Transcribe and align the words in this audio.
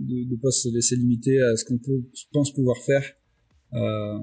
de 0.00 0.24
de 0.30 0.36
pas 0.36 0.50
se 0.50 0.68
laisser 0.74 0.96
limiter 0.96 1.40
à 1.42 1.56
ce 1.56 1.64
qu'on 1.64 1.78
pense 2.32 2.52
pouvoir 2.52 2.76
faire. 2.78 3.04
Euh, 3.72 4.18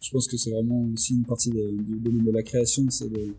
je 0.00 0.10
pense 0.10 0.26
que 0.26 0.36
c'est 0.36 0.50
vraiment 0.50 0.88
aussi 0.94 1.14
une 1.14 1.24
partie 1.24 1.50
de, 1.50 1.64
du 1.82 1.98
domaine 2.00 2.24
de 2.24 2.32
la 2.32 2.42
création, 2.42 2.84
c'est 2.90 3.08
de 3.10 3.34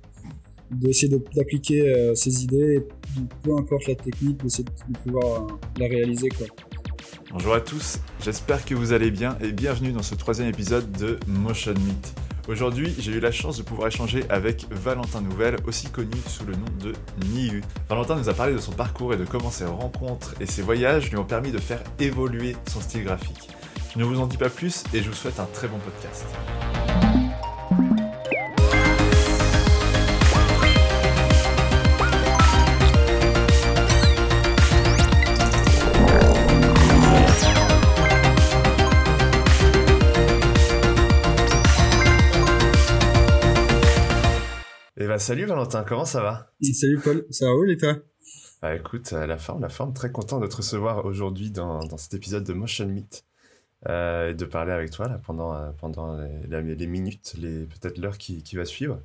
d'essayer 0.72 1.10
de- 1.12 1.22
d'appliquer 1.36 1.82
euh, 1.90 2.14
ses 2.16 2.44
idées, 2.44 2.86
peu 3.44 3.56
importe 3.58 3.88
la 3.88 3.96
technique, 3.96 4.42
d'essayer 4.44 4.64
de, 4.66 4.94
de 4.94 4.98
pouvoir 5.00 5.44
euh, 5.44 5.54
la 5.80 5.88
réaliser 5.88 6.30
quoi. 6.30 6.48
Bonjour 7.32 7.54
à 7.54 7.62
tous, 7.62 7.98
j'espère 8.24 8.64
que 8.66 8.74
vous 8.76 8.94
allez 8.94 9.12
bien 9.12 9.38
et 9.42 9.52
bienvenue 9.52 9.92
dans 9.92 10.04
ce 10.04 10.16
troisième 10.16 10.48
épisode 10.48 10.90
de 10.94 11.18
Motion 11.28 11.74
Meet. 11.74 12.14
Aujourd'hui, 12.50 12.96
j'ai 12.98 13.12
eu 13.12 13.20
la 13.20 13.32
chance 13.32 13.60
de 13.60 13.62
pouvoir 13.62 13.90
échanger 13.90 14.24
avec 14.28 14.66
Valentin 14.72 15.22
Nouvelle, 15.22 15.58
aussi 15.68 15.88
connu 15.92 16.16
sous 16.26 16.46
le 16.46 16.54
nom 16.54 16.66
de 16.82 16.94
Niu. 17.28 17.62
Valentin 17.88 18.16
nous 18.16 18.28
a 18.28 18.34
parlé 18.34 18.54
de 18.54 18.58
son 18.58 18.72
parcours 18.72 19.14
et 19.14 19.18
de 19.18 19.24
comment 19.24 19.52
ses 19.52 19.66
rencontres 19.66 20.34
et 20.40 20.48
ses 20.48 20.64
voyages 20.64 21.12
lui 21.12 21.18
ont 21.18 21.26
permis 21.26 21.52
de 21.52 21.60
faire 21.60 21.84
évoluer 22.00 22.56
son 22.68 22.82
style 22.82 23.04
graphique. 23.04 23.50
Je 23.94 24.00
ne 24.00 24.04
vous 24.04 24.20
en 24.20 24.26
dis 24.26 24.38
pas 24.38 24.50
plus 24.50 24.84
et 24.96 25.04
je 25.04 25.10
vous 25.10 25.16
souhaite 25.16 25.40
un 25.40 25.48
très 25.54 25.68
bon 25.68 25.78
podcast. 25.78 26.26
Bah 45.10 45.18
salut 45.18 45.46
Valentin, 45.46 45.84
comment 45.84 46.06
ça 46.06 46.22
va? 46.22 46.54
Salut 46.62 47.00
Paul, 47.04 47.26
ça 47.32 47.48
va 47.48 47.56
où 47.56 47.66
et 47.66 47.78
toi? 47.78 47.98
Bah 48.62 48.76
écoute, 48.76 49.12
à 49.12 49.26
la 49.26 49.40
forme, 49.40 49.64
la 49.64 49.70
forme, 49.70 49.92
très 49.92 50.12
content 50.12 50.40
de 50.40 50.46
te 50.46 50.58
recevoir 50.58 51.04
aujourd'hui 51.04 51.50
dans, 51.50 51.84
dans 51.84 51.98
cet 51.98 52.14
épisode 52.14 52.44
de 52.44 52.54
Motion 52.54 52.86
Meet 52.88 53.26
euh, 53.88 54.30
et 54.30 54.36
de 54.36 54.46
parler 54.46 54.72
avec 54.72 54.92
toi 54.92 55.08
là 55.08 55.18
pendant, 55.18 55.56
euh, 55.56 55.72
pendant 55.72 56.16
les, 56.48 56.86
minutes, 56.88 57.34
les, 57.40 57.66
peut-être 57.66 57.98
l'heure 57.98 58.20
qui, 58.20 58.44
qui 58.44 58.56
va 58.56 58.66
suivre. 58.66 59.02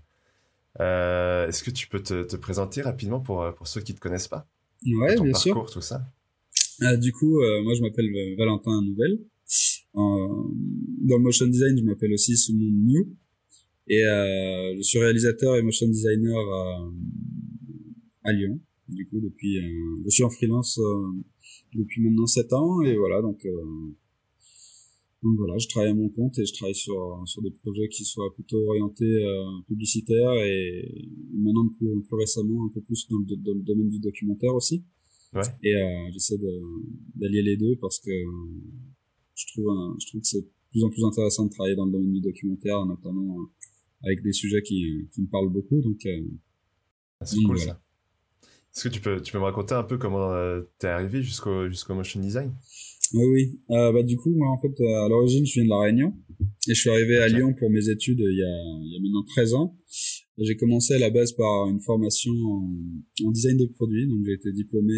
Euh, 0.80 1.48
Est-ce 1.48 1.64
que 1.64 1.70
tu 1.70 1.88
peux 1.88 2.02
te, 2.02 2.22
te 2.25 2.36
présenter 2.36 2.82
rapidement 2.82 3.20
pour, 3.20 3.55
pour 3.55 3.66
ceux 3.66 3.80
qui 3.80 3.92
ne 3.92 3.97
te 3.97 4.02
connaissent 4.02 4.28
pas? 4.28 4.47
Ouais, 4.84 5.14
Ton 5.14 5.25
bien 5.25 5.32
parcours, 5.32 5.70
sûr. 5.70 5.72
tout 5.72 5.80
ça? 5.80 6.02
Du 6.98 7.12
coup, 7.12 7.41
moi 7.62 7.72
je 7.75 7.80
m'appelle 7.80 8.10
Valentin 8.36 8.82
Nouvelle. 8.82 9.20
Euh, 9.97 10.50
dans 11.06 11.16
le 11.16 11.22
motion 11.22 11.47
design, 11.47 11.78
je 11.78 11.84
m'appelle 11.84 12.12
aussi 12.12 12.36
sous 12.36 12.52
mon 12.52 12.66
nom 12.66 12.84
New. 12.84 13.16
Et 13.88 14.04
euh, 14.04 14.74
je 14.77 14.82
suis 14.82 14.98
réalisateur 14.98 15.56
et 15.56 15.62
motion 15.62 15.86
designer 15.88 16.38
à, 16.38 16.90
à 18.24 18.32
Lyon. 18.32 18.58
Du 18.88 19.06
coup, 19.06 19.20
depuis, 19.20 19.58
euh, 19.58 20.02
je 20.04 20.10
suis 20.10 20.22
en 20.24 20.30
freelance 20.30 20.78
euh, 20.78 21.06
depuis 21.74 22.02
maintenant 22.02 22.26
7 22.26 22.52
ans 22.52 22.82
et 22.82 22.96
voilà 22.96 23.20
donc. 23.22 23.44
Euh, 23.44 23.64
donc 25.22 25.38
voilà, 25.38 25.56
je 25.56 25.66
travaille 25.68 25.91
à 25.91 25.94
mon 25.94 26.10
compte 26.10 26.38
et 26.38 26.44
je 26.44 26.52
travaille 26.52 26.74
sur 26.74 27.22
sur 27.24 27.41
des 27.41 27.50
projets 27.50 27.88
qui 27.88 28.04
soient 28.04 28.30
plutôt 28.34 28.58
orientés 28.68 29.24
euh, 29.24 29.42
publicitaires 29.66 30.34
et 30.34 31.06
maintenant 31.32 31.66
plus, 31.78 32.02
plus 32.02 32.16
récemment 32.16 32.66
un 32.66 32.69
peu 32.69 32.82
plus 32.82 33.08
dans 33.08 33.16
le, 33.19 33.36
dans 33.36 33.54
le 33.54 33.62
domaine 33.62 33.88
du 33.88 34.00
documentaire 34.00 34.54
aussi. 34.54 34.84
Ouais. 35.32 35.41
Et 35.62 35.74
euh, 35.74 36.10
j'essaie 36.12 36.36
d'allier 37.16 37.41
les 37.41 37.56
deux 37.56 37.74
parce 37.80 37.98
que 38.00 38.10
je 39.34 39.46
trouve, 39.52 39.70
un- 39.70 39.96
je 39.98 40.06
trouve 40.08 40.20
que 40.20 40.26
c'est 40.26 40.42
de 40.42 40.48
plus 40.70 40.84
en 40.84 40.91
plus 40.91 41.04
intéressant 41.04 41.46
de 41.46 41.50
travailler 41.50 41.74
dans 41.74 41.86
le 41.86 41.92
domaine 41.92 42.12
du 42.12 42.20
documentaire, 42.20 42.84
notamment 42.84 43.41
euh, 43.41 43.44
avec 44.06 44.22
des 44.22 44.33
sujets 44.33 44.62
qui, 44.62 45.08
qui 45.12 45.22
me 45.22 45.27
parlent 45.28 45.50
beaucoup. 45.52 45.80
Donc, 45.80 46.05
euh, 46.06 46.20
Ah, 47.20 47.27
C'est 47.27 47.36
cool 47.36 47.56
voilà. 47.56 47.72
ça. 47.72 47.80
Est-ce 48.77 48.88
que 48.88 48.94
tu 48.94 49.00
peux, 49.00 49.20
tu 49.20 49.33
peux 49.33 49.38
me 49.38 49.44
raconter 49.44 49.74
un 49.74 49.84
peu 49.84 49.98
comment 49.98 50.33
euh, 50.33 50.62
t'es 50.78 50.88
arrivé 50.88 51.22
jusqu'au 51.22 51.69
jusqu'au 51.69 51.94
motion 51.94 52.20
design? 52.20 52.52
Oui, 53.12 53.25
oui. 53.27 53.60
Euh, 53.70 53.92
bah, 53.92 54.02
du 54.02 54.16
coup, 54.16 54.30
moi, 54.34 54.48
en 54.48 54.60
fait, 54.60 54.80
euh, 54.80 55.05
à 55.05 55.08
l'origine, 55.08 55.47
je 55.47 55.52
viens 55.55 55.64
de 55.64 55.69
La 55.69 55.78
Réunion. 55.80 56.12
Et 56.69 56.75
je 56.75 56.80
suis 56.80 56.91
arrivé 56.91 57.19
à. 57.19 57.28
Lyon 57.28 57.55
pour 57.55 57.70
mes 57.70 57.88
études 57.88 58.19
il 58.19 58.36
y 58.38 58.42
a, 58.42 58.55
il 58.82 58.92
y 58.92 58.97
a 58.97 59.00
maintenant 59.00 59.22
13 59.28 59.55
ans. 59.55 59.78
J'ai 60.38 60.56
commencé 60.56 60.94
à 60.94 60.98
la 60.98 61.10
base 61.10 61.32
par 61.32 61.69
une 61.69 61.78
formation 61.81 62.32
en, 62.32 62.69
en 63.26 63.31
design 63.31 63.56
de 63.56 63.66
produits. 63.66 64.09
Donc, 64.09 64.25
j'ai 64.26 64.32
été 64.32 64.50
diplômé 64.50 64.94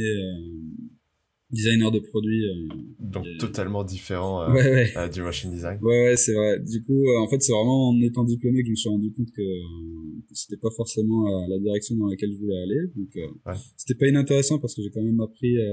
designer 1.56 1.91
de 1.91 2.00
produits. 2.11 2.44
euh, 2.49 2.69
Donc 3.15 3.25
Et- 3.27 3.37
totalement 3.39 3.83
différent 3.84 4.34
euh, 4.43 4.53
ouais, 4.55 4.71
ouais. 4.77 4.89
euh, 4.97 5.09
du 5.09 5.21
motion 5.22 5.50
design. 5.50 5.78
Ouais, 5.83 6.00
ouais, 6.05 6.17
c'est 6.17 6.34
vrai. 6.34 6.61
Du 6.61 6.83
coup, 6.84 7.03
euh, 7.09 7.19
en 7.25 7.28
fait, 7.28 7.41
c'est 7.43 7.53
vraiment 7.53 7.89
en 7.91 8.00
étant 8.09 8.25
diplômé 8.25 8.61
que 8.62 8.67
je 8.67 8.71
me 8.77 8.77
suis 8.77 8.89
rendu 8.89 9.11
compte 9.12 9.31
que, 9.39 9.43
euh, 9.43 10.21
que 10.28 10.34
c'était 10.34 10.61
pas 10.67 10.71
forcément 10.81 11.21
euh, 11.27 11.47
la 11.49 11.59
direction 11.59 11.97
dans 11.97 12.06
laquelle 12.09 12.33
je 12.33 12.39
voulais 12.39 12.61
aller. 12.67 12.81
Donc, 12.97 13.11
euh, 13.17 13.27
Ouais. 13.50 13.56
c'était 13.77 13.99
pas 13.99 14.09
inintéressant 14.09 14.59
parce 14.59 14.75
que 14.75 14.83
j'ai 14.83 14.91
quand 14.91 15.03
même 15.11 15.21
appris 15.21 15.56
euh, 15.56 15.71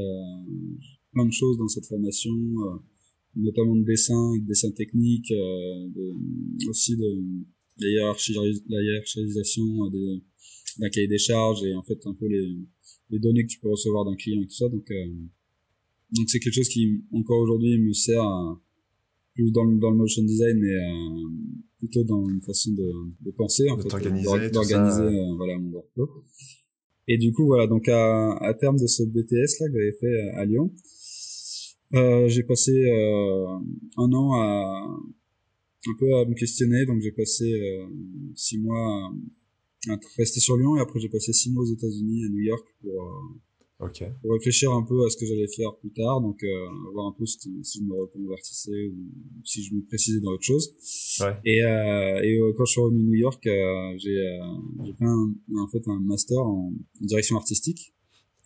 plein 1.13 1.25
de 1.25 1.31
choses 1.31 1.57
dans 1.57 1.67
cette 1.67 1.85
formation, 1.85 2.31
euh, 2.31 2.77
notamment 3.35 3.75
de 3.75 3.83
dessin, 3.83 4.37
de 4.41 4.45
dessin 4.47 4.71
technique, 4.71 5.31
euh, 5.31 5.87
de, 5.95 6.69
aussi 6.69 6.95
de 6.95 7.09
la, 7.81 7.87
hiérarchie, 7.89 8.33
la 8.69 8.81
hiérarchisation 8.83 9.65
de- 9.89 10.21
d'un 10.79 10.89
cahier 10.89 11.07
des 11.07 11.17
charges 11.19 11.63
et 11.63 11.73
en 11.75 11.83
fait 11.83 11.99
un 12.05 12.13
peu 12.13 12.27
les, 12.27 12.47
les 13.11 13.19
données 13.19 13.43
que 13.45 13.51
tu 13.51 13.59
peux 13.59 13.69
recevoir 13.69 14.05
d'un 14.05 14.15
client 14.15 14.41
et 14.41 14.47
tout 14.47 14.55
ça. 14.63 14.69
Donc, 14.69 14.89
euh, 14.91 14.95
donc 16.15 16.29
c'est 16.29 16.39
quelque 16.39 16.53
chose 16.53 16.69
qui 16.69 17.03
encore 17.11 17.39
aujourd'hui 17.39 17.79
me 17.79 17.93
sert 17.93 18.21
à, 18.21 18.61
plus 19.33 19.51
dans 19.51 19.63
le, 19.63 19.77
dans 19.79 19.91
le 19.91 19.97
motion 19.97 20.23
design, 20.23 20.57
mais 20.59 20.73
euh, 20.73 21.29
plutôt 21.79 22.03
dans 22.03 22.27
une 22.29 22.41
façon 22.41 22.71
de, 22.71 22.91
de 23.21 23.31
penser, 23.31 23.69
en 23.69 23.77
De 23.77 23.81
fait, 23.81 23.89
d'organiser 24.51 25.01
euh, 25.01 25.35
voilà 25.35 25.57
mon 25.57 25.71
workflow. 25.71 26.09
Et 27.07 27.17
du 27.17 27.33
coup, 27.33 27.45
voilà, 27.45 27.67
donc 27.67 27.87
à, 27.89 28.33
à 28.37 28.53
terme 28.53 28.77
de 28.77 28.87
ce 28.87 29.03
BTS 29.03 29.59
là 29.59 29.67
que 29.67 29.73
j'avais 29.73 29.97
fait 29.99 30.19
à, 30.35 30.39
à 30.39 30.45
Lyon, 30.45 30.71
euh, 31.95 32.27
j'ai 32.27 32.43
passé 32.43 32.71
euh, 32.71 33.57
un 33.97 34.11
an 34.13 34.33
à 34.33 34.99
un 35.85 35.95
peu 35.99 36.15
à 36.15 36.25
me 36.25 36.33
questionner, 36.33 36.85
donc 36.85 37.01
j'ai 37.01 37.11
passé 37.11 37.51
euh, 37.51 37.85
six 38.35 38.57
mois 38.57 39.11
à, 39.89 39.93
à 39.93 39.99
rester 40.17 40.39
sur 40.39 40.57
Lyon. 40.57 40.77
Et 40.77 40.79
après 40.81 40.99
j'ai 40.99 41.09
passé 41.09 41.33
six 41.33 41.51
mois 41.51 41.63
aux 41.63 41.73
États-Unis, 41.73 42.23
à 42.25 42.29
New 42.29 42.39
York, 42.39 42.65
pour 42.81 43.03
euh, 43.03 43.39
Ok. 43.83 44.03
pour 44.21 44.31
réfléchir 44.33 44.71
un 44.71 44.83
peu 44.83 45.05
à 45.05 45.09
ce 45.09 45.17
que 45.17 45.25
j'allais 45.25 45.47
faire 45.47 45.75
plus 45.77 45.91
tard, 45.91 46.21
donc 46.21 46.41
euh, 46.43 46.47
voir 46.93 47.07
un 47.07 47.15
peu 47.17 47.25
si, 47.25 47.37
si 47.63 47.79
je 47.79 47.83
me 47.83 47.93
reconvertissais 48.01 48.87
ou 48.87 48.95
si 49.43 49.63
je 49.63 49.73
me 49.75 49.81
précisais 49.85 50.19
dans 50.21 50.31
autre 50.31 50.43
chose. 50.43 50.73
Ouais. 51.21 51.35
Et, 51.45 51.63
euh, 51.63 52.21
et 52.23 52.37
euh, 52.39 52.53
quand 52.55 52.65
je 52.65 52.71
suis 52.71 52.81
revenu 52.81 53.01
à 53.01 53.03
New 53.03 53.13
York, 53.15 53.45
euh, 53.47 53.93
j'ai 53.97 54.17
euh, 54.17 54.39
j'ai 54.85 54.93
fait 54.93 55.05
un, 55.05 55.33
en 55.59 55.67
fait 55.67 55.87
un 55.87 55.99
master 55.99 56.39
en 56.39 56.73
direction 57.01 57.35
artistique, 57.37 57.93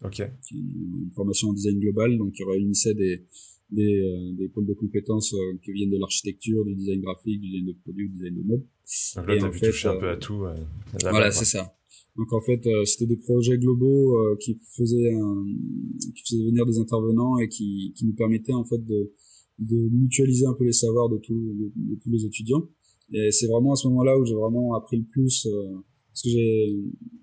Ok. 0.04 0.20
une, 0.52 1.04
une 1.06 1.12
formation 1.16 1.50
en 1.50 1.54
design 1.54 1.80
global, 1.80 2.18
donc 2.18 2.34
qui 2.34 2.44
réunissait 2.44 2.94
des 2.94 3.26
des, 3.70 4.00
euh, 4.00 4.32
des 4.38 4.48
pôles 4.48 4.66
de 4.66 4.74
compétences 4.74 5.36
qui 5.62 5.74
viennent 5.74 5.90
de 5.90 5.98
l'architecture, 5.98 6.64
du 6.64 6.74
design 6.74 7.02
graphique, 7.02 7.42
du 7.42 7.48
design 7.50 7.66
de 7.66 7.74
produits, 7.84 8.08
du 8.08 8.16
design 8.16 8.36
de 8.36 8.44
mode. 8.48 8.64
Donc 9.18 9.28
là, 9.28 9.38
t'as 9.38 9.50
pu 9.50 9.60
fait, 9.60 9.66
toucher 9.72 9.88
un 9.90 9.98
peu 9.98 10.10
à 10.10 10.16
tout. 10.16 10.46
euh, 10.46 10.56
là-bas, 11.04 11.10
Voilà, 11.12 11.32
c'est 11.32 11.44
ça. 11.44 11.77
Donc 12.18 12.34
en 12.34 12.42
fait, 12.42 12.66
euh, 12.66 12.84
c'était 12.86 13.06
des 13.06 13.18
projets 13.18 13.58
globaux 13.58 14.18
euh, 14.18 14.36
qui 14.40 14.58
faisaient 14.76 15.14
un- 15.14 15.46
qui 16.16 16.24
faisaient 16.28 16.46
venir 16.46 16.66
des 16.66 16.80
intervenants 16.80 17.38
et 17.40 17.48
qui, 17.48 17.94
qui 17.96 18.06
nous 18.06 18.14
permettaient 18.14 18.54
en 18.54 18.64
fait 18.66 18.84
de, 18.86 19.12
de 19.60 19.90
mutualiser 19.92 20.46
un 20.46 20.54
peu 20.54 20.64
les 20.66 20.72
savoirs 20.74 21.10
de, 21.10 21.18
tous 21.18 21.40
de, 21.40 21.72
de 21.76 21.96
tous 22.02 22.10
les 22.10 22.26
étudiants. 22.26 22.68
Et 23.14 23.32
c'est 23.32 23.48
vraiment 23.48 23.74
à 23.74 23.76
ce 23.76 23.88
moment-là 23.88 24.18
où 24.20 24.26
j'ai 24.26 24.34
vraiment 24.36 24.74
appris 24.74 24.98
le 24.98 25.04
plus 25.06 25.46
euh, 25.46 25.76
parce 26.12 26.24
que 26.24 26.30
j'ai 26.30 26.76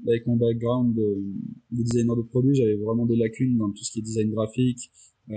avec 0.07 0.27
mon 0.27 0.37
background 0.37 0.95
de, 0.95 1.25
de 1.73 1.83
designer 1.83 2.17
de 2.17 2.23
produits, 2.23 2.55
j'avais 2.55 2.77
vraiment 2.77 3.07
des 3.07 3.17
lacunes 3.17 3.57
dans 3.59 3.71
tout 3.71 3.83
ce 3.83 3.91
qui 3.91 3.99
est 3.99 4.03
design 4.03 4.31
graphique, 4.31 4.91
euh, 5.31 5.35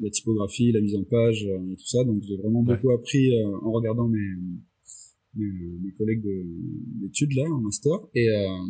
la 0.00 0.10
typographie, 0.10 0.72
la 0.72 0.80
mise 0.80 0.96
en 0.96 1.04
page 1.04 1.46
euh, 1.46 1.72
et 1.72 1.76
tout 1.76 1.86
ça. 1.86 2.02
Donc 2.04 2.22
j'ai 2.24 2.36
vraiment 2.36 2.62
Ouais. 2.64 2.74
beaucoup 2.74 2.90
appris 2.90 3.32
euh, 3.38 3.56
en 3.62 3.70
regardant 3.72 4.08
mes 4.08 4.18
mes, 5.36 5.78
mes 5.82 5.92
collègues 5.92 6.22
de- 6.22 7.00
d'études 7.00 7.34
là 7.34 7.44
en 7.50 7.60
master. 7.60 7.96
Et 8.14 8.28
euh, 8.28 8.66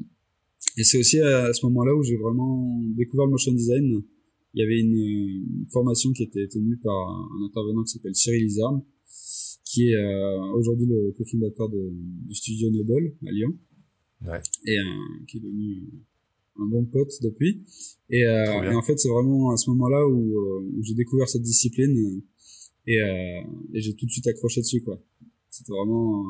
et 0.79 0.85
c'est 0.85 0.99
aussi 0.99 1.21
à 1.21 1.53
ce 1.53 1.65
moment-là 1.67 1.95
où 1.95 2.03
j'ai 2.03 2.17
vraiment 2.17 2.81
découvert 2.97 3.27
le 3.27 3.33
motion 3.33 3.53
design. 3.53 4.03
Il 4.55 4.61
y 4.61 4.63
avait 4.63 4.81
une, 4.81 4.93
une 4.95 5.67
formation 5.71 6.13
qui 6.13 6.23
était 6.23 6.49
tenue 6.49 6.77
par 6.79 6.95
un 6.95 7.45
intervenant 7.47 7.83
qui 7.85 7.93
s'appelle 7.93 8.15
Cyril 8.15 8.45
Izarn 8.47 8.83
qui 9.65 9.89
est 9.91 9.97
euh, 9.97 10.53
aujourd'hui 10.55 10.87
le 10.87 11.13
cofondateur 11.19 11.69
du 11.69 12.35
studio 12.35 12.71
Noble 12.71 13.15
à 13.27 13.31
Lyon. 13.33 13.55
Ouais. 14.25 14.41
et 14.65 14.79
euh, 14.79 14.83
qui 15.29 15.37
est 15.37 15.41
devenu 15.41 15.83
un 16.59 16.65
bon 16.67 16.85
pote 16.87 17.13
depuis. 17.23 17.63
Et, 18.09 18.25
euh, 18.25 18.63
et 18.71 18.75
en 18.75 18.81
fait 18.81 18.99
c'est 18.99 19.11
vraiment 19.11 19.51
à 19.51 19.57
ce 19.59 19.69
moment-là 19.71 20.07
où, 20.09 20.39
euh, 20.39 20.71
où 20.75 20.83
j'ai 20.83 20.95
découvert 20.95 21.29
cette 21.29 21.43
discipline 21.43 21.95
euh, 21.99 22.23
et, 22.87 22.99
euh, 23.03 23.43
et 23.75 23.81
j'ai 23.83 23.95
tout 23.95 24.07
de 24.07 24.11
suite 24.11 24.27
accroché 24.27 24.61
dessus 24.63 24.83
quoi. 24.83 25.03
C'était 25.51 25.73
vraiment 25.73 26.25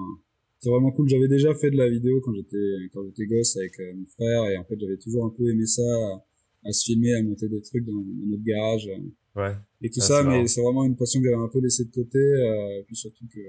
c'était 0.59 0.71
vraiment 0.71 0.91
cool 0.93 1.09
j'avais 1.09 1.29
déjà 1.29 1.55
fait 1.55 1.71
de 1.71 1.77
la 1.77 1.89
vidéo 1.89 2.21
quand 2.23 2.35
j'étais 2.35 2.57
quand 2.93 3.05
j'étais 3.07 3.27
gosse 3.27 3.57
avec 3.57 3.79
euh, 3.81 3.93
mon 3.95 4.07
frère 4.07 4.47
et 4.51 4.57
en 4.57 4.65
fait 4.65 4.79
j'avais 4.81 4.97
toujours 4.97 5.25
un 5.27 5.31
peu 5.37 5.49
aimé 5.51 5.67
ça 5.67 5.83
à, 5.83 6.25
à 6.69 6.73
se 6.73 6.85
filmer 6.85 7.15
à 7.15 7.23
monter 7.23 7.49
des 7.49 7.61
trucs 7.63 7.85
dans, 7.85 7.93
dans 7.93 8.27
notre 8.27 8.45
garage 8.45 8.89
euh, 8.89 8.99
Ouais. 9.41 9.53
et 9.83 9.91
tout 9.91 10.01
Ah, 10.03 10.07
ça 10.07 10.23
c'est 10.23 10.29
mais 10.29 10.47
c'est 10.47 10.63
vraiment 10.63 10.85
une 10.85 10.97
passion 10.97 11.21
que 11.21 11.27
j'avais 11.29 11.43
un 11.43 11.49
peu 11.49 11.61
laissée 11.61 11.85
de 11.85 11.91
côté 11.91 12.19
euh, 12.19 12.83
puis 12.87 12.97
surtout 12.97 13.27
que 13.27 13.41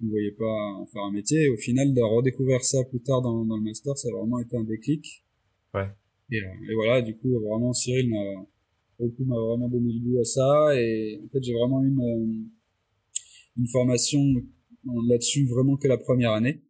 je 0.00 0.06
ne 0.06 0.10
voyais 0.10 0.30
pas 0.32 0.72
en 0.80 0.86
faire 0.86 1.02
un 1.02 1.12
métier 1.12 1.42
et 1.44 1.48
au 1.50 1.56
final 1.58 1.92
de 1.92 2.00
redécouvrir 2.00 2.64
ça 2.64 2.82
plus 2.84 3.00
tard 3.00 3.20
dans, 3.20 3.44
dans 3.44 3.56
le 3.58 3.62
master 3.62 3.96
ça 3.98 4.08
a 4.08 4.12
vraiment 4.18 4.38
été 4.40 4.56
un 4.56 4.64
déclic 4.64 5.24
Ouais. 5.74 5.88
et, 6.30 6.38
euh, 6.42 6.70
et 6.70 6.74
voilà 6.74 7.02
du 7.02 7.14
coup 7.16 7.38
vraiment 7.40 7.72
Cyril 7.74 8.08
m'a 8.10 8.46
pour 8.98 9.06
le 9.06 9.12
coup, 9.12 9.24
m'a 9.24 9.36
vraiment 9.38 9.68
donné 9.68 9.90
le 9.92 10.00
goût 10.00 10.20
à 10.20 10.24
ça. 10.24 10.78
Et 10.78 11.18
en 11.24 11.28
fait, 11.28 11.42
j'ai 11.42 11.54
vraiment 11.54 11.82
une, 11.82 11.98
euh, 11.98 12.44
une 13.56 13.66
formation 13.68 14.20
là-dessus 15.08 15.46
vraiment 15.46 15.76
que 15.76 15.88
la 15.88 15.98
première 15.98 16.32
année. 16.32 16.62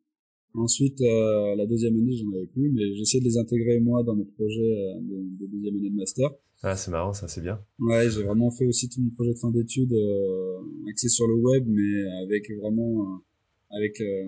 Ensuite, 0.54 1.00
euh, 1.00 1.56
la 1.56 1.66
deuxième 1.66 1.96
année, 1.96 2.14
j'en 2.14 2.30
avais 2.36 2.46
plus, 2.46 2.70
mais 2.70 2.94
j'essaie 2.94 3.20
de 3.20 3.24
les 3.24 3.38
intégrer 3.38 3.80
moi 3.80 4.02
dans 4.02 4.14
mes 4.14 4.26
projets 4.26 4.76
de, 5.00 5.40
de, 5.40 5.46
deuxième 5.46 5.76
année 5.76 5.90
de 5.90 5.96
master. 5.96 6.30
Ah, 6.62 6.76
c'est 6.76 6.90
marrant, 6.90 7.14
ça, 7.14 7.26
c'est 7.26 7.40
bien. 7.40 7.58
Ouais, 7.78 8.10
j'ai 8.10 8.22
vraiment 8.22 8.50
fait 8.50 8.66
aussi 8.66 8.88
tout 8.88 9.00
mon 9.00 9.10
projet 9.10 9.32
de 9.32 9.38
fin 9.38 9.50
d'études 9.50 9.94
euh, 9.94 10.58
axé 10.90 11.08
sur 11.08 11.26
le 11.26 11.34
web, 11.34 11.64
mais 11.66 12.02
avec 12.22 12.50
vraiment 12.60 13.22
avec 13.72 14.00
euh, 14.00 14.26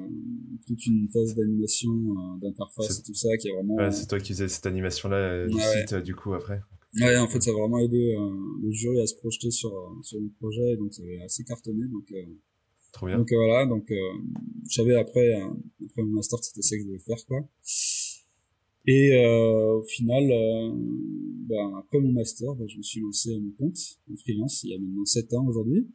toute 0.67 0.87
une 0.87 1.09
phase 1.13 1.35
d'animation, 1.35 1.93
euh, 1.93 2.41
d'interface 2.41 3.01
et 3.01 3.03
tout 3.03 3.15
ça 3.15 3.37
qui 3.37 3.49
est 3.49 3.53
vraiment. 3.53 3.77
Ouais, 3.77 3.91
c'est 3.93 4.07
toi 4.07 4.19
qui 4.19 4.33
faisais 4.33 4.49
cette 4.49 4.67
animation-là 4.67 5.17
euh, 5.17 5.49
du 5.49 5.59
site 5.61 5.95
du 5.97 6.15
coup 6.15 6.33
après. 6.33 6.61
Ouais, 7.01 7.17
en 7.19 7.29
fait, 7.29 7.43
ça 7.43 7.51
a 7.51 7.55
vraiment 7.55 7.79
aidé 7.79 8.17
le 8.63 8.71
jury 8.71 9.01
à 9.01 9.07
se 9.07 9.17
projeter 9.17 9.51
sur 9.51 9.71
sur 10.03 10.19
le 10.19 10.29
projet, 10.39 10.77
donc 10.77 10.95
ça 10.95 11.03
avait 11.03 11.21
assez 11.23 11.45
cartonné, 11.45 11.87
donc. 11.89 12.13
Trop 12.95 13.07
bien. 13.07 13.19
Donc 13.19 13.29
voilà, 13.31 13.67
donc 13.67 13.87
je 13.91 14.75
savais 14.75 14.95
après 14.95 15.35
après 15.35 16.03
mon 16.03 16.13
master 16.13 16.39
c'était 16.43 16.63
ça 16.63 16.77
que 16.77 16.83
je 16.83 16.87
voulais 16.87 16.99
faire 16.99 17.19
quoi. 17.27 17.47
Et 18.87 19.15
euh, 19.15 19.79
au 19.79 19.83
final, 19.83 20.31
euh, 20.31 20.71
ben, 21.49 21.79
après 21.79 22.01
mon 22.01 22.13
master, 22.13 22.55
ben, 22.55 22.69
je 22.69 22.77
me 22.77 22.83
suis 22.83 23.01
lancé 23.01 23.35
à 23.35 23.39
mon 23.39 23.51
compte 23.59 23.79
en 24.13 24.17
freelance 24.17 24.63
il 24.65 24.71
y 24.71 24.75
a 24.75 24.79
maintenant 24.79 25.05
7 25.05 25.33
ans 25.35 25.47
aujourd'hui. 25.47 25.89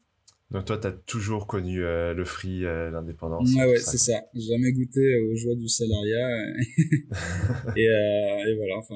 Donc 0.50 0.66
toi, 0.66 0.80
tu 0.80 0.88
as 0.88 0.92
toujours 0.92 1.46
connu 1.46 1.84
euh, 1.84 2.16
le 2.16 2.25
free, 2.25 2.66
euh, 2.66 2.90
l'indépendance. 2.90 3.54
Ouais, 3.54 3.66
ouais, 3.66 3.78
c'est 3.78 4.00
ça. 4.00 4.24
J'ai 4.34 4.48
jamais 4.54 4.72
goûté 4.72 5.18
aux 5.18 5.36
joies 5.36 5.54
du 5.54 5.68
salariat. 5.68 6.28
et, 7.78 7.88
euh, 7.88 8.48
et, 8.48 8.56
voilà, 8.56 8.78
enfin, 8.80 8.95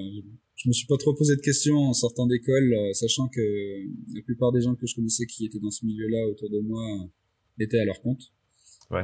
je 0.56 0.68
me 0.68 0.74
suis 0.74 0.88
pas 0.88 0.98
trop 0.98 1.14
posé 1.14 1.36
de 1.36 1.42
questions 1.42 1.78
en 1.78 1.94
sortant 1.94 2.26
d'école, 2.26 2.76
sachant 2.94 3.28
que 3.28 3.42
la 4.16 4.24
plupart 4.24 4.52
des 4.52 4.62
gens 4.62 4.74
que 4.74 4.88
je 4.88 4.96
connaissais 4.96 5.28
qui 5.28 5.46
étaient 5.46 5.60
dans 5.60 5.70
ce 5.70 5.86
milieu-là 5.86 6.28
autour 6.28 6.50
de 6.50 6.60
moi 6.62 6.84
étaient 7.60 7.80
à 7.80 7.86
leur 7.86 8.02
compte. 8.02 8.32
Ouais. 8.92 9.04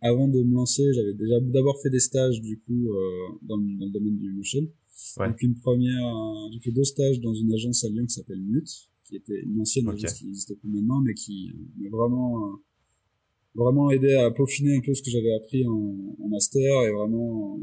avant 0.00 0.28
de 0.28 0.42
me 0.42 0.54
lancer, 0.54 0.82
j'avais 0.94 1.12
déjà 1.12 1.38
d'abord 1.40 1.78
fait 1.82 1.90
des 1.90 2.00
stages 2.00 2.40
du 2.40 2.58
coup 2.60 2.88
dans, 3.42 3.58
dans, 3.58 3.84
le 3.84 3.90
domaine 3.90 4.16
du 4.16 4.32
motion. 4.32 4.60
Ouais. 5.18 5.28
Donc 5.28 5.42
une 5.42 5.56
première, 5.56 6.14
j'ai 6.52 6.60
fait 6.60 6.70
deux 6.70 6.84
stages 6.84 7.20
dans 7.20 7.34
une 7.34 7.52
agence 7.52 7.84
à 7.84 7.88
Lyon 7.90 8.06
qui 8.06 8.14
s'appelle 8.14 8.40
Mute, 8.40 8.88
qui 9.06 9.16
était 9.16 9.40
une 9.40 9.60
ancienne 9.60 9.88
okay. 9.88 10.06
qui 10.06 10.26
n'existe 10.26 10.58
plus 10.58 10.68
maintenant, 10.68 11.00
mais 11.00 11.14
qui 11.14 11.52
m'a 11.76 11.88
vraiment 11.90 12.46
euh, 12.46 12.56
vraiment 13.54 13.90
aidé 13.90 14.14
à 14.14 14.30
peaufiner 14.30 14.76
un 14.76 14.80
peu 14.80 14.94
ce 14.94 15.02
que 15.02 15.10
j'avais 15.10 15.34
appris 15.34 15.66
en, 15.66 16.16
en, 16.18 16.28
master 16.28 16.82
et 16.82 16.92
vraiment 16.92 17.58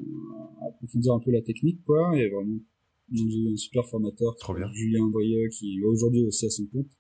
à 0.62 0.70
approfondir 0.70 1.14
un 1.14 1.20
peu 1.20 1.32
la 1.32 1.42
technique, 1.42 1.84
quoi. 1.86 2.18
Et 2.18 2.30
vraiment, 2.30 2.60
j'ai 3.12 3.24
eu 3.24 3.52
un 3.52 3.58
super 3.58 3.86
formateur, 3.86 4.36
Trop 4.38 4.54
bien. 4.54 4.72
Julien 4.74 5.08
Boyeux, 5.08 5.50
qui 5.50 5.80
est 5.80 5.84
aujourd'hui 5.84 6.24
aussi 6.24 6.46
à 6.46 6.50
son 6.50 6.66
compte 6.68 6.92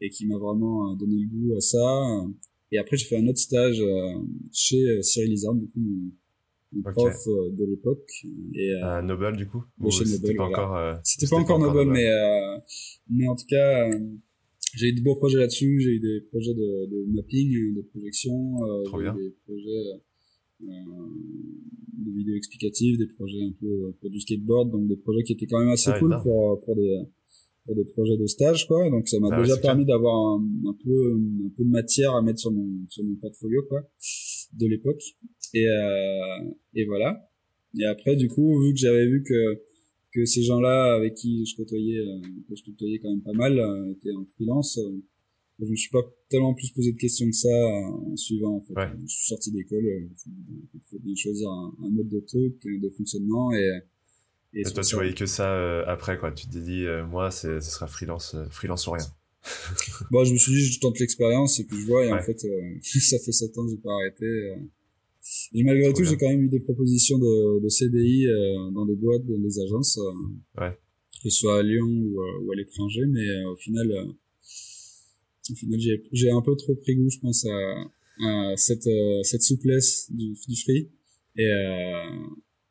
et 0.00 0.10
qui 0.10 0.26
m'a 0.26 0.38
vraiment 0.38 0.92
euh, 0.92 0.96
donné 0.96 1.16
le 1.16 1.28
goût 1.28 1.56
à 1.56 1.60
ça. 1.60 2.24
Et 2.70 2.78
après, 2.78 2.96
j'ai 2.96 3.06
fait 3.06 3.16
un 3.16 3.26
autre 3.26 3.38
stage 3.38 3.80
euh, 3.80 4.12
chez 4.52 5.02
Cyril 5.02 5.30
Lizard, 5.30 5.54
du 5.54 5.68
coup, 5.68 6.12
prof 6.92 7.16
euh, 7.26 7.50
de 7.50 7.64
l'époque. 7.64 8.10
Et, 8.54 8.72
euh, 8.72 9.02
Nobel, 9.02 9.36
du 9.36 9.46
coup? 9.46 9.64
C'était 9.90 10.34
pas, 10.34 10.44
encore, 10.44 10.76
euh, 10.76 10.94
c'était 11.02 11.26
pas, 11.26 11.36
encore 11.36 11.58
Nobel, 11.58 11.88
mais, 11.88 12.10
euh, 12.10 12.58
mais 13.10 13.26
en 13.26 13.36
tout 13.36 13.46
cas, 13.48 13.88
j'ai 14.74 14.88
eu 14.88 14.92
de 14.92 15.02
beaux 15.02 15.16
projets 15.16 15.38
là-dessus. 15.38 15.80
J'ai 15.80 15.92
eu 15.92 16.00
des 16.00 16.20
projets 16.30 16.54
de, 16.54 16.86
de 16.90 17.06
mapping, 17.14 17.74
de 17.74 17.82
projection, 17.82 18.58
des 19.16 19.34
projets 19.46 20.02
de 20.60 22.10
vidéos 22.16 22.36
explicatives, 22.36 22.98
des 22.98 23.06
projets 23.06 23.40
un 23.42 23.52
peu 23.60 23.94
pour 24.00 24.10
du 24.10 24.20
skateboard, 24.20 24.70
donc 24.70 24.88
des 24.88 24.96
projets 24.96 25.22
qui 25.22 25.32
étaient 25.32 25.46
quand 25.46 25.60
même 25.60 25.70
assez 25.70 25.90
ah, 25.90 25.98
cool 25.98 26.16
pour, 26.22 26.60
pour 26.60 26.76
des 26.76 27.02
pour 27.68 27.76
des 27.76 27.84
projets 27.84 28.16
de 28.16 28.26
stage 28.26 28.66
quoi 28.66 28.88
donc 28.88 29.06
ça 29.06 29.20
m'a 29.20 29.28
ah 29.30 29.42
déjà 29.42 29.58
permis 29.58 29.84
d'avoir 29.84 30.16
un, 30.16 30.42
un, 30.66 30.76
peu 30.82 31.12
un 31.12 31.50
peu 31.54 31.64
de 31.64 31.70
matière 31.70 32.14
à 32.14 32.22
mettre 32.22 32.40
sur 32.40 32.50
mon 32.50 32.66
sur 32.88 33.04
mon 33.04 33.14
portfolio 33.16 33.62
quoi 33.68 33.82
de 34.54 34.66
l'époque 34.66 35.02
et, 35.54 35.66
euh, 35.66 36.50
et 36.74 36.84
voilà. 36.84 37.28
Et 37.78 37.84
après, 37.84 38.16
du 38.16 38.28
coup, 38.28 38.60
vu 38.62 38.72
que 38.72 38.78
j'avais 38.78 39.06
vu 39.06 39.22
que 39.22 39.62
que 40.10 40.24
ces 40.24 40.42
gens-là 40.42 40.94
avec 40.94 41.14
qui 41.14 41.44
je 41.44 41.54
côtoyais, 41.54 41.98
euh, 41.98 42.20
que 42.48 42.56
je 42.56 42.64
côtoyais 42.64 42.98
quand 42.98 43.10
même 43.10 43.22
pas 43.22 43.34
mal, 43.34 43.58
euh, 43.58 43.92
étaient 43.92 44.12
en 44.12 44.24
freelance, 44.24 44.78
euh, 44.78 45.04
je 45.60 45.66
me 45.66 45.76
suis 45.76 45.90
pas 45.90 46.00
tellement 46.30 46.54
plus 46.54 46.70
posé 46.70 46.92
de 46.92 46.96
questions 46.96 47.26
que 47.26 47.36
ça 47.36 47.48
en 47.48 48.16
suivant. 48.16 48.56
En 48.56 48.60
fait. 48.60 48.72
Ouais. 48.72 48.88
Je 49.02 49.14
suis 49.14 49.26
sorti 49.26 49.52
d'école, 49.52 49.84
il 49.84 50.80
faut 50.90 50.98
bien 50.98 51.14
choisir 51.14 51.50
un, 51.50 51.74
un, 51.84 51.90
mode 51.90 52.08
de 52.08 52.20
truc, 52.20 52.54
de 52.64 52.88
fonctionnement 52.90 53.52
et 53.52 53.70
et, 54.54 54.62
toi, 54.64 54.82
tu 54.82 54.94
voyais 54.94 55.14
que 55.14 55.26
ça 55.26 55.82
après, 55.82 56.18
quoi. 56.18 56.32
Tu 56.32 56.48
t'es 56.48 56.60
dit, 56.60 56.84
moi, 57.08 57.30
c'est, 57.30 57.60
ce 57.60 57.70
sera 57.70 57.86
freelance, 57.86 58.36
freelance 58.50 58.86
ou 58.86 58.92
rien. 58.92 59.06
bon, 60.10 60.24
je 60.24 60.32
me 60.32 60.38
suis 60.38 60.52
dit, 60.52 60.64
je 60.64 60.80
tente 60.80 60.98
l'expérience 60.98 61.60
et 61.60 61.64
puis 61.64 61.80
je 61.80 61.86
vois. 61.86 62.04
Et 62.04 62.12
en 62.12 62.22
fait, 62.22 62.38
ça 62.82 63.18
fait 63.18 63.32
sept 63.32 63.56
ans 63.58 63.64
que 63.64 63.70
j'ai 63.70 63.78
pas 63.78 63.92
arrêté. 63.92 64.26
Et 65.52 65.62
malgré 65.62 65.92
tout, 65.92 66.04
j'ai 66.04 66.16
quand 66.16 66.28
même 66.28 66.44
eu 66.44 66.48
des 66.48 66.60
propositions 66.60 67.18
de, 67.18 67.60
de 67.62 67.68
CDI 67.68 68.26
euh, 68.26 68.70
dans 68.72 68.86
des 68.86 68.94
boîtes, 68.94 69.26
dans 69.26 69.38
des 69.38 69.60
agences, 69.60 69.98
euh, 69.98 70.60
ouais. 70.60 70.72
que 71.22 71.30
ce 71.30 71.38
soit 71.38 71.58
à 71.58 71.62
Lyon 71.62 71.86
ou, 71.86 72.20
euh, 72.20 72.44
ou 72.44 72.52
à 72.52 72.56
l'étranger, 72.56 73.04
mais 73.06 73.44
au 73.44 73.56
final, 73.56 73.92
au 75.50 75.54
final, 75.54 75.80
j'ai, 75.80 76.02
j'ai 76.12 76.30
un 76.30 76.42
peu 76.42 76.56
trop 76.56 76.74
pris 76.74 76.96
goût, 76.96 77.10
je 77.10 77.18
pense, 77.18 77.46
à, 77.46 78.26
à 78.26 78.56
cette, 78.56 78.88
cette 79.22 79.42
souplesse 79.42 80.10
du, 80.10 80.34
du 80.48 80.56
free. 80.62 80.90
Et, 81.36 81.50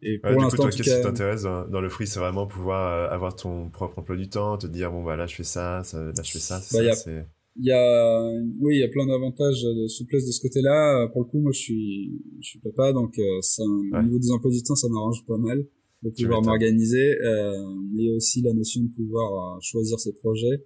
et 0.02 0.20
pour 0.20 0.32
ouais, 0.32 0.38
l'instant, 0.38 0.64
toi, 0.64 0.72
qu'est-ce 0.72 0.98
qui 0.98 1.02
t'intéresse 1.02 1.44
dans, 1.44 1.82
le 1.82 1.90
free 1.90 2.06
C'est 2.06 2.20
vraiment 2.20 2.46
pouvoir 2.46 3.12
avoir 3.12 3.36
ton 3.36 3.70
propre 3.70 4.00
emploi 4.00 4.16
du 4.16 4.30
temps, 4.30 4.58
te 4.58 4.68
dire 4.68 4.92
bon 4.92 5.04
bah 5.04 5.16
là 5.16 5.26
je 5.26 5.36
fais 5.36 5.44
ça, 5.44 5.82
ça 5.84 6.04
là 6.04 6.24
je 6.24 6.32
fais 6.32 6.40
ça. 6.40 6.60
C'est 6.62 6.86
bah, 6.86 6.94
ça 6.94 7.12
il 7.60 7.66
y 7.66 7.72
a 7.72 8.32
oui 8.62 8.76
il 8.76 8.80
y 8.80 8.84
a 8.84 8.88
plein 8.88 9.08
d'avantages 9.08 9.64
de 9.64 9.88
souplesse 9.88 10.26
de 10.28 10.32
ce 10.32 10.42
côté-là. 10.42 11.08
Pour 11.12 11.24
le 11.24 11.28
coup 11.28 11.40
moi 11.40 11.52
je 11.52 11.60
suis 11.60 12.22
je 12.42 12.50
suis 12.50 12.60
papa 12.60 12.94
donc 12.94 13.18
euh, 13.18 13.24
ça 13.42 13.64
au 13.64 14.02
niveau 14.04 14.20
des 14.20 14.32
emplois 14.32 14.52
du 14.52 14.62
temps 14.62 14.76
ça 14.76 14.88
m'arrange 14.90 15.26
pas 15.26 15.38
mal 15.38 15.66
de 16.04 16.10
pouvoir 16.12 16.42
m'organiser. 16.42 17.20
Euh, 17.22 17.58
mais 17.94 18.12
aussi 18.12 18.42
la 18.42 18.54
notion 18.54 18.82
de 18.82 18.90
pouvoir 18.90 19.56
euh, 19.56 19.60
choisir 19.62 20.00
ses 20.00 20.14
projets 20.14 20.66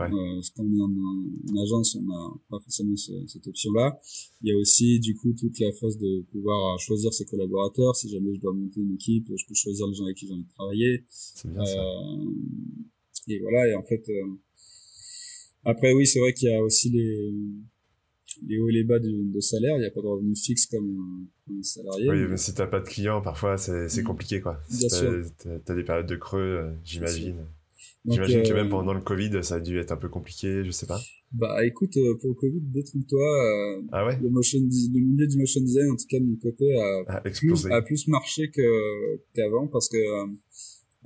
ouais. 0.00 0.12
euh, 0.12 0.34
parce 0.34 0.50
qu'on 0.50 0.64
est 0.64 0.80
en, 0.80 0.90
en, 0.90 1.62
agence 1.62 1.94
on 1.96 2.02
n'a 2.02 2.30
pas 2.48 2.58
forcément 2.60 2.96
ce, 2.96 3.12
cette 3.26 3.46
option 3.46 3.72
là 3.72 4.00
il 4.42 4.50
y 4.50 4.52
a 4.52 4.58
aussi 4.58 4.98
du 5.00 5.14
coup 5.14 5.32
toute 5.32 5.58
la 5.60 5.72
phase 5.72 5.98
de 5.98 6.22
pouvoir 6.32 6.78
choisir 6.78 7.12
ses 7.12 7.24
collaborateurs 7.24 7.94
si 7.96 8.08
jamais 8.08 8.34
je 8.34 8.40
dois 8.40 8.52
monter 8.52 8.80
une 8.80 8.94
équipe 8.94 9.28
je 9.34 9.46
peux 9.46 9.54
choisir 9.54 9.86
les 9.86 9.94
gens 9.94 10.04
avec 10.04 10.16
qui 10.16 10.26
j'ai 10.26 10.34
envie 10.34 10.44
de 10.44 10.54
travailler 10.54 11.04
c'est 11.08 11.52
bien 11.52 11.64
ça. 11.64 11.78
Euh, 11.78 12.24
et 13.28 13.38
voilà 13.40 13.68
et 13.68 13.74
en 13.74 13.82
fait 13.82 14.02
après, 15.64 15.92
oui, 15.92 16.06
c'est 16.06 16.20
vrai 16.20 16.32
qu'il 16.32 16.50
y 16.50 16.54
a 16.54 16.62
aussi 16.62 16.90
les, 16.90 17.32
les 18.46 18.58
hauts 18.58 18.68
et 18.68 18.72
les 18.72 18.84
bas 18.84 18.98
de, 18.98 19.10
de 19.10 19.40
salaire. 19.40 19.76
Il 19.76 19.80
n'y 19.80 19.86
a 19.86 19.90
pas 19.90 20.00
de 20.00 20.06
revenu 20.06 20.34
fixe 20.34 20.66
comme, 20.66 21.28
un 21.50 21.62
salarié. 21.62 22.08
Oui, 22.08 22.26
mais, 22.28 22.36
si 22.36 22.54
t'as 22.54 22.66
pas 22.66 22.80
de 22.80 22.86
clients, 22.86 23.20
parfois, 23.20 23.58
c'est 23.58 24.00
mm. 24.00 24.04
compliqué, 24.04 24.40
quoi. 24.40 24.60
Bien 24.70 24.88
si 24.88 24.90
sûr. 24.90 25.24
T'as 25.64 25.74
des 25.74 25.84
périodes 25.84 26.06
de 26.06 26.16
creux, 26.16 26.40
euh, 26.40 26.72
j'imagine. 26.84 27.46
J'imagine 28.06 28.42
que 28.42 28.52
même 28.54 28.66
euh, 28.66 28.70
pendant 28.70 28.94
le 28.94 29.00
Covid, 29.00 29.42
ça 29.42 29.56
a 29.56 29.60
dû 29.60 29.78
être 29.78 29.92
un 29.92 29.96
peu 29.96 30.08
compliqué, 30.08 30.64
je 30.64 30.70
sais 30.70 30.86
pas. 30.86 31.00
Bah 31.32 31.64
écoute, 31.66 31.96
euh, 31.96 32.16
pour 32.18 32.30
le 32.30 32.34
Covid, 32.34 32.60
détrompe-toi. 32.60 33.82
ah 33.92 34.06
ouais 34.06 34.18
le, 34.20 34.30
motion, 34.30 34.58
le 34.58 35.00
milieu 35.00 35.26
du 35.26 35.36
motion 35.38 35.60
design, 35.60 35.90
en 35.90 35.96
tout 35.96 36.06
cas 36.08 36.18
de 36.18 36.24
mon 36.24 36.36
côté, 36.36 36.74
a, 36.76 37.20
plus, 37.20 37.66
a 37.66 37.82
plus 37.82 38.08
marché 38.08 38.50
qu'avant 39.34 39.66
parce 39.68 39.88
que 39.88 39.98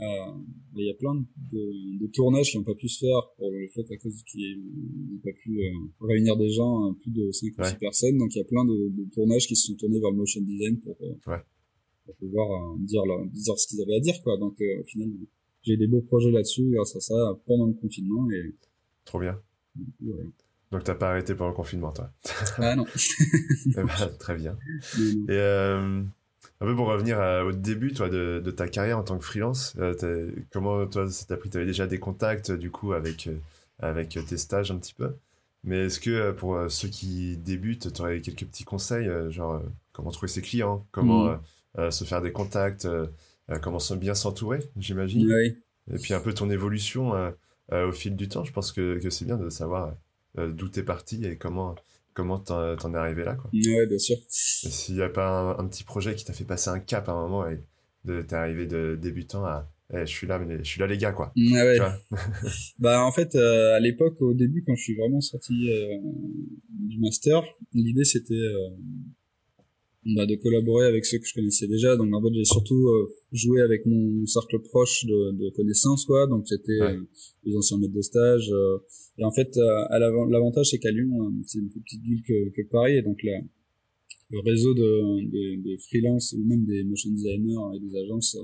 euh, 0.00 0.32
il 0.74 0.86
y 0.86 0.90
a 0.90 0.94
plein 0.94 1.14
de, 1.14 2.00
de, 2.00 2.06
tournages 2.08 2.50
qui 2.50 2.58
n'ont 2.58 2.64
pas 2.64 2.74
pu 2.74 2.88
se 2.88 2.98
faire 3.06 3.30
pour 3.36 3.52
le 3.52 3.68
fait 3.68 3.88
à 3.92 3.96
cause 3.96 4.24
qu'ils 4.24 4.58
n'ont 4.58 5.20
pas 5.22 5.30
pu 5.32 5.62
euh, 5.62 5.70
réunir 6.00 6.36
des 6.36 6.50
gens, 6.50 6.88
euh, 6.88 6.94
plus 7.00 7.12
de 7.12 7.30
5 7.30 7.52
ou 7.56 7.64
6 7.64 7.76
personnes. 7.76 8.18
Donc 8.18 8.34
il 8.34 8.38
y 8.38 8.40
a 8.40 8.44
plein 8.44 8.64
de, 8.64 8.88
de, 8.88 9.08
tournages 9.12 9.46
qui 9.46 9.54
se 9.54 9.68
sont 9.68 9.76
tournés 9.76 10.00
vers 10.00 10.10
le 10.10 10.16
motion 10.16 10.40
design 10.40 10.80
pour, 10.80 11.00
ouais. 11.00 11.38
pour 12.06 12.16
pouvoir 12.16 12.76
dire, 12.78 13.06
leur, 13.06 13.24
dire 13.26 13.56
ce 13.56 13.68
qu'ils 13.68 13.82
avaient 13.82 13.96
à 13.96 14.00
dire. 14.00 14.20
quoi. 14.24 14.36
Donc 14.36 14.60
au 14.60 14.84
final, 14.84 15.10
j'ai 15.64 15.76
des 15.76 15.86
beaux 15.86 16.02
projets 16.02 16.30
là-dessus 16.30 16.70
grâce 16.70 16.94
à 16.96 17.00
ça 17.00 17.14
pendant 17.46 17.66
le 17.66 17.72
confinement. 17.72 18.30
Et... 18.30 18.54
Trop 19.04 19.18
bien. 19.18 19.40
Donc, 20.00 20.16
Donc 20.70 20.84
t'as 20.84 20.94
pas 20.94 21.10
arrêté 21.10 21.34
pendant 21.34 21.50
le 21.50 21.56
confinement, 21.56 21.92
toi? 21.92 22.10
Ah 22.58 22.76
non. 22.76 22.84
eh 23.66 23.82
ben, 23.82 23.86
très 24.18 24.36
bien. 24.36 24.56
Et 25.02 25.30
euh, 25.30 26.02
un 26.60 26.66
peu 26.66 26.76
pour 26.76 26.86
revenir 26.86 27.18
au 27.46 27.52
début, 27.52 27.92
toi, 27.92 28.08
de, 28.08 28.40
de, 28.44 28.50
ta 28.50 28.68
carrière 28.68 28.98
en 28.98 29.02
tant 29.02 29.18
que 29.18 29.24
freelance, 29.24 29.74
euh, 29.78 30.30
comment 30.52 30.86
toi, 30.86 31.08
ça 31.08 31.24
t'a 31.26 31.36
pris? 31.36 31.50
Tu 31.50 31.56
avais 31.56 31.66
déjà 31.66 31.86
des 31.86 31.98
contacts, 31.98 32.52
du 32.52 32.70
coup, 32.70 32.92
avec, 32.92 33.26
euh, 33.26 33.38
avec 33.78 34.10
tes 34.10 34.36
stages 34.36 34.70
un 34.70 34.76
petit 34.76 34.94
peu? 34.94 35.14
Mais 35.64 35.86
est-ce 35.86 35.98
que 35.98 36.32
pour 36.32 36.58
ceux 36.68 36.88
qui 36.88 37.38
débutent, 37.38 37.90
tu 37.90 38.00
aurais 38.02 38.20
quelques 38.20 38.44
petits 38.44 38.64
conseils, 38.64 39.10
genre 39.30 39.62
comment 39.92 40.10
trouver 40.10 40.30
ses 40.30 40.42
clients, 40.42 40.86
comment 40.90 41.38
mm. 41.78 41.90
se 41.90 42.04
faire 42.04 42.20
des 42.20 42.32
contacts, 42.32 42.86
comment 43.62 43.78
bien 43.98 44.14
s'entourer, 44.14 44.60
j'imagine 44.76 45.30
oui. 45.30 45.56
Et 45.92 45.98
puis 45.98 46.14
un 46.14 46.20
peu 46.20 46.32
ton 46.32 46.48
évolution 46.50 47.12
au 47.70 47.92
fil 47.92 48.16
du 48.16 48.28
temps. 48.28 48.44
Je 48.44 48.52
pense 48.52 48.72
que, 48.72 48.98
que 48.98 49.10
c'est 49.10 49.24
bien 49.24 49.36
de 49.36 49.50
savoir 49.50 49.94
d'où 50.36 50.68
t'es 50.68 50.82
parti 50.82 51.24
et 51.24 51.36
comment 51.36 51.74
comment 52.14 52.38
t'en 52.38 52.94
es 52.94 52.96
arrivé 52.96 53.24
là 53.24 53.34
quoi. 53.34 53.50
Ouais, 53.52 53.86
bien 53.86 53.98
sûr. 53.98 54.16
S'il 54.28 54.94
n'y 54.94 55.02
a 55.02 55.08
pas 55.08 55.56
un, 55.58 55.66
petit 55.66 55.84
projet 55.84 56.14
qui 56.14 56.24
t'a 56.24 56.32
fait 56.32 56.44
passer 56.44 56.70
un 56.70 56.78
cap 56.78 57.08
à 57.08 57.12
un 57.12 57.22
moment 57.22 57.46
et 57.48 57.60
t'es 58.06 58.34
arrivé 58.34 58.66
de 58.66 58.98
débutant 59.00 59.44
à, 59.44 59.68
eh, 59.92 60.00
je 60.00 60.12
suis 60.12 60.26
là, 60.26 60.38
mais 60.38 60.58
je 60.58 60.64
suis 60.64 60.80
là 60.80 60.86
les 60.86 60.96
gars 60.96 61.12
quoi. 61.12 61.32
Ouais. 61.36 61.78
bah 62.78 63.04
en 63.04 63.12
fait, 63.12 63.34
à 63.34 63.80
l'époque, 63.80 64.20
au 64.22 64.32
début, 64.32 64.62
quand 64.64 64.74
je 64.74 64.82
suis 64.82 64.96
vraiment 64.96 65.20
sorti 65.20 65.68
du 66.70 66.98
master, 67.00 67.42
l'idée 67.74 68.04
c'était 68.04 68.34
bah, 70.14 70.26
de 70.26 70.34
collaborer 70.36 70.86
avec 70.86 71.06
ceux 71.06 71.18
que 71.18 71.26
je 71.26 71.34
connaissais 71.34 71.66
déjà. 71.66 71.96
Donc 71.96 72.12
en 72.12 72.22
fait, 72.22 72.34
j'ai 72.34 72.44
surtout 72.44 72.88
euh, 72.88 73.08
joué 73.32 73.62
avec 73.62 73.86
mon 73.86 74.26
cercle 74.26 74.58
proche 74.60 75.04
de, 75.06 75.32
de 75.32 75.50
connaissances, 75.50 76.04
quoi. 76.04 76.26
Donc 76.26 76.46
c'était 76.46 76.80
euh, 76.82 77.00
les 77.44 77.56
anciens 77.56 77.78
maîtres 77.78 77.94
de 77.94 78.02
stage. 78.02 78.50
Euh, 78.52 78.78
et 79.18 79.24
en 79.24 79.30
fait, 79.30 79.56
à 79.90 79.98
l'avantage 79.98 80.70
c'est 80.70 80.78
qu'à 80.78 80.90
Lyon, 80.90 81.32
c'est 81.46 81.58
une 81.58 81.70
plus 81.70 81.80
petite 81.80 82.02
ville 82.02 82.22
que, 82.26 82.50
que 82.50 82.62
Paris, 82.68 82.96
et 82.96 83.02
donc 83.02 83.22
là, 83.22 83.40
le 84.30 84.40
réseau 84.40 84.74
de, 84.74 85.30
des, 85.30 85.56
des 85.58 85.78
freelances 85.78 86.32
ou 86.32 86.44
même 86.44 86.64
des 86.66 86.82
motion 86.82 87.10
designers 87.10 87.76
et 87.76 87.80
des 87.80 87.96
agences 87.96 88.36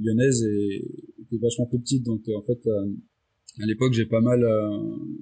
lyonnaises 0.00 0.42
est, 0.42 0.82
était 1.20 1.36
vachement 1.36 1.66
plus 1.66 1.80
petite. 1.80 2.04
Donc 2.04 2.22
en 2.34 2.42
fait, 2.42 2.66
à 3.60 3.66
l'époque, 3.66 3.92
j'ai 3.92 4.06
pas 4.06 4.22
mal 4.22 4.42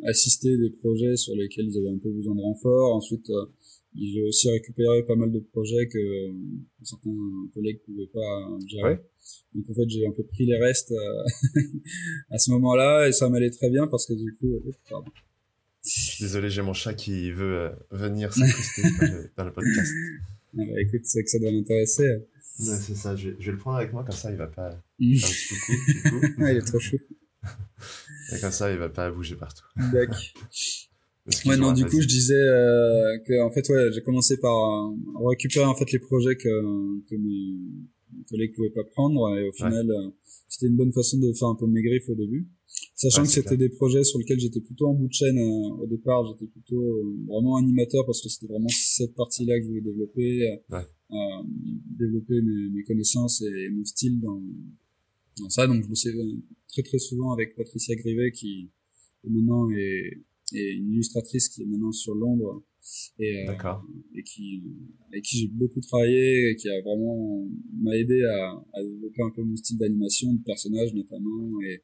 assisté 0.05 0.57
des 0.57 0.71
projets 0.71 1.17
sur 1.17 1.35
lesquels 1.35 1.67
ils 1.67 1.79
avaient 1.79 1.95
un 1.97 1.99
peu 1.99 2.13
besoin 2.13 2.37
de 2.37 2.41
renfort. 2.41 2.95
Ensuite, 2.95 3.29
j'ai 3.97 4.23
aussi 4.23 4.51
récupéré 4.51 5.03
pas 5.05 5.17
mal 5.17 5.33
de 5.33 5.41
projets 5.41 5.89
que 5.89 5.99
euh, 5.99 6.33
certains 6.83 7.11
collègues 7.53 7.81
pouvaient 7.85 8.11
pas 8.13 8.49
gérer. 8.67 9.01
Donc 9.55 9.69
en 9.69 9.75
fait, 9.75 9.89
j'ai 9.89 10.07
un 10.07 10.13
peu 10.13 10.23
pris 10.25 10.47
les 10.47 10.57
restes 10.57 10.93
euh, 10.93 11.61
à 12.31 12.39
ce 12.39 12.51
moment-là 12.53 13.09
et 13.09 13.13
ça 13.13 13.29
m'allait 13.29 13.51
très 13.51 13.69
bien 13.69 13.87
parce 13.89 14.07
que 14.07 14.15
du 14.15 14.37
coup, 14.37 14.47
euh, 14.47 14.73
pardon. 14.89 15.11
Désolé, 16.21 16.51
j'ai 16.51 16.63
mon 16.63 16.75
chat 16.75 16.95
qui 16.95 17.33
veut 17.33 17.73
venir 17.91 18.33
s'incruster 18.33 18.83
dans, 19.37 19.45
le 19.45 19.53
podcast. 19.53 19.93
Ah 20.53 20.63
bah, 20.67 20.81
écoute, 20.81 21.03
c'est 21.05 21.23
que 21.23 21.31
ça 21.31 21.39
doit 21.39 21.53
l'intéresser. 21.53 22.09
Ouais, 22.09 22.77
c'est 22.81 22.97
ça, 22.97 23.15
je, 23.15 23.31
je, 23.39 23.47
vais 23.47 23.53
le 23.53 23.59
prendre 23.59 23.77
avec 23.77 23.93
moi, 23.93 24.03
comme 24.03 24.17
ça 24.17 24.33
il 24.33 24.37
va 24.37 24.49
pas 24.49 24.71
faire 24.99 25.09
un 25.09 25.13
petit 25.13 26.11
coucou. 26.11 26.27
il 26.41 26.57
est 26.57 26.67
trop 26.67 26.81
chou. 26.81 26.97
Et 28.33 28.41
comme 28.41 28.51
ça 28.51 28.73
il 28.73 28.79
va 28.79 28.89
pas 28.89 29.13
bouger 29.13 29.37
partout. 29.37 29.65
D'accord. 29.93 30.19
Ouais, 31.47 31.57
non, 31.57 31.73
du 31.73 31.85
coup, 31.85 32.01
je 32.01 32.07
disais 32.07 32.35
euh, 32.35 33.19
que 33.27 33.41
en 33.43 33.51
fait, 33.51 33.69
ouais, 33.69 33.93
j'ai 33.93 34.03
commencé 34.03 34.39
par 34.39 34.53
euh, 34.53 35.29
récupérer 35.29 35.67
en 35.67 35.75
fait 35.75 35.91
les 35.93 35.99
projets 35.99 36.37
que, 36.37 37.01
que 37.09 37.17
mes 37.17 38.25
collègues 38.29 38.55
pouvaient 38.55 38.71
pas 38.71 38.85
prendre, 38.85 39.37
et 39.37 39.49
au 39.49 39.53
final, 39.53 39.91
euh, 39.91 40.11
c'était 40.49 40.67
une 40.67 40.77
bonne 40.77 40.93
façon 40.93 41.19
de 41.19 41.33
faire 41.33 41.49
un 41.49 41.55
peu 41.55 41.67
mes 41.67 41.83
griffes 41.83 42.09
au 42.09 42.15
début, 42.15 42.49
sachant 42.95 43.23
que 43.23 43.29
c'était 43.29 43.57
des 43.57 43.69
projets 43.69 44.05
sur 44.05 44.19
lesquels 44.19 44.41
j'étais 44.41 44.61
plutôt 44.61 44.89
en 44.89 44.95
bout 44.95 45.09
de 45.09 45.13
chaîne 45.13 45.39
euh, 45.39 45.83
au 45.83 45.87
départ, 45.87 46.27
j'étais 46.27 46.51
plutôt 46.51 47.15
vraiment 47.29 47.57
animateur 47.57 48.05
parce 48.07 48.21
que 48.23 48.29
c'était 48.29 48.47
vraiment 48.47 48.69
cette 48.69 49.15
partie-là 49.15 49.59
que 49.59 49.65
je 49.65 49.69
voulais 49.69 49.81
développer, 49.83 50.61
développer 51.99 52.43
mes, 52.43 52.71
mes, 52.71 52.83
connaissances 52.85 53.43
et 53.43 53.71
mon 53.71 53.85
style 53.85 54.21
dans, 54.21 54.43
dans 55.39 55.49
ça. 55.49 55.67
Donc, 55.67 55.83
je 55.85 55.89
bossais 55.89 56.11
très 56.69 56.83
très 56.83 56.99
souvent 56.99 57.33
avec 57.33 57.55
Patricia 57.57 57.95
Grivet 57.95 58.33
qui 58.33 58.71
maintenant 59.25 59.71
est 59.71 60.23
et 60.53 60.73
une 60.73 60.91
illustratrice 60.91 61.49
qui 61.49 61.63
est 61.63 61.67
maintenant 61.67 61.93
sur 61.93 62.15
Londres 62.15 62.63
et, 63.19 63.49
euh, 63.49 63.53
et 64.17 64.23
qui 64.23 64.63
avec 65.09 65.25
qui 65.25 65.39
j'ai 65.39 65.49
beaucoup 65.49 65.81
travaillé 65.81 66.51
et 66.51 66.57
qui 66.57 66.69
a 66.69 66.81
vraiment 66.81 67.47
m'a 67.81 67.97
aidé 67.97 68.23
à, 68.25 68.53
à, 68.73 68.83
développer 68.83 69.23
un 69.23 69.31
peu 69.31 69.43
mon 69.43 69.57
style 69.57 69.79
d'animation 69.79 70.33
de 70.33 70.43
personnage 70.43 70.95
notamment 70.95 71.61
et, 71.63 71.83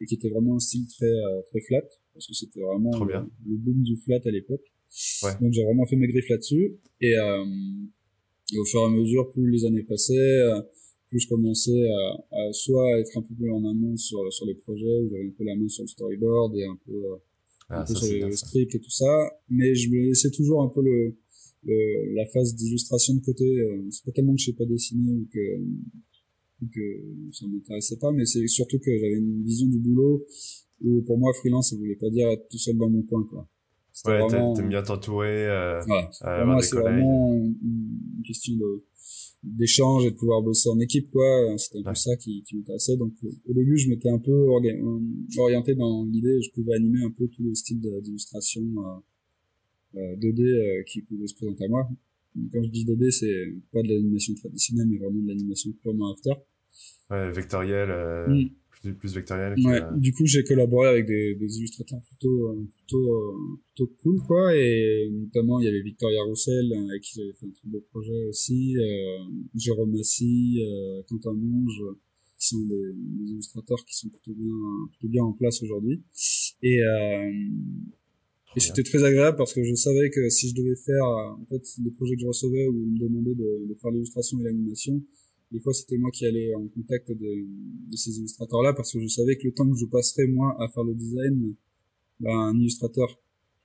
et 0.00 0.06
qui 0.06 0.14
était 0.14 0.28
vraiment 0.28 0.56
un 0.56 0.60
style 0.60 0.86
très 0.86 1.06
euh, 1.06 1.42
très 1.50 1.60
flat 1.60 1.82
parce 2.12 2.26
que 2.26 2.34
c'était 2.34 2.60
vraiment 2.60 3.04
le, 3.04 3.56
boom 3.56 3.82
du 3.82 3.96
flat 3.96 4.20
à 4.24 4.30
l'époque. 4.30 4.64
Ouais. 5.22 5.32
donc 5.40 5.52
j'ai 5.52 5.64
vraiment 5.64 5.84
fait 5.84 5.96
mes 5.96 6.06
griffes 6.06 6.28
là-dessus 6.28 6.76
et, 7.00 7.18
euh, 7.18 7.44
et, 8.54 8.58
au 8.58 8.64
fur 8.64 8.80
et 8.80 8.84
à 8.84 8.88
mesure 8.88 9.30
plus 9.32 9.50
les 9.50 9.64
années 9.66 9.82
passaient 9.82 10.14
euh, 10.14 10.60
plus 11.10 11.20
je 11.20 11.28
commençais 11.28 11.88
à, 11.88 12.24
à, 12.30 12.52
soit 12.52 13.00
être 13.00 13.18
un 13.18 13.22
peu 13.22 13.34
plus 13.34 13.50
en 13.50 13.64
amont 13.64 13.96
sur 13.96 14.32
sur 14.32 14.46
les 14.46 14.54
projets 14.54 15.00
où 15.02 15.10
j'avais 15.10 15.26
un 15.26 15.34
peu 15.36 15.44
la 15.44 15.56
main 15.56 15.68
sur 15.68 15.82
le 15.82 15.88
storyboard 15.88 16.56
et 16.56 16.64
un 16.64 16.78
peu 16.86 17.02
ah, 17.68 17.80
un 17.80 17.84
peu 17.84 17.94
sur 17.94 18.26
le 18.26 18.32
script 18.36 18.74
et 18.74 18.80
tout 18.80 18.90
ça, 18.90 19.30
mais 19.48 19.74
je 19.74 19.90
me 19.90 20.06
laissais 20.06 20.30
toujours 20.30 20.62
un 20.62 20.68
peu 20.68 20.82
le, 20.82 21.16
le 21.64 22.14
la 22.14 22.26
phase 22.26 22.54
d'illustration 22.54 23.14
de 23.14 23.20
côté. 23.20 23.44
Euh, 23.44 23.84
c'est 23.90 24.04
pas 24.04 24.12
tellement 24.12 24.34
que 24.34 24.40
je 24.40 24.46
sais 24.46 24.56
pas 24.56 24.66
dessiner 24.66 25.12
ou 25.12 25.26
que, 25.32 25.60
ou 26.62 26.68
que 26.72 27.32
ça 27.32 27.46
m'intéressait 27.46 27.98
pas, 27.98 28.12
mais 28.12 28.24
c'est 28.24 28.46
surtout 28.46 28.78
que 28.78 28.96
j'avais 28.96 29.18
une 29.18 29.42
vision 29.42 29.66
du 29.66 29.78
boulot 29.78 30.24
où 30.82 31.02
pour 31.02 31.18
moi 31.18 31.32
freelance 31.34 31.70
ça 31.70 31.76
voulait 31.76 31.96
pas 31.96 32.10
dire 32.10 32.28
être 32.28 32.48
tout 32.48 32.58
seul 32.58 32.76
dans 32.76 32.90
mon 32.90 33.02
coin 33.02 33.24
quoi. 33.24 33.48
Ouais, 34.04 34.26
t'aimes 34.28 34.68
bien 34.68 34.82
t'entourer. 34.82 35.46
Euh, 35.46 35.82
ouais. 35.86 36.06
Euh, 36.24 36.60
c'est 36.60 36.76
vraiment 36.76 37.32
une 37.32 38.22
question 38.26 38.54
de 38.54 38.84
d'échange 39.42 40.06
et 40.06 40.10
de 40.10 40.16
pouvoir 40.16 40.42
bosser 40.42 40.68
en 40.68 40.78
équipe 40.80 41.10
quoi. 41.10 41.56
C'était 41.56 41.78
un 41.78 41.90
peu 41.90 41.94
ça 41.94 42.16
qui, 42.16 42.42
qui 42.42 42.56
m'intéressait. 42.56 42.96
Donc 42.96 43.12
au 43.22 43.52
début 43.52 43.76
je 43.76 43.88
m'étais 43.88 44.08
un 44.08 44.18
peu 44.18 44.32
euh, 44.32 45.00
orienté 45.38 45.74
dans 45.74 46.04
l'idée. 46.04 46.40
Je 46.42 46.50
pouvais 46.52 46.74
animer 46.74 47.04
un 47.04 47.10
peu 47.10 47.28
tous 47.28 47.42
les 47.42 47.54
styles 47.54 47.80
d'illustration 48.02 48.62
euh, 49.96 50.16
2D 50.16 50.40
euh, 50.40 50.80
euh, 50.80 50.82
qui 50.84 51.02
pouvaient 51.02 51.26
se 51.26 51.34
présenter 51.34 51.64
à 51.64 51.68
moi. 51.68 51.88
Quand 52.52 52.62
je 52.62 52.68
dis 52.68 52.84
2D 52.84 53.10
c'est 53.10 53.54
pas 53.72 53.82
de 53.82 53.88
l'animation 53.88 54.34
traditionnelle 54.34 54.86
mais 54.90 54.98
vraiment 54.98 55.22
de 55.22 55.28
l'animation 55.28 55.70
purement 55.82 56.12
after. 56.12 56.32
Ouais 57.10 57.30
vectoriel 57.30 57.88
mm 58.28 58.48
plus 58.92 59.14
vectoriel. 59.14 59.54
Ouais, 59.64 59.80
du 59.96 60.12
coup, 60.12 60.26
j'ai 60.26 60.44
collaboré 60.44 60.88
avec 60.88 61.06
des, 61.06 61.34
des 61.34 61.58
illustrateurs 61.58 62.00
plutôt, 62.02 62.48
euh, 62.48 62.68
plutôt, 62.76 63.14
euh, 63.14 63.58
plutôt 63.74 63.92
cool, 64.02 64.20
quoi. 64.26 64.54
Et 64.54 65.08
notamment, 65.10 65.60
il 65.60 65.66
y 65.66 65.68
avait 65.68 65.82
Victoria 65.82 66.22
Roussel, 66.22 66.72
euh, 66.72 66.88
avec 66.88 67.02
qui 67.02 67.14
j'avais 67.16 67.32
fait 67.32 67.46
un 67.46 67.50
très 67.50 67.68
beau 67.68 67.84
projet 67.90 68.24
aussi, 68.28 68.76
Jérôme 69.54 69.92
Massy, 69.92 70.60
Quentin 71.08 71.34
Monge, 71.34 71.82
qui 72.38 72.48
sont 72.48 72.66
des, 72.66 72.92
des, 72.94 73.30
illustrateurs 73.32 73.84
qui 73.84 73.96
sont 73.96 74.08
plutôt 74.08 74.34
bien, 74.34 74.54
plutôt 74.90 75.08
bien 75.08 75.22
en 75.22 75.32
place 75.32 75.62
aujourd'hui. 75.62 76.02
Et, 76.62 76.82
euh, 76.82 77.30
et 78.56 78.60
c'était 78.60 78.82
très 78.82 79.04
agréable 79.04 79.36
parce 79.36 79.52
que 79.52 79.62
je 79.62 79.74
savais 79.74 80.10
que 80.10 80.28
si 80.30 80.48
je 80.50 80.54
devais 80.54 80.76
faire, 80.76 81.04
en 81.04 81.44
fait, 81.48 81.62
des 81.78 81.90
projets 81.90 82.14
que 82.14 82.22
je 82.22 82.26
recevais 82.26 82.66
où 82.68 82.80
ils 82.82 82.92
me 82.92 82.98
demandaient 82.98 83.34
de, 83.34 83.68
de 83.68 83.74
faire 83.74 83.90
l'illustration 83.90 84.40
et 84.40 84.44
l'animation, 84.44 85.02
des 85.52 85.60
fois 85.60 85.72
c'était 85.72 85.96
moi 85.96 86.10
qui 86.10 86.26
allais 86.26 86.54
en 86.54 86.66
contact 86.68 87.10
de, 87.10 87.46
de 87.90 87.96
ces 87.96 88.18
illustrateurs 88.18 88.62
là 88.62 88.72
parce 88.72 88.92
que 88.92 89.00
je 89.00 89.06
savais 89.06 89.36
que 89.36 89.46
le 89.46 89.52
temps 89.52 89.68
que 89.70 89.78
je 89.78 89.86
passerais 89.86 90.26
moi 90.26 90.56
à 90.58 90.68
faire 90.68 90.84
le 90.84 90.94
design 90.94 91.54
ben, 92.20 92.36
un 92.36 92.58
illustrateur 92.58 93.08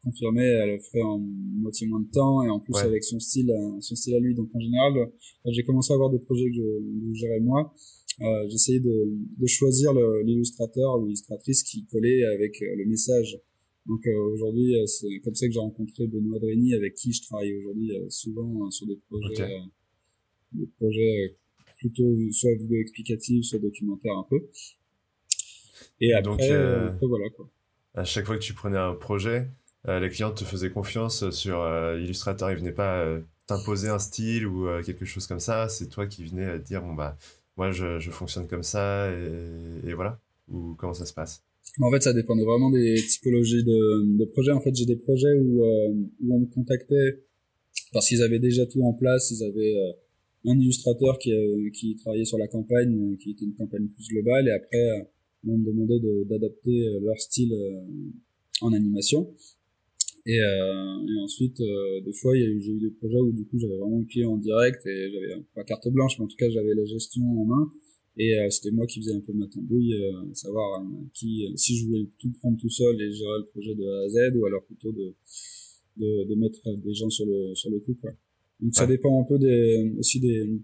confirmé 0.03 0.43
elle 0.43 0.71
le 0.71 0.79
ferait 0.79 1.01
en 1.01 1.19
moitié 1.19 1.87
moins 1.87 2.01
de 2.01 2.11
temps 2.11 2.43
et 2.43 2.49
en 2.49 2.59
plus 2.59 2.75
avec 2.77 3.03
son 3.03 3.19
style 3.19 3.51
euh, 3.51 3.79
son 3.81 3.95
style 3.95 4.15
à 4.15 4.19
lui. 4.19 4.33
Donc 4.35 4.49
en 4.53 4.59
général 4.59 5.11
quand 5.43 5.51
j'ai 5.51 5.63
commencé 5.63 5.91
à 5.93 5.95
avoir 5.95 6.09
des 6.09 6.19
projets 6.19 6.49
que 6.49 6.55
je, 6.55 7.11
je 7.13 7.19
gérais 7.19 7.39
moi 7.39 7.73
euh, 8.21 8.47
j'essayais 8.49 8.79
de, 8.79 9.09
de 9.39 9.47
choisir 9.47 9.93
l'illustrateur 10.23 10.99
l'illustratrice 10.99 11.63
qui 11.63 11.85
collait 11.85 12.23
avec 12.25 12.61
euh, 12.61 12.75
le 12.75 12.85
message. 12.85 13.39
Donc 13.87 14.05
euh, 14.05 14.33
aujourd'hui 14.33 14.75
c'est 14.85 15.19
comme 15.23 15.33
ça 15.33 15.47
que 15.47 15.53
j'ai 15.53 15.59
rencontré 15.59 16.05
Benoît 16.07 16.39
Dreny 16.39 16.75
avec 16.75 16.93
qui 16.95 17.13
je 17.13 17.23
travaille 17.23 17.55
aujourd'hui 17.57 17.91
souvent 18.09 18.69
sur 18.69 18.85
des 18.85 18.97
projets 19.09 19.49
des 20.51 20.67
projets 20.77 21.37
plutôt 21.81 22.15
soit 22.31 22.53
vidéo 22.53 22.79
explicative, 22.79 23.43
soit 23.43 23.59
documentaire 23.59 24.13
un 24.17 24.25
peu. 24.29 24.39
Et 25.99 26.13
après, 26.13 26.31
Donc, 26.31 26.41
euh, 26.41 26.89
après 26.89 27.07
voilà 27.07 27.29
quoi. 27.35 27.49
À 27.95 28.05
chaque 28.05 28.25
fois 28.25 28.37
que 28.37 28.43
tu 28.43 28.53
prenais 28.53 28.77
un 28.77 28.93
projet, 28.93 29.49
euh, 29.87 29.99
les 29.99 30.09
clients 30.09 30.31
te 30.31 30.45
faisaient 30.45 30.69
confiance 30.69 31.29
sur 31.31 31.59
euh, 31.59 31.99
Illustrator, 31.99 32.51
ils 32.51 32.57
venaient 32.57 32.71
pas 32.71 32.99
euh, 32.99 33.21
t'imposer 33.47 33.89
un 33.89 33.99
style 33.99 34.45
ou 34.45 34.67
quelque 34.85 35.05
chose 35.05 35.27
comme 35.27 35.39
ça. 35.39 35.67
C'est 35.67 35.89
toi 35.89 36.05
qui 36.05 36.23
venais 36.23 36.59
dire 36.59 36.81
bon 36.83 36.93
bah 36.93 37.17
moi 37.57 37.71
je, 37.71 37.99
je 37.99 38.11
fonctionne 38.11 38.47
comme 38.47 38.63
ça 38.63 39.11
et, 39.11 39.89
et, 39.89 39.93
voilà. 39.93 40.19
Ou 40.49 40.75
comment 40.75 40.93
ça 40.93 41.05
se 41.05 41.13
passe? 41.13 41.43
En 41.81 41.89
fait, 41.91 42.03
ça 42.03 42.13
dépendait 42.13 42.43
vraiment 42.43 42.69
des 42.69 42.95
typologies 42.95 43.63
de, 43.63 44.17
de 44.17 44.25
projets. 44.25 44.51
En 44.51 44.59
fait, 44.59 44.75
j'ai 44.75 44.85
des 44.85 44.97
projets 44.97 45.33
où, 45.33 45.63
où 45.63 46.35
on 46.35 46.39
me 46.41 46.45
contactait 46.45 47.23
parce 47.93 48.07
qu'ils 48.07 48.21
avaient 48.21 48.39
déjà 48.39 48.65
tout 48.65 48.83
en 48.83 48.93
place, 48.93 49.31
ils 49.31 49.43
avaient 49.43 49.75
un 50.45 50.59
illustrateur 50.59 51.19
qui, 51.19 51.31
euh, 51.31 51.69
qui 51.71 51.95
travaillait 51.95 52.25
sur 52.25 52.37
la 52.37 52.47
campagne, 52.47 52.93
euh, 52.95 53.15
qui 53.17 53.31
était 53.31 53.45
une 53.45 53.55
campagne 53.55 53.87
plus 53.87 54.07
globale, 54.09 54.47
et 54.47 54.51
après, 54.51 54.89
euh, 54.89 55.03
on 55.47 55.57
me 55.57 55.65
demandait 55.65 55.99
d'adapter 56.25 56.85
leur 57.01 57.17
style 57.19 57.51
en 58.61 58.73
animation. 58.73 59.33
Et, 60.27 60.39
euh, 60.39 61.07
et 61.07 61.19
ensuite, 61.23 61.57
des 61.57 62.13
fois, 62.13 62.35
j'ai 62.35 62.71
eu 62.71 62.79
des 62.79 62.91
projets 62.91 63.17
où 63.17 63.31
du 63.31 63.43
coup 63.45 63.57
j'avais 63.57 63.75
vraiment 63.75 63.97
le 63.97 64.05
client 64.05 64.33
en 64.33 64.37
direct 64.37 64.85
et 64.85 65.11
j'avais 65.11 65.41
pas 65.55 65.63
carte 65.63 65.87
blanche, 65.89 66.19
mais 66.19 66.25
en 66.25 66.27
tout 66.27 66.35
cas 66.37 66.47
j'avais 66.51 66.75
la 66.75 66.85
gestion 66.85 67.23
en 67.23 67.45
main. 67.45 67.73
Et 68.17 68.37
c'était 68.51 68.69
moi 68.69 68.85
qui 68.85 68.99
faisais 68.99 69.15
un 69.15 69.19
peu 69.21 69.33
ma 69.33 69.47
tambouille, 69.47 69.95
savoir 70.33 70.85
qui, 71.15 71.47
si 71.55 71.75
je 71.77 71.87
voulais 71.87 72.07
tout 72.19 72.31
prendre 72.33 72.59
tout 72.59 72.69
seul 72.69 73.01
et 73.01 73.11
gérer 73.11 73.39
le 73.39 73.45
projet 73.47 73.73
de 73.73 73.83
A 73.83 74.03
à 74.03 74.09
Z, 74.09 74.35
ou 74.37 74.45
alors 74.45 74.63
plutôt 74.65 74.91
de, 74.91 75.15
de, 75.97 76.25
de 76.25 76.35
mettre 76.35 76.61
des 76.77 76.93
gens 76.93 77.09
sur 77.09 77.25
le 77.25 77.55
sur 77.55 77.71
le 77.71 77.79
coup, 77.79 77.95
quoi. 77.99 78.11
Donc 78.61 78.75
ça 78.75 78.85
dépend 78.85 79.21
un 79.21 79.25
peu 79.25 79.39
des, 79.39 79.91
aussi 79.97 80.19
des 80.19 80.61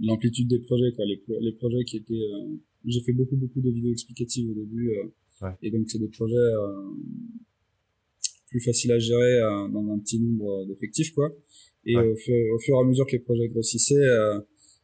l'amplitude 0.00 0.48
des 0.48 0.60
projets 0.60 0.92
quoi. 0.94 1.04
Les, 1.04 1.22
les 1.40 1.52
projets 1.52 1.84
qui 1.84 1.98
étaient, 1.98 2.14
euh, 2.14 2.56
j'ai 2.84 3.00
fait 3.00 3.12
beaucoup 3.12 3.36
beaucoup 3.36 3.60
de 3.60 3.70
vidéos 3.70 3.92
explicatives 3.92 4.50
au 4.50 4.54
début, 4.54 4.90
euh, 4.90 5.50
et 5.62 5.70
donc 5.70 5.88
c'est 5.88 5.98
des 5.98 6.08
projets 6.08 6.36
euh, 6.36 6.82
plus 8.48 8.60
faciles 8.60 8.92
à 8.92 8.98
gérer 8.98 9.40
dans 9.72 9.92
un 9.92 9.98
petit 9.98 10.18
nombre 10.20 10.66
d'effectifs 10.66 11.12
quoi. 11.12 11.32
Et 11.84 11.96
au, 11.96 12.16
fur, 12.16 12.34
au, 12.54 12.58
fur, 12.58 12.76
et 12.76 12.80
à 12.80 12.84
mesure 12.84 13.06
que 13.06 13.12
les 13.12 13.20
projets 13.20 13.48
grossissaient, 13.48 14.08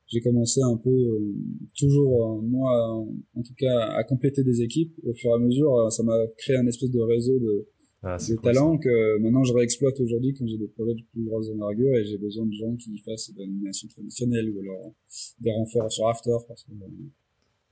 j'ai 0.06 0.20
commencé 0.20 0.60
un 0.62 0.76
peu 0.76 1.34
toujours 1.76 2.42
moi 2.42 3.06
en 3.34 3.42
tout 3.42 3.54
cas 3.58 3.88
à 3.96 4.04
compléter 4.04 4.44
des 4.44 4.62
équipes 4.62 4.94
au 5.02 5.12
fur 5.14 5.30
et 5.30 5.34
à 5.34 5.38
mesure 5.38 5.90
ça 5.90 6.02
m'a 6.02 6.16
créé 6.36 6.56
un 6.56 6.66
espèce 6.66 6.90
de 6.90 7.00
réseau 7.00 7.38
de 7.38 7.66
ah, 8.04 8.18
des 8.18 8.37
talents 8.37 8.76
que 8.76 9.18
maintenant 9.18 9.44
je 9.44 9.54
réexploite 9.54 9.99
aujourd'hui 9.99 10.34
quand 10.34 10.46
j'ai 10.46 10.58
des 10.58 10.68
projets 10.68 10.94
de 10.94 11.02
plus 11.12 11.25
grosse 11.25 11.49
envergure 11.49 11.96
et 11.96 12.04
j'ai 12.04 12.18
besoin 12.18 12.44
de 12.44 12.52
gens 12.52 12.76
qui 12.76 12.99
fassent 12.99 13.32
de 13.32 13.40
l'animation 13.40 13.88
traditionnelle 13.88 14.50
ou 14.50 14.61
alors 14.61 14.92
des 15.40 15.50
renforts 15.50 15.90
sur 15.90 16.06
After 16.08 16.37
parce 16.46 16.64
que, 16.64 16.73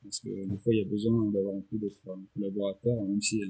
parce 0.02 0.20
que 0.20 0.28
des 0.28 0.58
fois 0.58 0.72
il 0.72 0.78
y 0.78 0.82
a 0.82 0.88
besoin 0.88 1.30
d'avoir 1.30 1.54
un 1.54 1.64
peu 1.70 1.76
d'autres 1.76 2.00
collaborateurs 2.34 3.02
même 3.02 3.20
si 3.20 3.42
euh, 3.42 3.46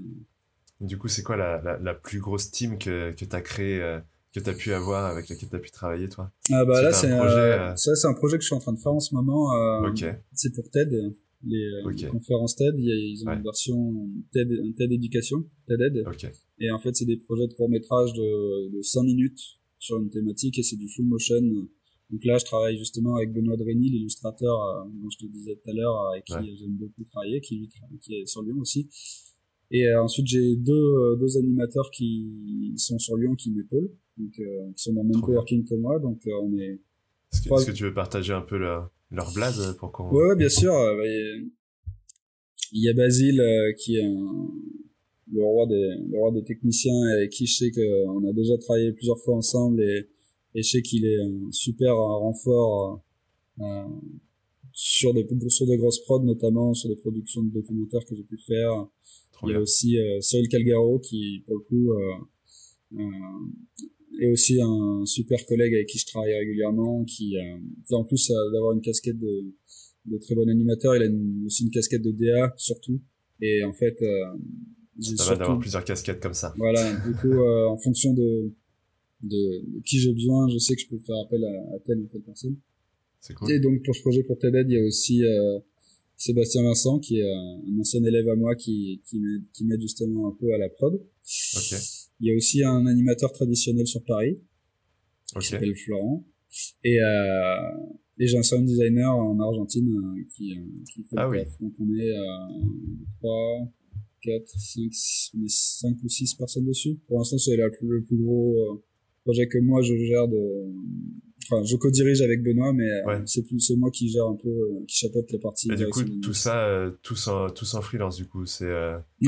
du 0.81 0.99
coup 0.99 1.07
c'est 1.07 1.23
quoi 1.23 1.37
la, 1.37 1.63
la, 1.63 1.79
la, 1.79 1.95
plus 1.95 2.19
grosse 2.19 2.51
team 2.51 2.79
que, 2.79 3.13
que 3.13 3.25
tu 3.25 3.37
as 3.37 3.43
créé 3.43 3.81
euh, 3.81 4.01
que 4.35 4.41
tu 4.41 4.51
as 4.51 4.55
pu 4.55 4.73
avoir 4.73 5.05
avec 5.07 5.29
laquelle 5.29 5.51
tu 5.51 5.57
as 5.57 5.61
pu 5.61 5.71
travailler 5.71 6.09
toi? 6.09 6.33
Ah 6.51 6.65
bah 6.65 6.83
là 6.83 6.93
c'est 6.93 7.13
euh, 7.13 7.77
ça 7.77 7.95
c'est 7.95 8.09
un 8.09 8.15
projet 8.15 8.39
que 8.39 8.43
je 8.43 8.47
suis 8.47 8.57
en 8.57 8.61
train 8.61 8.73
de 8.73 8.81
faire 8.81 8.93
en 8.93 9.01
ce 9.01 9.15
moment 9.15 9.53
c'est 10.33 10.53
pour 10.53 10.69
TED 10.69 11.15
les, 11.45 12.07
conférences 12.09 12.57
TED 12.57 12.75
ils 12.79 13.25
ont 13.27 13.33
une 13.33 13.43
version 13.43 14.09
TED 14.33 14.49
TED 14.77 14.93
éducation 14.93 15.45
TED 15.67 16.05
okay. 16.07 16.31
Et 16.63 16.71
en 16.71 16.79
fait, 16.79 16.95
c'est 16.95 17.05
des 17.05 17.17
projets 17.17 17.49
de 17.49 17.55
court 17.55 17.69
métrage 17.69 18.13
de, 18.13 18.71
de 18.77 18.83
5 18.83 19.03
minutes 19.03 19.59
sur 19.79 19.99
une 19.99 20.11
thématique 20.11 20.59
et 20.59 20.63
c'est 20.63 20.77
du 20.77 20.89
full 20.89 21.07
motion. 21.07 21.41
Donc 22.11 22.25
là, 22.25 22.39
je 22.39 22.45
travaille 22.45 22.79
justement 22.79 23.17
avec 23.17 23.33
Benoît 23.33 23.57
Dreny, 23.57 23.91
l'illustrateur 23.91 24.63
euh, 24.63 24.85
dont 24.85 25.11
je 25.11 25.27
te 25.27 25.31
disais 25.31 25.57
tout 25.57 25.71
à 25.71 25.73
l'heure, 25.73 26.09
avec 26.13 26.25
qui 26.25 26.57
j'aime 26.57 26.77
beaucoup 26.77 27.03
travailler, 27.05 27.41
qui, 27.41 27.69
qui 28.01 28.15
est 28.15 28.27
sur 28.27 28.43
Lyon 28.43 28.59
aussi. 28.61 28.89
Et 29.73 29.89
euh, 29.89 30.03
ensuite, 30.03 30.29
j'ai 30.29 30.55
deux, 30.55 30.73
euh, 30.73 31.17
deux 31.17 31.37
animateurs 31.37 31.91
qui 31.91 32.75
sont 32.77 32.99
sur 32.99 33.17
Lyon, 33.17 33.35
qui 33.35 33.51
m'épaulent, 33.51 33.91
donc 34.19 34.33
qui 34.35 34.83
sont 34.83 34.93
dans 34.93 35.03
le 35.03 35.09
même 35.09 35.21
coworking 35.21 35.65
que 35.65 35.75
moi. 35.75 35.99
Donc 35.99 36.21
on 36.27 36.57
est. 36.59 36.81
Est-ce 37.33 37.43
que, 37.49 37.71
que, 37.71 37.77
tu 37.77 37.85
veux 37.85 37.95
partager 37.95 38.35
un 38.35 38.43
peu 38.43 38.59
leur, 38.59 38.91
leur 39.13 39.33
blaze 39.33 39.77
pour 39.79 39.93
qu'on. 39.93 40.11
Ouais, 40.11 40.37
bien 40.37 40.49
sûr. 40.49 40.73
Il 42.75 42.83
y 42.83 42.89
a 42.89 42.95
Basile 42.95 43.43
qui 43.79 43.97
est 43.97 44.05
un, 44.05 44.49
le 45.33 45.45
roi 45.45 45.67
des 45.67 45.95
le 46.11 46.19
roi 46.19 46.31
des 46.31 46.45
techniciens 46.45 47.19
et 47.21 47.29
qui 47.29 47.47
je 47.47 47.57
sais 47.57 47.71
qu'on 47.71 48.29
a 48.29 48.33
déjà 48.33 48.57
travaillé 48.59 48.93
plusieurs 48.93 49.19
fois 49.19 49.37
ensemble 49.37 49.83
et, 49.83 50.09
et 50.55 50.63
je 50.63 50.69
sais 50.69 50.83
qu'il 50.83 51.07
est 51.07 51.21
un 51.21 51.51
super 51.51 51.97
renfort 51.97 53.03
euh, 53.61 53.85
sur 54.73 55.15
des 55.15 55.27
sur 55.49 55.67
des 55.67 55.77
grosses 55.79 56.01
prods 56.01 56.23
notamment 56.23 56.75
sur 56.75 56.89
des 56.89 56.97
productions 56.97 57.43
de 57.43 57.51
documentaires 57.51 58.05
que 58.05 58.15
j'ai 58.15 58.25
pu 58.25 58.39
faire 58.39 58.87
il 59.45 59.51
y 59.51 59.55
a 59.55 59.61
aussi 59.61 59.99
euh, 59.99 60.21
Cyril 60.21 60.49
Calgaro 60.49 60.99
qui 60.99 61.43
pour 61.47 61.57
le 61.57 61.63
coup 61.63 61.93
euh, 61.93 62.99
euh, 64.15 64.25
est 64.25 64.33
aussi 64.33 64.61
un 64.61 65.05
super 65.07 65.45
collègue 65.47 65.75
avec 65.75 65.87
qui 65.87 65.99
je 65.99 66.07
travaille 66.07 66.35
régulièrement 66.35 67.05
qui 67.05 67.37
euh, 67.37 67.97
en 67.97 68.05
plus 68.05 68.31
d'avoir 68.53 68.73
une 68.73 68.81
casquette 68.81 69.19
de 69.19 69.53
de 70.07 70.19
très 70.19 70.35
bon 70.35 70.49
animateur 70.49 70.97
il 70.97 71.03
a 71.03 71.47
aussi 71.47 71.65
une 71.65 71.71
casquette 71.71 72.03
de 72.03 72.11
DA 72.11 72.53
surtout 72.57 73.01
et 73.41 73.63
en 73.65 73.73
fait 73.73 73.97
ça 75.01 75.25
va 75.31 75.37
d'avoir 75.37 75.59
plusieurs 75.59 75.85
casquettes 75.85 76.21
comme 76.21 76.35
ça. 76.35 76.55
Voilà, 76.57 76.93
du 76.95 77.13
coup, 77.15 77.33
euh, 77.33 77.67
en 77.67 77.79
fonction 77.79 78.13
de, 78.13 78.53
de, 79.23 79.81
qui 79.85 79.99
j'ai 79.99 80.13
besoin, 80.13 80.49
je 80.49 80.59
sais 80.59 80.75
que 80.75 80.83
je 80.83 80.89
peux 80.89 80.99
faire 80.99 81.17
appel 81.25 81.43
à, 81.45 81.75
à 81.75 81.79
telle 81.81 82.01
ou 82.01 82.07
telle 82.07 82.23
personne. 82.23 82.57
C'est 83.21 83.35
cool. 83.35 83.51
Et 83.51 83.61
donc 83.61 83.83
pour 83.85 83.95
ce 83.95 84.01
projet 84.01 84.23
pour 84.23 84.39
TED, 84.39 84.67
il 84.69 84.75
y 84.75 84.79
a 84.79 84.85
aussi 84.85 85.25
euh, 85.25 85.59
Sébastien 86.17 86.63
Vincent, 86.63 86.99
qui 86.99 87.21
est 87.21 87.33
un 87.33 87.81
ancien 87.81 88.03
élève 88.05 88.29
à 88.29 88.37
moi, 88.37 88.55
qui, 88.55 89.01
qui 89.07 89.65
m'aide 89.65 89.81
justement 89.81 90.29
un 90.29 90.37
peu 90.39 90.53
à 90.53 90.59
la 90.59 90.69
prod. 90.69 90.95
Okay. 90.95 91.77
Il 92.23 92.29
y 92.29 92.33
a 92.33 92.37
aussi 92.37 92.63
un 92.63 92.87
animateur 92.87 93.33
traditionnel 93.33 93.87
sur 93.87 94.03
Paris, 94.05 94.39
qui 95.41 95.47
s'appelle 95.49 95.75
Florent. 95.77 96.25
Et, 96.85 97.01
euh, 97.01 97.57
et 98.19 98.29
j'ai 98.29 98.39
un 98.39 98.43
sound 98.45 98.65
designer 98.65 99.11
en 99.11 99.41
Argentine 99.41 99.89
euh, 99.89 100.23
qui, 100.35 100.53
euh, 100.53 100.63
qui 100.93 101.03
fait 101.03 101.17
ah 101.17 101.29
oui. 101.29 101.39
Donc 101.61 101.73
on 101.81 101.95
est 101.99 102.15
à 102.15 102.49
trois, 103.17 103.69
4, 104.23 104.47
5, 104.47 104.93
5 105.49 105.97
ou 106.05 106.09
6 106.09 106.35
personnes 106.35 106.67
dessus. 106.67 107.01
Pour 107.09 107.19
l'instant, 107.19 107.39
c'est 107.39 107.57
le 107.57 107.71
plus 108.05 108.17
gros 108.17 108.55
euh, 108.55 108.85
projet 109.25 109.49
que 109.49 109.59
moi 109.59 109.83
je 109.83 109.97
gère 109.97 110.29
de, 110.29 110.73
enfin, 111.45 111.63
je 111.65 111.77
co-dirige 111.77 112.23
avec 112.23 112.43
Benoît, 112.43 112.73
mais 112.73 112.89
euh, 112.89 113.21
c'est 113.27 113.43
plus, 113.43 113.61
c'est 113.61 113.77
moi 113.77 113.91
qui 113.91 114.09
gère 114.09 114.27
un 114.27 114.37
peu, 114.37 114.49
euh, 114.49 114.85
qui 114.87 114.97
chapeaute 114.97 115.31
les 115.31 115.39
parties. 115.39 115.71
Et 115.71 115.77
du 115.77 115.89
coup, 115.89 116.03
tout 116.23 116.35
ça, 116.35 116.91
tout 117.03 117.17
sans, 117.17 117.51
tout 117.51 117.65
sans 117.65 117.81
freelance, 117.81 118.17
du 118.17 118.27
coup, 118.27 118.47
c'est, 118.47 118.73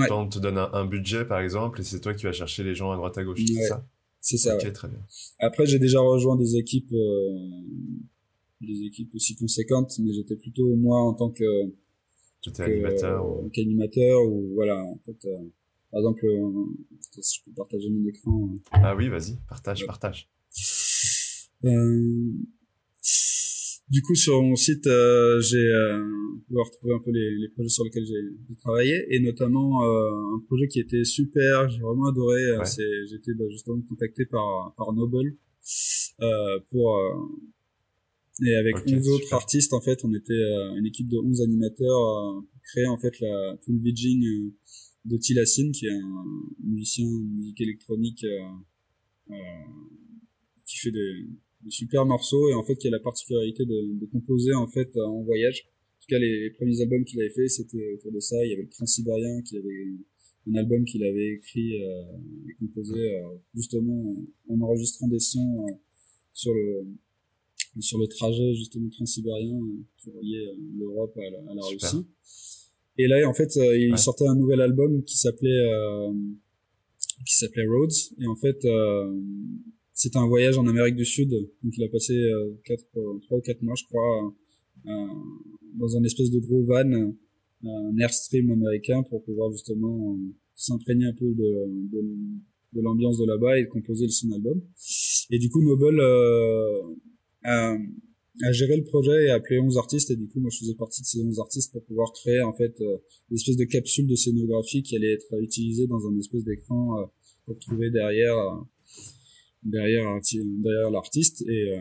quand 0.09 0.24
on 0.24 0.29
te 0.29 0.38
donne 0.38 0.59
un, 0.59 0.85
budget, 0.85 1.24
par 1.24 1.40
exemple, 1.40 1.81
et 1.81 1.85
c'est 1.85 2.00
toi 2.00 2.14
qui 2.14 2.24
vas 2.24 2.33
chercher 2.33 2.62
les 2.64 2.74
gens 2.74 2.92
à 2.92 2.96
droite 2.96 3.16
à 3.18 3.24
gauche, 3.24 3.40
c'est 3.46 3.68
ça? 3.68 3.87
C'est 4.20 4.38
ça. 4.38 4.57
Ok, 4.57 4.72
très 4.72 4.88
bien. 4.88 5.00
Après, 5.38 5.66
j'ai 5.66 5.79
déjà 5.79 6.00
rejoint 6.00 6.37
des 6.37 6.57
équipes, 6.57 6.94
des 8.61 8.87
équipes 8.87 9.14
aussi 9.14 9.37
conséquentes, 9.37 9.92
mais 9.98 10.12
j'étais 10.12 10.37
plutôt 10.37 10.74
moi 10.77 11.00
en 11.00 11.12
tant 11.14 11.31
que 11.31 11.44
J'étais 12.44 12.64
animateur 12.64 13.27
ou... 13.27 13.50
animateur 13.57 14.22
ou 14.22 14.53
voilà 14.55 14.77
en 14.77 14.98
fait 15.07 15.24
euh, 15.24 15.38
par 15.90 16.00
exemple 16.00 16.27
euh, 16.27 16.66
si 17.20 17.38
je 17.38 17.44
peux 17.44 17.55
partager 17.57 17.88
mon 17.88 18.07
écran 18.07 18.50
euh. 18.53 18.59
ah 18.72 18.94
oui 18.94 19.09
vas-y 19.09 19.38
partage 19.48 19.87
partage 19.87 20.29
du 23.90 24.03
coup 24.03 24.14
sur 24.14 24.42
mon 24.42 24.57
site 24.57 24.85
j'ai 24.85 25.72
pu 26.48 26.55
retrouver 26.59 26.94
un 26.94 27.00
peu 27.05 27.11
les, 27.11 27.37
les, 27.37 27.48
projets 27.48 27.68
sur 27.68 27.85
lesquels 27.85 28.07
j'ai 28.07 28.57
travaillé 28.57 29.07
et 29.14 29.20
notamment 29.20 29.83
un 29.83 30.40
projet 30.46 30.68
qui 30.68 30.81
était 30.81 31.05
super 31.05 31.68
j'ai 31.68 31.81
vraiment 31.81 32.07
adoré 32.09 32.40
c'est 32.64 33.07
j'étais 33.11 33.35
bah, 33.35 33.44
justement 33.50 33.81
contacté 33.88 34.27
par 34.27 34.74
par 34.77 34.92
Noble 34.92 35.37
pour 36.70 37.00
et 38.42 38.55
avec 38.57 38.77
okay, 38.79 38.96
11 38.96 39.09
autres 39.11 39.33
artistes, 39.33 39.72
en 39.72 39.81
fait, 39.81 40.05
on 40.05 40.12
était 40.12 40.33
euh, 40.33 40.74
une 40.77 40.87
équipe 40.87 41.09
de 41.09 41.18
11 41.18 41.42
animateurs 41.42 42.00
euh, 42.00 42.40
pour 42.40 42.62
créer 42.62 42.87
en 42.87 42.98
fait 42.98 43.20
la 43.20 43.57
full 43.64 43.79
Beijing 43.79 44.24
euh, 44.24 44.53
de 45.05 45.16
Tilassine, 45.16 45.70
qui 45.70 45.87
est 45.87 45.92
un 45.92 46.24
musicien 46.64 47.07
de 47.07 47.37
musique 47.37 47.61
électronique 47.61 48.24
euh, 48.24 49.35
qui 50.66 50.79
fait 50.79 50.90
des, 50.90 51.27
super 51.68 52.05
morceaux 52.05 52.48
et 52.50 52.55
en 52.55 52.62
fait 52.62 52.77
qui 52.77 52.88
a 52.88 52.90
la 52.90 53.00
particularité 53.00 53.64
de, 53.64 53.98
de 54.00 54.07
composer 54.07 54.55
en 54.55 54.66
fait 54.66 54.96
en 54.96 55.22
voyage. 55.22 55.66
En 55.66 56.00
tout 56.00 56.07
cas, 56.09 56.18
les, 56.18 56.50
premiers 56.50 56.81
albums 56.83 57.05
qu'il 57.05 57.20
avait 57.20 57.31
fait, 57.31 57.48
c'était 57.48 57.94
autour 57.94 58.12
de 58.12 58.20
ça. 58.20 58.37
Il 58.44 58.50
y 58.50 58.53
avait 58.53 58.64
le 58.64 58.68
Transsibérien 58.68 59.40
qui 59.42 59.57
avait 59.57 59.87
un 60.46 60.55
album 60.57 60.85
qu'il 60.85 61.03
avait 61.03 61.31
écrit 61.33 61.77
et 61.77 62.55
composé 62.59 63.22
justement 63.55 64.14
en 64.48 64.61
enregistrant 64.61 65.09
des 65.09 65.20
sons 65.20 65.66
sur 66.35 66.53
le 66.53 66.87
sur 67.81 67.98
le 67.98 68.07
trajet 68.07 68.55
justement 68.55 68.88
transsibérien 68.88 69.57
euh, 69.57 69.83
qui 69.98 70.11
reliait 70.11 70.46
euh, 70.46 70.57
l'Europe 70.79 71.16
à 71.16 71.31
la, 71.31 71.50
à 71.50 71.55
la 71.55 71.62
Russie. 71.62 72.07
Et 72.96 73.09
là, 73.09 73.29
en 73.29 73.35
fait, 73.35 73.57
euh, 73.57 73.77
il 73.77 73.98
sortait 73.98 74.27
un 74.27 74.37
nouvel 74.37 74.61
album 74.61 75.03
qui 75.03 75.16
s'appelait 75.16 75.66
qui 77.27 77.37
s'appelait 77.37 77.66
Roads. 77.66 78.14
Et 78.20 78.27
en 78.27 78.37
fait, 78.37 78.64
c'était 79.94 80.18
un 80.18 80.26
voyage 80.26 80.59
en 80.59 80.66
Amérique 80.66 80.96
du 80.96 81.04
Sud. 81.04 81.30
Donc, 81.30 81.76
il 81.76 81.85
a 81.85 81.88
passé 81.88 82.14
quatre, 82.64 82.85
trois 83.22 83.38
ou 83.38 83.40
quatre 83.40 83.62
mois, 83.62 83.74
je 83.76 83.85
crois, 83.85 84.35
dans 84.85 85.96
un 85.96 86.04
espèce 86.04 86.30
de 86.30 86.40
gros 86.40 86.64
van, 86.64 87.14
un 87.64 87.98
Airstream 87.98 88.50
américain, 88.50 89.02
pour 89.04 89.22
pouvoir 89.24 89.52
justement 89.52 90.18
s'imprégner 90.54 91.07
un 91.07 91.14
peu 91.14 91.33
de, 91.33 92.80
l'ambiance 92.80 93.18
de 93.18 93.26
là-bas 93.26 93.59
et 93.59 93.68
composer 93.68 94.09
son 94.09 94.33
album. 94.33 94.61
Et 95.30 95.38
du 95.38 95.48
coup, 95.48 95.62
Noble 95.62 96.00
à, 97.44 97.76
gérer 98.52 98.76
le 98.76 98.85
projet 98.85 99.26
et 99.26 99.30
à 99.30 99.35
appeler 99.35 99.61
11 99.61 99.78
artistes 99.78 100.11
et 100.11 100.16
du 100.16 100.26
coup 100.26 100.40
moi 100.40 100.50
je 100.50 100.59
faisais 100.59 100.74
partie 100.74 101.02
de 101.02 101.07
ces 101.07 101.22
11 101.22 101.38
artistes 101.38 101.72
pour 101.72 101.85
pouvoir 101.85 102.12
créer 102.12 102.42
en 102.42 102.52
fait 102.52 102.80
euh, 102.80 102.98
une 103.30 103.37
espèce 103.37 103.57
de 103.57 103.64
capsule 103.64 104.09
de 104.09 104.16
scénographie 104.16 104.83
qui 104.83 104.96
allait 104.96 105.12
être 105.12 105.40
utilisée 105.40 105.87
dans 105.87 106.07
un 106.09 106.18
espèce 106.18 106.42
d'écran 106.44 107.00
euh, 107.00 107.04
pour 107.46 107.59
trouver 107.61 107.90
derrière 107.90 108.37
euh, 108.37 108.57
derrière 109.64 110.05
derrière 110.62 110.90
l'artiste 110.90 111.42
et 111.48 111.79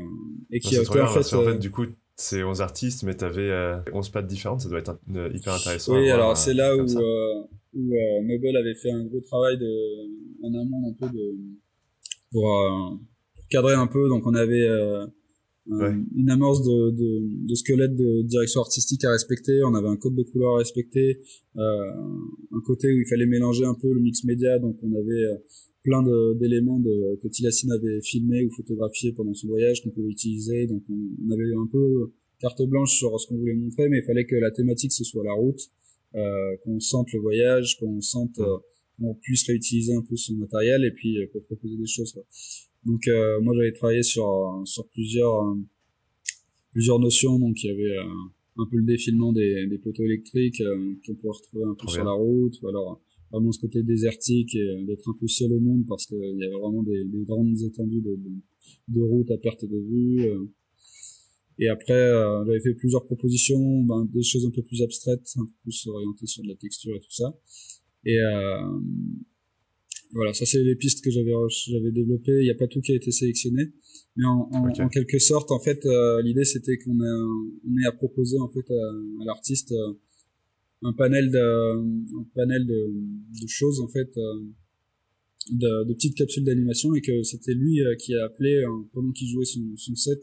et 0.52 0.60
qui 0.60 0.78
a 0.78 0.84
fait, 0.84 1.02
en 1.02 1.43
fait 1.43 1.60
du 1.60 1.72
coup 1.72 1.86
c'est 2.15 2.43
11 2.43 2.62
artistes 2.62 3.04
mais 3.04 3.15
t'avais 3.15 3.50
euh, 3.50 3.78
11 3.91 4.10
pattes 4.10 4.28
différentes 4.28 4.62
ça 4.62 4.69
doit 4.69 4.80
être 4.80 4.98
hyper 5.34 5.54
intéressant 5.54 5.96
oui 5.98 6.10
alors 6.10 6.38
c'est 6.38 6.54
là 6.54 6.76
où 6.76 6.86
où 7.76 7.96
Noble 8.24 8.56
avait 8.56 8.76
fait 8.76 8.91
un 8.91 9.04
gros 9.04 9.22
travail 9.22 9.58
de 9.58 10.46
en 10.46 10.54
amont 10.54 10.89
un 10.89 10.93
peu 10.93 11.12
de 11.13 11.36
pour 12.32 13.00
cadrer 13.50 13.74
un 13.74 13.88
peu 13.88 14.08
donc 14.10 14.26
on 14.26 14.36
avait 14.36 14.67
une 15.67 16.30
amorce 16.30 16.63
de, 16.63 16.91
de, 16.91 17.48
de, 17.48 17.56
squelette 17.56 17.96
de 17.96 18.22
direction 18.24 18.62
artistique 18.62 19.04
à 19.06 19.12
respecter. 19.12 19.63
On 19.63 19.74
avait 19.76 19.88
un 19.88 19.96
code 19.96 20.15
de 20.15 20.24
couleur 20.24 20.56
à 20.56 20.58
respecter, 20.58 21.22
euh, 21.58 21.91
un 22.52 22.62
côté 22.65 22.88
où 22.93 23.00
il 23.00 23.08
fallait 23.08 23.26
mélanger 23.26 23.65
un 23.65 23.74
peu 23.74 23.93
le 23.93 24.02
mix 24.02 24.24
média. 24.26 24.60
Donc 24.60 24.78
on 24.84 24.91
avait 24.93 25.24
euh, 25.24 25.38
plein 25.84 26.02
d'éléments 26.36 26.80
de, 26.80 27.19
que 27.22 27.28
Tilassine 27.28 27.72
avait 27.72 28.02
filmé 28.02 28.46
ou 28.46 28.50
photographié 28.50 29.12
pendant 29.12 29.34
son 29.34 29.50
voyage 29.50 29.84
qu'on 29.84 29.89
pouvait 29.89 30.10
utiliser. 30.10 30.65
Donc 30.65 30.82
on, 30.89 31.32
avait 31.32 31.54
un 31.54 31.67
peu 31.67 32.12
carte 32.39 32.62
blanche 32.63 32.98
sur 32.98 33.19
ce 33.19 33.28
qu'on 33.28 33.38
voulait 33.38 33.54
montrer, 33.54 33.89
mais 33.89 34.00
il 34.00 34.04
fallait 34.04 34.26
que 34.26 34.36
la 34.36 34.52
thématique 34.52 34.93
ce 34.93 35.04
soit 35.04 35.24
la 35.24 35.34
route, 35.34 35.69
euh, 36.15 36.58
qu'on 36.63 36.80
sente 36.80 37.12
le 37.12 37.19
voyage, 37.19 37.78
qu'on 37.80 38.00
sente, 38.02 38.39
euh, 38.39 38.58
qu'on 38.98 39.13
puisse 39.15 39.46
réutiliser 39.46 39.93
un 39.93 40.02
peu 40.02 40.15
son 40.15 40.36
matériel 40.36 40.86
et 40.86 40.91
puis 40.91 41.22
euh, 41.22 41.28
pour 41.32 41.43
proposer 41.46 41.76
des 41.76 41.88
choses. 41.88 42.13
Quoi. 42.13 42.24
Donc 42.86 43.08
euh, 43.08 43.41
moi 43.41 43.54
j'avais 43.56 43.74
travaillé 43.74 44.04
sur 44.04 44.62
sur 44.65 44.88
plusieurs 44.88 45.56
plusieurs 46.72 47.00
notions. 47.00 47.39
Donc 47.39 47.62
il 47.62 47.67
y 47.67 47.72
avait 47.72 47.98
un 48.58 48.65
peu 48.69 48.78
le 48.78 48.84
défilement 48.84 49.34
des, 49.34 49.67
des 49.67 49.78
poteaux 49.80 50.04
électriques 50.04 50.63
qu'on 51.06 51.15
pouvait 51.15 51.34
retrouver 51.34 51.63
un 51.65 51.76
peu 51.76 51.88
sur 51.88 52.06
la 52.06 52.13
route, 52.13 52.62
ou 52.62 52.69
alors 52.69 53.02
vraiment 53.34 53.52
ce 53.52 53.60
côté 53.60 53.84
désertique 53.84 54.56
et 54.56 54.86
d'être 54.86 55.10
un 55.10 55.17
peu 55.19 55.28
seul 55.28 55.52
au 55.52 55.60
monde 55.60 55.86
parce 55.88 56.06
qu'il 56.06 56.17
y 56.17 56.43
avait 56.43 56.56
vraiment 56.56 56.84
des, 56.84 57.04
des 57.04 57.24
grandes 57.24 57.60
étendues 57.62 58.02
de, 58.02 58.15
de, 58.15 58.32
de 58.89 59.02
route 59.02 59.30
à 59.32 59.38
perte 59.38 59.65
de 59.65 59.78
vue. 59.78 60.30
Et 61.60 61.67
après, 61.69 61.93
euh, 61.93 62.46
j'avais 62.46 62.60
fait 62.62 62.74
plusieurs 62.74 63.06
propositions, 63.06 63.84
ben, 63.84 64.08
des 64.12 64.24
choses 64.24 64.46
un 64.46 64.50
peu 64.50 64.63
plus 64.63 64.82
abstraites, 64.82 65.34
un 65.38 65.46
peu 65.46 65.52
plus 65.63 65.88
orientées 65.88 66.26
sur 66.26 66.43
de 66.43 66.50
la 66.50 66.56
texture 66.56 66.96
et 66.96 67.00
tout 67.00 67.12
ça. 67.12 67.38
Et 68.06 68.17
euh, 68.19 68.80
voilà, 70.13 70.34
ça 70.34 70.46
c'est 70.46 70.63
les 70.63 70.76
pistes 70.76 71.04
que 71.04 71.12
j'avais 71.12 71.32
j'avais 71.67 71.91
développées. 71.91 72.39
Il 72.39 72.43
n'y 72.43 72.52
a 72.52 72.56
pas 72.56 72.67
tout 72.67 72.82
qui 72.82 72.91
a 72.91 72.96
été 72.96 73.12
sélectionné, 73.12 73.72
mais 74.15 74.26
en, 74.26 74.50
en, 74.52 74.89
quelque 74.89 75.19
sorte, 75.19 75.52
en 75.52 75.60
fait, 75.60 75.86
euh, 75.86 76.22
l'idée 76.22 76.46
c'était 76.46 76.78
qu'on 76.78 76.98
on 77.00 77.78
ait 77.78 77.88
à 77.88 77.91
proposer 77.91 78.38
en 78.39 78.50
fait 78.50 78.69
à, 78.72 79.26
l'artiste 79.26 79.72
euh, 79.72 79.93
un 80.84 80.93
panel 80.93 81.32
de 81.32 81.78
un 82.19 82.26
panel 82.36 82.65
de, 82.65 83.41
de 83.41 83.48
choses 83.48 83.80
en 83.82 83.88
fait. 83.88 84.12
De, 85.52 85.84
de, 85.84 85.93
petites 85.93 86.15
capsules 86.15 86.46
d'animation 86.46 86.96
et 86.96 87.02
que 87.02 87.22
c'était 87.24 87.54
lui 87.54 87.82
qui 88.00 88.15
a 88.15 88.24
appelé 88.24 88.63
pendant 88.93 89.12
qu'il 89.12 89.28
jouait 89.28 89.43
son, 89.43 89.76
son 89.76 89.93
set 89.93 90.22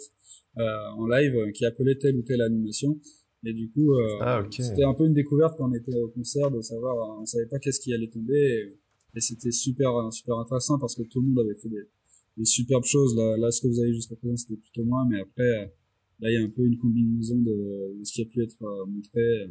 euh, 0.59 0.62
en 0.96 1.07
live 1.07 1.37
euh, 1.37 1.53
qui 1.53 1.64
appelait 1.64 1.94
telle 1.96 2.16
ou 2.16 2.23
telle 2.23 2.42
animation. 2.42 2.99
Et 3.44 3.53
du 3.53 3.70
coup, 3.70 3.94
euh, 3.94 4.18
ah, 4.20 4.44
c'était 4.51 4.83
un 4.83 4.94
peu 4.94 5.07
une 5.07 5.14
découverte 5.14 5.57
quand 5.57 5.70
on 5.70 5.75
était 5.75 5.96
au 5.96 6.09
concert 6.09 6.51
de 6.51 6.61
savoir, 6.61 7.20
on 7.20 7.25
savait 7.25 7.46
pas 7.46 7.61
qu'est-ce 7.61 7.79
qui 7.79 7.94
allait 7.94 8.11
tomber. 8.11 8.75
Et, 9.14 9.20
c'était 9.20 9.53
super, 9.53 9.90
super 10.12 10.37
intéressant 10.38 10.79
parce 10.79 10.94
que 10.94 11.03
tout 11.03 11.20
le 11.20 11.29
monde 11.29 11.38
avait 11.40 11.55
fait 11.55 11.68
des, 11.68 11.88
des 12.37 12.44
superbes 12.44 12.85
choses. 12.85 13.16
Là, 13.16 13.37
là, 13.38 13.51
ce 13.51 13.61
que 13.62 13.68
vous 13.68 13.81
avez 13.81 13.94
jusqu'à 13.94 14.16
présent, 14.16 14.37
c'était 14.37 14.61
plutôt 14.61 14.85
moins, 14.85 15.07
mais 15.09 15.20
après, 15.20 15.73
là, 16.20 16.31
il 16.31 16.35
y 16.35 16.37
a 16.37 16.42
un 16.42 16.51
peu 16.51 16.64
une 16.64 16.77
combinaison 16.77 17.37
de, 17.37 17.99
de 17.99 18.05
ce 18.05 18.12
qui 18.12 18.23
a 18.23 18.25
pu 18.25 18.42
être 18.42 18.87
montré. 18.87 19.49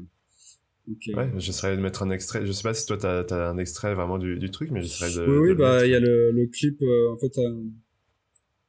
Donc, 0.89 0.97
ouais, 1.15 1.32
j'essaierai 1.38 1.78
de 1.78 1.82
mettre 1.82 2.02
un 2.02 2.10
extrait. 2.10 2.45
Je 2.45 2.52
sais 2.52 2.63
pas 2.63 2.73
si 2.73 2.86
toi 2.86 2.97
t'as 2.97 3.21
as 3.21 3.49
un 3.49 3.58
extrait 3.60 3.93
vraiment 3.93 4.17
du, 4.17 4.39
du 4.39 4.49
truc, 4.49 4.71
mais 4.71 4.82
j'essaierai 4.82 5.13
de. 5.13 5.32
Oui, 5.32 5.49
oui, 5.49 5.56
bah 5.56 5.86
il 5.86 5.91
y 5.91 5.95
a 5.95 5.99
le, 5.99 6.32
le 6.32 6.47
clip. 6.47 6.82
en 6.82 7.15
fait, 7.17 7.39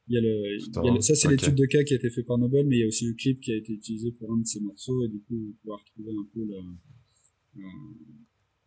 il 0.07 0.15
y 0.15 0.17
a 0.17 0.21
le, 0.21 0.57
il 0.57 0.93
y 0.93 0.97
a 0.97 1.01
ça 1.01 1.15
c'est 1.15 1.29
l'étude 1.29 1.55
de 1.55 1.65
cas 1.65 1.83
qui 1.83 1.93
a 1.93 1.97
été 1.97 2.09
fait 2.09 2.23
par 2.23 2.37
Nobel, 2.37 2.67
mais 2.67 2.77
il 2.77 2.79
y 2.81 2.83
a 2.83 2.87
aussi 2.87 3.07
un 3.07 3.13
clip 3.13 3.39
qui 3.39 3.53
a 3.53 3.55
été 3.55 3.73
utilisé 3.73 4.11
pour 4.11 4.31
un 4.33 4.37
de 4.37 4.45
ces 4.45 4.59
morceaux 4.59 5.03
et 5.05 5.07
du 5.07 5.19
coup 5.21 5.35
on 5.35 5.53
pourra 5.63 5.77
retrouver 5.77 6.11
un 6.11 6.27
peu 6.33 6.45
le, 6.45 6.57
euh, 7.57 7.67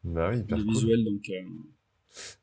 bah 0.05 0.31
oui, 0.33 0.40
hyper 0.40 0.59
visuel 0.59 1.05
donc. 1.05 1.23
Euh... 1.31 1.43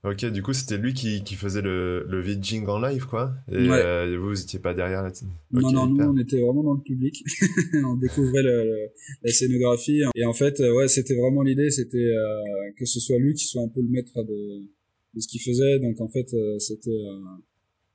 Ok, 0.03 0.25
du 0.25 0.43
coup 0.43 0.51
c'était 0.53 0.77
lui 0.77 0.93
qui, 0.93 1.23
qui 1.23 1.35
faisait 1.35 1.61
le, 1.61 2.05
le 2.09 2.21
vidging 2.21 2.65
en 2.67 2.79
live 2.79 3.05
quoi, 3.05 3.33
et 3.49 3.55
euh, 3.55 4.17
vous 4.19 4.29
vous 4.29 4.41
étiez 4.41 4.59
pas 4.59 4.73
derrière 4.73 5.01
là. 5.01 5.11
non 5.51 5.71
non, 5.71 5.87
nous 5.87 6.03
on 6.03 6.17
était 6.17 6.41
vraiment 6.41 6.63
dans 6.63 6.73
le 6.73 6.81
public, 6.81 7.23
on 7.85 7.95
découvrait 7.95 8.43
le, 8.43 8.89
la 9.23 9.31
scénographie 9.31 10.01
et 10.15 10.25
en 10.25 10.33
fait 10.33 10.59
euh, 10.59 10.73
ouais 10.75 10.89
c'était 10.89 11.15
vraiment 11.15 11.41
l'idée, 11.41 11.69
c'était 11.71 11.97
euh, 11.97 12.71
que 12.77 12.85
ce 12.85 12.99
soit 12.99 13.17
lui 13.17 13.33
qui 13.33 13.45
soit 13.45 13.61
un 13.61 13.69
peu 13.69 13.81
le 13.81 13.87
maître 13.87 14.21
de, 14.23 14.67
de 15.13 15.19
ce 15.19 15.27
qu'il 15.27 15.41
faisait, 15.41 15.79
donc 15.79 16.01
en 16.01 16.09
fait 16.09 16.29
c'était 16.59 16.89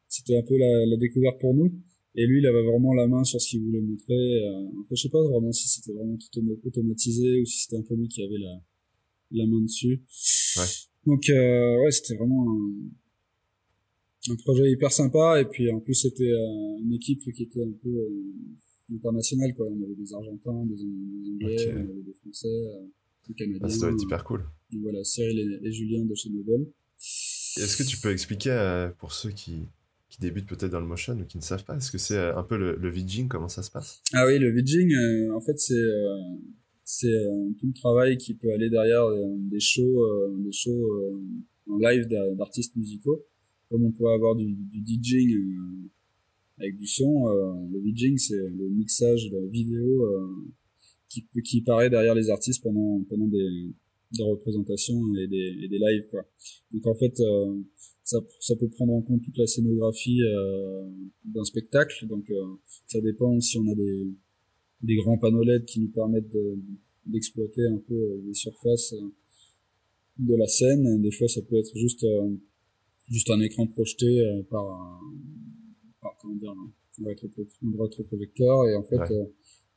c'était 0.09 0.39
un 0.39 0.43
peu 0.43 0.57
la, 0.57 0.87
la, 0.87 0.97
découverte 0.97 1.41
pour 1.41 1.55
nous. 1.55 1.73
Et 2.15 2.27
lui, 2.27 2.39
il 2.39 2.47
avait 2.47 2.63
vraiment 2.63 2.95
la 2.95 3.07
main 3.07 3.25
sur 3.25 3.41
ce 3.41 3.49
qu'il 3.49 3.63
voulait 3.63 3.81
montrer. 3.81 4.15
Euh, 4.15 4.69
je 4.91 5.03
sais 5.03 5.11
pas 5.11 5.23
vraiment 5.23 5.53
si 5.53 5.69
c'était 5.69 5.93
vraiment 5.93 6.17
tout 6.17 6.41
automatisé 6.65 7.41
ou 7.41 7.45
si 7.45 7.61
c'était 7.61 7.77
un 7.77 7.83
peu 7.83 7.95
lui 7.95 8.09
qui 8.09 8.23
avait 8.23 8.39
la, 8.39 8.63
la 9.33 9.47
main 9.47 9.61
dessus. 9.61 10.03
Ouais. 10.57 10.65
Donc, 11.07 11.31
euh, 11.31 11.85
ouais, 11.85 11.91
c'était 11.93 12.17
vraiment 12.17 12.51
un, 12.51 14.33
un, 14.33 14.37
projet 14.37 14.71
hyper 14.71 14.91
sympa. 14.91 15.41
Et 15.41 15.45
puis, 15.45 15.71
en 15.71 15.81
plus, 15.81 15.95
c'était 15.95 16.33
euh, 16.33 16.83
une 16.83 16.93
équipe 16.93 17.23
qui 17.33 17.45
était 17.45 17.63
un 17.63 17.73
peu 17.83 17.89
euh, 17.89 18.95
internationale, 18.95 19.55
quoi. 19.55 19.67
On 19.67 19.83
avait 19.83 19.95
des 19.95 20.13
Argentins, 20.13 20.67
des, 20.67 20.83
Anglais, 21.33 21.75
on 21.75 21.91
avait 21.91 22.03
des 22.03 22.15
Français, 22.21 22.49
euh, 22.49 22.87
des 23.29 23.35
Canadiens. 23.35 23.61
Ah, 23.63 23.71
ça 23.71 23.79
doit 23.79 23.91
être 23.91 24.03
hyper 24.03 24.25
cool. 24.25 24.45
Donc, 24.73 24.83
voilà, 24.83 25.05
Cyril 25.05 25.61
et, 25.63 25.73
Julien 25.73 26.05
de 26.05 26.15
chez 26.15 26.31
Nobel. 26.31 26.67
Est-ce 26.99 27.77
que 27.77 27.85
tu 27.85 27.99
peux 27.99 28.11
expliquer 28.11 28.89
pour 28.99 29.13
ceux 29.13 29.31
qui 29.31 29.69
qui 30.09 30.21
débutent 30.21 30.47
peut-être 30.47 30.71
dans 30.71 30.81
le 30.81 30.87
motion 30.87 31.19
ou 31.19 31.25
qui 31.25 31.37
ne 31.37 31.43
savent 31.43 31.65
pas 31.65 31.77
Est-ce 31.77 31.91
que 31.91 31.99
c'est 31.99 32.17
un 32.17 32.45
peu 32.45 32.57
le, 32.57 32.77
le 32.77 32.89
vidging 32.89 33.27
Comment 33.27 33.49
ça 33.49 33.65
se 33.65 33.73
passe? 33.73 34.03
Ah 34.13 34.25
oui, 34.25 34.39
le 34.39 34.51
vidging, 34.51 34.95
en 35.31 35.41
fait, 35.41 35.59
c'est 35.59 35.75
c'est 36.89 37.19
tout 37.59 37.67
le 37.67 37.73
travail 37.73 38.17
qui 38.17 38.35
peut 38.35 38.53
aller 38.53 38.71
derrière 38.71 39.05
des 39.51 39.59
shows, 39.59 40.07
des 40.39 40.53
shows 40.53 40.89
en 41.69 41.79
live 41.79 42.07
d'artistes 42.37 42.77
musicaux, 42.77 43.27
comme 43.69 43.85
on 43.85 43.91
peut 43.91 44.07
avoir 44.07 44.37
du, 44.37 44.55
du 44.55 44.81
DJing 44.81 45.37
avec 46.59 46.77
du 46.77 46.87
son. 46.87 47.27
le 47.27 47.81
vidging, 47.81 48.17
c'est 48.19 48.37
le 48.37 48.69
mixage 48.71 49.29
de 49.31 49.49
vidéo 49.49 50.09
qui, 51.09 51.27
qui 51.45 51.61
paraît 51.63 51.91
derrière 51.91 52.15
les 52.15 52.31
artistes 52.31 52.63
pendant 52.63 53.03
pendant 53.09 53.27
des, 53.27 53.75
des 54.13 54.23
représentations 54.23 55.01
et 55.17 55.27
des, 55.27 55.57
et 55.65 55.69
des 55.69 55.79
lives 55.79 56.07
quoi. 56.09 56.25
Donc 56.71 56.87
en 56.87 56.95
fait 56.95 57.21
ça, 58.07 58.19
ça 58.39 58.55
peut 58.55 58.69
prendre 58.69 58.93
en 58.93 59.03
compte 59.03 59.23
toute 59.23 59.37
la 59.37 59.47
scénographie 59.47 60.23
euh, 60.23 60.89
d'un 61.25 61.43
spectacle. 61.43 62.07
Donc 62.07 62.31
euh, 62.31 62.55
ça 62.87 63.01
dépend 63.01 63.41
si 63.41 63.59
on 63.59 63.69
a 63.69 63.75
des, 63.75 64.15
des 64.83 64.97
grands 64.97 65.19
panneaux 65.19 65.43
LED 65.43 65.65
qui 65.65 65.81
nous 65.81 65.89
permettent 65.89 66.37
d'exploiter 67.07 67.67
un 67.67 67.79
peu 67.79 67.95
euh, 67.95 68.23
les 68.27 68.35
surfaces 68.35 68.95
de 70.19 70.35
la 70.35 70.47
scène. 70.47 71.01
Des 71.03 71.11
fois 71.11 71.29
ça 71.29 71.43
peut 71.43 71.57
être 71.57 71.77
juste 71.77 72.07
juste 73.09 73.31
un 73.31 73.41
écran 73.41 73.67
projeté 73.67 74.43
par, 74.51 75.01
par 76.01 76.17
comment 76.21 76.35
dire 76.35 76.51
un 76.51 76.73
rétroprojecteur 77.79 78.67
et 78.69 78.75
en 78.75 78.83
fait 78.83 79.13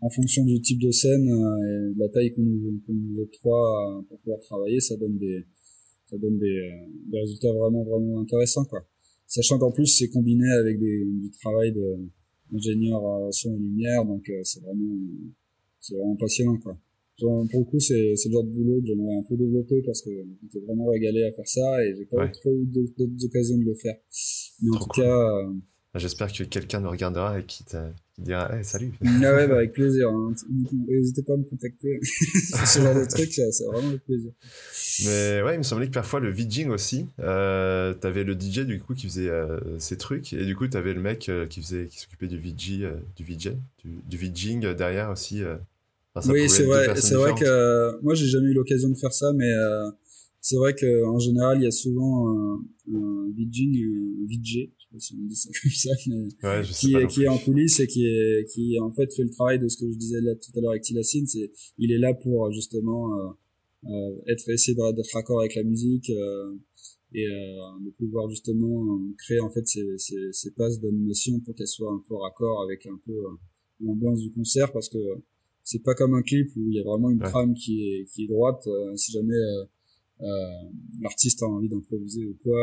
en 0.02 0.10
fonction 0.10 0.46
du 0.46 0.62
type 0.62 0.80
de 0.80 0.92
scène 0.92 1.28
et 1.28 1.94
de 1.94 2.00
la 2.00 2.10
taille 2.10 2.34
qu'on 2.34 2.42
nous, 2.42 2.80
qu 2.86 2.94
nous 2.94 3.22
octroie 3.22 4.04
pour 4.08 4.20
pouvoir 4.20 4.40
travailler, 4.40 4.80
ça 4.80 4.96
donne 4.96 5.18
des, 5.18 5.46
ça 6.10 6.18
donne 6.18 6.38
des, 6.40 6.48
euh, 6.48 6.88
des, 7.12 7.20
résultats 7.20 7.52
vraiment 7.52 7.84
vraiment 7.84 8.22
intéressants 8.22 8.66
quoi. 8.66 8.88
Sachant 9.28 9.60
qu'en 9.60 9.72
plus 9.72 9.88
c'est 9.88 10.10
combiné 10.10 10.50
avec 10.52 10.80
des, 10.80 11.06
du 11.06 11.30
travail 11.32 11.72
d'ingénieur 11.72 12.10
à 12.52 13.32
son 13.32 13.56
et 13.56 13.60
lumière, 13.60 14.06
donc 14.06 14.30
euh, 14.30 14.42
c'est 14.44 14.62
vraiment 14.62 14.96
c'est 15.80 15.96
vraiment 15.96 16.16
passionnant 16.16 16.58
quoi. 16.58 16.78
Genre, 17.18 17.46
pour 17.52 17.60
le 17.60 17.66
coup 17.66 17.80
c'est 17.80 18.14
le 18.14 18.32
genre 18.32 18.44
de 18.44 18.50
boulot 18.50 18.82
que 18.82 18.88
j'aimerais 18.88 19.16
un 19.16 19.24
peu 19.24 19.36
développer 19.36 19.82
parce 19.86 20.02
que 20.02 20.10
j'étais 20.42 20.66
vraiment 20.66 20.88
régalé 20.88 21.24
à 21.24 21.32
faire 21.34 21.48
ça 21.48 21.86
et 21.86 21.96
j'ai 21.96 22.06
pas 22.06 22.26
eu 22.26 22.32
trop 22.32 22.54
eu 22.54 22.66
d'autres 22.66 23.26
occasions 23.26 23.58
de 23.58 23.66
le 23.66 23.76
faire. 23.76 23.96
Mais 24.62 24.76
en 24.76 24.80
tout 24.80 24.90
cas 24.90 25.02
euh, 25.02 25.54
J'espère 25.96 26.32
que 26.32 26.44
quelqu'un 26.44 26.82
nous 26.82 26.90
regardera 26.92 27.40
et 27.40 27.46
qui, 27.46 27.64
te, 28.20 28.24
qui 28.24 28.26
dira 28.26 28.56
hey, 28.56 28.64
salut. 28.64 28.92
Ah 29.04 29.36
ouais, 29.36 29.48
bah, 29.48 29.56
avec 29.56 29.74
plaisir. 29.74 30.10
Hein. 30.10 30.34
N'hésitez 30.88 31.24
pas 31.24 31.34
à 31.34 31.38
me 31.38 31.44
contacter. 31.44 32.00
ce 32.04 32.80
genre 32.80 32.96
de 32.96 33.06
truc, 33.06 33.32
c'est 33.32 33.66
vraiment 33.66 33.90
avec 33.90 34.04
plaisir. 34.04 34.32
Mais 35.06 35.42
ouais, 35.42 35.56
il 35.56 35.60
me 35.60 35.64
semblait 35.64 35.88
que 35.88 35.94
parfois 35.94 36.20
le 36.20 36.30
VJing 36.30 36.70
aussi, 36.70 37.06
euh, 37.20 37.94
t'avais 37.94 38.24
le 38.24 38.34
DJ 38.34 38.62
du 38.62 38.80
coup 38.80 38.94
qui 38.94 39.08
faisait 39.08 39.30
euh, 39.30 39.60
ces 39.78 39.98
trucs 39.98 40.34
et 40.34 40.46
du 40.46 40.56
coup 40.56 40.68
t'avais 40.68 40.94
le 40.94 41.02
mec 41.02 41.30
euh, 41.30 41.46
qui 41.46 41.62
faisait, 41.62 41.88
qui 41.88 42.00
s'occupait 42.00 42.28
du 42.28 42.38
VJ, 42.38 42.82
euh, 42.82 42.96
du 43.16 43.24
VJ, 43.24 43.54
du, 43.84 44.02
du 44.08 44.18
VJing 44.18 44.74
derrière 44.74 45.10
aussi. 45.10 45.42
Enfin, 46.16 46.34
oui, 46.34 46.50
c'est 46.50 46.64
vrai. 46.64 46.96
C'est 46.96 47.16
vrai 47.16 47.34
que 47.34 48.02
moi 48.02 48.14
j'ai 48.14 48.28
jamais 48.28 48.50
eu 48.50 48.54
l'occasion 48.54 48.90
de 48.90 48.98
faire 48.98 49.14
ça, 49.14 49.32
mais 49.34 49.52
c'est 50.42 50.58
vrai 50.58 50.74
que 50.74 51.06
en 51.06 51.20
général 51.20 51.60
il 51.60 51.64
y 51.64 51.68
a 51.68 51.72
souvent 51.72 52.30
un, 52.30 52.62
un 52.94 53.28
VJing, 53.38 53.86
un 53.86 54.28
VJ 54.28 54.70
si 54.98 55.14
on 55.14 55.26
dit 55.26 55.36
ça 55.36 55.50
comme 55.62 55.72
ça, 55.72 55.90
mais 56.08 56.64
qui, 56.64 56.96
est, 56.96 57.08
qui 57.08 57.24
est 57.24 57.28
en 57.28 57.38
coulisses 57.38 57.80
et 57.80 57.88
qui 57.88 58.06
est, 58.06 58.46
qui 58.52 58.80
en 58.80 58.92
fait 58.92 59.14
fait 59.14 59.24
le 59.24 59.30
travail 59.30 59.60
de 59.60 59.68
ce 59.68 59.78
que 59.78 59.92
je 59.92 59.98
disais 59.98 60.22
là 60.22 60.34
tout 60.36 60.52
à 60.58 60.62
l'heure 60.62 60.72
avec 60.72 60.84
Tilacine, 60.84 61.28
c'est, 61.28 61.52
il 61.78 61.92
est 61.92 62.00
là 62.00 62.14
pour 62.14 62.52
justement 62.52 63.20
euh, 63.20 63.30
euh, 63.86 64.22
être 64.28 64.50
essayer 64.50 64.76
d'être 64.76 65.14
raccord 65.14 65.40
avec 65.40 65.56
la 65.56 65.64
musique 65.64 66.10
euh, 66.10 66.54
et 67.14 67.26
euh, 67.26 67.56
de 67.86 67.92
pouvoir 67.92 68.30
justement 68.30 69.00
créer 69.18 69.40
en 69.40 69.50
fait 69.50 69.66
ces, 69.66 69.98
ces, 69.98 70.34
ces 70.34 70.52
passes 70.52 70.82
d'animation 70.82 71.40
pour 71.40 71.56
qu'elles 71.56 71.68
soient 71.68 71.94
un 71.94 72.04
peu 72.08 72.16
raccord 72.16 72.62
avec 72.62 72.86
un 72.88 73.00
peu 73.06 73.14
l'ambiance 73.80 74.20
du 74.20 74.32
concert 74.32 74.72
parce 74.74 74.90
que 74.90 74.98
c'est 75.64 75.82
pas 75.82 75.96
comme 75.96 76.14
un 76.14 76.22
clip 76.22 76.50
où 76.58 76.68
il 76.68 76.76
y 76.76 76.80
a 76.82 76.84
vraiment 76.84 77.10
une 77.10 77.20
trame 77.20 77.54
qui 77.54 77.88
est 77.88 78.06
qui 78.12 78.26
est 78.26 78.28
droite. 78.28 78.68
si 78.96 79.14
jamais 79.14 79.40
l'artiste 81.00 81.42
a 81.44 81.46
envie 81.46 81.70
d'improviser 81.70 82.26
ou 82.26 82.36
quoi, 82.44 82.60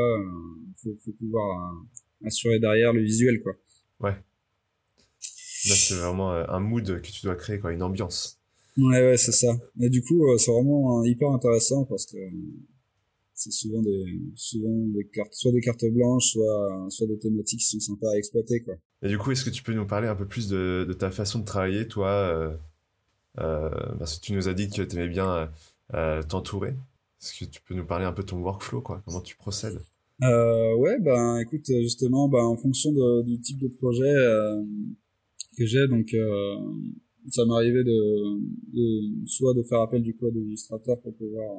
il 0.68 0.74
faut, 0.76 0.96
faut 1.02 1.12
pouvoir 1.12 1.86
assurer 2.26 2.58
derrière 2.58 2.92
le 2.92 3.02
visuel, 3.02 3.40
quoi. 3.40 3.52
Ouais. 4.00 4.12
Là, 5.68 5.74
c'est 5.74 5.94
vraiment 5.94 6.32
euh, 6.32 6.44
un 6.48 6.60
mood 6.60 7.00
que 7.00 7.10
tu 7.10 7.22
dois 7.22 7.36
créer, 7.36 7.58
quoi, 7.58 7.72
une 7.72 7.82
ambiance. 7.82 8.38
Ouais, 8.76 9.00
ouais, 9.00 9.16
c'est 9.16 9.32
ça. 9.32 9.56
Mais 9.76 9.88
du 9.88 10.02
coup, 10.02 10.28
euh, 10.28 10.38
c'est 10.38 10.52
vraiment 10.52 11.02
hyper 11.04 11.30
intéressant 11.30 11.84
parce 11.84 12.06
que 12.06 12.18
c'est 13.36 13.52
souvent 13.52 13.82
des, 13.82 14.18
souvent 14.34 14.86
des 14.94 15.06
cartes, 15.06 15.32
soit 15.34 15.52
des 15.52 15.60
cartes 15.60 15.84
blanches, 15.86 16.32
soit, 16.32 16.86
soit 16.88 17.06
des 17.06 17.18
thématiques 17.18 17.60
qui 17.60 17.66
sont 17.66 17.80
sympas 17.80 18.10
à 18.12 18.16
exploiter, 18.16 18.60
quoi. 18.60 18.74
Et 19.02 19.08
du 19.08 19.18
coup, 19.18 19.30
est-ce 19.30 19.44
que 19.44 19.50
tu 19.50 19.62
peux 19.62 19.74
nous 19.74 19.86
parler 19.86 20.08
un 20.08 20.16
peu 20.16 20.26
plus 20.26 20.48
de, 20.48 20.86
de 20.88 20.92
ta 20.94 21.10
façon 21.10 21.40
de 21.40 21.44
travailler, 21.44 21.86
toi, 21.86 22.08
euh, 22.08 22.56
euh, 23.38 23.70
parce 23.98 24.18
que 24.18 24.24
tu 24.24 24.32
nous 24.32 24.48
as 24.48 24.54
dit 24.54 24.68
que 24.68 24.82
tu 24.82 24.96
aimais 24.96 25.08
bien 25.08 25.50
euh, 25.94 26.22
t'entourer. 26.22 26.74
Est-ce 27.20 27.38
que 27.38 27.44
tu 27.44 27.60
peux 27.60 27.74
nous 27.74 27.84
parler 27.84 28.06
un 28.06 28.12
peu 28.12 28.22
de 28.22 28.28
ton 28.28 28.38
workflow, 28.38 28.80
quoi? 28.80 29.02
Comment 29.04 29.20
tu 29.20 29.36
procèdes? 29.36 29.80
Euh, 30.22 30.74
ouais, 30.76 30.98
ben 31.00 31.38
écoute, 31.40 31.66
justement, 31.66 32.28
ben 32.28 32.42
en 32.42 32.56
fonction 32.56 32.92
de, 32.92 33.22
du 33.22 33.40
type 33.40 33.58
de 33.58 33.68
projet, 33.68 34.04
euh, 34.04 34.62
que 35.56 35.66
j'ai. 35.66 35.86
Donc, 35.88 36.12
euh, 36.14 36.56
ça 37.28 37.44
m'arrivait 37.44 37.84
de, 37.84 38.38
de, 38.74 39.26
soit 39.26 39.54
de 39.54 39.62
faire 39.62 39.80
appel 39.80 40.02
du 40.02 40.14
coup 40.14 40.26
à 40.26 40.30
des 40.30 40.40
illustrateurs 40.40 41.00
pour 41.00 41.14
pouvoir 41.16 41.50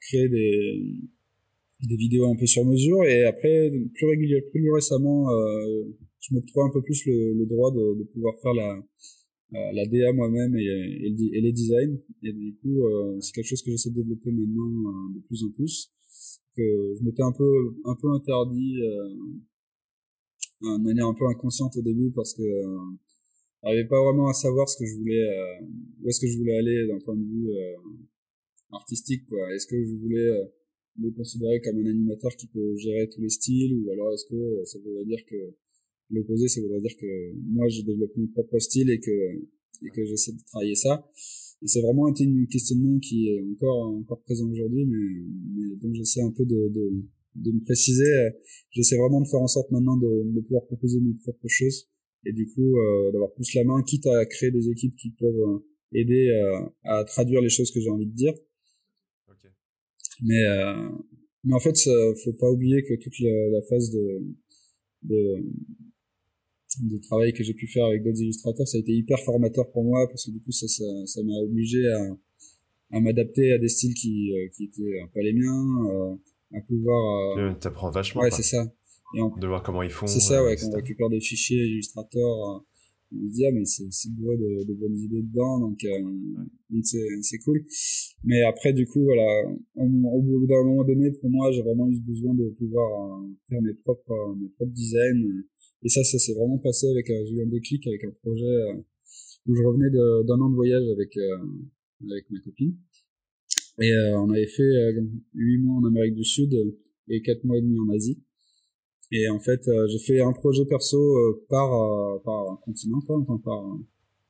créer 0.00 0.28
des, 0.28 0.94
des 1.88 1.96
vidéos 1.96 2.30
un 2.30 2.36
peu 2.36 2.46
sur 2.46 2.64
mesure. 2.64 3.04
Et 3.04 3.24
après, 3.24 3.70
plus 3.94 4.06
régulièrement, 4.06 4.50
plus 4.50 4.72
récemment, 4.72 5.30
euh, 5.30 5.84
je 6.20 6.34
m'octroie 6.34 6.66
un 6.66 6.70
peu 6.70 6.82
plus 6.82 7.04
le, 7.06 7.34
le 7.34 7.46
droit 7.46 7.72
de, 7.72 8.04
pouvoir 8.12 8.34
faire 8.40 8.54
la, 8.54 8.78
euh, 9.54 9.72
la 9.72 9.86
DA 9.86 10.12
moi-même 10.12 10.56
et, 10.56 10.64
et, 10.64 11.40
les 11.40 11.52
designs. 11.52 11.98
Et 12.22 12.32
du 12.32 12.54
coup, 12.56 12.86
euh, 12.86 13.18
c'est 13.20 13.32
quelque 13.32 13.48
chose 13.48 13.62
que 13.62 13.70
j'essaie 13.70 13.90
de 13.90 13.96
développer 13.96 14.30
maintenant 14.30 14.90
euh, 14.90 15.14
de 15.14 15.20
plus 15.26 15.42
en 15.44 15.50
plus. 15.50 15.90
Que 16.56 16.94
je 16.98 17.04
m'étais 17.04 17.22
un 17.22 17.32
peu, 17.32 17.74
un 17.84 17.96
peu 17.96 18.10
interdit 18.12 18.76
de 20.60 20.82
manière 20.82 21.06
un 21.06 21.14
peu 21.14 21.26
inconsciente 21.26 21.76
au 21.76 21.82
début 21.82 22.12
parce 22.14 22.34
que 22.34 22.42
j'arrivais 23.62 23.88
pas 23.88 24.02
vraiment 24.02 24.28
à 24.28 24.34
savoir 24.34 24.68
ce 24.68 24.78
que 24.78 24.84
je 24.84 24.96
voulais, 24.98 25.26
où 26.02 26.08
est-ce 26.08 26.20
que 26.20 26.26
je 26.26 26.36
voulais 26.36 26.58
aller 26.58 26.86
d'un 26.86 27.00
point 27.00 27.16
de 27.16 27.24
vue 27.24 27.50
artistique. 28.70 29.24
quoi. 29.26 29.54
Est-ce 29.54 29.66
que 29.66 29.82
je 29.82 29.94
voulais 29.96 30.30
me 30.98 31.10
considérer 31.10 31.60
comme 31.60 31.78
un 31.78 31.86
animateur 31.86 32.30
qui 32.36 32.46
peut 32.48 32.76
gérer 32.76 33.08
tous 33.08 33.20
les 33.20 33.30
styles 33.30 33.74
ou 33.74 33.90
alors 33.90 34.12
est-ce 34.12 34.26
que 34.26 34.64
ça 34.64 34.78
voudrait 34.78 35.04
dire 35.04 35.24
que 35.26 35.54
l'opposé 36.10 36.48
ça 36.48 36.60
voudrait 36.60 36.80
dire 36.80 36.96
que 36.98 37.32
moi 37.52 37.68
je 37.68 37.82
développe 37.82 38.14
mon 38.16 38.26
propre 38.28 38.58
style 38.58 38.90
et 38.90 39.00
que 39.00 39.40
et 39.84 39.90
que 39.90 40.04
j'essaie 40.04 40.32
de 40.32 40.42
travailler 40.46 40.74
ça. 40.74 41.06
Et 41.62 41.68
c'est 41.68 41.80
vraiment 41.80 42.06
un 42.06 42.12
questionnement 42.50 42.98
qui 42.98 43.28
est 43.28 43.40
encore 43.52 43.94
encore 43.94 44.22
présent 44.22 44.50
aujourd'hui 44.50 44.84
mais, 44.84 45.24
mais 45.54 45.76
donc 45.76 45.94
j'essaie 45.94 46.20
un 46.22 46.32
peu 46.32 46.44
de, 46.44 46.68
de, 46.74 47.04
de 47.36 47.52
me 47.52 47.60
préciser. 47.64 48.10
J'essaie 48.70 48.96
vraiment 48.96 49.20
de 49.20 49.28
faire 49.28 49.40
en 49.40 49.46
sorte 49.46 49.70
maintenant 49.70 49.96
de, 49.96 50.32
de 50.34 50.40
pouvoir 50.40 50.64
proposer 50.66 51.00
mes 51.00 51.14
propres 51.22 51.48
choses 51.48 51.88
et 52.26 52.32
du 52.32 52.46
coup 52.48 52.78
euh, 52.78 53.12
d'avoir 53.12 53.32
plus 53.32 53.54
la 53.54 53.64
main 53.64 53.82
quitte 53.82 54.06
à 54.06 54.24
créer 54.26 54.50
des 54.50 54.68
équipes 54.68 54.96
qui 54.96 55.10
peuvent 55.10 55.62
aider 55.92 56.28
euh, 56.30 56.66
à 56.84 57.04
traduire 57.04 57.40
les 57.40 57.48
choses 57.48 57.70
que 57.70 57.80
j'ai 57.80 57.90
envie 57.90 58.06
de 58.06 58.14
dire. 58.14 58.34
Mais, 60.22 60.44
euh, 60.46 60.88
mais 61.44 61.54
en 61.54 61.58
fait, 61.58 61.76
ça, 61.76 61.90
faut 62.22 62.32
pas 62.34 62.50
oublier 62.50 62.82
que 62.82 62.94
toute 62.94 63.18
la, 63.18 63.48
la 63.48 63.62
phase 63.62 63.90
de, 63.90 64.22
de, 65.02 65.44
de 66.82 66.98
travail 66.98 67.32
que 67.32 67.42
j'ai 67.42 67.54
pu 67.54 67.66
faire 67.66 67.86
avec 67.86 68.02
d'autres 68.02 68.20
illustrateurs, 68.20 68.66
ça 68.66 68.76
a 68.76 68.80
été 68.80 68.92
hyper 68.92 69.18
formateur 69.20 69.70
pour 69.70 69.84
moi 69.84 70.06
parce 70.08 70.26
que 70.26 70.30
du 70.30 70.40
coup, 70.40 70.52
ça, 70.52 70.66
ça, 70.68 70.84
ça 71.06 71.22
m'a 71.22 71.34
obligé 71.42 71.86
à, 71.88 72.16
à 72.96 73.00
m'adapter 73.00 73.52
à 73.52 73.58
des 73.58 73.68
styles 73.68 73.94
qui, 73.94 74.32
euh, 74.32 74.48
qui 74.56 74.64
étaient 74.64 74.98
pas 75.14 75.20
les 75.20 75.32
miens, 75.32 75.66
euh, 75.90 76.14
à 76.56 76.60
pouvoir. 76.60 77.38
Euh... 77.38 77.54
T'apprends 77.54 77.90
vachement. 77.90 78.22
Ouais, 78.22 78.30
c'est 78.30 78.42
ça. 78.42 78.72
Et 79.14 79.20
de 79.40 79.46
voir 79.46 79.62
comment 79.62 79.82
ils 79.82 79.90
font. 79.90 80.06
C'est 80.06 80.20
ça, 80.20 80.42
ouais, 80.42 80.56
quand 80.56 80.68
on 80.72 80.76
récupère 80.76 81.10
des 81.10 81.20
fichiers 81.20 81.64
Illustrator 81.64 82.64
on 83.14 83.28
se 83.28 83.34
dit 83.34 83.46
ah 83.46 83.52
mais 83.52 83.64
c'est 83.64 83.90
c'est 83.90 84.10
bourré 84.12 84.36
de, 84.36 84.64
de 84.66 84.74
bonnes 84.74 84.96
idées 84.96 85.22
dedans 85.22 85.60
donc 85.60 85.84
euh, 85.84 86.80
c'est 86.82 87.06
c'est 87.22 87.38
cool 87.38 87.64
mais 88.24 88.42
après 88.42 88.72
du 88.72 88.86
coup 88.86 89.02
voilà 89.04 89.44
au, 89.76 90.22
bout 90.22 90.46
d'un 90.46 90.64
moment 90.64 90.84
donné 90.84 91.10
pour 91.12 91.30
moi 91.30 91.50
j'ai 91.52 91.62
vraiment 91.62 91.88
eu 91.88 92.00
besoin 92.00 92.34
de 92.34 92.48
pouvoir 92.58 93.20
euh, 93.20 93.28
faire 93.48 93.62
mes 93.62 93.74
propres 93.74 94.12
euh, 94.12 94.34
mes 94.34 94.48
propres 94.48 94.72
designs 94.72 95.44
et 95.82 95.88
ça 95.88 96.04
ça 96.04 96.18
s'est 96.18 96.34
vraiment 96.34 96.58
passé 96.58 96.88
avec 96.90 97.06
j'ai 97.06 97.34
eu 97.34 97.42
un 97.42 97.48
déclic 97.48 97.86
avec 97.86 98.04
un 98.04 98.12
projet 98.22 98.56
où 99.46 99.54
je 99.54 99.62
revenais 99.62 99.90
d'un 99.90 100.40
an 100.40 100.48
de 100.48 100.54
voyage 100.54 100.88
avec 100.90 101.16
avec 102.10 102.30
ma 102.30 102.40
copine 102.40 102.76
et 103.80 103.92
on 104.16 104.30
avait 104.30 104.46
fait 104.46 104.72
huit 105.34 105.58
mois 105.58 105.76
en 105.76 105.84
Amérique 105.86 106.14
du 106.14 106.24
Sud 106.24 106.54
et 107.08 107.22
quatre 107.22 107.44
mois 107.44 107.58
et 107.58 107.62
demi 107.62 107.78
en 107.78 107.88
Asie 107.94 108.22
et 109.12 109.28
en 109.28 109.38
fait, 109.38 109.68
euh, 109.68 109.86
j'ai 109.88 109.98
fait 109.98 110.20
un 110.22 110.32
projet 110.32 110.64
perso 110.64 110.96
euh, 110.96 111.44
par 111.50 111.70
euh, 111.70 112.18
par 112.24 112.58
continent, 112.60 113.00
quoi, 113.02 113.18
enfin 113.18 113.38
par 113.44 113.62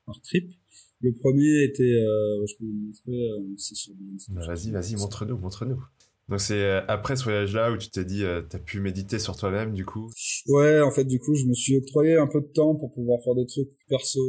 par 0.05 0.21
trip. 0.21 0.51
Le 0.99 1.13
premier 1.13 1.63
était, 1.63 1.83
je 1.83 2.57
peux 2.57 2.65
vous 2.65 2.87
montrer, 2.87 3.29
c'est 3.57 3.75
sur. 3.75 3.93
Vas-y, 4.29 4.71
vas-y, 4.71 4.95
montre-nous, 4.95 5.37
montre-nous. 5.37 5.81
Donc 6.29 6.39
c'est 6.39 6.63
après 6.87 7.15
ce 7.15 7.23
voyage-là 7.23 7.71
où 7.71 7.77
tu 7.77 7.89
t'es 7.89 8.05
dit, 8.05 8.23
euh, 8.23 8.41
t'as 8.41 8.59
pu 8.59 8.79
méditer 8.79 9.19
sur 9.19 9.35
toi-même, 9.35 9.73
du 9.73 9.85
coup? 9.85 10.09
Ouais, 10.47 10.81
en 10.81 10.91
fait, 10.91 11.05
du 11.05 11.19
coup, 11.19 11.35
je 11.35 11.45
me 11.45 11.53
suis 11.53 11.75
octroyé 11.75 12.15
un 12.15 12.27
peu 12.27 12.41
de 12.41 12.51
temps 12.53 12.75
pour 12.75 12.93
pouvoir 12.93 13.21
faire 13.23 13.35
des 13.35 13.45
trucs 13.45 13.69
perso. 13.89 14.21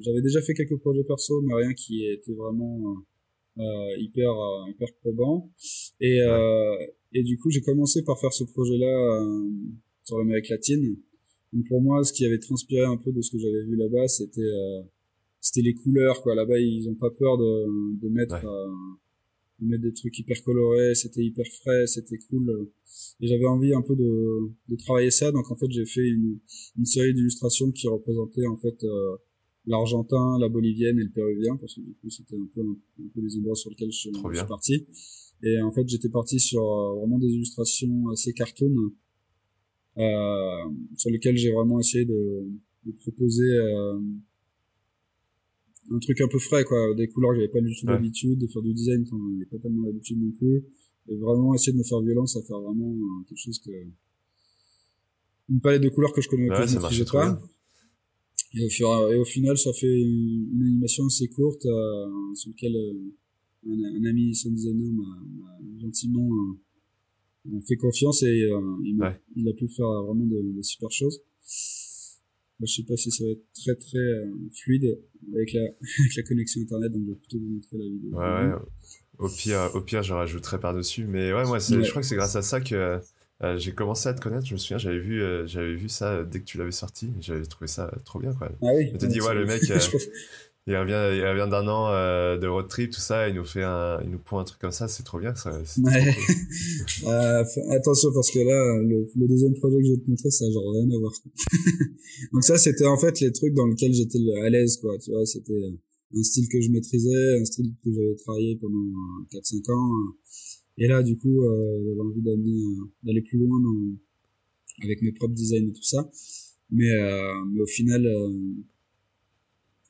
J'avais 0.00 0.22
déjà 0.22 0.40
fait 0.42 0.54
quelques 0.54 0.78
projets 0.78 1.04
perso, 1.04 1.40
mais 1.42 1.54
rien 1.54 1.72
qui 1.74 2.04
était 2.04 2.34
vraiment 2.34 2.96
euh, 3.58 3.96
hyper 3.98 4.32
hyper 4.68 4.88
probant. 5.02 5.50
Et 6.00 6.20
et 7.12 7.22
du 7.22 7.38
coup, 7.38 7.50
j'ai 7.50 7.60
commencé 7.60 8.02
par 8.04 8.20
faire 8.20 8.32
ce 8.32 8.44
projet-là 8.44 8.86
euh, 8.86 9.50
sur 10.04 10.18
l'Amérique 10.18 10.48
latine. 10.48 10.96
Donc 11.52 11.66
pour 11.68 11.82
moi, 11.82 12.04
ce 12.04 12.12
qui 12.12 12.24
avait 12.24 12.38
transpiré 12.38 12.84
un 12.84 12.96
peu 12.96 13.10
de 13.12 13.20
ce 13.20 13.32
que 13.32 13.38
j'avais 13.38 13.64
vu 13.64 13.76
là-bas, 13.76 14.06
c'était 14.06 14.40
euh, 14.40 14.82
c'était 15.40 15.62
les 15.62 15.74
couleurs 15.74 16.22
quoi. 16.22 16.34
Là-bas, 16.34 16.58
ils 16.58 16.88
ont 16.88 16.94
pas 16.94 17.10
peur 17.10 17.36
de, 17.38 18.00
de 18.00 18.08
mettre 18.08 18.44
euh, 18.44 18.68
mettre 19.66 19.82
des 19.82 19.92
trucs 19.92 20.18
hyper 20.18 20.42
colorés. 20.42 20.94
C'était 20.94 21.22
hyper 21.22 21.46
frais, 21.46 21.86
c'était 21.86 22.18
cool. 22.28 22.70
Et 23.20 23.26
j'avais 23.26 23.46
envie 23.46 23.74
un 23.74 23.82
peu 23.82 23.96
de, 23.96 24.50
de 24.68 24.76
travailler 24.76 25.10
ça. 25.10 25.30
Donc 25.32 25.50
en 25.50 25.56
fait, 25.56 25.70
j'ai 25.70 25.86
fait 25.86 26.06
une, 26.06 26.38
une 26.78 26.86
série 26.86 27.14
d'illustrations 27.14 27.70
qui 27.70 27.88
représentaient 27.88 28.46
en 28.46 28.56
fait 28.56 28.82
euh, 28.84 29.16
l'argentin, 29.66 30.38
la 30.40 30.48
bolivienne 30.48 30.98
et 30.98 31.04
le 31.04 31.10
péruvien 31.10 31.56
parce 31.56 31.74
que 31.74 31.80
du 31.80 31.94
coup, 31.94 32.10
c'était 32.10 32.36
un 32.36 32.48
peu 32.54 32.62
un 32.62 33.08
peu 33.14 33.20
les 33.20 33.36
endroits 33.36 33.54
sur 33.54 33.70
lesquels 33.70 33.92
je, 33.92 34.10
je 34.12 34.38
suis 34.38 34.46
parti. 34.46 34.86
Et 35.42 35.60
en 35.60 35.72
fait, 35.72 35.88
j'étais 35.88 36.08
parti 36.08 36.38
sur 36.38 36.62
euh, 36.62 36.98
vraiment 36.98 37.18
des 37.18 37.28
illustrations 37.28 38.08
assez 38.10 38.32
cartoon, 38.32 38.92
euh, 39.96 40.64
sur 40.96 41.10
lesquelles 41.10 41.36
j'ai 41.36 41.50
vraiment 41.50 41.80
essayé 41.80 42.04
de, 42.04 42.46
de 42.84 42.92
proposer 42.92 43.48
euh, 43.48 43.98
un 45.90 45.98
truc 45.98 46.20
un 46.20 46.28
peu 46.28 46.38
frais, 46.38 46.64
quoi, 46.64 46.94
des 46.94 47.08
couleurs 47.08 47.30
que 47.32 47.36
j'avais 47.36 47.48
pas 47.48 47.60
du 47.60 47.74
tout 47.74 47.86
l'habitude, 47.86 48.38
de 48.38 48.46
faire 48.46 48.62
du 48.62 48.72
design 48.72 49.04
quand 49.08 49.18
j'avais 49.32 49.50
pas 49.50 49.58
tellement 49.58 49.82
l'habitude 49.86 50.18
non 50.20 50.30
plus, 50.32 50.64
et 51.08 51.16
vraiment 51.16 51.54
essayer 51.54 51.72
de 51.72 51.78
me 51.78 51.82
faire 51.82 52.00
violence 52.00 52.36
à 52.36 52.42
faire 52.42 52.60
vraiment 52.60 52.92
euh, 52.92 53.24
quelque 53.28 53.38
chose 53.38 53.58
que 53.58 53.70
une 55.48 55.60
palette 55.60 55.82
de 55.82 55.88
couleurs 55.88 56.12
que 56.12 56.20
je 56.20 56.28
connais 56.28 56.48
ouais, 56.48 56.64
que 56.64 56.94
je 56.94 57.04
pas. 57.04 57.42
Et 58.54 58.64
au, 58.64 58.68
fur, 58.68 58.88
et 59.12 59.16
au 59.16 59.24
final, 59.24 59.56
ça 59.58 59.72
fait 59.72 60.00
une, 60.00 60.60
animation 60.60 61.06
assez 61.06 61.28
courte 61.28 61.66
euh, 61.66 62.34
sur 62.34 62.50
laquelle 62.50 62.76
un, 63.66 63.72
un 63.72 64.04
ami 64.04 64.34
sound 64.34 64.54
designer 64.54 64.92
m'a 64.92 65.58
gentiment 65.80 66.28
euh, 67.46 67.60
fait 67.66 67.76
confiance 67.76 68.22
et 68.22 68.42
euh, 68.42 68.60
il, 68.84 69.02
a, 69.02 69.16
il, 69.36 69.48
a, 69.48 69.52
pu 69.52 69.68
faire 69.68 69.88
vraiment 70.04 70.26
de, 70.26 70.56
de 70.56 70.62
super 70.62 70.90
choses. 70.90 71.22
Je 72.62 72.74
sais 72.74 72.82
pas 72.82 72.96
si 72.96 73.10
ça 73.10 73.24
va 73.24 73.30
être 73.30 73.44
très 73.54 73.74
très 73.74 73.98
euh, 73.98 74.26
fluide 74.52 74.98
avec 75.34 75.52
la, 75.52 75.62
avec 76.00 76.16
la 76.16 76.22
connexion 76.22 76.60
internet, 76.62 76.92
donc 76.92 77.02
je 77.06 77.10
vais 77.10 77.16
plutôt 77.16 77.38
vous 77.38 77.54
montrer 77.54 77.78
la 77.78 77.84
vidéo. 77.84 78.10
Ouais, 78.12 78.52
ouais. 78.52 78.58
Au 79.18 79.28
pire, 79.28 79.70
au 79.74 79.80
pire, 79.80 80.02
je 80.02 80.14
rajouterai 80.14 80.58
par-dessus. 80.60 81.04
Mais 81.06 81.32
ouais, 81.32 81.44
moi, 81.44 81.58
ouais. 81.58 81.60
je 81.60 81.90
crois 81.90 82.02
que 82.02 82.08
c'est 82.08 82.16
grâce 82.16 82.36
à 82.36 82.42
ça 82.42 82.60
que 82.60 83.00
euh, 83.42 83.56
j'ai 83.56 83.72
commencé 83.72 84.08
à 84.08 84.14
te 84.14 84.20
connaître. 84.20 84.46
Je 84.46 84.54
me 84.54 84.58
souviens, 84.58 84.78
j'avais 84.78 84.98
vu, 84.98 85.22
euh, 85.22 85.46
j'avais 85.46 85.74
vu 85.74 85.88
ça 85.88 86.24
dès 86.24 86.40
que 86.40 86.44
tu 86.44 86.58
l'avais 86.58 86.72
sorti. 86.72 87.12
J'avais 87.20 87.44
trouvé 87.44 87.66
ça 87.66 87.90
trop 88.04 88.18
bien, 88.18 88.34
quoi. 88.34 88.50
Ah 88.62 88.68
oui. 88.74 88.90
Je 88.92 88.98
t'ai 88.98 89.06
dit, 89.08 89.20
ouais, 89.20 89.34
le 89.34 89.46
mec, 89.46 89.62
il 90.66 90.76
revient, 90.76 91.16
il 91.16 91.24
revient 91.24 91.50
d'un 91.50 91.66
an 91.68 91.88
euh, 91.90 92.36
de 92.36 92.46
road 92.46 92.68
trip, 92.68 92.90
tout 92.90 93.00
ça, 93.00 93.28
il 93.28 93.34
nous 93.34 93.44
fait 93.44 93.62
un, 93.62 93.98
il 94.04 94.10
nous 94.10 94.18
pond 94.18 94.38
un 94.38 94.44
truc 94.44 94.60
comme 94.60 94.70
ça, 94.70 94.88
c'est 94.88 95.02
trop 95.02 95.18
bien, 95.18 95.34
ça. 95.34 95.50
Ouais. 95.52 96.14
euh, 97.06 97.44
attention 97.70 98.10
parce 98.12 98.30
que 98.30 98.38
là, 98.40 98.82
le, 98.82 99.08
le, 99.16 99.26
deuxième 99.26 99.54
projet 99.54 99.78
que 99.78 99.86
je 99.86 99.92
vais 99.92 99.98
te 99.98 100.10
montrer, 100.10 100.30
ça 100.30 100.44
a 100.44 100.50
genre 100.50 100.70
rien 100.72 100.90
à 100.94 100.98
voir. 100.98 101.12
Donc 102.32 102.44
ça, 102.44 102.58
c'était 102.58 102.86
en 102.86 102.98
fait 102.98 103.20
les 103.20 103.32
trucs 103.32 103.54
dans 103.54 103.66
lesquels 103.66 103.94
j'étais 103.94 104.18
à 104.44 104.50
l'aise, 104.50 104.76
quoi. 104.76 104.96
Tu 104.98 105.10
vois, 105.10 105.24
c'était 105.24 105.52
euh, 105.52 106.18
un 106.18 106.22
style 106.22 106.48
que 106.48 106.60
je 106.60 106.70
maîtrisais, 106.70 107.40
un 107.40 107.44
style 107.44 107.72
que 107.82 107.90
j'avais 107.92 108.14
travaillé 108.16 108.56
pendant 108.56 108.92
4-5 109.32 109.72
ans. 109.72 110.14
Et 110.78 110.86
là, 110.86 111.02
du 111.02 111.16
coup, 111.16 111.42
euh, 111.42 111.82
j'avais 111.86 112.00
envie 112.00 112.22
d'aller 113.02 113.22
plus 113.22 113.38
loin 113.38 113.60
dans, 113.60 113.96
avec 114.84 115.02
mes 115.02 115.12
propres 115.12 115.34
designs 115.34 115.68
et 115.68 115.72
tout 115.72 115.82
ça. 115.82 116.10
Mais, 116.70 116.90
euh, 116.90 117.32
mais 117.52 117.62
au 117.62 117.66
final, 117.66 118.06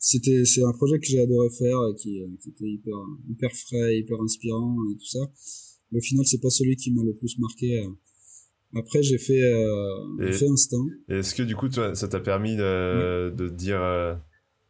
c'était 0.01 0.47
c'est 0.47 0.65
un 0.65 0.73
projet 0.73 0.99
que 0.99 1.05
j'ai 1.05 1.21
adoré 1.21 1.49
faire 1.51 1.79
et 1.91 1.95
qui, 1.95 2.23
qui, 2.41 2.49
était 2.49 2.65
hyper 2.65 2.97
hyper 3.29 3.51
frais 3.53 3.99
hyper 3.99 4.21
inspirant 4.21 4.77
et 4.91 4.97
tout 4.97 5.07
ça. 5.07 5.21
Mais 5.93 5.99
au 5.99 6.03
final 6.03 6.27
c'est 6.27 6.41
pas 6.41 6.49
celui 6.49 6.75
qui 6.77 6.91
m'a 6.93 7.05
le 7.05 7.15
plus 7.15 7.39
marqué 7.39 7.85
euh. 7.85 8.79
après 8.79 9.03
j'ai 9.03 9.19
fait 9.19 9.43
euh, 9.43 10.33
fait 10.33 10.49
instant 10.49 10.87
est-ce 11.09 11.35
que 11.35 11.43
du 11.43 11.55
coup 11.55 11.69
toi, 11.69 11.95
ça 11.95 12.09
t'a 12.09 12.19
permis 12.19 12.57
de, 12.57 13.31
de 13.31 13.49
dire 13.51 13.83
euh, 13.83 14.15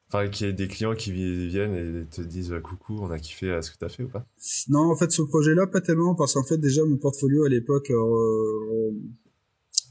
enfin 0.08 0.28
qu'il 0.28 0.48
y 0.48 0.50
ait 0.50 0.52
des 0.52 0.66
clients 0.66 0.96
qui 0.96 1.12
viennent 1.12 1.74
et 1.74 2.06
te 2.08 2.22
disent 2.22 2.52
coucou 2.64 2.98
on 3.00 3.10
a 3.10 3.20
kiffé 3.20 3.56
ce 3.62 3.70
que 3.70 3.78
t'as 3.78 3.88
fait 3.88 4.02
ou 4.02 4.08
pas? 4.08 4.26
Non 4.68 4.90
en 4.90 4.96
fait 4.96 5.12
ce 5.12 5.22
projet 5.22 5.54
là 5.54 5.68
pas 5.68 5.80
tellement 5.80 6.16
parce 6.16 6.34
qu'en 6.34 6.44
fait 6.44 6.58
déjà 6.58 6.84
mon 6.84 6.96
portfolio 6.96 7.44
à 7.44 7.48
l'époque 7.48 7.92
euh, 7.92 8.90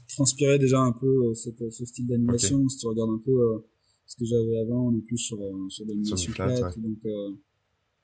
transpirait 0.08 0.58
déjà 0.58 0.80
un 0.80 0.92
peu 0.92 1.32
ce 1.32 1.84
style 1.86 2.08
d'animation. 2.08 2.68
Si 2.68 2.76
tu 2.76 2.88
regardes 2.88 3.10
un 3.10 3.22
peu 3.24 3.62
ce 4.10 4.16
que 4.16 4.24
j'avais 4.24 4.58
avant, 4.58 4.88
on 4.88 4.98
est 4.98 5.02
plus 5.02 5.18
sur, 5.18 5.40
euh, 5.40 5.68
sur 5.68 5.86
des 5.86 5.92
animations 5.92 6.32
plates. 6.32 6.78
Donc, 6.78 6.98
euh, 7.06 7.28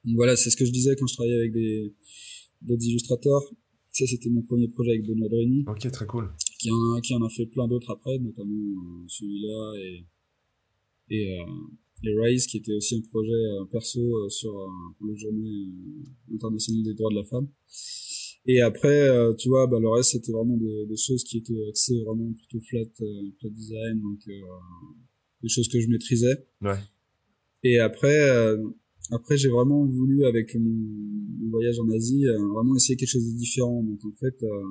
donc, 0.04 0.14
voilà, 0.14 0.36
c'est 0.36 0.50
ce 0.50 0.56
que 0.56 0.64
je 0.64 0.70
disais 0.70 0.94
quand 0.94 1.06
je 1.06 1.14
travaillais 1.14 1.36
avec 1.36 1.52
des 1.52 1.92
d'autres 2.62 2.84
illustrateurs. 2.84 3.42
Ça, 3.90 4.06
c'était 4.06 4.30
mon 4.30 4.42
premier 4.42 4.68
projet 4.68 4.90
avec 4.92 5.06
Benoît 5.06 5.28
Dreni. 5.28 5.64
Ok, 5.66 5.90
très 5.90 6.06
cool. 6.06 6.30
Qui 6.60 6.70
en 6.70 6.94
a, 6.94 7.00
qui 7.00 7.12
en 7.14 7.22
a 7.22 7.28
fait 7.28 7.46
plein 7.46 7.66
d'autres 7.66 7.90
après, 7.90 8.18
notamment 8.18 8.54
euh, 8.54 9.04
celui-là 9.08 9.72
et 9.80 10.04
et, 11.08 11.38
et 12.02 12.20
Rise 12.20 12.48
qui 12.48 12.56
était 12.56 12.74
aussi 12.74 12.96
un 12.96 13.00
projet 13.08 13.42
perso 13.70 14.28
sur 14.28 14.52
la 15.00 15.14
journée 15.14 15.68
internationale 16.34 16.82
des 16.82 16.94
droits 16.94 17.10
de 17.10 17.16
la 17.16 17.24
femme. 17.24 17.48
Et 18.44 18.60
après, 18.60 19.08
tu 19.38 19.48
vois, 19.48 19.68
bah, 19.68 19.78
le 19.78 19.88
reste 19.88 20.10
c'était 20.10 20.32
vraiment 20.32 20.56
des, 20.56 20.86
des, 20.86 20.96
choses 20.96 21.22
qui 21.22 21.38
étaient 21.38 21.68
axées 21.68 22.02
vraiment 22.04 22.32
plutôt 22.32 22.60
flat, 22.68 22.90
flat 23.38 23.50
design, 23.50 24.00
donc 24.00 24.18
des 25.42 25.48
choses 25.48 25.68
que 25.68 25.80
je 25.80 25.88
maîtrisais. 25.88 26.46
Ouais. 26.62 26.78
Et 27.62 27.78
après, 27.78 28.56
après, 29.12 29.36
j'ai 29.36 29.48
vraiment 29.48 29.84
voulu, 29.84 30.24
avec 30.24 30.54
mon, 30.56 31.50
voyage 31.50 31.78
en 31.78 31.88
Asie, 31.90 32.26
euh, 32.26 32.38
vraiment 32.48 32.74
essayer 32.74 32.96
quelque 32.96 33.08
chose 33.08 33.32
de 33.32 33.38
différent. 33.38 33.82
Donc, 33.82 34.04
en 34.04 34.12
fait, 34.12 34.42
euh, 34.42 34.62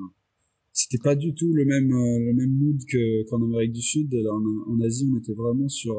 c'était 0.73 1.01
pas 1.01 1.15
du 1.15 1.33
tout 1.33 1.53
le 1.53 1.63
même 1.63 1.91
euh, 1.91 2.19
le 2.19 2.33
même 2.33 2.51
mood 2.51 2.77
que 2.85 3.23
qu'en 3.29 3.41
Amérique 3.41 3.71
du 3.71 3.81
Sud. 3.81 4.13
Là, 4.13 4.31
en, 4.33 4.81
Asie, 4.81 5.07
on 5.11 5.17
était 5.17 5.33
vraiment 5.33 5.69
sur 5.69 5.95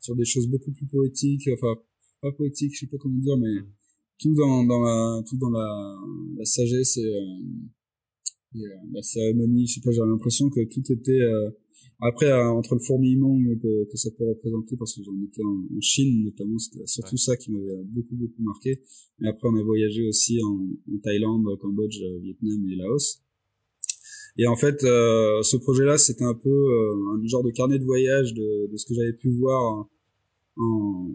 sur 0.00 0.14
des 0.14 0.24
choses 0.24 0.48
beaucoup 0.48 0.70
plus 0.70 0.86
poétiques. 0.86 1.48
Enfin, 1.52 1.74
pas 2.22 2.32
poétiques, 2.32 2.74
je 2.74 2.80
sais 2.80 2.86
pas 2.86 2.98
comment 2.98 3.18
dire, 3.18 3.36
mais 3.36 3.54
tout 4.18 4.34
dans 4.34 4.64
dans 4.64 4.80
la 4.80 5.22
tout 5.28 5.36
dans 5.36 5.50
la, 5.50 5.96
la 6.38 6.44
sagesse 6.44 6.98
et, 6.98 7.12
et 8.54 8.64
la 8.92 9.02
cérémonie. 9.02 9.66
Je 9.66 9.74
sais 9.74 9.80
pas, 9.80 9.90
j'avais 9.90 10.08
l'impression 10.08 10.50
que 10.50 10.64
tout 10.64 10.92
était 10.92 11.20
après, 12.00 12.26
euh, 12.26 12.50
entre 12.50 12.74
le 12.74 12.80
fourmillement 12.80 13.38
que, 13.62 13.90
que, 13.90 13.96
ça 13.96 14.10
peut 14.16 14.28
représenter, 14.28 14.76
parce 14.76 14.94
que 14.94 15.02
j'en 15.02 15.12
étais 15.22 15.42
en, 15.42 15.76
en, 15.76 15.80
Chine 15.80 16.24
notamment, 16.24 16.58
c'était 16.58 16.86
surtout 16.86 17.16
ça 17.16 17.36
qui 17.36 17.52
m'avait 17.52 17.82
beaucoup 17.84 18.16
beaucoup 18.16 18.42
marqué. 18.42 18.80
Mais 19.18 19.28
après, 19.28 19.48
on 19.48 19.56
a 19.56 19.62
voyagé 19.62 20.06
aussi 20.08 20.40
en, 20.42 20.68
en 20.92 20.98
Thaïlande, 21.02 21.46
Cambodge, 21.60 21.98
Vietnam 22.22 22.66
et 22.70 22.76
Laos. 22.76 23.22
Et 24.36 24.46
en 24.46 24.56
fait, 24.56 24.82
euh, 24.84 25.42
ce 25.42 25.56
projet-là, 25.56 25.98
c'était 25.98 26.24
un 26.24 26.34
peu 26.34 26.48
euh, 26.48 27.16
un 27.16 27.26
genre 27.26 27.42
de 27.42 27.50
carnet 27.50 27.78
de 27.78 27.84
voyage 27.84 28.32
de, 28.32 28.70
de 28.70 28.76
ce 28.76 28.86
que 28.86 28.94
j'avais 28.94 29.12
pu 29.12 29.30
voir 29.30 29.86
en, 30.56 31.10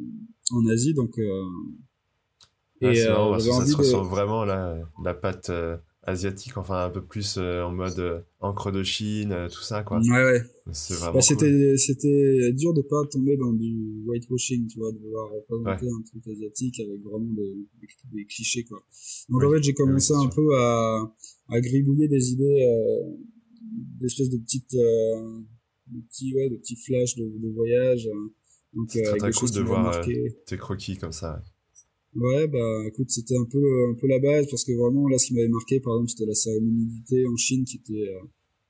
en 0.52 0.68
Asie. 0.68 0.94
Donc, 0.94 1.18
euh, 1.18 1.44
ah, 2.84 2.92
et 2.92 2.96
ça, 2.96 3.66
se 3.66 3.76
ressent 3.76 4.04
vraiment 4.04 4.46
la, 4.46 4.78
la 5.04 5.14
patte 5.14 5.52
asiatique, 6.06 6.58
enfin 6.58 6.86
un 6.86 6.90
peu 6.90 7.04
plus 7.04 7.38
euh, 7.38 7.64
en 7.64 7.72
mode 7.72 8.00
euh, 8.00 8.22
encre 8.40 8.72
de 8.72 8.84
Chine, 8.84 9.32
euh, 9.32 9.50
tout 9.50 9.62
ça 9.62 9.84
quoi. 9.84 10.00
Ouais 10.00 10.24
ouais. 10.24 10.42
Bah, 10.66 11.22
c'était 11.22 11.78
c'était 11.78 12.54
dur 12.54 12.74
de 12.74 12.82
pas 12.82 13.04
tomber 13.12 13.38
dans 13.38 13.52
du 13.54 14.04
whitewashing, 14.06 14.68
tu 14.68 14.80
vois, 14.80 14.92
de 14.92 15.00
vouloir 15.00 15.32
représenter 15.32 15.88
un 15.88 16.02
truc 16.04 16.28
asiatique 16.28 16.80
avec 16.80 17.02
vraiment 17.02 17.34
des, 17.34 17.56
des, 18.14 18.26
clichés 18.26 18.64
quoi. 18.66 18.80
Donc 19.30 19.44
en 19.44 19.52
fait 19.52 19.64
j'ai 19.64 19.74
commencé 19.74 20.14
un 20.14 20.30
peu 20.30 20.56
à 20.56 21.12
à 21.50 21.62
gribouiller 21.62 22.08
des 22.08 22.32
idées, 22.32 22.68
euh, 22.68 23.18
d'espèces 24.00 24.30
de 24.30 24.38
petites, 24.38 24.76
de 24.76 26.02
petits 26.08 26.36
ouais, 26.36 26.50
de 26.50 26.56
petits 26.58 26.76
flashs 26.76 27.16
de, 27.16 27.26
de 27.26 27.54
voyage. 27.54 28.10
Donc 28.74 28.92
c'est 28.92 29.04
très, 29.04 29.18
très 29.18 29.32
cool 29.32 29.52
de 29.52 29.62
voir 29.62 30.06
tes 30.46 30.58
croquis 30.58 30.98
comme 30.98 31.12
ça. 31.12 31.34
Ouais, 31.34 31.55
bah 32.16 32.88
écoute, 32.88 33.10
c'était 33.10 33.36
un 33.36 33.46
peu 33.46 33.90
un 33.90 33.94
peu 33.96 34.08
la 34.08 34.20
base 34.20 34.48
parce 34.50 34.64
que 34.64 34.72
vraiment 34.72 35.08
là, 35.10 35.18
ce 35.18 35.28
qui 35.28 35.34
m'avait 35.34 35.50
marqué, 35.50 35.80
par 35.82 35.96
exemple, 35.96 36.12
c'était 36.12 36.26
la 36.26 36.34
cérémonie 36.34 36.86
du 36.86 37.04
thé 37.04 37.26
en 37.28 37.36
Chine 37.36 37.66
qui 37.66 37.78
était 37.78 38.10
euh, 38.10 38.22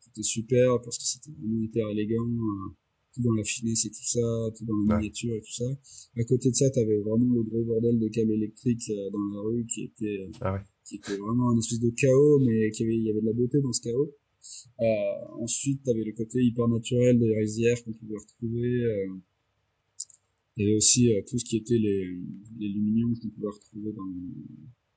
qui 0.01 0.09
était 0.09 0.23
super 0.23 0.81
parce 0.81 0.97
que 0.97 1.03
c'était 1.03 1.31
vraiment 1.31 1.61
hyper 1.61 1.89
élégant, 1.89 2.25
euh, 2.25 2.73
tout 3.13 3.21
dans 3.21 3.33
la 3.33 3.43
finesse 3.43 3.85
et 3.85 3.89
tout 3.89 4.03
ça, 4.03 4.49
tout 4.57 4.65
dans 4.65 4.73
la 4.87 4.97
miniature 4.97 5.35
et 5.35 5.41
tout 5.41 5.53
ça. 5.53 5.69
À 6.17 6.23
côté 6.23 6.49
de 6.49 6.55
ça, 6.55 6.69
t'avais 6.71 6.97
vraiment 7.01 7.33
le 7.35 7.43
gros 7.43 7.63
bordel 7.63 7.99
de 7.99 8.07
câbles 8.07 8.33
électriques 8.33 8.89
euh, 8.89 9.09
dans 9.11 9.35
la 9.35 9.41
rue 9.41 9.65
qui 9.67 9.83
était 9.83 10.27
ah 10.41 10.53
ouais. 10.53 10.61
qui 10.83 10.95
était 10.95 11.17
vraiment 11.17 11.51
une 11.51 11.59
espèce 11.59 11.79
de 11.79 11.91
chaos, 11.91 12.39
mais 12.39 12.71
qui 12.71 12.83
avait 12.83 12.95
il 12.95 13.03
y 13.03 13.11
avait 13.11 13.21
de 13.21 13.27
la 13.27 13.33
beauté 13.33 13.61
dans 13.61 13.73
ce 13.73 13.81
chaos. 13.81 14.11
Euh, 14.81 14.85
ensuite, 15.39 15.83
t'avais 15.83 16.03
le 16.03 16.13
côté 16.13 16.41
hyper 16.41 16.67
naturel 16.67 17.19
des 17.19 17.35
rizières 17.35 17.83
qu'on 17.83 17.93
pouvait 17.93 18.17
retrouver. 18.17 18.83
Il 20.57 20.63
y 20.63 20.67
avait 20.67 20.77
aussi 20.77 21.11
euh, 21.11 21.21
tout 21.27 21.37
ce 21.37 21.45
qui 21.45 21.57
était 21.57 21.77
les, 21.77 22.07
les 22.59 22.69
luminaires 22.69 23.07
qu'on 23.21 23.29
pouvait 23.29 23.47
retrouver 23.47 23.91
dans, 23.91 24.03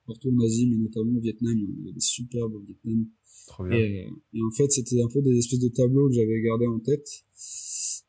partout 0.08 0.30
en 0.34 0.44
Asie, 0.44 0.66
mais 0.66 0.76
notamment 0.76 1.16
au 1.16 1.20
Vietnam. 1.20 1.56
Il 1.56 1.78
y 1.78 1.82
avait 1.82 1.92
des 1.92 2.00
superbes 2.00 2.54
au 2.54 2.60
Vietnam. 2.60 3.06
Trop 3.46 3.64
bien. 3.64 3.78
Et, 3.78 4.04
euh, 4.04 4.10
et, 4.34 4.42
en 4.42 4.50
fait, 4.50 4.70
c'était 4.72 5.00
un 5.00 5.08
peu 5.08 5.22
des 5.22 5.36
espèces 5.38 5.60
de 5.60 5.68
tableaux 5.68 6.08
que 6.08 6.14
j'avais 6.14 6.40
gardés 6.40 6.66
en 6.66 6.80
tête. 6.80 7.06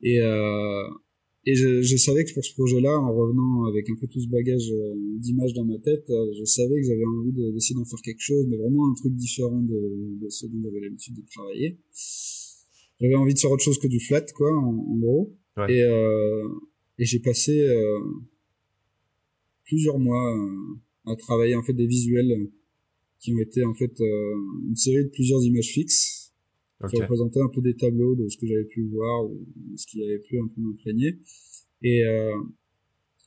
Et, 0.01 0.19
euh, 0.19 0.87
et 1.45 1.55
je, 1.55 1.81
je, 1.81 1.97
savais 1.97 2.23
que 2.25 2.33
pour 2.33 2.43
ce 2.43 2.53
projet-là, 2.53 2.97
en 2.99 3.13
revenant 3.13 3.65
avec 3.65 3.89
un 3.89 3.95
peu 3.95 4.07
tout 4.07 4.19
ce 4.19 4.27
bagage 4.27 4.71
euh, 4.71 4.95
d'images 5.17 5.53
dans 5.53 5.65
ma 5.65 5.77
tête, 5.77 6.05
je 6.07 6.43
savais 6.45 6.81
que 6.81 6.87
j'avais 6.87 7.05
envie 7.05 7.33
d'essayer 7.53 7.75
d'en 7.75 7.85
faire 7.85 8.01
quelque 8.03 8.21
chose, 8.21 8.45
mais 8.47 8.57
vraiment 8.57 8.89
un 8.89 8.93
truc 8.93 9.13
différent 9.13 9.61
de, 9.61 10.19
de 10.21 10.29
ce 10.29 10.47
dont 10.47 10.61
j'avais 10.63 10.79
l'habitude 10.81 11.15
de 11.15 11.23
travailler. 11.29 11.77
J'avais 12.99 13.15
envie 13.15 13.33
de 13.33 13.39
faire 13.39 13.51
autre 13.51 13.63
chose 13.63 13.79
que 13.79 13.87
du 13.87 13.99
flat, 13.99 14.25
quoi, 14.35 14.51
en, 14.51 14.75
en 14.75 14.97
gros. 14.97 15.37
Ouais. 15.57 15.73
Et, 15.73 15.83
euh, 15.83 16.47
et 16.99 17.05
j'ai 17.05 17.19
passé 17.19 17.57
euh, 17.61 17.99
plusieurs 19.63 19.97
mois 19.97 20.35
euh, 20.35 21.11
à 21.11 21.15
travailler 21.15 21.55
en 21.55 21.63
fait 21.63 21.73
des 21.73 21.87
visuels 21.87 22.49
qui 23.19 23.33
ont 23.33 23.39
été 23.39 23.63
en 23.63 23.73
fait 23.73 23.99
euh, 24.01 24.35
une 24.67 24.75
série 24.75 25.05
de 25.05 25.09
plusieurs 25.09 25.43
images 25.43 25.69
fixes 25.69 26.33
qui 26.89 27.01
représentaient 27.01 27.41
un 27.41 27.49
peu 27.49 27.61
des 27.61 27.75
tableaux 27.75 28.15
de 28.15 28.29
ce 28.29 28.37
que 28.37 28.47
j'avais 28.47 28.65
pu 28.65 28.87
voir 28.87 29.25
ou 29.25 29.45
ce 29.75 29.85
qui 29.87 30.01
avait 30.03 30.19
pu 30.19 30.39
un 30.39 30.47
peu 30.47 30.61
m'imprégner. 30.61 31.19
Et 31.81 32.03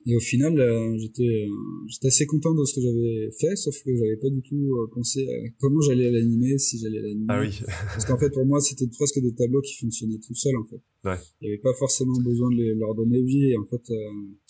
et 0.05 0.17
au 0.17 0.21
final, 0.21 0.59
euh, 0.59 0.97
j'étais 0.99 1.47
euh, 1.47 1.55
j'étais 1.87 2.09
assez 2.09 2.27
content 2.27 2.55
de 2.55 2.65
ce 2.65 2.75
que 2.75 2.81
j'avais 2.81 3.31
fait, 3.39 3.55
sauf 3.57 3.75
que 3.85 3.95
j'avais 3.97 4.17
pas 4.17 4.31
du 4.31 4.43
tout 4.43 4.77
euh, 4.77 4.91
pensé 4.93 5.27
à 5.29 5.49
comment 5.61 5.81
j'allais 5.81 6.11
l'animer, 6.11 6.59
si 6.59 6.79
j'allais 6.79 7.01
l'animer. 7.01 7.27
Ah 7.29 7.41
oui. 7.41 7.61
Parce 7.67 8.05
qu'en 8.05 8.19
fait, 8.19 8.31
pour 8.31 8.45
moi, 8.45 8.61
c'était 8.61 8.89
presque 8.89 9.21
des 9.21 9.35
tableaux 9.35 9.61
qui 9.61 9.77
fonctionnaient 9.79 10.19
tout 10.19 10.35
seuls, 10.35 10.57
en 10.57 10.65
fait. 10.65 10.81
Ouais. 11.05 11.19
Il 11.41 11.49
y 11.49 11.53
avait 11.53 11.61
pas 11.61 11.75
forcément 11.75 12.19
besoin 12.21 12.51
de 12.51 12.57
les, 12.57 12.75
leur 12.75 12.95
donner 12.95 13.23
vie, 13.23 13.53
et 13.53 13.57
en 13.57 13.65
fait. 13.65 13.93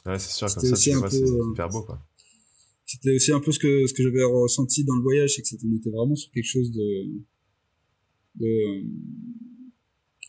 ouais, 0.07 0.19
c'est 0.19 0.33
sûr, 0.33 0.47
comme 0.55 0.65
ça, 0.65 0.99
vois, 0.99 1.11
c'est 1.11 1.27
hyper 1.51 1.69
beau, 1.69 1.83
quoi. 1.83 2.03
C'était 2.87 3.15
aussi 3.15 3.33
un 3.33 3.41
peu 3.41 3.53
ce 3.53 3.59
que 3.59 3.87
ce 3.87 3.95
que 3.95 4.03
j'avais 4.03 4.25
ressenti 4.25 4.85
dans 4.85 4.97
le 4.97 5.03
voyage, 5.03 5.35
c'est 5.35 5.43
que 5.43 5.49
c'était, 5.49 5.65
on 5.67 5.77
était 5.77 5.91
vraiment 5.91 6.15
sur 6.15 6.31
quelque 6.31 6.49
chose 6.49 6.71
de 6.73 7.07
de 8.37 8.83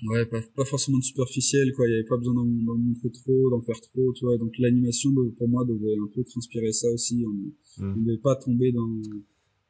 ouais 0.10 0.26
pas, 0.26 0.42
pas 0.56 0.66
forcément 0.66 0.98
de 0.98 1.04
superficiel 1.04 1.72
quoi. 1.74 1.88
Il 1.88 1.92
y 1.92 1.94
avait 1.96 2.08
pas 2.08 2.18
besoin 2.18 2.34
d'en 2.34 2.46
montrer 2.46 3.12
trop 3.12 3.50
d'en 3.50 3.62
faire 3.62 3.80
trop 3.82 4.14
tu 4.14 4.26
vois. 4.26 4.38
Donc 4.38 4.52
l'animation 4.60 5.12
pour 5.38 5.48
moi 5.48 5.66
devait 5.66 5.96
un 5.98 6.10
peu 6.14 6.24
transpirer 6.24 6.72
ça 6.72 6.88
aussi. 6.90 7.26
On 7.26 7.84
mm. 7.84 8.00
ne 8.00 8.06
devait 8.06 8.18
pas 8.18 8.36
tomber 8.36 8.72
dans 8.72 9.02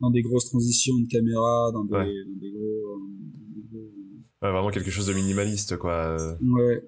dans 0.02 0.12
des 0.12 0.22
grosses 0.22 0.50
transitions 0.50 0.98
de 1.00 1.08
caméra 1.08 1.72
dans 1.74 1.86
des, 1.86 1.94
ouais. 1.94 2.26
dans 2.26 2.40
des 2.40 2.52
gros, 2.52 2.64
euh, 2.64 3.78
ouais, 4.42 4.52
vraiment 4.52 4.70
quelque 4.70 4.92
chose 4.92 5.08
de 5.08 5.14
minimaliste 5.14 5.78
quoi. 5.78 6.18
Ouais 6.42 6.84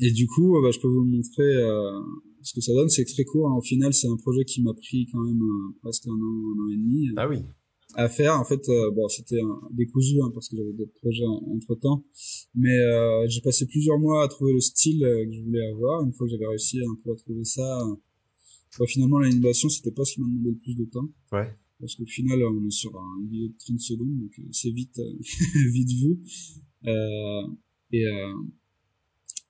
et 0.00 0.10
du 0.10 0.26
coup 0.26 0.58
bah, 0.62 0.70
je 0.70 0.78
peux 0.80 0.88
vous 0.88 1.04
montrer 1.04 1.42
euh, 1.42 2.00
ce 2.42 2.54
que 2.54 2.60
ça 2.60 2.72
donne. 2.72 2.88
C'est 2.88 3.04
très 3.04 3.24
court 3.24 3.48
hein. 3.48 3.56
au 3.56 3.62
final 3.62 3.92
c'est 3.92 4.08
un 4.08 4.16
projet 4.16 4.44
qui 4.44 4.62
m'a 4.62 4.74
pris 4.74 5.08
quand 5.12 5.20
même 5.20 5.42
euh, 5.42 5.74
presque 5.82 6.06
un 6.06 6.12
an 6.12 6.14
un 6.14 6.64
an 6.64 6.68
et 6.70 6.76
demi. 6.76 7.10
Ah 7.16 7.28
oui 7.28 7.42
à 7.94 8.08
faire. 8.08 8.38
En 8.38 8.44
fait, 8.44 8.68
euh, 8.68 8.90
bon, 8.90 9.08
c'était 9.08 9.40
décousu 9.70 10.20
hein, 10.22 10.30
parce 10.32 10.48
que 10.48 10.56
j'avais 10.56 10.72
d'autres 10.72 10.94
projets 11.00 11.24
entre 11.26 11.74
temps, 11.74 12.04
mais 12.54 12.78
euh, 12.78 13.26
j'ai 13.28 13.40
passé 13.40 13.66
plusieurs 13.66 13.98
mois 13.98 14.24
à 14.24 14.28
trouver 14.28 14.52
le 14.52 14.60
style 14.60 15.04
euh, 15.04 15.24
que 15.24 15.32
je 15.32 15.42
voulais 15.42 15.66
avoir. 15.66 16.02
Une 16.02 16.12
fois 16.12 16.26
que 16.26 16.32
j'avais 16.32 16.46
réussi 16.46 16.80
un 16.80 16.98
peu 17.02 17.12
à 17.12 17.16
trouver 17.16 17.44
ça, 17.44 17.82
bah, 18.78 18.86
finalement 18.86 19.18
l'animation 19.18 19.68
c'était 19.68 19.90
pas 19.90 20.04
ce 20.04 20.14
qui 20.14 20.20
m'a 20.20 20.26
demandé 20.26 20.50
le 20.50 20.56
plus 20.56 20.74
de 20.74 20.84
temps. 20.84 21.08
Ouais. 21.32 21.48
Parce 21.80 21.94
qu'au 21.94 22.06
final, 22.06 22.42
on 22.44 22.66
est 22.66 22.70
sur 22.70 22.94
un 22.94 23.22
vidéo 23.22 23.48
de 23.48 23.54
30 23.58 23.80
secondes, 23.80 24.18
donc 24.18 24.40
c'est 24.52 24.70
vite, 24.70 25.00
vite 25.72 25.90
vu. 25.90 26.20
et 27.92 28.04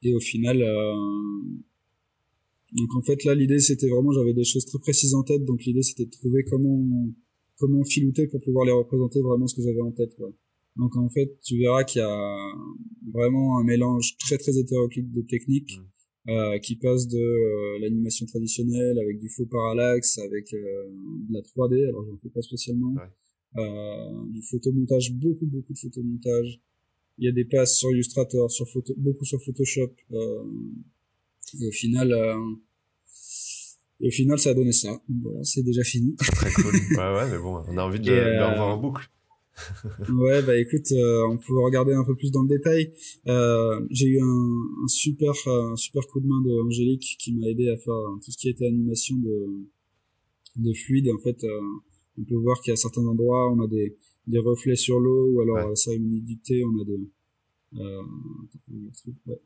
et 0.03 0.15
au 0.15 0.21
final, 0.21 0.65
donc 2.73 2.95
en 2.95 3.03
fait 3.03 3.25
là 3.25 3.35
l'idée 3.35 3.59
c'était 3.59 3.89
vraiment 3.89 4.13
j'avais 4.13 4.33
des 4.33 4.45
choses 4.45 4.65
très 4.65 4.79
précises 4.79 5.13
en 5.15 5.25
tête, 5.25 5.45
donc 5.45 5.63
l'idée 5.65 5.83
c'était 5.83 6.07
de 6.07 6.11
trouver 6.11 6.45
comment 6.45 6.87
comment 7.61 7.85
filouter 7.85 8.27
pour 8.27 8.41
pouvoir 8.41 8.65
les 8.65 8.73
représenter 8.73 9.21
vraiment 9.21 9.47
ce 9.47 9.55
que 9.55 9.63
j'avais 9.63 9.83
en 9.83 9.93
tête 9.93 10.15
quoi. 10.17 10.33
Donc 10.77 10.97
en 10.97 11.09
fait, 11.09 11.39
tu 11.43 11.59
verras 11.59 11.85
qu'il 11.85 12.01
y 12.01 12.05
a 12.05 12.53
vraiment 13.13 13.59
un 13.59 13.65
mélange 13.65 14.17
très 14.19 14.39
très 14.39 14.57
hétéroclite 14.59 15.13
de 15.13 15.23
techniques 15.23 15.79
mmh. 15.79 16.31
euh, 16.31 16.59
qui 16.59 16.77
passe 16.77 17.07
de 17.07 17.19
euh, 17.19 17.79
l'animation 17.81 18.25
traditionnelle 18.27 18.99
avec 18.99 19.19
du 19.19 19.29
faux 19.29 19.47
parallaxe, 19.47 20.19
avec 20.19 20.53
euh, 20.55 20.89
de 21.29 21.35
la 21.35 21.41
3D, 21.41 21.89
alors 21.89 22.05
j'en 22.07 22.17
fais 22.23 22.31
pas 22.31 22.43
spécialement, 22.43 22.95
ouais. 22.95 23.63
euh, 23.63 24.31
du 24.31 24.43
photomontage, 24.43 25.13
beaucoup 25.13 25.47
beaucoup 25.47 25.73
de 25.73 25.79
photomontage. 25.79 26.61
Il 27.19 27.27
y 27.27 27.29
a 27.29 27.33
des 27.33 27.45
passes 27.45 27.77
sur 27.77 27.91
Illustrator, 27.91 28.51
sur 28.51 28.67
photo, 28.67 28.95
beaucoup 28.97 29.27
sur 29.27 29.43
Photoshop. 29.43 29.93
Euh, 30.13 30.45
et 31.61 31.67
au 31.67 31.73
final, 31.73 32.13
euh, 32.13 32.35
et 34.01 34.09
au 34.09 34.11
final, 34.11 34.39
ça 34.39 34.51
a 34.51 34.55
donné 34.55 34.73
ça. 34.73 35.01
Voilà, 35.23 35.45
c'est 35.45 35.63
déjà 35.63 35.83
fini. 35.83 36.17
Très 36.19 36.51
cool. 36.53 36.73
Ouais, 36.91 37.15
ouais, 37.15 37.31
mais 37.31 37.39
bon, 37.39 37.63
on 37.69 37.77
a 37.77 37.83
envie 37.83 38.01
de, 38.01 38.07
de 38.07 38.11
le 38.11 38.45
revoir 38.45 38.69
en 38.69 38.79
boucle. 38.79 39.11
ouais, 40.09 40.43
bah 40.43 40.57
écoute, 40.57 40.91
euh, 40.93 41.27
on 41.29 41.37
peut 41.37 41.59
regarder 41.61 41.93
un 41.93 42.05
peu 42.05 42.15
plus 42.15 42.31
dans 42.31 42.43
le 42.43 42.49
détail. 42.49 42.93
Euh, 43.29 43.81
j'ai 43.91 44.07
eu 44.07 44.21
un, 44.21 44.85
un 44.85 44.89
super, 44.89 45.33
un 45.47 45.77
super 45.77 46.07
coup 46.07 46.21
de 46.21 46.27
main 46.27 46.41
de 46.43 46.67
Angélique 46.67 47.17
qui 47.19 47.35
m'a 47.35 47.47
aidé 47.47 47.69
à 47.69 47.77
faire 47.77 47.95
tout 48.25 48.31
ce 48.31 48.39
qui 48.39 48.49
était 48.49 48.67
animation 48.67 49.17
de, 49.17 49.49
de 50.57 50.73
fluide. 50.73 51.11
En 51.11 51.19
fait, 51.19 51.45
euh, 51.45 51.61
on 52.19 52.25
peut 52.25 52.37
voir 52.37 52.61
qu'à 52.63 52.77
certains 52.77 53.05
endroits, 53.05 53.53
on 53.53 53.61
a 53.61 53.67
des, 53.67 53.97
des 54.27 54.39
reflets 54.39 54.77
sur 54.77 54.99
l'eau, 54.99 55.31
ou 55.33 55.41
alors 55.43 55.69
ouais. 55.69 55.77
ça 55.77 55.91
a 55.91 55.95
une 55.95 56.07
humidité, 56.07 56.65
on 56.65 56.81
a 56.81 56.85
des, 56.85 57.01
euh, 57.81 58.03
ouais 59.27 59.41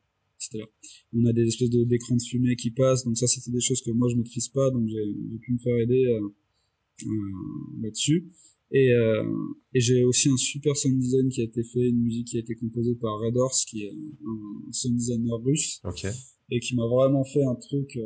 là. 0.53 0.66
On 1.12 1.24
a 1.26 1.32
des 1.32 1.47
espèces 1.47 1.70
de 1.70 1.84
d'écrans 1.84 2.16
de 2.16 2.22
fumée 2.22 2.57
qui 2.57 2.70
passent, 2.70 3.05
donc 3.05 3.16
ça 3.16 3.26
c'était 3.26 3.51
des 3.51 3.61
choses 3.61 3.80
que 3.82 3.90
moi 3.90 4.09
je 4.11 4.16
maîtrise 4.16 4.49
pas, 4.49 4.70
donc 4.70 4.86
j'ai 4.88 5.38
pu 5.40 5.53
me 5.53 5.59
faire 5.59 5.78
aider 5.78 6.05
euh, 6.07 6.20
euh, 7.07 7.82
là-dessus. 7.82 8.30
Et, 8.70 8.92
euh, 8.92 9.22
et 9.72 9.80
j'ai 9.80 10.05
aussi 10.05 10.28
un 10.28 10.36
super 10.36 10.76
sound 10.76 10.99
design 10.99 11.28
qui 11.28 11.40
a 11.42 11.45
été 11.45 11.62
fait, 11.62 11.88
une 11.88 12.01
musique 12.01 12.28
qui 12.28 12.36
a 12.38 12.40
été 12.40 12.55
composée 12.57 12.97
par 12.97 13.18
Red 13.20 13.36
Horse, 13.36 13.64
qui 13.64 13.84
est 13.84 13.90
un, 13.90 14.72
sound 14.72 14.97
designer 14.97 15.40
russe. 15.42 15.80
Ok. 15.84 16.07
Et 16.51 16.61
qui 16.61 16.74
m'a 16.74 16.86
vraiment 16.86 17.24
fait 17.24 17.42
un 17.45 17.55
truc 17.55 17.99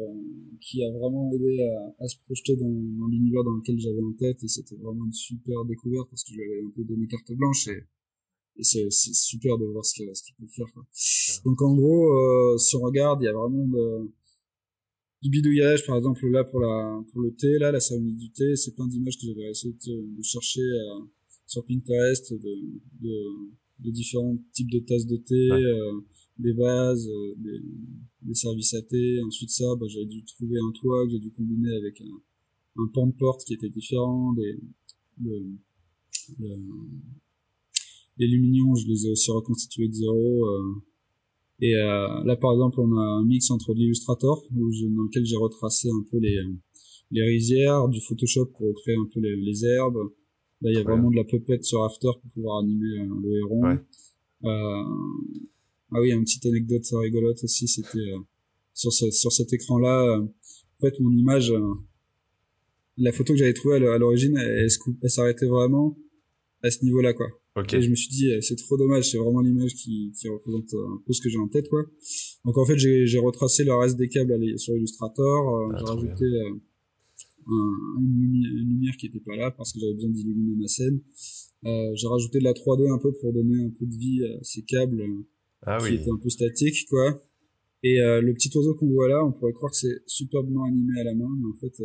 qui 0.60 0.84
a 0.84 0.92
vraiment 0.92 1.32
aidé 1.32 1.60
à, 1.60 2.04
à 2.04 2.06
se 2.06 2.16
projeter 2.24 2.54
dans, 2.56 2.70
dans 2.70 3.06
l'univers 3.08 3.42
dans 3.42 3.54
lequel 3.54 3.78
j'avais 3.80 4.02
en 4.02 4.12
tête. 4.12 4.42
Et 4.44 4.48
c'était 4.48 4.76
vraiment 4.76 5.06
une 5.06 5.12
super 5.12 5.64
découverte 5.64 6.08
parce 6.10 6.22
que 6.22 6.32
je 6.32 6.36
lui 6.36 6.44
avais 6.44 6.62
un 6.64 6.70
peu 6.70 6.84
donné 6.84 7.06
carte 7.08 7.32
blanche. 7.32 7.68
Et, 7.68 7.82
et 8.58 8.64
c'est 8.64 8.90
super 8.90 9.56
de 9.56 9.64
voir 9.66 9.84
ce 9.84 9.94
qu'il 9.94 10.10
ce 10.14 10.22
peut 10.38 10.46
faire 10.48 10.66
quoi. 10.74 10.84
donc 11.44 11.62
en 11.62 11.74
gros 11.74 12.12
euh, 12.12 12.58
si 12.58 12.74
on 12.76 12.80
regarde 12.80 13.22
il 13.22 13.26
y 13.26 13.28
a 13.28 13.32
vraiment 13.32 13.66
de, 13.66 14.10
du 15.22 15.30
bidouillage 15.30 15.86
par 15.86 15.96
exemple 15.96 16.28
là 16.28 16.44
pour 16.44 16.60
la 16.60 17.02
pour 17.12 17.22
le 17.22 17.34
thé 17.34 17.58
là 17.58 17.70
la 17.70 17.80
cérémonie 17.80 18.16
du 18.16 18.30
thé 18.30 18.56
c'est 18.56 18.74
plein 18.74 18.86
d'images 18.88 19.16
que 19.16 19.26
j'avais 19.26 19.48
essayé 19.50 19.74
de, 19.86 20.22
chercher 20.22 20.60
euh, 20.60 21.04
sur 21.46 21.64
Pinterest 21.64 22.32
de, 22.32 22.54
de, 23.00 23.14
de 23.78 23.90
différents 23.90 24.36
types 24.52 24.70
de 24.70 24.80
tasses 24.80 25.06
de 25.06 25.16
thé 25.16 25.50
euh, 25.52 26.00
des 26.38 26.52
vases 26.52 27.08
euh, 27.08 27.34
des, 27.38 27.60
des, 28.22 28.34
services 28.34 28.74
à 28.74 28.82
thé 28.82 29.20
ensuite 29.22 29.50
ça 29.50 29.66
bah, 29.78 29.86
j'avais 29.88 30.06
dû 30.06 30.24
trouver 30.24 30.58
un 30.58 30.72
toit 30.72 31.04
que 31.04 31.12
j'ai 31.12 31.20
dû 31.20 31.30
combiner 31.30 31.76
avec 31.76 32.00
un, 32.00 32.82
un 32.82 32.88
pan 32.88 33.06
de 33.06 33.12
porte 33.12 33.44
qui 33.44 33.54
était 33.54 33.70
différent 33.70 34.32
des 34.34 34.58
les 38.18 38.26
Luminions, 38.26 38.74
je 38.74 38.86
les 38.86 39.06
ai 39.06 39.10
aussi 39.10 39.30
reconstitués 39.30 39.88
de 39.88 39.94
zéro. 39.94 40.46
Euh, 40.46 40.82
et 41.60 41.74
euh, 41.74 42.24
là, 42.24 42.36
par 42.36 42.52
exemple, 42.52 42.80
on 42.80 42.96
a 42.96 43.00
un 43.00 43.24
mix 43.24 43.50
entre 43.50 43.74
l'Illustrator, 43.74 44.44
dans 44.50 45.02
lequel 45.04 45.24
j'ai 45.24 45.36
retracé 45.36 45.88
un 45.88 46.04
peu 46.10 46.18
les, 46.18 46.38
les 47.10 47.22
rizières, 47.22 47.88
du 47.88 48.00
Photoshop 48.00 48.46
pour 48.46 48.74
créer 48.82 48.96
un 48.96 49.08
peu 49.12 49.20
les, 49.20 49.36
les 49.36 49.64
herbes. 49.64 50.10
Là, 50.60 50.70
il 50.70 50.74
y 50.74 50.78
a 50.78 50.82
vraiment 50.82 51.10
de 51.10 51.16
la 51.16 51.24
puppet 51.24 51.62
sur 51.62 51.84
After 51.84 52.08
pour 52.20 52.30
pouvoir 52.32 52.58
animer 52.58 52.98
euh, 52.98 53.06
le 53.22 53.38
héron. 53.38 53.62
Ouais. 53.62 53.78
Euh, 54.44 54.82
ah 55.92 56.00
oui, 56.00 56.12
une 56.12 56.24
petite 56.24 56.46
anecdote 56.46 56.84
rigolote 56.92 57.42
aussi, 57.42 57.66
c'était 57.66 57.98
euh, 57.98 58.18
sur, 58.74 58.92
ce, 58.92 59.10
sur 59.10 59.32
cet 59.32 59.52
écran-là. 59.52 60.20
en 60.20 60.80
fait, 60.80 60.98
mon 61.00 61.12
image, 61.12 61.52
la 62.96 63.12
photo 63.12 63.32
que 63.32 63.38
j'avais 63.38 63.52
trouvée 63.54 63.76
à 63.76 63.98
l'origine, 63.98 64.36
elle, 64.36 64.66
elle, 64.66 64.68
elle 65.02 65.10
s'arrêtait 65.10 65.46
vraiment 65.46 65.96
à 66.62 66.70
ce 66.70 66.84
niveau-là, 66.84 67.14
quoi. 67.14 67.26
Et 67.72 67.82
je 67.82 67.90
me 67.90 67.94
suis 67.94 68.08
dit, 68.08 68.30
euh, 68.30 68.40
c'est 68.40 68.56
trop 68.56 68.76
dommage, 68.76 69.10
c'est 69.10 69.18
vraiment 69.18 69.40
l'image 69.40 69.74
qui, 69.74 70.12
qui 70.18 70.28
représente 70.28 70.72
euh, 70.74 70.94
un 70.94 71.02
peu 71.06 71.12
ce 71.12 71.20
que 71.20 71.28
j'ai 71.28 71.38
en 71.38 71.48
tête, 71.48 71.68
quoi. 71.68 71.84
Donc 72.44 72.58
en 72.58 72.64
fait, 72.64 72.78
j'ai 72.78 73.18
retracé 73.18 73.64
le 73.64 73.74
reste 73.74 73.96
des 73.96 74.08
câbles 74.08 74.58
sur 74.58 74.76
Illustrator, 74.76 75.56
euh, 75.56 75.72
ah, 75.72 75.76
j'ai 75.78 75.84
rajouté 75.84 76.24
un, 77.46 78.00
une, 78.00 78.68
lumière 78.68 78.96
qui 78.96 79.06
était 79.06 79.20
pas 79.20 79.36
là 79.36 79.50
parce 79.50 79.72
que 79.72 79.80
j'avais 79.80 79.94
besoin 79.94 80.10
d'illuminer 80.10 80.56
ma 80.56 80.68
scène. 80.68 81.00
Euh, 81.64 81.90
j'ai 81.94 82.06
rajouté 82.06 82.38
de 82.38 82.44
la 82.44 82.52
3D 82.52 82.92
un 82.92 82.98
peu 82.98 83.12
pour 83.12 83.32
donner 83.32 83.64
un 83.64 83.70
peu 83.70 83.86
de 83.86 83.96
vie 83.96 84.24
à 84.24 84.42
ces 84.42 84.62
câbles 84.62 85.02
ah, 85.62 85.78
qui 85.78 85.94
étaient 85.94 86.10
un 86.10 86.18
peu 86.22 86.28
statiques, 86.28 86.86
quoi. 86.88 87.22
Et 87.82 87.98
le 87.98 88.32
petit 88.34 88.50
oiseau 88.56 88.74
qu'on 88.74 88.90
voit 88.90 89.08
là, 89.08 89.24
on 89.24 89.30
pourrait 89.30 89.52
croire 89.52 89.70
que 89.70 89.78
c'est 89.78 90.02
superbement 90.06 90.64
animé 90.64 91.00
à 91.00 91.04
la 91.04 91.14
main, 91.14 91.28
mais 91.38 91.46
en 91.46 91.56
fait, 91.60 91.80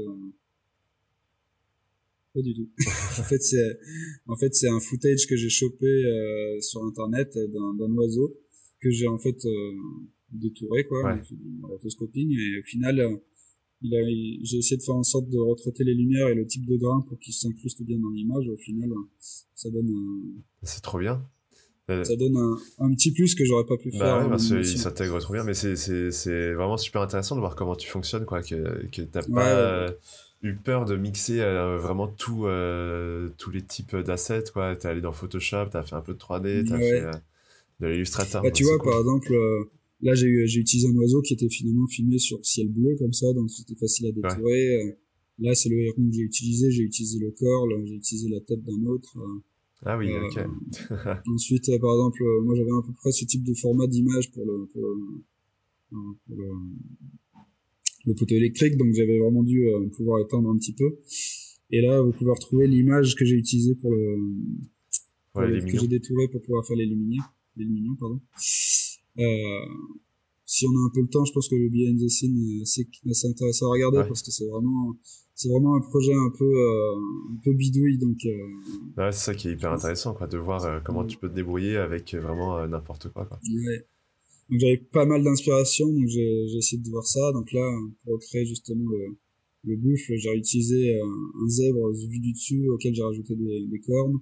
pas 2.34 2.42
du 2.42 2.54
tout. 2.54 2.70
en 3.20 3.24
fait, 3.24 3.42
c'est 3.42 3.80
en 4.28 4.36
fait 4.36 4.54
c'est 4.56 4.70
un 4.70 4.80
footage 4.80 5.28
que 5.28 5.36
j'ai 5.36 5.50
chopé 5.50 5.86
euh, 5.86 6.60
sur 6.62 6.84
internet 6.84 7.38
d'un 7.38 7.94
oiseau 7.94 8.34
que 8.82 8.90
j'ai 8.90 9.08
en 9.08 9.18
fait 9.18 9.46
euh, 9.46 9.72
détouré 10.32 10.86
quoi, 10.86 11.04
ouais. 11.04 11.22
rotoscoping 11.64 12.32
et 12.32 12.60
au 12.60 12.64
final 12.64 13.00
euh, 13.00 13.16
il 13.82 13.96
a 13.96 14.02
j'ai 14.44 14.58
essayé 14.58 14.78
de 14.78 14.84
faire 14.84 14.96
en 14.96 15.04
sorte 15.04 15.30
de 15.30 15.38
retraiter 15.38 15.84
les 15.84 15.94
lumières 15.94 16.30
et 16.30 16.36
le 16.36 16.48
type 16.48 16.66
de 16.66 16.78
grain 16.78 17.02
pour 17.08 17.20
qu'il 17.20 17.34
s'incruste 17.34 17.84
bien 17.84 18.00
dans 18.00 18.10
l'image. 18.12 18.48
Au 18.48 18.58
final, 18.58 18.90
ça 19.20 19.70
donne 19.70 19.90
un... 19.90 20.42
C'est 20.62 20.82
trop 20.82 21.00
bien. 21.00 21.28
Ça 21.90 22.16
donne 22.16 22.38
un, 22.38 22.58
un, 22.80 22.94
petit 22.94 23.12
plus 23.12 23.36
que 23.36 23.44
j'aurais 23.44 23.66
pas 23.66 23.76
pu 23.76 23.92
bah 23.92 23.98
faire. 23.98 24.24
Ouais, 24.24 24.30
parce 24.30 24.48
qu'il 24.48 24.66
s'intègre 24.66 25.20
trop 25.20 25.34
bien, 25.34 25.44
mais 25.44 25.54
c'est 25.54 26.54
vraiment 26.54 26.78
super 26.78 27.02
intéressant 27.02 27.36
de 27.36 27.42
voir 27.42 27.58
comment 27.58 27.76
tu 27.76 27.90
fonctionnes, 27.90 28.24
quoi, 28.24 28.42
que, 28.42 28.88
que 28.88 29.02
t'as 29.02 29.22
pas 29.24 29.94
eu 30.44 30.56
peur 30.56 30.86
de 30.86 30.96
mixer 30.98 31.40
euh, 31.40 31.78
vraiment 31.78 32.08
tout, 32.08 32.46
euh, 32.46 33.30
tous 33.38 33.50
les 33.50 33.62
types 33.62 33.96
d'assets, 33.96 34.44
quoi. 34.54 34.76
T'es 34.76 34.90
allé 34.90 35.02
dans 35.02 35.14
Photoshop, 35.14 35.68
t'as 35.72 35.84
fait 35.84 35.96
un 35.96 36.02
peu 36.02 36.14
de 36.14 36.20
3D, 36.20 36.68
t'as 36.68 36.78
fait 36.78 37.02
euh, 37.02 37.12
de 37.80 37.88
l'Illustrator. 37.88 38.44
Bah, 38.44 38.52
tu 38.52 38.66
vois, 38.66 38.78
par 38.78 39.00
exemple, 39.00 39.34
là, 40.02 40.14
j'ai 40.14 40.28
utilisé 40.28 40.88
un 40.88 40.96
oiseau 40.96 41.22
qui 41.22 41.34
était 41.34 41.50
finalement 41.50 41.88
filmé 41.88 42.20
sur 42.20 42.46
ciel 42.46 42.68
bleu, 42.68 42.96
comme 43.00 43.14
ça, 43.14 43.32
donc 43.34 43.50
c'était 43.50 43.76
facile 43.76 44.08
à 44.08 44.12
détourer. 44.12 44.98
Là, 45.40 45.56
c'est 45.56 45.70
le 45.70 45.80
héron 45.80 45.96
que 46.10 46.14
j'ai 46.14 46.22
utilisé, 46.22 46.70
j'ai 46.70 46.84
utilisé 46.84 47.20
le 47.20 47.32
corps, 47.32 47.68
j'ai 47.86 47.96
utilisé 47.96 48.30
la 48.30 48.42
tête 48.42 48.64
d'un 48.64 48.86
autre. 48.86 49.18
Ah 49.86 49.98
oui, 49.98 50.12
ok. 50.14 50.40
ensuite, 51.28 51.66
par 51.80 51.92
exemple, 51.94 52.24
moi 52.44 52.56
j'avais 52.56 52.72
à 52.72 52.82
peu 52.86 52.94
près 52.94 53.12
ce 53.12 53.26
type 53.26 53.44
de 53.44 53.54
format 53.54 53.88
d'image 53.88 54.32
pour 54.32 54.46
le, 54.46 54.66
pour 54.68 54.82
le, 54.82 56.36
le 56.36 56.52
poteau 58.12 58.36
électrique, 58.36 58.78
donc 58.78 58.94
j'avais 58.94 59.18
vraiment 59.18 59.44
dû 59.44 59.68
euh, 59.68 59.88
pouvoir 59.96 60.20
éteindre 60.22 60.50
un 60.50 60.58
petit 60.58 60.74
peu. 60.74 60.98
Et 61.72 61.82
là, 61.82 62.02
vous 62.02 62.12
pouvez 62.12 62.32
retrouver 62.32 62.68
l'image 62.68 63.16
que 63.16 63.26
j'ai 63.26 63.36
utilisée 63.36 63.76
pour 63.76 63.92
le, 63.92 64.18
que 65.34 65.80
j'ai 65.80 65.88
détouré 65.88 66.28
pour 66.28 66.42
pouvoir 66.42 66.66
faire 66.68 66.78
les 66.78 66.86
lumières, 66.86 67.34
pardon. 68.00 68.20
Euh, 69.20 69.66
si 70.54 70.68
on 70.68 70.72
a 70.72 70.86
un 70.86 70.92
peu 70.94 71.02
le 71.02 71.08
temps, 71.08 71.26
je 71.26 71.34
pense 71.34 71.50
que 71.50 71.56
le 71.56 71.70
behind 71.70 72.00
the 72.00 72.10
scene 72.10 72.38
euh, 72.38 72.66
c'est 72.66 72.88
assez 73.10 73.28
intéressant 73.28 73.68
à 73.68 73.72
regarder 73.72 74.04
parce 74.08 74.22
que 74.22 74.32
c'est 74.32 74.48
vraiment 74.48 74.96
c'est 75.34 75.50
vraiment 75.50 75.76
un 75.76 75.82
projet 75.82 76.14
un 76.14 76.32
peu 76.38 76.46
euh, 76.46 77.34
un 77.34 77.40
peu 77.44 77.54
bidouille 77.54 77.98
donc 77.98 78.18
euh, 78.26 79.02
ouais, 79.02 79.12
c'est 79.12 79.26
ça 79.26 79.34
qui 79.34 79.48
est 79.48 79.54
hyper 79.54 79.72
intéressant 79.72 80.14
quoi 80.14 80.28
de 80.28 80.38
voir 80.38 80.84
comment 80.84 81.06
tu 81.06 81.18
peux 81.18 81.28
te 81.28 81.34
débrouiller 81.34 81.78
avec 81.78 82.14
vraiment 82.14 82.68
n'importe 82.68 83.10
quoi 83.10 83.26
quoi 83.26 83.40
ouais. 83.44 83.88
Donc 84.50 84.60
j'avais 84.60 84.78
pas 84.78 85.06
mal 85.06 85.24
d'inspiration, 85.24 85.88
donc 85.92 86.08
j'ai 86.08 86.46
essayé 86.58 86.82
de 86.82 86.90
voir 86.90 87.06
ça. 87.06 87.32
Donc 87.34 87.52
là, 87.52 87.70
pour 88.04 88.20
créer 88.20 88.46
justement 88.46 88.90
le, 88.90 89.18
le 89.64 89.76
buffle, 89.76 90.16
j'ai 90.18 90.34
utilisé 90.36 90.96
euh, 90.96 91.06
un, 91.42 91.48
zèbre 91.48 91.92
vu 91.94 92.20
du 92.20 92.34
dessus 92.34 92.68
auquel 92.70 92.94
j'ai 92.94 93.04
rajouté 93.04 93.36
des, 93.36 93.66
des, 93.68 93.80
cornes. 93.80 94.20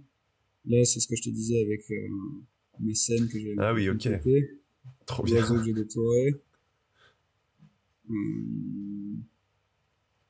Là, 0.66 0.86
c'est 0.86 1.00
ce 1.00 1.08
que 1.08 1.16
je 1.16 1.24
te 1.24 1.30
disais 1.30 1.62
avec 1.62 1.90
euh, 1.92 2.08
mes 2.80 2.94
scènes 2.94 3.28
que 3.28 3.40
j'ai 3.40 3.56
Ah 3.58 3.74
oui, 3.74 3.90
ok. 3.90 4.08
Trop 5.06 5.24
bien. 5.24 5.42
que 5.42 5.64
j'ai 5.66 5.74
détouré. 5.74 6.36
Euh, 8.10 8.14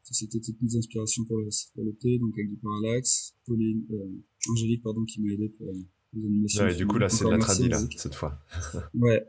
c'était 0.04 0.40
toutes 0.40 0.62
mes 0.62 0.76
inspirations 0.76 1.24
pour 1.26 1.38
le, 1.38 1.50
pour 1.74 1.86
le 1.86 1.94
thé, 1.94 2.18
donc 2.18 2.34
avec 2.34 2.50
du 2.50 2.58
parallaxe. 2.58 3.34
Pauline, 3.46 3.86
euh, 3.92 4.52
Angélique, 4.52 4.84
pardon, 4.84 5.04
qui 5.06 5.22
m'a 5.22 5.34
aidé 5.34 5.50
pour 5.50 5.68
les 6.14 6.26
animations. 6.26 6.64
Ouais, 6.66 6.76
du 6.76 6.86
coup, 6.86 6.98
là, 6.98 7.10
c'est 7.10 7.26
de 7.26 7.30
la 7.30 7.38
tradi, 7.38 7.70
là, 7.70 7.80
cette 7.96 8.16
fois. 8.16 8.40
ouais. 8.96 9.24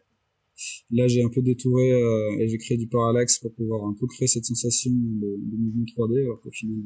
Là, 0.90 1.08
j'ai 1.08 1.22
un 1.22 1.28
peu 1.28 1.42
détouré 1.42 1.92
euh, 1.92 2.38
et 2.38 2.48
j'ai 2.48 2.58
créé 2.58 2.76
du 2.76 2.86
parallaxe 2.86 3.38
pour 3.38 3.52
pouvoir 3.54 3.84
un 3.86 3.94
peu 3.98 4.06
créer 4.06 4.28
cette 4.28 4.44
sensation 4.44 4.90
de, 4.92 5.36
de 5.38 5.56
mouvement 5.56 5.84
3D, 5.84 6.22
alors 6.22 6.40
qu'au 6.40 6.50
final, 6.50 6.78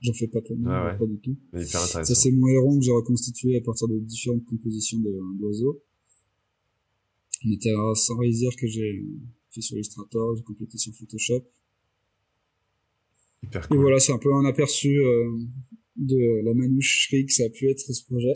j'en 0.00 0.12
fais 0.12 0.28
pas 0.28 0.40
tellement, 0.42 0.70
ah 0.70 0.96
pas 0.98 1.06
du 1.06 1.18
tout. 1.18 1.36
Ça, 1.64 2.04
c'est 2.04 2.30
mon 2.30 2.46
héron 2.48 2.78
que 2.78 2.84
j'ai 2.84 2.92
reconstitué 2.92 3.56
à 3.56 3.60
partir 3.60 3.88
de 3.88 3.98
différentes 3.98 4.44
compositions 4.44 4.98
d'oiseaux. 5.38 5.82
On 7.46 7.52
était 7.52 7.70
à 7.70 8.30
dire 8.30 8.56
que 8.58 8.66
j'ai 8.66 9.04
fait 9.50 9.60
sur 9.60 9.76
Illustrator, 9.76 10.36
j'ai 10.36 10.42
complété 10.42 10.78
sur 10.78 10.94
Photoshop. 10.94 11.42
Hyper 13.42 13.68
cool. 13.68 13.76
Et 13.76 13.80
voilà, 13.80 13.98
c'est 13.98 14.12
un 14.12 14.18
peu 14.18 14.32
un 14.32 14.44
aperçu 14.46 14.98
euh, 14.98 15.30
de 15.96 16.42
la 16.44 16.54
manoucherie 16.54 17.26
que 17.26 17.32
ça 17.32 17.44
a 17.44 17.50
pu 17.50 17.68
être 17.68 17.80
ce 17.80 18.04
projet. 18.04 18.32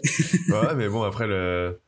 ouais, 0.50 0.74
mais 0.76 0.88
bon, 0.88 1.02
après, 1.02 1.26
le 1.26 1.78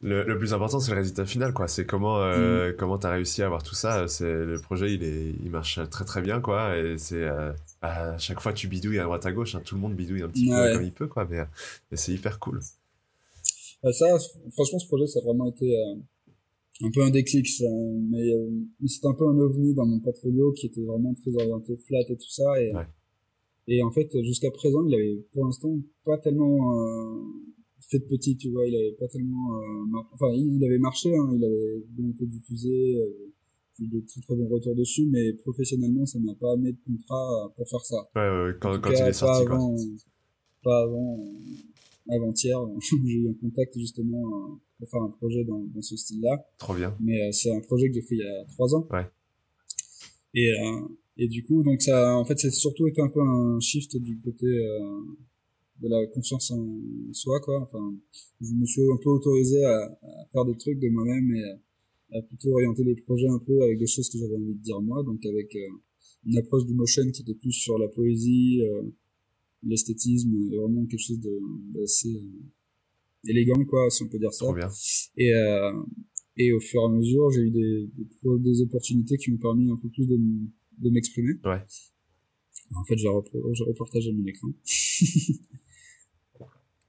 le, 0.00 0.22
le, 0.22 0.38
plus 0.38 0.54
important, 0.54 0.78
c'est 0.78 0.92
le 0.92 0.98
résultat 0.98 1.26
final, 1.26 1.52
quoi. 1.52 1.66
C'est 1.66 1.84
comment 1.84 2.22
euh, 2.22 2.70
mm. 2.70 2.76
comment 2.76 2.98
t'as 2.98 3.10
réussi 3.10 3.42
à 3.42 3.46
avoir 3.46 3.64
tout 3.64 3.74
ça. 3.74 4.06
C'est 4.06 4.44
le 4.44 4.60
projet, 4.60 4.94
il 4.94 5.02
est, 5.02 5.34
il 5.42 5.50
marche 5.50 5.80
très 5.90 6.04
très 6.04 6.22
bien, 6.22 6.40
quoi. 6.40 6.76
Et 6.78 6.98
c'est 6.98 7.24
euh, 7.24 7.52
à 7.82 8.16
chaque 8.18 8.40
fois 8.40 8.52
tu 8.52 8.68
bidouilles 8.68 9.00
à 9.00 9.04
droite 9.04 9.26
à 9.26 9.32
gauche. 9.32 9.56
Hein, 9.56 9.62
tout 9.64 9.74
le 9.74 9.80
monde 9.80 9.96
bidouille 9.96 10.22
un 10.22 10.28
petit 10.28 10.46
peu 10.46 10.72
comme 10.72 10.84
il 10.84 10.92
peut, 10.92 11.08
quoi. 11.08 11.26
Mais, 11.28 11.38
mais 11.90 11.96
c'est 11.96 12.12
hyper 12.12 12.38
cool. 12.38 12.60
Bah, 13.82 13.92
ça, 13.92 14.06
franchement, 14.52 14.78
ce 14.78 14.86
projet, 14.86 15.06
ça 15.08 15.18
a 15.18 15.22
vraiment 15.24 15.46
été 15.46 15.76
euh, 15.76 15.94
un 16.82 16.90
peu 16.92 17.02
un 17.02 17.10
déclic. 17.10 17.48
mais, 18.10 18.32
euh, 18.32 18.50
mais 18.80 18.88
c'est 18.88 19.04
un 19.04 19.14
peu 19.14 19.26
un 19.26 19.38
ovni 19.38 19.74
dans 19.74 19.86
mon 19.86 19.98
portfolio 19.98 20.52
qui 20.52 20.66
était 20.66 20.84
vraiment 20.84 21.12
très 21.14 21.34
orienté 21.34 21.76
flat 21.76 22.02
et 22.08 22.16
tout 22.16 22.30
ça. 22.30 22.44
Et, 22.62 22.72
et 23.66 23.82
en 23.82 23.90
fait, 23.90 24.08
jusqu'à 24.22 24.52
présent, 24.52 24.86
il 24.86 24.94
avait 24.94 25.24
pour 25.32 25.44
l'instant 25.44 25.76
pas 26.04 26.18
tellement 26.18 26.56
fait 27.80 28.00
petit, 28.00 28.36
tu 28.36 28.50
vois, 28.50 28.66
il 28.66 28.74
avait 28.74 28.96
pas 28.98 29.08
tellement, 29.08 29.56
euh, 29.56 30.00
enfin, 30.12 30.32
il 30.34 30.62
avait 30.64 30.78
marché, 30.78 31.14
hein, 31.14 31.30
il 31.34 31.44
avait 31.44 31.84
bien 31.90 32.10
été 32.10 32.26
diffusé, 32.26 32.96
euh, 32.96 33.32
de 33.80 34.00
très 34.00 34.20
très 34.20 34.34
bons 34.34 34.48
retours 34.48 34.74
dessus, 34.74 35.06
mais 35.10 35.32
professionnellement, 35.34 36.04
ça 36.04 36.18
m'a 36.18 36.34
pas 36.34 36.52
amené 36.52 36.72
de 36.72 36.78
contrat 36.84 37.52
pour 37.56 37.68
faire 37.68 37.84
ça. 37.84 38.10
Ouais, 38.16 38.46
ouais, 38.46 38.52
quand, 38.60 38.80
quand 38.80 38.90
il 38.90 38.96
est 38.96 39.12
sorti, 39.12 39.44
pas 39.44 39.54
avant, 39.54 39.76
Pas 40.64 40.82
avant, 40.82 41.20
euh, 41.20 42.14
avant-hier, 42.14 42.58
j'ai 43.06 43.12
eu 43.12 43.28
un 43.28 43.34
contact 43.34 43.78
justement 43.78 44.58
pour 44.78 44.88
faire 44.88 45.02
un 45.02 45.10
projet 45.10 45.44
dans, 45.44 45.60
dans 45.60 45.82
ce 45.82 45.96
style-là. 45.96 46.44
Trop 46.58 46.74
bien. 46.74 46.96
Mais 47.00 47.30
c'est 47.30 47.54
un 47.54 47.60
projet 47.60 47.88
que 47.88 47.94
j'ai 47.94 48.02
fait 48.02 48.16
il 48.16 48.22
y 48.22 48.26
a 48.26 48.44
trois 48.52 48.74
ans. 48.74 48.88
Ouais. 48.90 49.06
Et 50.34 50.50
et 51.20 51.26
du 51.26 51.44
coup, 51.44 51.64
donc 51.64 51.82
ça, 51.82 52.16
en 52.16 52.24
fait, 52.24 52.38
c'est 52.38 52.50
surtout 52.50 52.86
été 52.86 53.02
un 53.02 53.08
peu 53.08 53.20
un 53.20 53.58
shift 53.58 53.96
du 53.96 54.20
côté 54.20 54.46
de 55.80 55.88
la 55.88 56.06
confiance 56.08 56.50
en 56.50 56.80
soi, 57.12 57.40
quoi. 57.40 57.60
Enfin, 57.60 57.94
je 58.40 58.52
me 58.52 58.66
suis 58.66 58.82
un 58.82 58.96
peu 59.02 59.10
autorisé 59.10 59.64
à, 59.64 59.98
à 60.02 60.26
faire 60.32 60.44
des 60.44 60.56
trucs 60.56 60.78
de 60.78 60.88
moi-même 60.88 61.34
et 61.34 62.16
à, 62.16 62.22
plutôt 62.22 62.52
orienter 62.52 62.84
des 62.84 62.96
projets 62.96 63.28
un 63.28 63.38
peu 63.38 63.62
avec 63.62 63.78
des 63.78 63.86
choses 63.86 64.08
que 64.10 64.18
j'avais 64.18 64.36
envie 64.36 64.54
de 64.54 64.62
dire 64.62 64.80
moi, 64.80 65.02
donc 65.02 65.24
avec 65.26 65.56
une 66.24 66.36
approche 66.38 66.64
du 66.66 66.74
motion 66.74 67.02
qui 67.10 67.22
était 67.22 67.34
plus 67.34 67.52
sur 67.52 67.78
la 67.78 67.88
poésie, 67.88 68.60
l'esthétisme 69.62 70.34
et 70.52 70.56
vraiment 70.56 70.86
quelque 70.86 71.00
chose 71.00 71.20
d'assez 71.74 72.14
euh, 72.14 73.30
élégant 73.30 73.64
quoi 73.64 73.90
si 73.90 74.02
on 74.02 74.08
peut 74.08 74.18
dire 74.18 74.32
ça. 74.32 74.52
Bien. 74.52 74.68
et 75.16 75.32
euh, 75.32 75.72
et 76.36 76.52
au 76.52 76.60
fur 76.60 76.82
et 76.82 76.84
à 76.84 76.88
mesure 76.88 77.30
j'ai 77.30 77.42
eu 77.42 77.50
des, 77.50 77.90
des, 78.38 78.62
opportunités 78.62 79.16
qui 79.16 79.32
m'ont 79.32 79.38
permis 79.38 79.70
un 79.70 79.76
peu 79.76 79.88
plus 79.88 80.06
de, 80.06 80.16
de 80.78 80.90
m'exprimer. 80.90 81.34
Ouais. 81.44 81.62
En 82.74 82.84
fait 82.84 82.96
j'ai 82.96 83.08
repartagé 83.08 84.12
mon 84.12 84.24
écran 84.24 84.48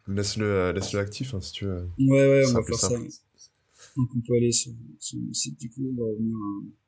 laisse-le 0.09 0.45
euh, 0.45 0.73
laisse-le 0.73 0.99
actif 0.99 1.33
hein, 1.33 1.41
si 1.41 1.51
tu 1.53 1.65
veux. 1.65 1.87
Ouais 1.99 2.29
ouais 2.29 2.43
on 2.47 2.53
va 2.53 2.63
faire 2.63 2.75
ça. 2.75 2.89
donc 2.97 4.09
on 4.15 4.21
peut 4.21 4.35
aller 4.35 4.51
sur, 4.51 4.71
sur 4.99 5.17
le 5.19 5.33
site 5.33 5.59
du 5.59 5.69
coup 5.69 5.81
on 5.91 6.01
va 6.01 6.09
revenir 6.09 6.35
à 6.35 6.79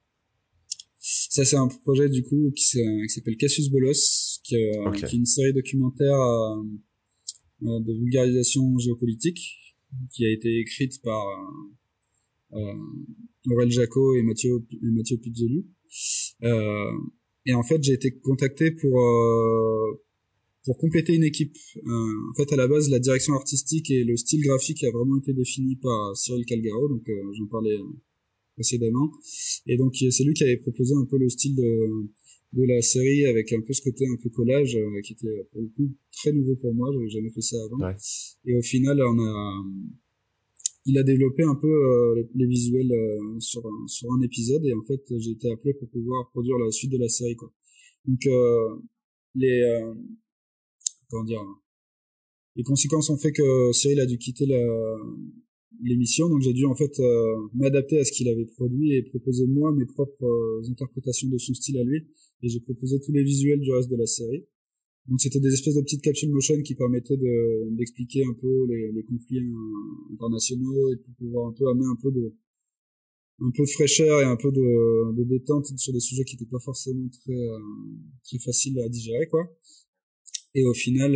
ça, 1.04 1.44
c'est 1.44 1.56
un 1.56 1.68
projet 1.68 2.10
du 2.10 2.22
coup 2.24 2.52
qui 2.56 2.64
s'appelle 2.64 3.36
Cassius 3.36 3.70
Bolos, 3.72 4.40
qui, 4.44 4.56
euh, 4.56 4.92
qui, 4.92 5.04
est 5.04 5.14
une 5.14 5.26
série 5.26 5.52
documentaire 5.52 6.16
euh, 6.16 6.62
euh, 7.64 7.80
de 7.80 7.94
vulgarisation 7.94 8.78
géopolitique, 8.78 9.40
qui 10.12 10.26
a 10.26 10.30
été 10.32 10.60
écrite 10.60 11.02
par 11.02 11.26
euh, 12.54 12.74
Aurel 13.50 13.72
Jaco 13.72 14.16
et 14.16 14.22
Mathieu, 14.22 14.64
et 14.72 14.92
Mathieu 14.92 15.18
Pizzoli. 15.18 15.66
et 16.44 17.54
en 17.56 17.64
fait, 17.64 17.82
j'ai 17.82 17.94
été 17.94 18.20
contacté 18.20 18.70
pour 18.70 19.00
pour 20.66 20.78
compléter 20.78 21.14
une 21.16 21.24
équipe. 21.24 21.56
en 21.86 22.34
fait, 22.36 22.52
à 22.54 22.56
la 22.56 22.68
base, 22.68 22.90
la 22.90 23.00
direction 23.00 23.34
artistique 23.34 23.90
et 23.90 24.04
le 24.04 24.16
style 24.16 24.42
graphique 24.42 24.84
a 24.84 24.92
vraiment 24.92 25.18
été 25.18 25.34
défini 25.34 25.76
par 25.76 26.16
Cyril 26.16 26.46
Calgaro, 26.46 26.88
donc 26.88 27.10
j'en 27.38 27.48
parlais 27.48 27.78
précédemment. 28.56 29.12
Et 29.68 29.78
donc 29.78 29.96
c'est 29.96 30.24
lui 30.24 30.34
qui 30.34 30.44
avait 30.44 30.58
proposé 30.58 30.94
un 30.96 31.06
peu 31.06 31.18
le 31.18 31.30
style 31.30 31.56
de, 31.56 32.08
de 32.54 32.64
la 32.64 32.82
série 32.82 33.26
avec 33.26 33.52
un 33.54 33.62
peu 33.62 33.74
ce 33.74 33.82
côté 33.82 34.06
un 34.08 34.18
peu 34.22 34.30
collage 34.30 34.76
euh, 34.76 35.02
qui 35.02 35.14
était 35.14 35.48
pour 35.52 35.62
le 35.62 35.68
coup 35.70 35.90
très 36.12 36.32
nouveau 36.34 36.56
pour 36.56 36.74
moi, 36.74 36.90
j'avais 36.94 37.10
jamais 37.10 37.30
fait 37.30 37.42
ça 37.42 37.58
avant. 37.64 37.96
Et 38.46 38.58
au 38.58 38.62
final, 38.62 39.02
on 39.02 39.20
a 39.20 39.64
il 40.88 40.98
a 40.98 41.04
développé 41.04 41.44
un 41.44 41.54
peu 41.54 41.68
euh, 41.68 42.24
les, 42.34 42.48
visuels 42.48 42.92
euh, 42.92 43.40
sur 43.40 43.64
un, 43.66 43.88
sur 43.88 44.12
un 44.14 44.22
épisode 44.22 44.66
et 44.66 44.74
en 44.74 44.82
fait 44.82 45.02
j'ai 45.20 45.32
été 45.32 45.52
appelé 45.52 45.76
pour 45.76 45.88
pouvoir 45.90 46.32
produire 46.32 46.58
la 46.58 46.72
suite 46.72 46.92
de 46.92 46.98
la 46.98 47.08
série 47.08 47.36
quoi. 47.36 47.52
Donc 48.06 48.28
les 49.36 49.62
comment 51.12 51.26
dire 51.26 51.44
les 52.56 52.64
conséquences 52.64 53.10
ont 53.10 53.18
fait 53.18 53.32
que 53.32 53.72
Cyril 53.72 54.00
a 54.00 54.06
dû 54.06 54.18
quitter 54.18 54.46
l'émission, 55.82 56.30
donc 56.30 56.42
j'ai 56.42 56.54
dû 56.54 56.66
en 56.66 56.76
fait 56.76 57.00
euh, 57.00 57.36
m'adapter 57.54 57.98
à 57.98 58.04
ce 58.04 58.12
qu'il 58.12 58.28
avait 58.28 58.46
produit 58.46 58.94
et 58.94 59.04
proposer 59.04 59.48
moi 59.48 59.72
mes 59.72 59.86
propres 59.86 60.26
euh, 60.26 60.70
interprétations 60.70 61.30
de 61.30 61.38
son 61.38 61.54
style 61.54 61.78
à 61.78 61.84
lui. 61.84 62.08
Et 62.44 62.50
j'ai 62.50 62.60
proposé 62.60 63.00
tous 63.00 63.12
les 63.12 63.24
visuels 63.24 63.60
du 63.60 63.72
reste 63.72 63.90
de 63.90 63.96
la 63.96 64.06
série. 64.06 64.46
Donc 65.08 65.22
c'était 65.22 65.40
des 65.40 65.54
espèces 65.54 65.76
de 65.76 65.82
petites 65.82 66.02
capsules 66.02 66.32
motion 66.32 66.62
qui 66.62 66.76
permettaient 66.76 67.18
de 67.18 67.76
d'expliquer 67.76 68.24
un 68.26 68.34
peu 68.34 68.66
les, 68.68 68.92
les 68.92 69.04
conflits 69.04 69.40
euh, 69.40 70.14
internationaux 70.14 70.92
et 70.92 70.96
de 70.96 71.04
pouvoir 71.18 71.48
un 71.48 71.54
peu 71.54 71.68
amener 71.70 71.86
un 71.86 71.98
peu 72.02 72.12
de 72.12 72.36
un 73.44 73.50
peu 73.56 73.64
de 73.64 73.70
fraîcheur 73.70 74.22
et 74.22 74.26
un 74.26 74.36
peu 74.36 74.52
de, 74.52 75.14
de 75.18 75.24
détente 75.24 75.66
sur 75.78 75.94
des 75.94 76.00
sujets 76.00 76.24
qui 76.26 76.36
n'étaient 76.36 76.52
pas 76.52 76.60
forcément 76.60 77.08
très 77.10 77.48
très 78.24 78.38
faciles 78.38 78.80
à 78.82 78.90
digérer 78.90 79.28
quoi. 79.28 79.50
Et 80.54 80.66
au 80.66 80.74
final, 80.74 81.16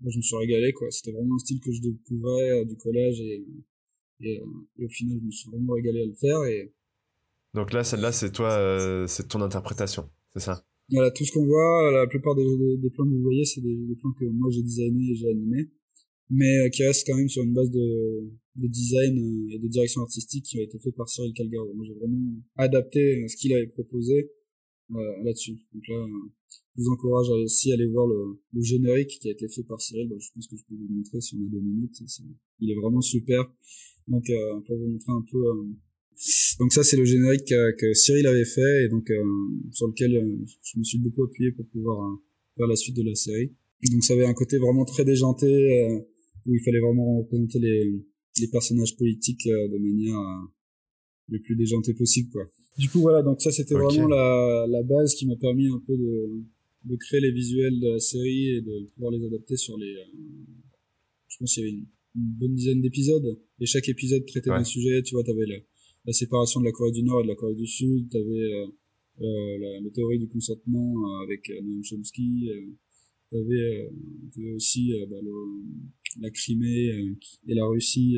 moi, 0.00 0.10
je 0.12 0.18
me 0.18 0.22
suis 0.22 0.36
régalé 0.36 0.72
quoi. 0.72 0.90
C'était 0.90 1.12
vraiment 1.12 1.34
un 1.34 1.38
style 1.38 1.60
que 1.60 1.72
je 1.72 1.80
découvrais 1.80 2.50
euh, 2.50 2.64
du 2.64 2.76
collège 2.76 3.20
et, 3.20 3.44
et, 4.20 4.40
et, 4.78 4.84
au 4.84 4.88
final 4.88 5.18
je 5.20 5.26
me 5.26 5.30
suis 5.30 5.50
vraiment 5.50 5.74
régalé 5.74 6.02
à 6.02 6.06
le 6.06 6.14
faire 6.14 6.44
et 6.44 6.72
donc 7.54 7.72
là 7.72 7.84
celle-là 7.84 8.10
c'est 8.10 8.32
toi 8.32 8.50
euh, 8.50 9.06
c'est 9.06 9.28
ton 9.28 9.40
interprétation 9.42 10.10
c'est 10.32 10.40
ça? 10.40 10.66
Voilà 10.90 11.10
tout 11.12 11.24
ce 11.24 11.32
qu'on 11.32 11.46
voit 11.46 11.92
la 11.92 12.06
plupart 12.06 12.34
des, 12.34 12.44
des, 12.78 12.90
plans 12.90 13.04
que 13.04 13.10
vous 13.10 13.22
voyez 13.22 13.44
c'est 13.44 13.60
des, 13.60 13.76
des, 13.76 13.94
plans 13.94 14.12
que 14.18 14.24
moi 14.24 14.50
j'ai 14.50 14.62
designé 14.62 15.12
et 15.12 15.14
j'ai 15.14 15.30
animé 15.30 15.70
mais 16.30 16.58
euh, 16.58 16.68
qui 16.68 16.84
restent 16.84 17.06
quand 17.06 17.16
même 17.16 17.28
sur 17.28 17.42
une 17.42 17.54
base 17.54 17.70
de, 17.70 18.30
de 18.56 18.66
design 18.66 19.50
et 19.52 19.58
de 19.58 19.68
direction 19.68 20.02
artistique 20.02 20.44
qui 20.44 20.58
a 20.58 20.62
été 20.62 20.78
fait 20.78 20.92
par 20.92 21.08
Cyril 21.08 21.32
Calgaro. 21.32 21.72
Moi 21.74 21.86
j'ai 21.86 21.94
vraiment 21.94 22.34
adapté 22.56 23.26
ce 23.28 23.36
qu'il 23.36 23.52
avait 23.54 23.68
proposé 23.68 24.30
euh, 24.94 25.22
là-dessus. 25.24 25.58
Donc 25.72 25.82
là, 25.88 26.06
je 26.78 26.84
vous 26.84 26.90
encourage 26.90 27.28
à 27.30 27.34
aussi 27.34 27.72
aller 27.72 27.86
voir 27.88 28.06
le, 28.06 28.38
le, 28.52 28.62
générique 28.62 29.18
qui 29.20 29.28
a 29.28 29.32
été 29.32 29.48
fait 29.48 29.64
par 29.64 29.80
Cyril. 29.80 30.08
je 30.16 30.28
pense 30.32 30.46
que 30.46 30.56
je 30.56 30.62
peux 30.62 30.76
vous 30.76 30.94
montrer 30.94 31.20
si 31.20 31.34
on 31.34 31.44
a 31.44 31.50
deux 31.50 31.60
minutes. 31.60 32.00
il 32.60 32.70
est 32.70 32.76
vraiment 32.76 33.00
super. 33.00 33.52
Donc 34.06 34.30
euh, 34.30 34.60
pour 34.66 34.78
vous 34.78 34.86
montrer 34.86 35.12
un 35.12 35.24
peu. 35.30 35.38
Euh, 35.38 35.64
donc 36.60 36.72
ça 36.72 36.84
c'est 36.84 36.96
le 36.96 37.04
générique 37.04 37.46
que, 37.46 37.94
Cyril 37.94 38.26
avait 38.26 38.44
fait 38.44 38.84
et 38.84 38.88
donc 38.88 39.08
sur 39.70 39.86
lequel 39.86 40.10
je 40.62 40.78
me 40.78 40.84
suis 40.84 40.98
beaucoup 40.98 41.24
appuyé 41.24 41.52
pour 41.52 41.66
pouvoir 41.68 42.18
faire 42.56 42.66
la 42.66 42.74
suite 42.74 42.96
de 42.96 43.04
la 43.04 43.14
série. 43.14 43.52
donc 43.92 44.02
ça 44.02 44.14
avait 44.14 44.24
un 44.24 44.34
côté 44.34 44.58
vraiment 44.58 44.84
très 44.84 45.04
déjanté 45.04 45.46
où 46.44 46.54
il 46.54 46.60
fallait 46.64 46.80
vraiment 46.80 47.18
représenter 47.18 47.60
les, 47.60 48.04
les 48.40 48.48
personnages 48.48 48.96
politiques 48.96 49.46
de 49.46 49.78
manière 49.78 50.18
le 51.28 51.40
plus 51.40 51.54
déjantée 51.54 51.94
possible 51.94 52.30
quoi. 52.30 52.50
Du 52.78 52.88
coup, 52.88 53.00
voilà, 53.00 53.22
donc 53.22 53.42
ça, 53.42 53.50
c'était 53.50 53.74
vraiment 53.74 54.06
la, 54.06 54.66
la 54.68 54.82
base 54.84 55.14
qui 55.14 55.26
m'a 55.26 55.34
permis 55.34 55.66
un 55.66 55.82
peu 55.84 55.96
de, 55.96 56.44
de 56.84 56.96
créer 56.96 57.20
les 57.20 57.32
visuels 57.32 57.78
de 57.80 57.88
la 57.88 58.00
série 58.00 58.56
et 58.56 58.60
de 58.60 58.86
pouvoir 58.94 59.12
les 59.12 59.24
adapter 59.24 59.56
sur 59.56 59.76
les... 59.76 59.94
Euh, 59.94 60.04
je 61.28 61.36
pense 61.38 61.54
qu'il 61.54 61.64
y 61.64 61.68
avait 61.68 61.76
une, 61.76 61.86
bonne 62.14 62.54
dizaine 62.54 62.80
d'épisodes, 62.80 63.38
et 63.60 63.66
chaque 63.66 63.88
épisode 63.88 64.26
traitait 64.26 64.50
d'un 64.50 64.64
sujet, 64.64 65.02
tu 65.02 65.14
vois, 65.14 65.22
t'avais 65.22 65.46
la, 65.46 65.56
la 66.04 66.12
séparation 66.12 66.58
de 66.58 66.64
la 66.64 66.72
Corée 66.72 66.90
du 66.90 67.04
Nord 67.04 67.20
et 67.20 67.24
de 67.24 67.28
la 67.28 67.36
Corée 67.36 67.54
du 67.54 67.66
Sud, 67.66 68.08
t'avais 68.08 68.24
euh, 68.24 68.66
euh, 69.20 69.58
la, 69.58 69.80
la, 69.80 69.90
théorie 69.90 70.18
du 70.18 70.28
consentement 70.28 70.94
euh, 70.96 71.24
avec 71.24 71.50
euh, 71.50 71.60
Noam 71.60 71.82
Chomsky, 71.82 72.50
euh, 72.50 72.70
t'avais, 73.30 73.90
avais 74.36 74.52
aussi 74.52 74.92
bah, 75.10 75.16
le, 75.20 75.32
la 76.20 76.30
Crimée 76.30 77.16
et 77.46 77.54
la 77.54 77.66
Russie 77.66 78.16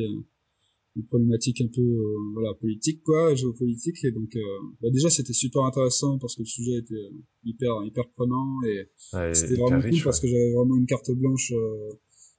une 0.95 1.05
problématique 1.05 1.61
un 1.61 1.67
peu 1.73 1.81
euh, 1.81 2.17
voilà 2.33 2.53
politique 2.55 3.01
quoi 3.03 3.33
géopolitique 3.33 4.03
et 4.03 4.11
donc 4.11 4.35
euh, 4.35 4.41
bah 4.81 4.89
déjà 4.91 5.09
c'était 5.09 5.33
super 5.33 5.63
intéressant 5.63 6.17
parce 6.19 6.35
que 6.35 6.41
le 6.41 6.47
sujet 6.47 6.79
était 6.79 6.95
euh, 6.95 7.23
hyper 7.45 7.71
hyper 7.85 8.09
prenant 8.09 8.61
et 8.63 8.89
c'était 9.33 9.55
vraiment 9.55 9.81
cool 9.81 10.03
parce 10.03 10.19
que 10.19 10.27
j'avais 10.27 10.51
vraiment 10.51 10.75
une 10.77 10.85
carte 10.85 11.11
blanche 11.11 11.53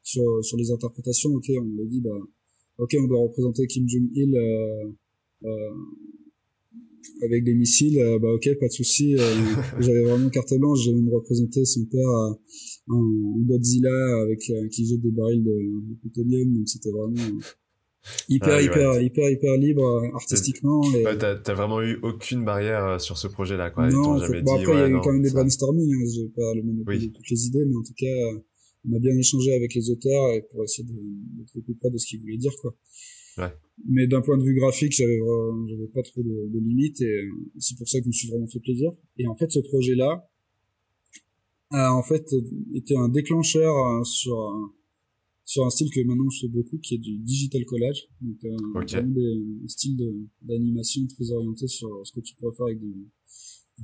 sur 0.02 0.44
sur 0.44 0.56
les 0.58 0.70
interprétations. 0.70 1.30
Ok 1.30 1.50
on 1.58 1.64
m'a 1.64 1.84
dit 1.84 2.02
bah 2.02 2.18
ok 2.78 2.96
on 3.00 3.06
doit 3.06 3.20
représenter 3.20 3.66
Kim 3.66 3.88
Jong 3.88 4.08
Il 4.14 4.36
avec 7.22 7.44
des 7.44 7.54
missiles 7.54 7.98
bah 8.20 8.32
ok 8.34 8.58
pas 8.60 8.66
de 8.66 8.72
souci 8.72 9.16
j'avais 9.80 10.02
vraiment 10.04 10.28
carte 10.28 10.52
blanche 10.58 10.80
j'ai 10.84 10.92
même 10.92 11.08
représenté 11.08 11.64
son 11.64 11.84
père 11.86 12.08
en, 12.88 13.38
Godzilla 13.46 14.20
avec 14.22 14.40
qui 14.70 14.86
jette 14.86 15.00
des 15.00 15.10
barils 15.10 15.42
de, 15.42 15.50
de 15.50 15.94
plutonium 16.00 16.54
donc 16.54 16.68
c'était 16.68 16.90
vraiment 16.90 17.40
hyper 18.28 18.60
hyper 18.60 19.00
hyper 19.00 19.30
hyper 19.30 19.56
libre 19.56 19.84
euh, 19.84 20.14
artistiquement 20.14 20.82
et... 20.94 21.04
ouais, 21.04 21.16
t'as 21.18 21.54
vraiment 21.54 21.80
eu 21.82 21.98
aucune 22.02 22.44
barrière 22.44 22.84
euh, 22.84 22.98
sur 22.98 23.16
ce 23.16 23.28
projet 23.28 23.56
là 23.56 23.70
quoi 23.70 23.88
non 23.88 24.18
jamais 24.18 24.42
bon, 24.42 24.54
après 24.54 24.72
il 24.72 24.78
y 24.78 24.82
a 24.82 24.88
eu 24.88 25.00
quand 25.00 25.12
même 25.12 25.22
des 25.22 25.30
brainstorming 25.30 25.88
hein, 25.88 26.10
j'ai 26.12 26.28
pas 26.28 26.54
le 26.54 26.62
monopole 26.62 26.98
de 26.98 27.06
toutes 27.06 27.30
les 27.30 27.46
idées 27.46 27.64
mais 27.64 27.76
en 27.76 27.82
tout 27.82 27.94
cas 27.96 28.06
euh, 28.06 28.38
on 28.90 28.96
a 28.96 28.98
bien 28.98 29.16
échangé 29.16 29.54
avec 29.54 29.74
les 29.74 29.90
auteurs 29.90 30.34
et 30.34 30.42
pour 30.50 30.64
essayer 30.64 30.86
de 30.88 31.60
plus 31.60 31.74
près 31.74 31.90
de 31.90 31.98
ce 31.98 32.06
qu'ils 32.06 32.20
voulaient 32.20 32.36
dire 32.36 32.54
quoi. 32.60 32.74
Ouais. 33.38 33.52
mais 33.88 34.06
d'un 34.08 34.20
point 34.20 34.36
de 34.36 34.42
vue 34.42 34.54
graphique 34.54 34.92
j'avais 34.92 35.18
j'avais 35.68 35.86
pas 35.94 36.02
trop 36.02 36.22
de, 36.22 36.52
de 36.52 36.58
limites 36.58 37.00
et 37.00 37.28
c'est 37.58 37.78
pour 37.78 37.88
ça 37.88 37.98
que 37.98 38.04
je 38.04 38.08
me 38.08 38.12
suis 38.12 38.28
vraiment 38.28 38.48
fait 38.48 38.60
plaisir. 38.60 38.90
Et 39.16 39.26
en 39.28 39.36
fait 39.36 39.50
ce 39.50 39.60
projet 39.60 39.94
là 39.94 40.28
a 41.70 41.94
en 41.94 42.02
fait 42.02 42.26
été 42.74 42.96
un 42.96 43.08
déclencheur 43.08 43.72
sur 44.04 44.36
sur 45.44 45.64
un 45.64 45.70
style 45.70 45.90
que 45.90 46.00
maintenant 46.00 46.28
je 46.30 46.46
fais 46.46 46.48
beaucoup, 46.48 46.78
qui 46.78 46.94
est 46.94 46.98
du 46.98 47.18
digital 47.18 47.64
collage. 47.64 48.08
Donc, 48.20 48.36
euh, 48.44 48.56
vraiment 48.86 49.10
des, 49.10 49.42
un 49.64 49.68
style 49.68 49.96
d'animation 50.42 51.06
très 51.06 51.30
orienté 51.32 51.66
sur 51.66 51.88
ce 52.04 52.12
que 52.12 52.20
tu 52.20 52.34
pourrais 52.36 52.54
faire 52.56 52.66
avec 52.66 52.80
du, 52.80 53.10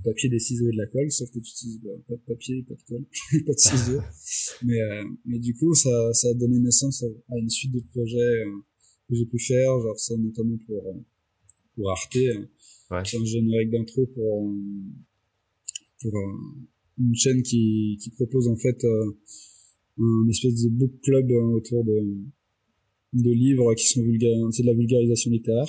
papier, 0.05 0.29
des 0.29 0.39
ciseaux 0.39 0.69
et 0.69 0.73
de 0.73 0.77
la 0.77 0.87
colle, 0.87 1.11
sauf 1.11 1.29
que 1.31 1.39
tu 1.41 1.51
utilises 1.51 1.81
bah, 1.81 1.91
pas 2.07 2.15
de 2.15 2.21
papier, 2.21 2.63
pas 2.63 2.75
de 2.75 2.83
colle, 2.89 3.05
pas 3.47 3.53
de 3.53 3.59
ciseaux. 3.59 4.01
mais, 4.65 4.81
euh, 4.81 5.05
mais 5.25 5.39
du 5.39 5.55
coup, 5.55 5.75
ça, 5.75 6.13
ça 6.13 6.29
a 6.29 6.35
donné 6.35 6.59
naissance 6.59 7.03
à, 7.03 7.39
une 7.39 7.51
suite 7.51 7.73
de 7.73 7.81
projets 7.93 8.19
euh, 8.19 8.57
que 9.09 9.15
j'ai 9.15 9.27
pu 9.27 9.39
faire, 9.39 9.81
genre 9.81 9.99
ça 9.99 10.17
notamment 10.17 10.59
pour, 10.67 10.87
euh, 10.87 11.01
pour 11.75 11.91
Arte, 11.91 12.15
ouais. 12.15 13.03
c'est 13.05 13.19
un 13.19 13.25
générique 13.25 13.71
d'intro 13.71 14.07
pour, 14.07 14.55
pour 16.01 16.13
une 16.99 17.15
chaîne 17.15 17.43
qui, 17.43 17.99
qui 18.01 18.11
propose 18.11 18.49
en 18.49 18.57
fait 18.57 18.85
un 19.99 20.29
espèce 20.29 20.63
de 20.63 20.69
book 20.69 20.93
club 21.03 21.31
euh, 21.31 21.57
autour 21.57 21.85
de 21.85 22.17
de 23.13 23.31
livres 23.31 23.75
qui 23.75 23.87
sont 23.87 24.03
vulgaires, 24.03 24.37
c'est 24.53 24.63
de 24.63 24.69
la 24.69 24.75
vulgarisation 24.75 25.31
littéraire. 25.31 25.69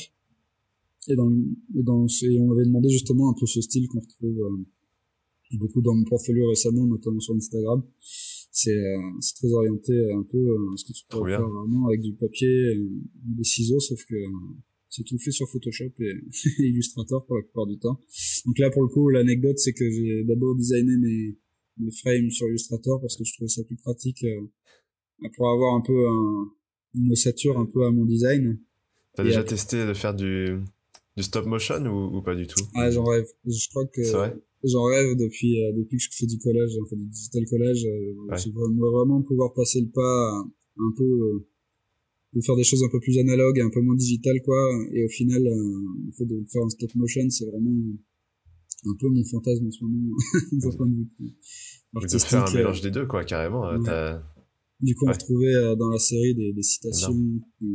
Et 1.08 1.16
dans, 1.16 1.32
et 1.32 1.84
dans 1.84 2.06
et 2.08 2.40
on 2.40 2.52
avait 2.52 2.66
demandé 2.66 2.90
justement 2.90 3.30
un 3.30 3.34
peu 3.40 3.46
ce 3.46 3.62
style 3.62 3.88
qu'on 3.88 4.02
retrouve 4.02 4.40
euh, 4.42 5.58
beaucoup 5.58 5.82
dans 5.82 5.96
mon 5.96 6.04
portfolio 6.04 6.50
récemment, 6.50 6.86
notamment 6.86 7.20
sur 7.20 7.34
Instagram. 7.36 7.82
C'est 8.52 8.78
euh, 8.78 8.98
très 9.36 9.52
orienté 9.54 9.94
un 10.12 10.24
peu 10.24 10.38
euh, 10.38 10.76
ce 10.76 10.86
que 10.86 10.94
tu 10.94 11.06
peux 11.10 11.26
faire 11.26 11.48
vraiment 11.48 11.88
avec 11.88 12.02
du 12.02 12.14
papier, 12.14 12.78
des 13.24 13.44
ciseaux, 13.44 13.80
sauf 13.80 14.04
que 14.06 14.16
c'est 14.90 15.04
tout 15.04 15.18
fait 15.18 15.32
sur 15.32 15.48
Photoshop 15.50 15.92
et, 16.00 16.14
Illustrator 16.60 17.26
pour 17.26 17.38
la 17.38 17.44
plupart 17.44 17.68
du 17.68 17.78
temps. 17.78 18.00
Donc 18.46 18.60
là, 18.60 18.70
pour 18.70 18.84
le 18.84 18.90
coup, 18.90 19.10
l'anecdote, 19.10 19.58
c'est 19.58 19.74
que 19.74 19.90
j'ai 19.90 20.24
d'abord 20.26 20.56
designé 20.56 20.98
mes, 20.98 21.38
mes 21.80 21.92
frames 21.92 22.30
sur 22.30 22.48
Illustrator 22.48 23.00
parce 23.02 23.16
que 23.18 23.24
je 23.24 23.34
trouvais 23.34 23.50
ça 23.50 23.64
plus 23.64 23.78
pratique 23.78 24.26
pour 25.36 25.50
avoir 25.50 25.76
un 25.76 25.82
peu 25.82 26.08
un, 26.08 26.52
une 26.96 27.12
ossature 27.12 27.58
un 27.58 27.66
peu 27.66 27.86
à 27.86 27.92
mon 27.92 28.06
design. 28.06 28.60
T'as 29.16 29.24
déjà 29.24 29.44
testé 29.44 29.86
de 29.86 29.94
faire 29.94 30.14
du, 30.14 30.60
du 31.18 31.24
stop 31.24 31.46
motion 31.46 31.84
ou, 31.86 32.18
ou 32.18 32.22
pas 32.22 32.36
du 32.36 32.48
tout? 32.48 32.64
Ah, 32.76 32.90
j'en 32.90 33.04
rêve. 33.04 33.26
Je 33.46 33.70
crois 33.70 33.86
que 33.88 34.02
j'en 34.64 34.84
rêve 34.84 35.16
depuis 35.18 35.62
euh, 35.64 35.74
depuis 35.74 35.98
que 35.98 36.04
je 36.04 36.10
fais 36.12 36.26
du 36.26 36.38
collège, 36.40 36.72
enfin 36.82 36.96
du 36.96 37.06
digital 37.08 37.46
collège. 37.50 37.86
Euh, 37.86 38.36
J'aimerais 38.38 38.92
vraiment 38.92 39.22
pouvoir 39.22 39.54
passer 39.54 39.82
le 39.82 39.90
pas 39.90 40.44
un 40.78 40.92
peu 40.96 41.04
euh, 41.04 41.48
de 42.34 42.42
faire 42.42 42.56
des 42.56 42.64
choses 42.64 42.84
un 42.84 42.90
peu 42.90 43.00
plus 43.00 43.18
analogues, 43.18 43.60
un 43.60 43.70
peu 43.70 43.82
moins 43.82 43.96
digital 43.96 44.42
quoi. 44.44 44.58
Et 44.94 45.04
au 45.04 45.10
final, 45.10 45.46
euh, 45.46 45.82
le 46.06 46.12
fait 46.14 46.26
de 46.26 46.44
faire 46.50 46.64
un 46.64 46.70
stop 46.70 46.94
motion, 46.96 47.30
c'est 47.30 47.46
vraiment 47.46 47.76
un 48.86 48.96
peu 48.98 49.10
mon 49.10 49.24
fantasme 49.26 49.68
en 49.68 49.72
ce 49.72 49.84
moment, 49.84 50.16
d'un 50.54 50.72
point 50.72 50.88
de 50.88 50.96
vue. 50.96 51.08
De 51.94 52.18
faire 52.20 52.46
un 52.46 52.54
mélange 52.54 52.82
des 52.82 52.92
deux 52.92 53.08
quoi, 53.08 53.24
carrément. 53.24 53.62
Ouais. 53.62 53.80
Du 54.82 54.96
coup, 54.96 55.06
on 55.08 55.12
retrouvait 55.12 55.56
euh, 55.56 55.76
dans 55.76 55.90
la 55.90 56.00
série 56.00 56.34
des, 56.36 56.54
des 56.54 56.64
citations 56.64 57.14
euh, 57.14 57.66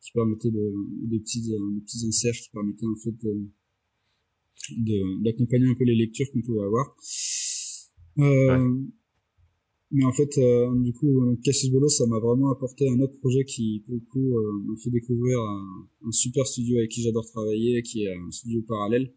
qui 0.00 0.12
permettaient 0.12 0.50
de, 0.50 0.72
des 1.06 1.18
petits, 1.18 1.52
euh, 1.52 1.74
des 1.74 1.80
petits 1.82 2.06
inserts 2.06 2.32
qui 2.32 2.50
permettaient 2.50 2.86
en 2.86 2.96
fait 2.96 3.14
d'accompagner 5.22 5.66
un 5.68 5.74
peu 5.74 5.84
les 5.84 5.96
lectures 5.96 6.26
qu'on 6.32 6.40
pouvait 6.40 6.64
avoir. 6.64 6.96
Euh, 8.20 8.80
Mais 9.90 10.04
en 10.04 10.12
fait, 10.12 10.40
du 10.82 10.94
coup, 10.94 11.36
Cassius 11.44 11.70
Bolos, 11.70 11.90
ça 11.90 12.06
m'a 12.06 12.18
vraiment 12.18 12.50
apporté 12.50 12.88
un 12.88 12.98
autre 13.00 13.18
projet 13.20 13.44
qui, 13.44 13.82
pour 13.84 13.96
le 13.96 14.00
coup, 14.00 14.40
m'a 14.64 14.76
fait 14.82 14.90
découvrir 14.90 15.38
un, 15.38 15.88
un, 16.06 16.12
super 16.12 16.46
studio 16.46 16.78
avec 16.78 16.90
qui 16.90 17.02
j'adore 17.02 17.26
travailler, 17.26 17.82
qui 17.82 18.04
est 18.04 18.14
un 18.14 18.30
studio 18.30 18.62
parallèle 18.66 19.12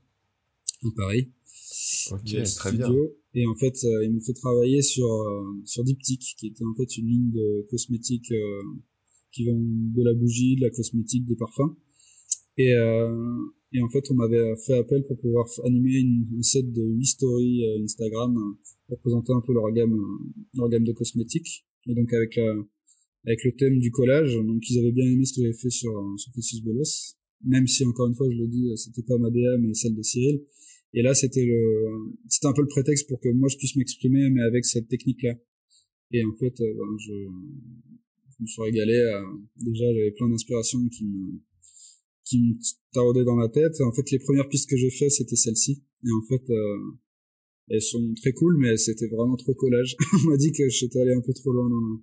à 0.83 0.89
Paris. 0.97 1.31
Ok, 2.11 2.43
très 2.55 2.71
bien. 2.71 2.89
Et 3.33 3.45
en 3.45 3.55
fait, 3.55 3.75
euh, 3.83 4.05
il 4.05 4.13
me 4.13 4.19
fait 4.19 4.33
travailler 4.33 4.81
sur 4.81 5.07
euh, 5.07 5.61
sur 5.65 5.83
Diptyque, 5.83 6.35
qui 6.39 6.47
était 6.47 6.63
en 6.63 6.73
fait 6.75 6.97
une 6.97 7.07
ligne 7.07 7.31
de 7.31 7.67
cosmétiques 7.69 8.31
euh, 8.31 8.61
qui 9.31 9.45
vend 9.45 9.57
de 9.57 10.03
la 10.03 10.13
bougie, 10.13 10.55
de 10.55 10.61
la 10.61 10.69
cosmétique, 10.69 11.25
des 11.25 11.35
parfums. 11.35 11.75
Et 12.57 12.73
et 13.73 13.81
en 13.81 13.89
fait, 13.89 14.09
on 14.09 14.15
m'avait 14.15 14.55
fait 14.65 14.73
appel 14.73 15.05
pour 15.05 15.19
pouvoir 15.19 15.45
animer 15.65 15.99
une, 15.99 16.41
set 16.41 16.71
de 16.71 16.81
8 16.81 17.05
stories 17.05 17.63
Instagram 17.83 18.33
pour 18.87 18.97
présenter 18.99 19.33
un 19.33 19.41
peu 19.41 19.53
leur 19.53 19.71
gamme 19.71 19.95
leur 20.55 20.69
gamme 20.69 20.83
de 20.83 20.93
cosmétiques. 20.93 21.65
Et 21.87 21.93
donc 21.93 22.11
avec 22.13 22.39
avec 23.25 23.43
le 23.43 23.55
thème 23.55 23.77
du 23.77 23.91
collage, 23.91 24.35
donc 24.35 24.67
ils 24.69 24.79
avaient 24.79 24.93
bien 24.93 25.05
aimé 25.05 25.25
ce 25.25 25.33
que 25.33 25.41
j'avais 25.41 25.53
fait 25.53 25.69
sur 25.69 25.91
sur 26.17 26.31
Cassius 26.31 26.63
Bolos, 26.63 27.15
même 27.45 27.67
si 27.67 27.85
encore 27.85 28.07
une 28.07 28.15
fois 28.15 28.27
je 28.31 28.37
le 28.37 28.47
dis, 28.47 28.71
c'était 28.75 29.03
pas 29.03 29.19
ma 29.19 29.29
DA 29.29 29.57
mais 29.59 29.75
celle 29.75 29.93
de 29.93 30.01
Cyril. 30.01 30.41
Et 30.93 31.01
là, 31.01 31.13
c'était 31.13 31.45
le, 31.45 32.15
c'était 32.29 32.47
un 32.47 32.53
peu 32.53 32.61
le 32.61 32.67
prétexte 32.67 33.07
pour 33.07 33.19
que 33.19 33.29
moi 33.29 33.49
je 33.49 33.57
puisse 33.57 33.75
m'exprimer, 33.75 34.29
mais 34.29 34.41
avec 34.41 34.65
cette 34.65 34.87
technique-là. 34.87 35.35
Et 36.11 36.23
en 36.23 36.33
fait, 36.39 36.59
euh, 36.61 36.73
ben, 36.73 36.97
je, 36.99 37.13
je, 38.29 38.41
me 38.41 38.47
suis 38.47 38.61
régalé. 38.61 38.97
déjà, 39.57 39.85
j'avais 39.93 40.11
plein 40.11 40.29
d'inspirations 40.29 40.87
qui 40.89 41.05
me, 41.05 41.39
qui 42.23 42.39
me 42.39 42.53
taraudaient 42.93 43.25
dans 43.25 43.35
la 43.35 43.49
tête. 43.49 43.79
En 43.81 43.91
fait, 43.91 44.09
les 44.11 44.19
premières 44.19 44.47
pistes 44.47 44.69
que 44.69 44.77
j'ai 44.77 44.89
fait, 44.89 45.09
c'était 45.09 45.35
celle-ci. 45.35 45.83
Et 46.03 46.11
en 46.11 46.21
fait, 46.27 46.49
euh, 46.49 46.77
elles 47.69 47.81
sont 47.81 48.13
très 48.15 48.31
cool, 48.33 48.57
mais 48.57 48.77
c'était 48.77 49.07
vraiment 49.07 49.35
trop 49.35 49.53
collage. 49.53 49.95
On 50.13 50.29
m'a 50.29 50.37
dit 50.37 50.51
que 50.51 50.67
j'étais 50.69 50.99
allé 50.99 51.13
un 51.13 51.21
peu 51.21 51.33
trop 51.33 51.51
loin 51.51 51.69
dans, 51.69 52.01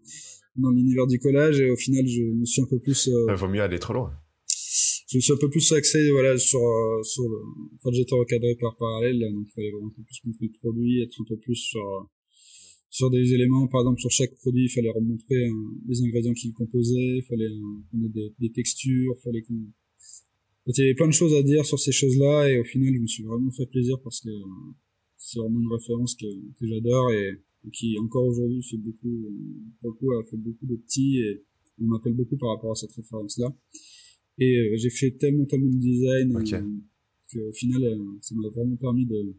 dans 0.56 0.70
l'univers 0.70 1.06
du 1.06 1.18
collage, 1.18 1.60
et 1.60 1.70
au 1.70 1.76
final, 1.76 2.06
je 2.06 2.22
me 2.22 2.44
suis 2.44 2.62
un 2.62 2.66
peu 2.66 2.78
plus. 2.78 3.08
Euh... 3.08 3.26
Il 3.28 3.34
vaut 3.34 3.48
mieux 3.48 3.62
aller 3.62 3.78
trop 3.78 3.94
loin 3.94 4.12
je 5.14 5.18
me 5.18 5.22
suis 5.22 5.32
un 5.32 5.36
peu 5.36 5.48
plus 5.48 5.70
axé 5.72 6.10
voilà 6.10 6.36
sur 6.36 6.58
euh, 6.58 7.02
sur 7.04 7.22
le 7.28 7.36
en 7.36 7.78
fait 7.78 7.92
j'étais 7.92 8.16
recadré 8.16 8.56
par 8.56 8.76
parallèle 8.76 9.20
donc 9.20 9.46
il 9.48 9.52
fallait 9.54 9.70
vraiment 9.70 9.86
un 9.86 9.90
peu 9.90 10.02
plus 10.02 10.20
montrer 10.24 10.46
le 10.46 10.58
produit 10.58 11.02
être 11.02 11.20
un 11.20 11.24
peu 11.24 11.36
plus 11.36 11.54
sur 11.54 12.10
sur 12.90 13.10
des 13.10 13.32
éléments. 13.32 13.68
Par 13.68 13.82
exemple 13.82 14.00
sur 14.00 14.10
chaque 14.10 14.34
produit 14.34 14.64
il 14.64 14.68
fallait 14.70 14.90
remontrer 14.90 15.48
les 15.86 16.02
ingrédients 16.02 16.32
qu'il 16.32 16.52
composait 16.52 17.18
il 17.18 17.22
fallait 17.28 17.48
qu'on 17.48 18.08
des, 18.08 18.32
des, 18.40 18.50
textures 18.50 19.14
il 19.16 19.22
fallait 19.22 19.42
qu'on 19.42 19.54
il 20.66 20.78
y 20.78 20.82
avait 20.82 20.94
plein 20.94 21.06
de 21.06 21.12
choses 21.12 21.34
à 21.34 21.44
dire 21.44 21.64
sur 21.64 21.78
ces 21.78 21.92
choses 21.92 22.18
là 22.18 22.48
et 22.50 22.58
au 22.58 22.64
final 22.64 22.92
je 22.92 22.98
me 22.98 23.06
suis 23.06 23.22
vraiment 23.22 23.52
fait 23.52 23.66
plaisir 23.66 24.00
parce 24.02 24.20
que 24.20 24.30
c'est 25.16 25.38
vraiment 25.38 25.60
une 25.60 25.72
référence 25.72 26.16
que, 26.16 26.26
que 26.58 26.66
j'adore 26.66 27.12
et, 27.12 27.40
qui 27.72 27.96
encore 27.98 28.26
aujourd'hui 28.26 28.62
fait 28.62 28.78
beaucoup 28.78 29.30
beaucoup 29.80 30.12
a 30.12 30.24
fait 30.24 30.36
beaucoup 30.36 30.66
de 30.66 30.74
petits 30.74 31.20
et 31.20 31.44
on 31.80 31.86
m'appelle 31.86 32.14
beaucoup 32.14 32.36
par 32.36 32.50
rapport 32.50 32.72
à 32.72 32.74
cette 32.74 32.92
référence 32.92 33.38
là 33.38 33.54
et 34.38 34.58
euh, 34.58 34.76
j'ai 34.76 34.90
fait 34.90 35.12
tellement, 35.12 35.44
tellement 35.44 35.68
de 35.68 35.78
design 35.78 36.36
okay. 36.36 36.56
euh, 36.56 36.62
qu'au 37.32 37.52
final, 37.52 37.84
euh, 37.84 38.18
ça 38.20 38.34
m'a 38.34 38.48
vraiment 38.48 38.76
permis 38.76 39.06
de 39.06 39.34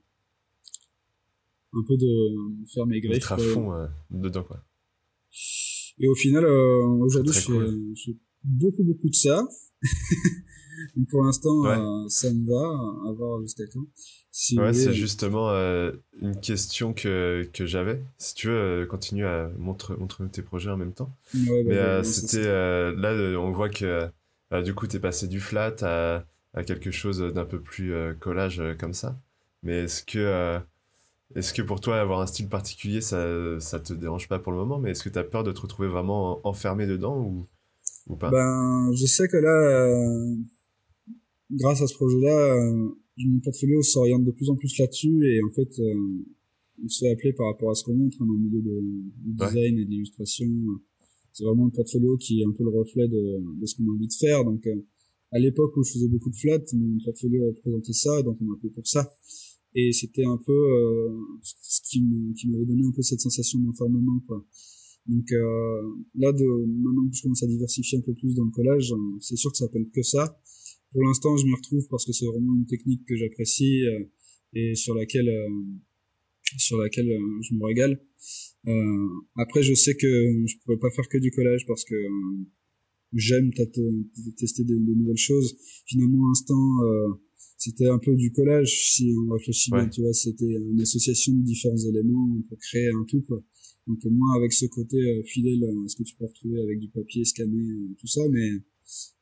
un 1.74 1.84
peu 1.86 1.98
de 1.98 2.66
faire 2.74 2.86
mes 2.86 3.02
griffes. 3.02 3.32
à 3.32 3.38
fond 3.38 3.74
euh, 3.74 3.88
dedans, 4.10 4.43
quoi. 4.43 4.64
Et 6.00 6.08
au 6.08 6.16
final, 6.16 6.46
aujourd'hui, 6.46 7.34
je, 7.34 7.39
fais, 7.39 7.52
je 7.96 8.04
fais 8.06 8.18
beaucoup, 8.43 8.84
beaucoup 8.84 9.10
de 9.10 9.16
ça. 9.16 9.48
Donc 10.96 11.08
pour 11.10 11.24
l'instant, 11.24 11.62
ouais. 11.62 12.10
ça 12.10 12.32
me 12.34 12.48
va, 12.48 13.10
à 13.10 13.14
voir 13.14 13.41
jusqu'à 13.41 13.66
quand. 13.68 13.86
Si 14.32 14.60
ouais, 14.60 14.74
c'est 14.74 14.93
justement 14.93 15.50
euh, 15.52 15.93
une 16.20 16.38
question 16.38 16.93
que, 16.93 17.50
que 17.54 17.66
j'avais. 17.66 18.04
Si 18.18 18.36
tu 18.36 18.48
veux, 18.48 18.54
euh, 18.54 18.86
continue 18.86 19.26
à 19.26 19.50
montrer, 19.58 19.96
montrer 19.96 20.28
tes 20.30 20.41
projets 20.41 20.70
en 20.70 20.76
même 20.76 20.93
temps. 20.93 21.16
Ouais, 21.34 21.64
bah, 21.64 22.00
Mais 22.00 22.04
c'était 22.04 22.43
là, 22.43 23.39
on 23.39 23.52
voit 23.52 23.70
que 23.70 24.10
du 24.62 24.74
coup, 24.74 24.88
tu 24.88 24.97
es 24.97 24.99
passé 24.99 25.28
du 25.28 25.39
flat 25.39 25.76
à, 25.82 26.26
à 26.53 26.64
quelque 26.64 26.91
chose 26.91 27.20
d'un 27.20 27.45
peu 27.45 27.62
plus 27.62 27.93
euh, 27.93 28.14
collage 28.14 28.60
euh, 28.60 28.76
comme 28.76 28.93
ça. 28.93 29.20
Mais 29.64 29.84
est-ce 29.84 30.03
que, 30.03 30.20
euh, 30.20 30.60
est-ce 31.36 31.53
que 31.53 31.62
pour 31.62 31.82
toi, 31.82 31.99
avoir 31.99 32.22
un 32.22 32.28
style 32.28 32.47
particulier, 32.47 33.01
ça, 33.01 33.60
ça 33.60 33.80
te 33.80 33.93
dérange 33.93 34.28
pas 34.28 34.39
pour 34.39 34.51
le 34.51 34.60
moment? 34.60 34.80
Mais 34.80 34.91
est-ce 34.91 35.03
que 35.03 35.10
tu 35.10 35.20
as 35.20 35.24
peur 35.24 35.43
de 35.43 35.51
te 35.51 35.62
retrouver 35.62 35.88
vraiment 35.88 36.45
enfermé 36.47 36.88
dedans 36.88 37.20
ou, 37.20 37.47
ou 38.08 38.16
pas? 38.16 38.30
Ben, 38.30 38.91
je 38.93 39.06
sais 39.06 39.28
que 39.28 39.38
là, 39.38 40.36
grâce 41.51 41.82
à 41.82 41.88
ce 41.88 41.93
projet-là, 41.95 42.72
mon 43.18 43.39
portfolio 43.39 43.82
s'oriente 43.82 44.24
de 44.24 44.32
plus 44.32 44.49
en 44.49 44.56
plus 44.56 44.78
là-dessus 44.78 45.26
et 45.26 45.41
en 45.43 45.49
fait, 45.49 45.82
on 46.84 46.88
se 46.88 47.06
fait 47.06 47.12
appeler 47.12 47.34
par 47.34 47.47
rapport 47.47 47.72
à 47.72 47.76
ce 47.76 47.84
qu'on 47.84 47.95
montre 47.95 48.18
hein, 48.22 48.26
dans 48.28 48.34
le 48.34 48.39
milieu 48.39 48.62
de, 48.62 48.82
du 49.26 49.34
design 49.34 49.80
et 49.80 49.86
de 49.86 49.89
l'illustration 49.89 50.45
c'est 51.36 51.44
vraiment 51.44 51.66
le 51.66 51.72
portfolio 51.72 52.16
qui 52.16 52.40
est 52.40 52.46
un 52.46 52.54
peu 52.54 52.64
le 52.64 52.70
reflet 52.70 53.10
de, 53.10 53.60
de 53.60 53.66
ce 53.66 53.76
qu'on 53.76 53.84
a 53.90 53.94
envie 53.94 54.08
de 54.08 54.14
faire. 54.14 54.46
Donc, 54.46 54.66
euh, 54.68 54.76
à 55.32 55.40
l'époque 55.40 55.76
où 55.76 55.84
je 55.84 55.92
faisais 55.92 56.08
beaucoup 56.08 56.30
de 56.30 56.36
flat, 56.36 56.62
mon 56.72 56.98
portfolio 57.04 57.48
représentait 57.48 57.92
ça, 57.92 58.22
donc 58.24 58.38
on 58.40 58.46
m'a 58.46 58.54
appelé 58.54 58.70
pour 58.70 58.88
ça. 58.88 59.12
Et 59.74 59.92
c'était 59.92 60.24
un 60.24 60.38
peu 60.38 60.54
euh, 60.54 61.10
ce 61.42 61.82
qui 61.84 62.02
m'avait 62.48 62.66
donné 62.66 62.86
un 62.86 62.92
peu 62.92 63.02
cette 63.02 63.20
sensation 63.20 63.60
d'enfermement, 63.60 64.22
quoi. 64.26 64.46
Donc 65.08 65.30
euh, 65.34 65.82
là, 66.16 66.32
de, 66.32 66.66
maintenant 66.66 67.10
que 67.10 67.16
je 67.16 67.24
commence 67.24 67.44
à 67.44 67.48
diversifier 67.48 67.98
un 67.98 68.02
peu 68.02 68.14
plus 68.14 68.34
dans 68.34 68.46
le 68.46 68.52
collage, 68.52 68.94
c'est 69.20 69.36
sûr 69.36 69.52
que 69.52 69.58
ça 69.58 69.66
s'appelle 69.66 69.90
que 69.94 70.04
ça. 70.04 70.40
Pour 70.94 71.04
l'instant, 71.04 71.36
je 71.36 71.46
m'y 71.46 71.54
retrouve 71.54 71.86
parce 71.90 72.06
que 72.06 72.14
c'est 72.14 72.26
vraiment 72.26 72.56
une 72.56 72.66
technique 72.66 73.06
que 73.06 73.18
j'apprécie 73.18 73.82
et 74.54 74.74
sur 74.76 74.96
laquelle 74.96 75.30
sur 76.58 76.78
laquelle 76.78 77.08
je 77.41 77.56
me 77.56 77.66
régale. 77.66 77.99
Euh, 78.68 79.08
après, 79.36 79.62
je 79.62 79.74
sais 79.74 79.95
que 79.95 80.08
je 80.45 80.56
pourrais 80.64 80.78
pas 80.78 80.89
faire 80.89 81.08
que 81.08 81.18
du 81.18 81.32
collage 81.32 81.66
parce 81.68 81.86
que 81.86 81.93
euh, 81.93 82.45
j'aime 83.14 83.51
tester 84.38 84.64
des, 84.64 84.80
nouvelles 84.80 85.18
choses. 85.18 85.56
Finalement, 85.86 86.28
l'instant, 86.28 86.84
euh, 86.84 87.10
c'était 87.58 87.88
un 87.88 87.99
peu 87.99 88.16
du 88.16 88.32
collage 88.32 88.93
si 88.93 89.14
on 89.16 89.32
réfléchit 89.34 89.72
bien, 89.72 89.88
tu 89.88 90.01
vois, 90.01 90.14
c'était 90.14 90.45
une 90.45 90.82
association 90.82 91.34
de 91.34 91.43
différents 91.43 91.78
éléments 91.78 92.41
pour 92.49 92.58
créer 92.58 92.89
un 92.89 93.06
tout, 93.08 93.22
quoi. 93.22 93.41
Donc 93.88 94.03
moi, 94.06 94.36
avec 94.38 94.51
ce 94.51 94.66
côté 94.66 94.97
fidèle 95.26 95.64
à 95.64 95.88
ce 95.88 95.95
que 95.95 96.03
tu 96.03 96.16
peux 96.16 96.26
retrouver 96.26 96.60
avec 96.60 96.80
du 96.80 96.89
papier 96.89 97.24
scanné, 97.24 97.64
tout 97.99 98.08
ça, 98.08 98.22
mais, 98.32 98.49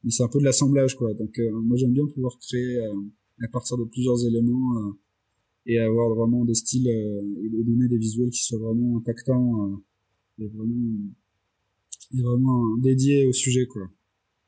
mais 0.04 0.10
c'est 0.10 0.24
un 0.24 0.30
peu 0.30 0.40
de 0.40 0.46
l'assemblage, 0.46 0.96
quoi. 0.96 1.14
Donc 1.14 1.38
moi, 1.66 1.76
j'aime 1.76 1.92
bien 1.92 2.08
pouvoir 2.08 2.40
créer 2.40 2.80
à 2.80 3.48
partir 3.50 3.78
de 3.78 3.84
plusieurs 3.84 4.26
éléments 4.26 4.96
et 5.66 5.80
avoir 5.80 6.14
vraiment 6.14 6.46
des 6.46 6.56
styles 6.56 6.88
euh, 6.88 7.60
et 7.60 7.64
donner 7.64 7.88
des 7.88 7.98
visuels 7.98 8.30
qui 8.30 8.44
soient 8.44 8.60
vraiment 8.60 8.98
impactants 8.98 9.72
euh, 9.72 10.44
et 10.44 10.48
vraiment 10.48 10.98
et 12.16 12.22
vraiment 12.22 12.78
dédiés 12.78 13.26
au 13.26 13.34
sujet 13.34 13.66
quoi. 13.66 13.84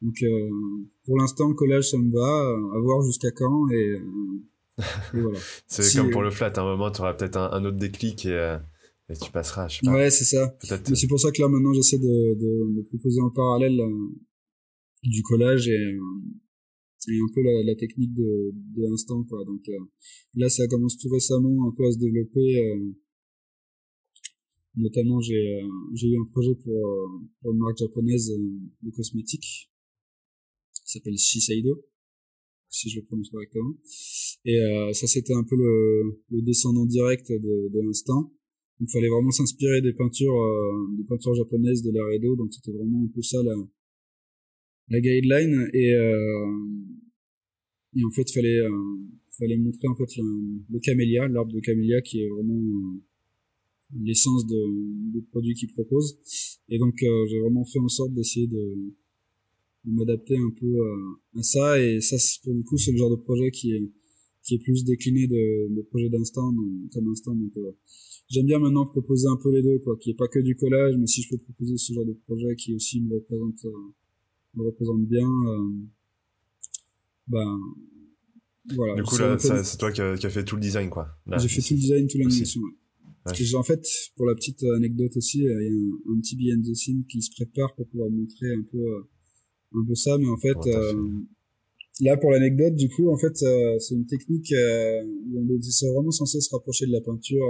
Donc 0.02 0.16
euh, 0.24 0.50
pour 1.06 1.18
l'instant 1.18 1.54
collage 1.54 1.90
ça 1.90 1.98
me 1.98 2.12
va, 2.12 2.78
à 2.78 2.80
voir 2.80 3.02
jusqu'à 3.04 3.32
quand 3.32 3.70
et, 3.72 4.02
et 5.14 5.22
voilà. 5.22 5.40
c'est 5.68 5.98
comme 5.98 6.12
pour 6.12 6.22
le 6.22 6.32
flat, 6.32 6.52
à 6.56 6.62
un 6.62 6.66
moment 6.66 6.92
tu 6.92 7.02
auras 7.02 7.14
peut-être 7.14 7.38
un, 7.38 7.64
autre 7.64 7.78
déclic 7.78 8.26
et, 8.26 8.58
et 9.10 9.16
tu 9.16 9.32
passeras. 9.32 9.70
Je 9.70 9.78
sais 9.78 9.86
pas, 9.86 9.94
ouais 9.94 10.12
c'est 10.12 10.26
ça. 10.26 10.58
Mais 10.90 10.96
c'est 10.96 11.08
pour 11.08 11.20
ça 11.20 11.32
que 11.32 11.42
là 11.42 11.48
maintenant 11.48 11.74
j'essaie 11.74 12.00
de, 12.00 12.36
de, 12.36 12.76
de 12.76 12.82
proposer 12.90 13.22
en 13.22 13.30
parallèle 13.30 13.82
du 15.04 15.22
collage 15.24 15.70
et, 15.70 15.98
et 17.10 17.20
un 17.20 17.34
peu 17.34 17.42
la, 17.42 17.64
la 17.64 17.76
technique 17.76 18.14
de, 18.14 18.52
de 18.54 18.82
l'instant 18.82 19.24
quoi 19.24 19.44
donc 19.46 19.64
là 20.36 20.50
ça 20.50 20.68
commence 20.68 20.98
tout 20.98 21.10
récemment 21.10 21.68
un 21.68 21.72
peu 21.72 21.86
à 21.86 21.92
se 21.92 21.98
développer 21.98 22.62
notamment 24.76 25.20
j'ai 25.22 25.62
j'ai 25.94 26.08
eu 26.10 26.18
un 26.20 26.26
projet 26.26 26.56
pour, 26.56 27.10
pour 27.42 27.54
une 27.54 27.60
marque 27.60 27.78
japonaise 27.78 28.32
de 28.82 28.92
cosmétiques 28.92 29.70
qui 30.86 30.92
s'appelle 30.92 31.18
Shiseido 31.18 31.84
si 32.76 32.90
je 32.90 33.00
le 33.00 33.06
prononce 33.06 33.30
correctement. 33.30 33.76
Et 34.44 34.60
euh, 34.60 34.94
ça, 34.94 35.08
c'était 35.08 35.34
un 35.34 35.44
peu 35.44 35.56
le, 35.56 36.22
le, 36.30 36.42
descendant 36.42 36.86
direct 36.86 37.32
de, 37.32 37.70
de 37.74 37.82
l'instant. 37.82 38.32
Il 38.82 38.90
fallait 38.92 39.08
vraiment 39.08 39.32
s'inspirer 39.32 39.82
des 39.82 39.94
peintures, 39.94 40.36
euh, 40.36 40.98
des 40.98 41.06
peintures 41.06 41.34
japonaises 41.36 41.82
de 41.82 41.92
l'ère 41.92 42.10
Edo. 42.12 42.36
Donc 42.36 42.54
c'était 42.54 42.72
vraiment 42.72 43.04
un 43.06 43.12
peu 43.14 43.22
ça 43.22 43.42
la, 43.44 43.56
la 44.90 45.00
guideline. 45.00 45.70
Et, 45.74 45.94
euh, 45.94 46.52
et 47.96 48.04
en 48.04 48.12
fait, 48.12 48.30
fallait 48.32 48.60
euh, 48.60 48.70
fallait 49.38 49.58
montrer 49.58 49.88
en 49.88 49.96
fait 49.96 50.18
le, 50.18 50.80
camélia, 50.80 51.28
l'arbre 51.28 51.54
de 51.54 51.60
camélia, 51.60 52.02
qui 52.02 52.22
est 52.22 52.30
vraiment 52.30 52.54
euh, 52.60 53.00
l'essence 54.04 54.46
de, 54.48 55.14
des 55.14 55.22
produits 55.22 55.54
qu'ils 55.54 55.72
proposent. 55.72 56.18
Et 56.70 56.80
donc 56.80 56.96
j'ai 57.00 57.40
vraiment 57.40 57.66
fait 57.66 57.80
en 57.80 57.88
sorte 57.88 58.14
d'essayer 58.14 58.48
de 58.48 58.94
de 59.86 59.92
m'adapter 59.92 60.38
un 60.38 60.52
peu 60.60 60.74
à, 61.36 61.44
ça 61.44 61.80
et 61.80 62.02
ça 62.02 62.18
pour 62.44 62.54
le 62.54 62.64
coup 62.64 62.78
c'est 62.78 62.92
le 62.92 62.98
genre 62.98 63.12
de 63.12 63.22
projet 63.22 63.52
qui 63.52 63.74
est 63.74 63.92
qui 64.44 64.56
est 64.56 64.60
plus 64.60 64.84
décliné 64.84 65.28
de, 65.28 65.76
de 65.76 65.82
projet 65.84 66.10
d'instant 66.10 66.54
comme 66.92 67.08
instant 67.10 67.36
donc 67.36 67.56
euh, 67.58 67.72
j'aime 68.30 68.46
bien 68.46 68.60
maintenant 68.60 68.86
proposer 68.86 69.28
un 69.28 69.38
peu 69.38 69.52
les 69.52 69.62
deux 69.62 69.80
quoi 69.80 69.98
qui 69.98 70.12
est 70.12 70.16
pas 70.16 70.28
que 70.28 70.40
du 70.40 70.56
collage 70.56 70.96
mais 70.98 71.08
si 71.08 71.22
je 71.22 71.30
peux 71.30 71.38
proposer 71.38 71.78
ce 71.78 71.94
genre 71.94 72.06
de 72.06 72.14
projet 72.26 72.56
qui 72.56 72.74
aussi 72.74 73.02
me 73.02 73.16
représente 73.16 73.66
euh, 73.66 73.94
me 74.56 74.64
représente 74.64 75.06
bien 75.06 75.28
euh, 75.28 75.70
ben 77.28 77.60
voilà. 78.76 78.96
Du 78.96 79.04
coup 79.04 79.18
là 79.18 79.38
c'est 79.38 79.78
toi 79.78 79.92
qui 79.92 80.02
as 80.02 80.30
fait 80.30 80.44
tout 80.44 80.56
le 80.56 80.62
design 80.62 80.90
quoi. 80.90 81.08
J'ai 81.38 81.48
fait 81.48 81.62
tout 81.62 81.74
le 81.74 81.80
design 81.80 82.08
toute 82.08 82.20
l'animation 82.20 82.62
ouais. 82.62 83.56
en 83.56 83.64
fait 83.64 83.86
pour 84.16 84.26
la 84.26 84.36
petite 84.36 84.64
anecdote 84.76 85.18
aussi 85.18 85.40
il 85.40 85.44
y 85.44 85.48
a 85.48 85.52
un, 85.52 86.16
un 86.16 86.20
petit 86.20 86.36
behind 86.36 86.64
the 86.64 86.74
scene 86.76 87.04
qui 87.06 87.22
se 87.22 87.32
prépare 87.32 87.74
pour 87.76 87.88
pouvoir 87.88 88.10
montrer 88.10 88.54
un 88.54 88.64
peu 88.72 89.06
un 89.76 89.86
peu 89.86 89.96
ça, 89.96 90.18
mais 90.18 90.28
en 90.28 90.38
fait, 90.38 90.58
euh, 90.68 90.94
là 92.02 92.18
pour 92.18 92.32
l'anecdote, 92.32 92.76
du 92.76 92.90
coup, 92.90 93.10
en 93.12 93.18
fait, 93.18 93.42
euh, 93.44 93.78
c'est 93.80 93.96
une 93.96 94.06
technique 94.06 94.52
euh, 94.52 95.04
où 95.04 95.40
on 95.40 95.48
est 95.48 95.94
vraiment 95.94 96.12
censé 96.12 96.40
se 96.42 96.50
rapprocher 96.52 96.86
de 96.86 96.92
la 96.92 97.02
peinture, 97.02 97.46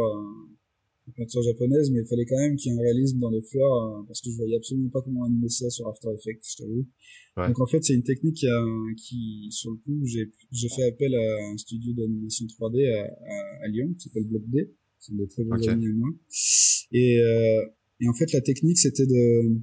peinture 1.14 1.42
japonaise, 1.44 1.92
mais 1.92 2.02
il 2.02 2.08
fallait 2.08 2.26
quand 2.26 2.38
même 2.38 2.56
qu'il 2.56 2.72
y 2.72 2.76
ait 2.76 2.78
un 2.78 2.82
réalisme 2.82 3.20
dans 3.20 3.30
les 3.30 3.42
fleurs, 3.42 4.06
parce 4.08 4.22
que 4.22 4.30
je 4.32 4.38
voyais 4.38 4.56
absolument 4.56 4.90
pas 4.90 5.02
comment 5.02 5.24
animer 5.26 5.50
ça 5.50 5.70
sur 5.70 5.88
After 5.88 6.10
Effects, 6.14 6.44
je 6.50 6.58
t'avoue. 6.58 6.88
Donc 7.38 7.60
en 7.60 7.68
fait, 7.68 7.84
c'est 7.84 7.94
une 7.94 8.04
technique 8.04 8.36
qui, 8.36 8.48
qui, 8.98 9.48
sur 9.52 9.72
le 9.72 9.78
coup, 9.78 10.06
j'ai 10.06 10.32
j'ai 10.52 10.70
fait 10.70 10.84
appel 10.84 11.14
à 11.14 11.52
un 11.52 11.58
studio 11.58 11.94
d'animation 11.94 12.46
3D 12.46 12.90
à, 12.94 13.66
à, 13.66 13.68
Lyon, 13.68 13.94
qui 13.98 14.08
s'appelle 14.08 14.26
Block 14.26 14.44
D. 14.48 14.72
C'est 15.00 15.16
des 15.16 15.28
très 15.28 15.44
bons 15.44 15.68
amis 15.68 15.86
à 15.86 15.94
moi. 15.94 16.10
Et, 16.92 17.18
et 18.02 18.08
en 18.08 18.14
fait, 18.14 18.32
la 18.32 18.42
technique, 18.42 18.78
c'était 18.78 19.06
de 19.06 19.60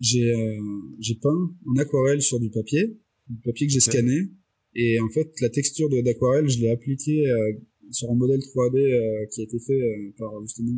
j'ai 0.00 0.32
euh, 0.32 0.60
j'ai 1.00 1.14
peint 1.14 1.54
en 1.66 1.76
aquarelle 1.76 2.22
sur 2.22 2.40
du 2.40 2.50
papier, 2.50 2.98
du 3.28 3.40
papier 3.40 3.66
que 3.66 3.72
j'ai 3.72 3.80
scanné, 3.80 4.30
et 4.74 5.00
en 5.00 5.08
fait 5.08 5.30
la 5.40 5.48
texture 5.48 5.88
d'aquarelle, 5.88 6.48
je 6.48 6.60
l'ai 6.60 6.70
appliquée 6.70 7.26
euh, 7.26 7.52
sur 7.90 8.10
un 8.10 8.14
modèle 8.14 8.40
3D 8.40 8.78
euh, 8.78 9.26
qui 9.30 9.40
a 9.40 9.44
été 9.44 9.58
fait 9.58 9.80
par 10.18 10.30
justement 10.42 10.72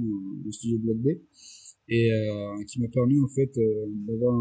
le 0.44 0.52
studio 0.52 0.78
Block 0.78 1.02
D, 1.02 1.22
et 1.88 2.10
qui 2.66 2.80
m'a 2.80 2.88
permis 2.88 3.20
en 3.20 3.28
fait 3.28 3.52
d'avoir 4.08 4.34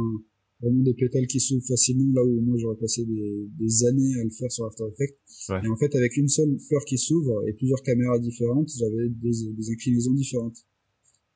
vraiment 0.61 0.81
des 0.83 0.93
pétales 0.93 1.27
qui 1.27 1.39
s'ouvrent 1.39 1.67
facilement 1.67 2.11
là 2.15 2.25
où 2.25 2.41
moi 2.41 2.57
j'aurais 2.57 2.77
passé 2.77 3.05
des, 3.05 3.47
des, 3.59 3.85
années 3.85 4.19
à 4.19 4.23
le 4.23 4.31
faire 4.31 4.51
sur 4.51 4.65
After 4.65 4.85
Effects. 4.91 5.17
Et 5.63 5.67
en 5.67 5.75
fait, 5.75 5.93
avec 5.95 6.17
une 6.17 6.27
seule 6.27 6.57
fleur 6.59 6.83
qui 6.85 6.97
s'ouvre 6.97 7.47
et 7.47 7.53
plusieurs 7.53 7.83
caméras 7.83 8.17
différentes, 8.17 8.71
j'avais 8.75 9.09
des, 9.09 9.31
des 9.53 9.71
inclinaisons 9.71 10.13
différentes. 10.13 10.57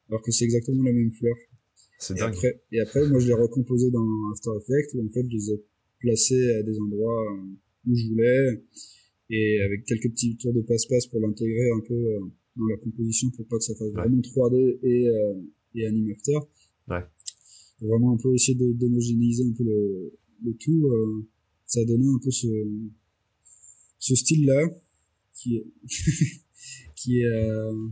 Alors 0.10 0.24
que 0.24 0.32
c'est 0.32 0.46
exactement 0.46 0.82
la 0.84 0.94
même 0.94 1.12
fleur. 1.12 1.36
C'est 2.00 2.16
dingue. 2.16 2.34
Après, 2.34 2.62
et 2.72 2.80
après, 2.80 3.08
moi, 3.10 3.20
je 3.20 3.28
l'ai 3.28 3.34
recomposé 3.34 3.92
dans 3.92 4.32
After 4.32 4.52
Effects 4.58 4.96
où 4.96 5.06
en 5.06 5.10
fait, 5.10 5.24
je 5.30 5.36
les 5.36 5.52
ai 5.52 5.64
placés 6.00 6.52
à 6.54 6.64
des 6.64 6.80
endroits 6.80 7.24
euh, 7.34 7.88
où 7.88 7.96
je 7.96 8.08
voulais 8.08 8.64
et 9.30 9.62
avec 9.62 9.86
quelques 9.86 10.10
petits 10.12 10.36
tours 10.38 10.54
de 10.54 10.62
passe-passe 10.62 11.08
pour 11.08 11.20
l'intégrer 11.20 11.70
un 11.76 11.82
peu 11.88 11.94
euh, 11.94 12.20
dans 12.56 12.66
la 12.66 12.78
composition 12.78 13.30
pour 13.32 13.46
pas 13.48 13.58
que 13.58 13.64
ça 13.64 13.76
fasse 13.76 13.92
vraiment 13.92 14.18
3D 14.18 14.80
et, 14.84 15.08
euh, 15.08 15.34
et 15.76 15.86
animateur. 15.86 16.48
Ouais. 16.90 17.04
Pour 17.80 17.90
vraiment 17.90 18.14
un 18.14 18.18
peu 18.18 18.34
essayer 18.34 18.56
d'homogénéiser 18.56 19.44
un 19.44 19.54
peu 19.54 19.64
le, 19.64 20.14
le 20.44 20.54
tout. 20.56 20.88
Euh, 20.88 21.26
ça 21.66 21.82
a 21.82 21.86
donné 21.86 22.08
un 22.08 22.20
peu 22.24 22.32
ce, 22.32 22.48
ce 24.00 24.16
style-là 24.16 24.70
qui 25.34 25.58
est, 25.58 25.68
qui 26.96 27.20
est, 27.22 27.26
euh, 27.26 27.88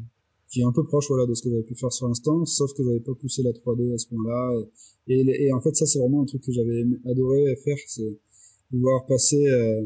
qui 0.50 0.62
est 0.62 0.64
un 0.64 0.72
peu 0.72 0.84
proche 0.84 1.08
voilà 1.10 1.28
de 1.28 1.34
ce 1.36 1.44
que 1.44 1.50
j'avais 1.50 1.64
pu 1.64 1.76
faire 1.76 1.92
sur 1.92 2.08
l'instant 2.08 2.44
sauf 2.46 2.74
que 2.74 2.84
j'avais 2.84 3.00
pas 3.00 3.14
poussé 3.14 3.44
la 3.44 3.52
3D 3.52 3.94
à 3.94 3.98
ce 3.98 4.08
point-là 4.08 4.64
et, 5.08 5.20
et, 5.20 5.54
en 5.54 5.62
fait 5.62 5.76
ça 5.76 5.86
c'est 5.86 6.00
vraiment 6.00 6.24
un 6.24 6.26
truc 6.26 6.42
que 6.42 6.52
j'avais 6.52 6.84
adoré 7.06 7.56
faire 7.64 7.78
c'est 7.88 8.18
pouvoir 8.72 9.06
passer 9.06 9.48
euh, 9.48 9.86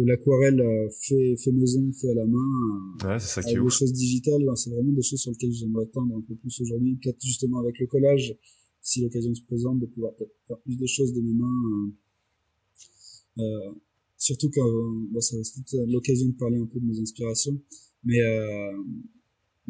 de 0.00 0.06
l'aquarelle 0.06 0.60
euh, 0.60 0.88
fait 0.90 1.36
fait 1.36 1.52
maison 1.52 1.90
fait 1.92 2.10
à 2.10 2.14
la 2.14 2.26
main 2.26 2.96
ouais, 3.04 3.20
c'est 3.20 3.34
ça 3.34 3.42
qui 3.42 3.54
est 3.54 3.60
des 3.60 3.70
choses 3.70 3.92
digitales 3.92 4.44
c'est 4.56 4.70
vraiment 4.70 4.92
des 4.92 5.02
choses 5.02 5.20
sur 5.20 5.30
lesquelles 5.30 5.52
j'aimerais 5.52 5.86
tendre 5.86 6.16
un 6.16 6.22
peu 6.22 6.34
plus 6.34 6.60
aujourd'hui. 6.60 6.98
Peut-être 7.02 7.20
justement 7.22 7.58
avec 7.58 7.78
le 7.78 7.86
collage 7.86 8.36
si 8.82 9.02
l'occasion 9.02 9.34
se 9.34 9.42
présente 9.42 9.78
de 9.80 9.86
pouvoir 9.86 10.14
peut-être 10.14 10.34
faire 10.46 10.58
plus 10.60 10.76
de 10.76 10.86
choses 10.86 11.12
de 11.12 11.20
mes 11.20 11.34
mains 11.34 11.92
euh, 13.38 13.42
euh 13.42 13.72
surtout 14.20 14.50
quand 14.50 14.68
bah, 15.12 15.20
ça 15.20 15.34
va 15.36 15.42
l'occasion 15.86 16.28
de 16.28 16.34
parler 16.34 16.58
un 16.58 16.66
peu 16.66 16.78
de 16.78 16.84
mes 16.84 17.00
inspirations. 17.00 17.58
Mais 18.04 18.20
euh, 18.20 18.72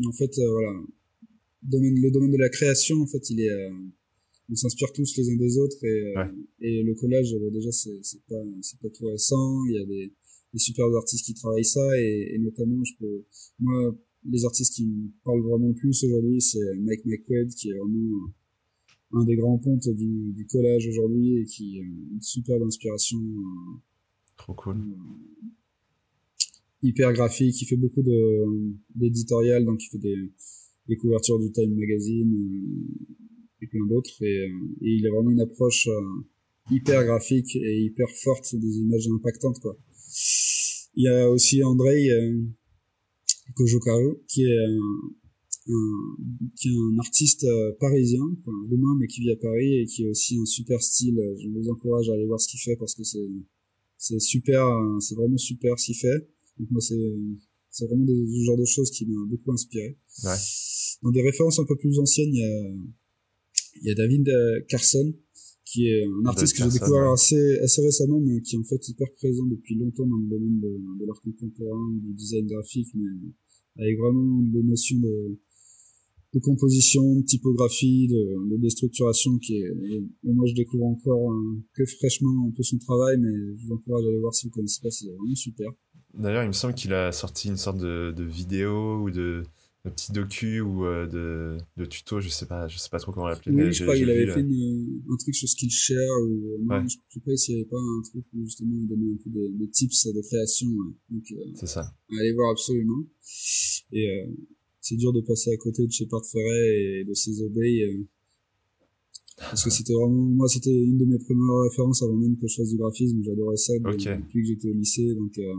en 0.06 0.12
fait, 0.12 0.38
euh, 0.38 0.50
voilà, 0.50 0.72
domaine, 1.62 1.94
le 2.00 2.10
domaine 2.10 2.32
de 2.32 2.38
la 2.38 2.48
création, 2.48 3.00
en 3.00 3.06
fait, 3.06 3.30
il 3.30 3.40
est, 3.40 3.50
euh, 3.50 3.70
on 4.50 4.54
s'inspire 4.54 4.92
tous 4.92 5.16
les 5.16 5.30
uns 5.30 5.36
des 5.36 5.58
autres 5.58 5.84
et, 5.84 6.16
euh, 6.16 6.24
et 6.60 6.82
le 6.82 6.94
collage, 6.94 7.34
déjà, 7.52 7.70
c'est, 7.70 7.98
c'est 8.02 8.22
pas, 8.28 8.42
c'est 8.62 8.80
pas 8.80 8.88
tout 8.90 9.06
récent. 9.06 9.64
Il 9.66 9.74
y 9.74 9.78
a 9.78 9.84
des, 9.84 10.12
des 10.53 10.59
super 10.59 10.86
artistes 10.96 11.24
qui 11.24 11.34
travaillent 11.34 11.64
ça 11.64 11.98
et, 11.98 12.34
et 12.34 12.38
notamment, 12.38 12.82
je 12.84 12.92
peux, 12.98 13.24
moi, 13.59 13.96
les 14.28 14.44
artistes 14.44 14.74
qui 14.74 14.86
me 14.86 15.09
parlent 15.24 15.42
vraiment 15.42 15.72
plus 15.72 16.05
aujourd'hui, 16.05 16.40
c'est 16.40 16.74
Mike 16.78 17.05
McQuaid 17.05 17.51
qui 17.55 17.70
est 17.70 17.74
vraiment 17.74 18.28
un 19.12 19.24
des 19.24 19.36
grands 19.36 19.59
pontes 19.59 19.88
du, 19.88 20.32
du 20.32 20.46
collage 20.46 20.86
aujourd'hui 20.86 21.38
et 21.38 21.44
qui 21.44 21.78
est 21.78 21.82
une 21.82 22.20
superbe 22.20 22.62
inspiration. 22.62 23.18
Trop 24.36 24.55
cool 24.55 24.76
hyper 26.82 27.12
graphique, 27.12 27.61
il 27.61 27.66
fait 27.66 27.76
beaucoup 27.76 28.03
de 28.03 28.44
d'éditorial, 28.94 29.64
donc 29.64 29.82
il 29.84 29.88
fait 29.88 29.98
des, 29.98 30.32
des 30.88 30.96
couvertures 30.96 31.38
du 31.38 31.51
Time 31.53 31.74
Magazine 31.74 32.32
euh, 32.32 33.62
et 33.62 33.66
plein 33.66 33.86
d'autres, 33.86 34.22
et, 34.22 34.38
euh, 34.38 34.48
et, 34.82 34.94
il 34.94 35.07
a 35.07 35.11
vraiment 35.11 35.30
une 35.30 35.40
approche 35.40 35.88
euh, 35.88 36.01
hyper 36.70 37.05
graphique 37.05 37.55
et 37.57 37.80
hyper 37.80 38.09
forte, 38.22 38.55
des 38.55 38.78
images 38.78 39.09
impactantes 39.09 39.61
quoi. 39.61 39.76
Il 40.96 41.04
y 41.04 41.08
a 41.08 41.30
aussi 41.30 41.62
Andrei 41.62 42.11
euh, 42.11 42.42
Kojokaru, 43.54 44.16
qui 44.28 44.44
est 44.44 44.58
un, 44.58 45.06
qui 46.56 46.68
est 46.68 46.76
un 46.76 46.98
artiste 46.98 47.46
parisien, 47.78 48.24
enfin, 48.40 48.56
roumain 48.68 48.96
mais 48.98 49.06
qui 49.06 49.20
vit 49.20 49.30
à 49.30 49.36
Paris 49.36 49.80
et 49.80 49.86
qui 49.86 50.04
a 50.04 50.11
aussi 50.11 50.36
un 50.38 50.46
super 50.46 50.82
style. 50.82 51.18
Je 51.40 51.48
vous 51.48 51.68
encourage 51.68 52.08
à 52.11 52.14
aller 52.14 52.26
voir 52.26 52.40
ce 52.40 52.48
qu'il 52.48 52.61
fait 52.61 52.76
parce 52.76 52.94
que 52.94 53.04
c'est 53.04 53.28
c'est 53.98 54.18
super, 54.18 54.66
c'est 55.00 55.14
vraiment 55.14 55.36
super 55.36 55.78
ce 55.78 55.86
qu'il 55.86 55.96
fait. 55.96 56.26
Donc 56.58 56.70
moi, 56.70 56.80
c'est, 56.80 56.96
c'est 57.70 57.86
vraiment 57.86 58.04
des, 58.04 58.14
ce 58.14 58.44
genre 58.44 58.56
de 58.56 58.64
choses 58.64 58.90
qui 58.90 59.06
m'a 59.06 59.24
beaucoup 59.26 59.52
inspiré. 59.52 59.98
Ouais. 60.24 60.36
Dans 61.02 61.11
des 61.11 61.22
références 61.22 61.58
un 61.58 61.64
peu 61.64 61.76
plus 61.76 61.98
anciennes, 61.98 62.34
il 62.34 62.40
y 62.40 62.44
a, 62.44 62.74
il 63.82 63.88
y 63.88 63.90
a 63.90 63.94
David 63.94 64.28
euh, 64.28 64.61
Carson, 64.68 65.14
qui 65.70 65.86
est 65.86 66.04
un 66.04 66.26
artiste 66.26 66.56
que 66.56 66.64
j'ai 66.64 66.78
découvert 66.78 67.12
assez, 67.12 67.58
assez 67.60 67.80
récemment, 67.82 68.20
mais 68.20 68.40
qui 68.40 68.56
est 68.56 68.58
en 68.58 68.64
fait 68.64 68.88
hyper 68.88 69.06
présent 69.14 69.46
depuis 69.46 69.76
longtemps 69.76 70.06
dans 70.06 70.16
le 70.16 70.28
domaine 70.28 70.58
de, 70.60 70.80
de 71.00 71.06
l'art 71.06 71.20
contemporain, 71.20 71.92
du 72.00 72.12
design 72.14 72.46
graphique, 72.46 72.88
mais 72.94 73.84
avec 73.84 73.98
vraiment 73.98 74.42
des 74.42 74.62
notions 74.64 74.98
de, 74.98 75.38
de 76.34 76.38
composition, 76.40 77.16
de 77.16 77.22
typographie, 77.22 78.08
de, 78.08 78.50
de 78.50 78.56
déstructuration 78.60 79.38
qui 79.38 79.58
est, 79.58 79.72
et, 80.24 80.32
moi 80.32 80.46
je 80.46 80.54
découvre 80.54 80.86
encore 80.86 81.32
euh, 81.32 81.62
que 81.74 81.84
fraîchement 81.84 82.48
un 82.48 82.52
peu 82.56 82.64
son 82.64 82.78
travail, 82.78 83.18
mais 83.18 83.32
je 83.56 83.66
vous 83.66 83.74
encourage 83.74 84.04
à 84.04 84.08
aller 84.08 84.18
voir 84.18 84.34
si 84.34 84.46
vous 84.48 84.52
connaissez 84.52 84.80
pas, 84.82 84.90
c'est 84.90 85.06
vraiment 85.06 85.34
super. 85.36 85.70
D'ailleurs, 86.14 86.42
il 86.42 86.48
me 86.48 86.52
semble 86.52 86.74
qu'il 86.74 86.92
a 86.92 87.12
sorti 87.12 87.46
une 87.46 87.56
sorte 87.56 87.78
de, 87.78 88.12
de 88.16 88.24
vidéo 88.24 89.04
ou 89.04 89.10
de, 89.10 89.44
de 89.84 89.90
petit 89.90 90.12
docu 90.12 90.60
ou 90.60 90.84
euh, 90.84 91.06
de, 91.06 91.56
de 91.76 91.84
tuto, 91.86 92.20
je 92.20 92.28
sais 92.28 92.46
pas, 92.46 92.68
je 92.68 92.76
sais 92.76 92.90
pas 92.90 92.98
trop 92.98 93.12
comment 93.12 93.28
l'appeler. 93.28 93.54
Oui, 93.54 93.72
je 93.72 93.82
crois 93.82 93.96
qu'il 93.96 94.10
avait 94.10 94.26
fait 94.26 94.40
une, 94.40 95.00
un 95.10 95.16
truc 95.16 95.34
sur 95.34 95.48
Skillshare 95.48 96.20
ou 96.22 96.58
non, 96.64 96.86
je, 96.86 96.96
sais 97.08 97.20
pas 97.20 97.36
s'il 97.36 97.54
y 97.54 97.58
avait 97.60 97.68
pas 97.68 97.78
un 97.78 98.02
truc 98.02 98.24
où 98.34 98.44
justement 98.44 98.74
il 98.76 98.88
donnait 98.88 99.12
un 99.12 99.16
peu 99.24 99.30
des, 99.30 99.48
des 99.48 99.68
tips 99.70 100.08
de 100.08 100.20
création. 100.20 100.68
Donc, 101.08 101.24
euh, 101.32 101.50
c'est 101.54 101.66
ça. 101.66 101.94
Allez 102.18 102.32
voir 102.34 102.50
absolument. 102.50 103.04
Et 103.92 104.10
euh, 104.10 104.26
c'est 104.80 104.96
dur 104.96 105.12
de 105.12 105.20
passer 105.20 105.50
à 105.52 105.56
côté 105.56 105.86
de 105.86 105.92
Shepard 105.92 106.24
Ferret 106.26 107.00
et 107.00 107.04
de 107.04 107.14
ses 107.14 107.42
obéis. 107.42 107.84
Euh, 107.84 108.06
Parce 109.38 109.64
que 109.64 109.70
c'était 109.70 109.94
vraiment, 109.94 110.26
moi, 110.26 110.48
c'était 110.48 110.74
une 110.74 110.98
de 110.98 111.04
mes 111.04 111.18
premières 111.18 111.62
références 111.70 112.02
avant 112.02 112.16
même 112.16 112.36
que 112.36 112.46
je 112.46 112.56
fasse 112.56 112.68
du 112.68 112.76
graphisme. 112.76 113.22
J'adorais 113.22 113.56
ça 113.56 113.72
depuis 113.78 114.42
que 114.42 114.46
j'étais 114.46 114.68
au 114.68 114.74
lycée. 114.74 115.14
Donc, 115.14 115.38
euh, 115.38 115.54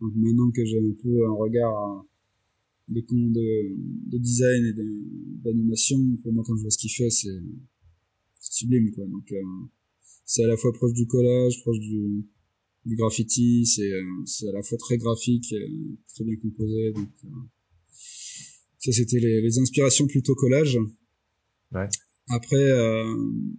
donc 0.00 0.12
maintenant 0.14 0.50
que 0.50 0.64
j'ai 0.64 0.78
un 0.78 0.94
peu 1.02 1.26
un 1.26 1.32
regard 1.32 2.04
de, 2.90 3.00
de, 3.00 3.76
de 4.12 4.18
design 4.18 4.64
et 4.66 4.74
d'animation, 5.42 5.98
pour 6.22 6.32
moi, 6.32 6.44
quand 6.46 6.56
je 6.56 6.62
vois 6.62 6.70
ce 6.70 6.78
qu'il 6.78 6.90
fait, 6.90 7.10
c'est 7.10 7.40
sublime, 8.40 8.90
quoi. 8.90 9.06
Donc, 9.06 9.30
euh, 9.32 9.42
c'est 10.24 10.44
à 10.44 10.48
la 10.48 10.56
fois 10.56 10.72
proche 10.72 10.92
du 10.92 11.06
collage, 11.06 11.60
proche 11.62 11.78
du, 11.78 12.26
du 12.84 12.96
graffiti, 12.96 13.66
c'est 13.66 13.92
euh, 13.92 14.02
c'est 14.26 14.48
à 14.48 14.52
la 14.52 14.62
fois 14.62 14.78
très 14.78 14.98
graphique, 14.98 15.54
très 16.14 16.24
bien 16.24 16.36
composé. 16.36 16.92
Donc, 16.92 17.10
euh, 17.24 17.28
ça, 18.78 18.92
c'était 18.92 19.20
les, 19.20 19.40
les 19.40 19.58
inspirations 19.58 20.06
plutôt 20.06 20.34
collage. 20.34 20.78
Ouais. 21.72 21.88
Après, 22.32 22.70
euh, 22.70 23.14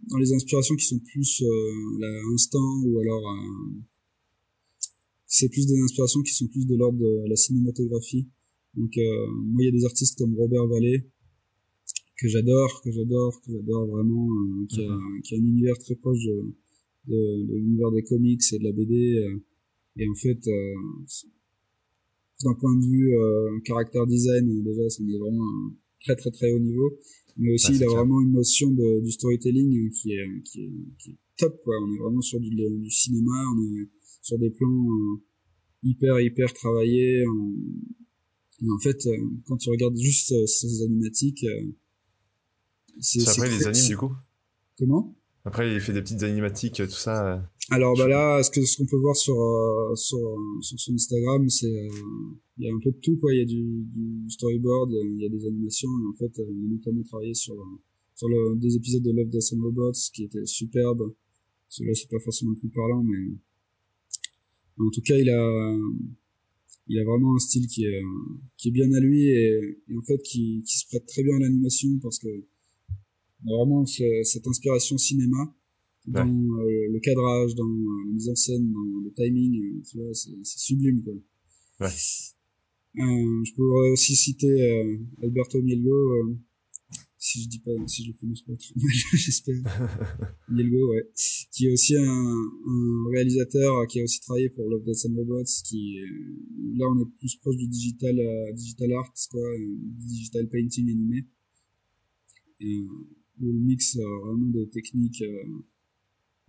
dans 0.08 0.18
les 0.18 0.32
inspirations 0.32 0.76
qui 0.76 0.86
sont 0.86 1.00
plus 1.00 1.42
euh, 1.42 2.34
instant 2.34 2.82
ou 2.86 3.00
alors 3.00 3.30
euh, 3.30 3.82
c'est 5.26 5.50
plus 5.50 5.68
des 5.68 5.78
inspirations 5.78 6.22
qui 6.22 6.34
sont 6.34 6.48
plus 6.48 6.66
de 6.66 6.76
l'ordre 6.76 6.98
de 6.98 7.30
la 7.30 7.36
cinématographie. 7.36 8.30
Donc 8.76 8.98
euh, 8.98 9.28
moi, 9.32 9.64
il 9.64 9.66
y 9.66 9.68
a 9.70 9.72
des 9.72 9.86
artistes 9.86 10.18
comme 10.18 10.36
Robert 10.36 10.68
Vallée 10.68 11.04
que 12.18 12.28
j'adore, 12.28 12.82
que 12.84 12.92
j'adore, 12.92 13.42
que 13.42 13.52
j'adore 13.52 13.88
vraiment, 13.88 14.28
euh, 14.30 14.66
qui, 14.70 14.84
a, 14.84 14.90
mhm. 14.90 15.22
qui 15.24 15.36
a 15.36 15.38
un 15.38 15.42
univers 15.42 15.78
très 15.80 15.96
proche 15.96 16.24
de, 16.24 16.54
de, 17.08 17.48
de 17.48 17.56
l'univers 17.56 17.92
des 17.92 18.04
comics 18.04 18.42
et 18.54 18.60
de 18.60 18.64
la 18.64 18.72
BD. 18.72 19.38
et 19.98 20.08
en 20.08 20.16
fait, 20.16 20.40
d'un 22.44 22.54
point 22.56 22.76
de 22.78 22.86
vue 22.86 23.62
caractère 23.66 24.06
design, 24.06 24.64
déjà, 24.64 24.88
c'est 24.90 25.04
vraiment 25.04 25.44
un 25.44 25.76
très 26.00 26.16
très 26.16 26.32
très 26.32 26.52
haut 26.52 26.60
niveau 26.60 26.92
mais 27.38 27.54
aussi 27.54 27.74
il 27.74 27.84
a 27.84 27.88
vraiment 27.88 28.22
une 28.22 28.34
notion 28.34 28.72
de, 28.72 29.02
du 29.02 29.12
storytelling 29.12 29.90
qui 29.92 30.14
est, 30.14 30.28
qui 30.44 30.62
est, 30.62 30.72
qui 30.98 31.12
est 31.12 31.18
top 31.38 31.62
quoi 31.64 31.76
on 31.82 31.94
est 31.94 31.98
vraiment 31.98 32.22
sur 32.22 32.40
du, 32.40 32.50
du 32.50 32.90
cinéma 32.90 33.32
on 33.56 33.62
est 33.62 33.90
sur 34.22 34.38
des 34.38 34.50
plans 34.50 34.86
euh, 34.86 35.24
hyper 35.84 36.20
hyper 36.20 36.54
travaillés 36.54 37.24
et 38.62 38.70
en 38.70 38.80
fait 38.80 39.06
euh, 39.08 39.18
quand 39.48 39.58
tu 39.58 39.70
regardes 39.70 39.98
juste 39.98 40.32
euh, 40.32 40.46
ces 40.46 40.84
animatiques 40.84 41.46
c'est 43.00 43.28
après 43.28 43.50
les 43.50 43.68
animes 43.68 43.88
du 43.88 43.98
coup 43.98 44.14
comment? 44.78 45.16
Après 45.44 45.74
il 45.74 45.80
fait 45.80 45.94
des 45.94 46.02
petites 46.02 46.24
animatiques 46.24 46.76
tout 46.76 46.90
ça 46.90 47.50
alors 47.74 47.96
bah 47.96 48.06
là, 48.06 48.44
ce 48.44 48.52
que 48.52 48.66
ce 48.66 48.78
qu'on 48.78 48.86
peut 48.86 48.98
voir 48.98 49.16
sur 49.16 49.40
euh, 49.40 49.96
sur 49.96 50.20
sur 50.60 50.78
son 50.78 50.94
Instagram, 50.94 51.48
c'est 51.48 51.72
euh, 51.72 51.90
il 52.58 52.66
y 52.66 52.70
a 52.70 52.74
un 52.74 52.80
peu 52.80 52.92
de 52.92 52.98
tout 52.98 53.16
quoi. 53.16 53.34
Il 53.34 53.40
y 53.40 53.42
a 53.42 53.46
du, 53.46 53.64
du 53.64 54.30
storyboard, 54.30 54.92
il 54.92 55.22
y 55.22 55.26
a 55.26 55.30
des 55.30 55.46
animations. 55.46 55.88
Et 55.90 56.08
en 56.10 56.18
fait, 56.18 56.38
il 56.38 56.66
a 56.66 56.76
notamment 56.76 57.02
travaillé 57.04 57.34
sur 57.34 57.56
sur 58.14 58.28
le, 58.28 58.58
des 58.58 58.76
épisodes 58.76 59.04
de 59.04 59.12
Love, 59.12 59.30
Death 59.30 59.54
and 59.54 59.64
Robots 59.64 59.94
qui 60.14 60.26
étaient 60.26 60.46
superbes. 60.46 61.14
Celui-là, 61.70 61.96
c'est 61.96 62.10
pas 62.10 62.20
forcément 62.20 62.52
le 62.52 62.58
plus 62.58 62.70
parlant, 62.70 63.04
mais 63.04 63.38
en 64.78 64.90
tout 64.90 65.02
cas, 65.02 65.16
il 65.18 65.30
a 65.30 65.78
il 66.88 67.00
a 67.00 67.04
vraiment 67.04 67.36
un 67.36 67.40
style 67.40 67.68
qui 67.68 67.86
est 67.86 68.02
qui 68.58 68.70
est 68.70 68.72
bien 68.72 68.92
à 68.92 69.00
lui 69.00 69.28
et, 69.28 69.80
et 69.88 69.98
en 69.98 70.02
fait 70.02 70.22
qui 70.24 70.64
qui 70.66 70.78
se 70.80 70.88
prête 70.88 71.06
très 71.06 71.24
bien 71.24 71.36
à 71.36 71.40
l'animation 71.40 71.90
parce 72.02 72.20
que 72.20 72.28
a 73.48 73.56
vraiment 73.56 73.86
cette 73.86 74.48
inspiration 74.48 74.98
cinéma 74.98 75.56
dans 76.08 76.28
euh, 76.28 76.88
le 76.92 77.00
cadrage, 77.00 77.56
dans 77.56 77.64
euh, 77.64 78.06
la 78.08 78.14
mise 78.14 78.30
en 78.30 78.36
scène, 78.36 78.72
dans 78.72 79.02
le 79.04 79.12
timing, 79.14 79.62
euh, 79.62 79.82
tu 79.88 79.98
vois, 79.98 80.14
c'est 80.14 80.60
sublime 80.60 81.02
quoi. 81.04 81.14
Ouais. 81.82 81.94
Euh, 83.00 83.44
je 83.46 83.54
pourrais 83.54 83.90
aussi 83.92 84.16
citer 84.16 84.98
Alberto 85.24 85.62
Mielgo, 85.62 86.36
si 87.24 87.44
je 87.44 87.50
dis 87.50 87.60
pas, 87.60 87.72
si 87.88 88.04
je 88.06 88.14
prononce 88.14 88.42
pas 88.42 88.56
trop 88.56 88.74
mal, 88.76 88.92
j'espère. 89.14 89.62
Mielgo, 90.50 90.92
ouais, 90.92 91.12
qui 91.52 91.68
est 91.68 91.72
aussi 91.72 91.96
un, 91.96 92.04
un, 92.04 93.10
réalisateur 93.12 93.88
qui 93.88 94.00
a 94.00 94.04
aussi 94.04 94.20
travaillé 94.22 94.50
pour 94.50 94.70
Love 94.70 94.84
Death 94.84 95.06
and 95.06 95.16
Robots, 95.16 95.52
qui 95.66 95.98
là 96.76 96.88
on 96.90 97.00
est 97.00 97.10
plus 97.20 97.36
proche 97.38 97.58
du 97.58 97.68
digital, 97.68 98.16
digital 98.54 98.94
art, 98.94 99.14
quoi, 99.30 99.48
digital 100.00 100.50
painting 100.50 100.90
animé, 100.90 101.28
et, 102.60 102.82
où 103.40 103.52
le 103.52 103.60
mix 103.60 103.98
vraiment 103.98 104.48
des 104.48 104.70
techniques 104.70 105.24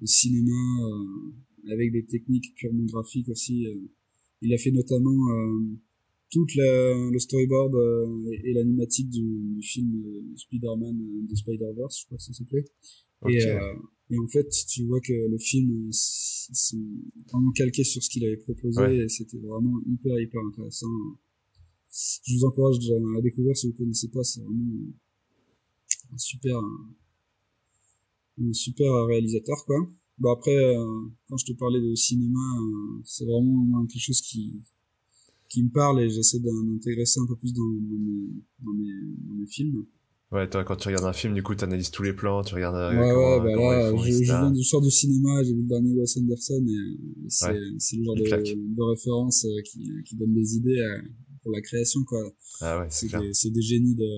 le 0.03 0.07
cinéma 0.07 0.53
euh, 0.83 1.73
avec 1.73 1.93
des 1.93 2.05
techniques 2.05 2.55
purement 2.57 2.85
graphiques 2.85 3.29
aussi. 3.29 3.67
Euh. 3.67 3.89
il 4.43 4.53
a 4.53 4.59
fait 4.59 4.73
notamment 4.73 5.31
euh, 5.31 5.79
tout 6.33 6.47
le 6.57 7.19
storyboard 7.19 7.75
et, 8.33 8.53
l'animatique 8.55 9.11
du, 9.11 9.61
film 9.63 10.03
Spider-Man 10.37 11.27
de 11.29 11.35
Spider-Verse, 11.37 12.01
je 12.01 12.07
crois 12.07 12.19
que 12.19 12.25
ça 12.25 12.33
s'appelait. 12.33 12.65
Et, 13.29 13.45
et 14.13 14.19
en 14.19 14.27
fait, 14.27 14.49
tu 14.69 14.85
vois 14.85 15.01
que 15.01 15.13
le 15.13 15.39
film, 15.39 15.89
ils 15.89 15.93
sont 15.93 16.85
vraiment 17.33 17.51
calqués 17.53 17.85
sur 17.85 18.03
ce 18.03 18.11
qu'il 18.11 18.25
avait 18.25 18.37
proposé 18.37 18.83
et 18.97 19.09
c'était 19.09 19.39
vraiment 19.39 19.81
hyper, 19.87 20.19
hyper 20.19 20.41
intéressant. 20.49 20.87
Je 21.91 22.35
vous 22.35 22.45
encourage 22.45 22.77
à 22.91 23.21
découvrir 23.23 23.57
si 23.57 23.69
vous 23.69 23.75
connaissez 23.75 24.09
pas, 24.09 24.23
c'est 24.23 24.41
vraiment 24.41 24.93
un 26.13 26.19
super, 26.19 26.59
un 28.39 28.53
super 28.53 28.93
réalisateur 29.07 29.65
quoi. 29.67 29.77
Bon 30.19 30.33
après 30.33 30.57
euh, 30.57 31.01
quand 31.29 31.37
je 31.37 31.47
te 31.47 31.53
parlais 31.53 31.81
de 31.81 31.95
cinéma, 31.95 32.39
euh, 32.39 33.01
c'est 33.05 33.25
vraiment 33.25 33.87
quelque 33.87 34.03
chose 34.03 34.21
qui 34.21 34.63
qui 35.53 35.63
me 35.63 35.71
parle 35.71 36.01
et 36.01 36.09
j'essaie 36.09 36.39
d'intégrer 36.41 37.05
ça 37.05 37.21
un 37.21 37.27
peu 37.27 37.37
plus 37.37 37.53
dans, 37.53 37.63
dans, 37.63 37.99
mes, 37.99 38.27
dans, 38.61 38.73
mes, 38.73 38.93
dans 39.29 39.35
mes 39.35 39.47
films. 39.47 39.85
Ouais, 40.31 40.49
toi, 40.49 40.65
quand 40.65 40.77
tu 40.77 40.89
regardes 40.89 41.05
un 41.05 41.13
film, 41.13 41.35
du 41.35 41.43
coup, 41.43 41.55
tu 41.55 41.63
analyses 41.63 41.91
tous 41.91 42.03
les 42.03 42.15
plans, 42.15 42.43
tu 42.43 42.55
regardes. 42.55 42.77
Euh, 42.77 42.99
ouais, 42.99 43.13
ouais, 43.13 43.39
bah 43.45 43.61
là, 43.61 43.95
je, 43.95 44.13
je, 44.13 44.25
viens 44.25 44.51
du 44.51 44.65
sort 44.65 44.81
du 44.81 44.91
cinéma, 44.91 45.45
j'ai 45.45 45.53
vu 45.53 45.61
le 45.61 45.69
dernier 45.69 45.93
Wes 45.93 46.17
Anderson 46.17 46.65
et 46.67 47.29
c'est 47.29 47.53
le 47.53 48.05
genre 48.05 48.15
de, 48.17 48.23
de, 48.23 48.83
référence 48.83 49.47
qui, 49.67 49.85
qui 50.07 50.17
donne 50.17 50.33
des 50.33 50.57
idées 50.57 50.81
pour 51.43 51.53
la 51.53 51.61
création, 51.61 52.01
quoi. 52.05 52.33
Ah 52.63 52.81
ouais, 52.81 52.87
c'est 52.89 53.09
des, 53.09 53.35
c'est 53.35 53.51
des 53.51 53.61
génies 53.61 53.95
de, 53.95 54.09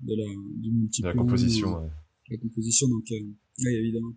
de 0.00 0.14
la, 0.16 0.24
du 0.56 0.70
multiplan. 0.72 1.10
De 1.10 1.16
la 1.16 1.22
composition, 1.22 1.68
ouais. 1.82 1.90
La 2.30 2.38
composition, 2.38 2.88
donc, 2.88 3.04
oui, 3.10 3.74
évidemment. 3.74 4.16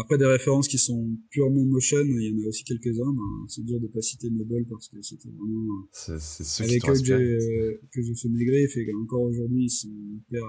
Après, 0.00 0.16
des 0.16 0.26
références 0.26 0.68
qui 0.68 0.78
sont 0.78 1.08
purement 1.30 1.64
motion, 1.64 1.98
il 2.04 2.22
y 2.22 2.42
en 2.42 2.44
a 2.44 2.48
aussi 2.48 2.62
quelques-uns. 2.64 3.12
Ben, 3.12 3.46
c'est 3.48 3.64
dur 3.64 3.80
de 3.80 3.88
pas 3.88 4.00
citer 4.00 4.30
Noble 4.30 4.64
parce 4.70 4.88
que 4.88 5.02
c'était 5.02 5.28
vraiment... 5.28 5.88
C'est, 5.92 6.20
c'est 6.20 6.64
avec 6.64 6.88
eux 6.88 6.92
que 6.92 7.04
j'ai, 7.04 7.80
que 7.92 8.02
j'ai 8.02 8.14
fait 8.14 8.28
maigrir, 8.28 8.68
et 8.76 8.94
encore 8.94 9.22
aujourd'hui, 9.22 9.64
ils 9.64 9.70
sont 9.70 9.88
hyper 9.88 10.44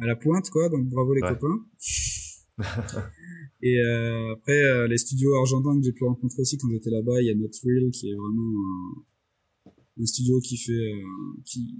à, 0.00 0.06
la 0.06 0.16
pointe, 0.16 0.50
quoi. 0.50 0.68
Donc 0.68 0.86
bravo 0.88 1.14
les 1.14 1.22
copains. 1.22 1.66
et 3.62 3.80
euh, 3.80 4.32
après, 4.32 4.62
euh, 4.62 4.86
les 4.86 4.98
studios 4.98 5.34
argentins 5.36 5.78
que 5.78 5.84
j'ai 5.84 5.92
pu 5.92 6.04
rencontrer 6.04 6.42
aussi 6.42 6.58
quand 6.58 6.70
j'étais 6.70 6.90
là-bas, 6.90 7.22
il 7.22 7.26
y 7.26 7.30
a 7.30 7.34
Not 7.34 7.50
Real 7.64 7.90
qui 7.90 8.10
est 8.10 8.14
vraiment 8.14 8.52
un 9.98 10.06
studio 10.06 10.40
qui 10.40 10.58
fait... 10.58 10.72
Euh, 10.72 11.42
qui, 11.44 11.74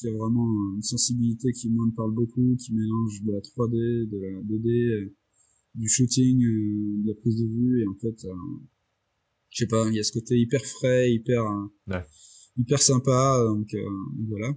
qui 0.00 0.08
a 0.08 0.12
vraiment 0.12 0.74
une 0.74 0.82
sensibilité 0.82 1.52
qui 1.52 1.68
moi 1.68 1.84
me 1.84 1.94
parle 1.94 2.12
beaucoup, 2.12 2.56
qui 2.58 2.72
mélange 2.72 3.22
de 3.22 3.32
la 3.32 3.40
3D, 3.40 4.08
de 4.08 4.18
la 4.18 4.40
2D, 4.42 4.88
euh, 4.88 5.14
du 5.74 5.88
shooting, 5.88 6.42
euh, 6.42 7.02
de 7.02 7.08
la 7.08 7.14
prise 7.14 7.36
de 7.36 7.46
vue 7.46 7.82
et 7.82 7.86
en 7.86 7.94
fait, 7.94 8.24
euh, 8.24 8.34
je 9.50 9.58
sais 9.58 9.66
pas, 9.66 9.88
il 9.88 9.96
y 9.96 9.98
a 9.98 10.02
ce 10.02 10.12
côté 10.12 10.38
hyper 10.38 10.64
frais, 10.64 11.12
hyper 11.12 11.44
hyper 12.56 12.80
sympa, 12.80 13.44
donc, 13.48 13.74
voilà. 14.28 14.54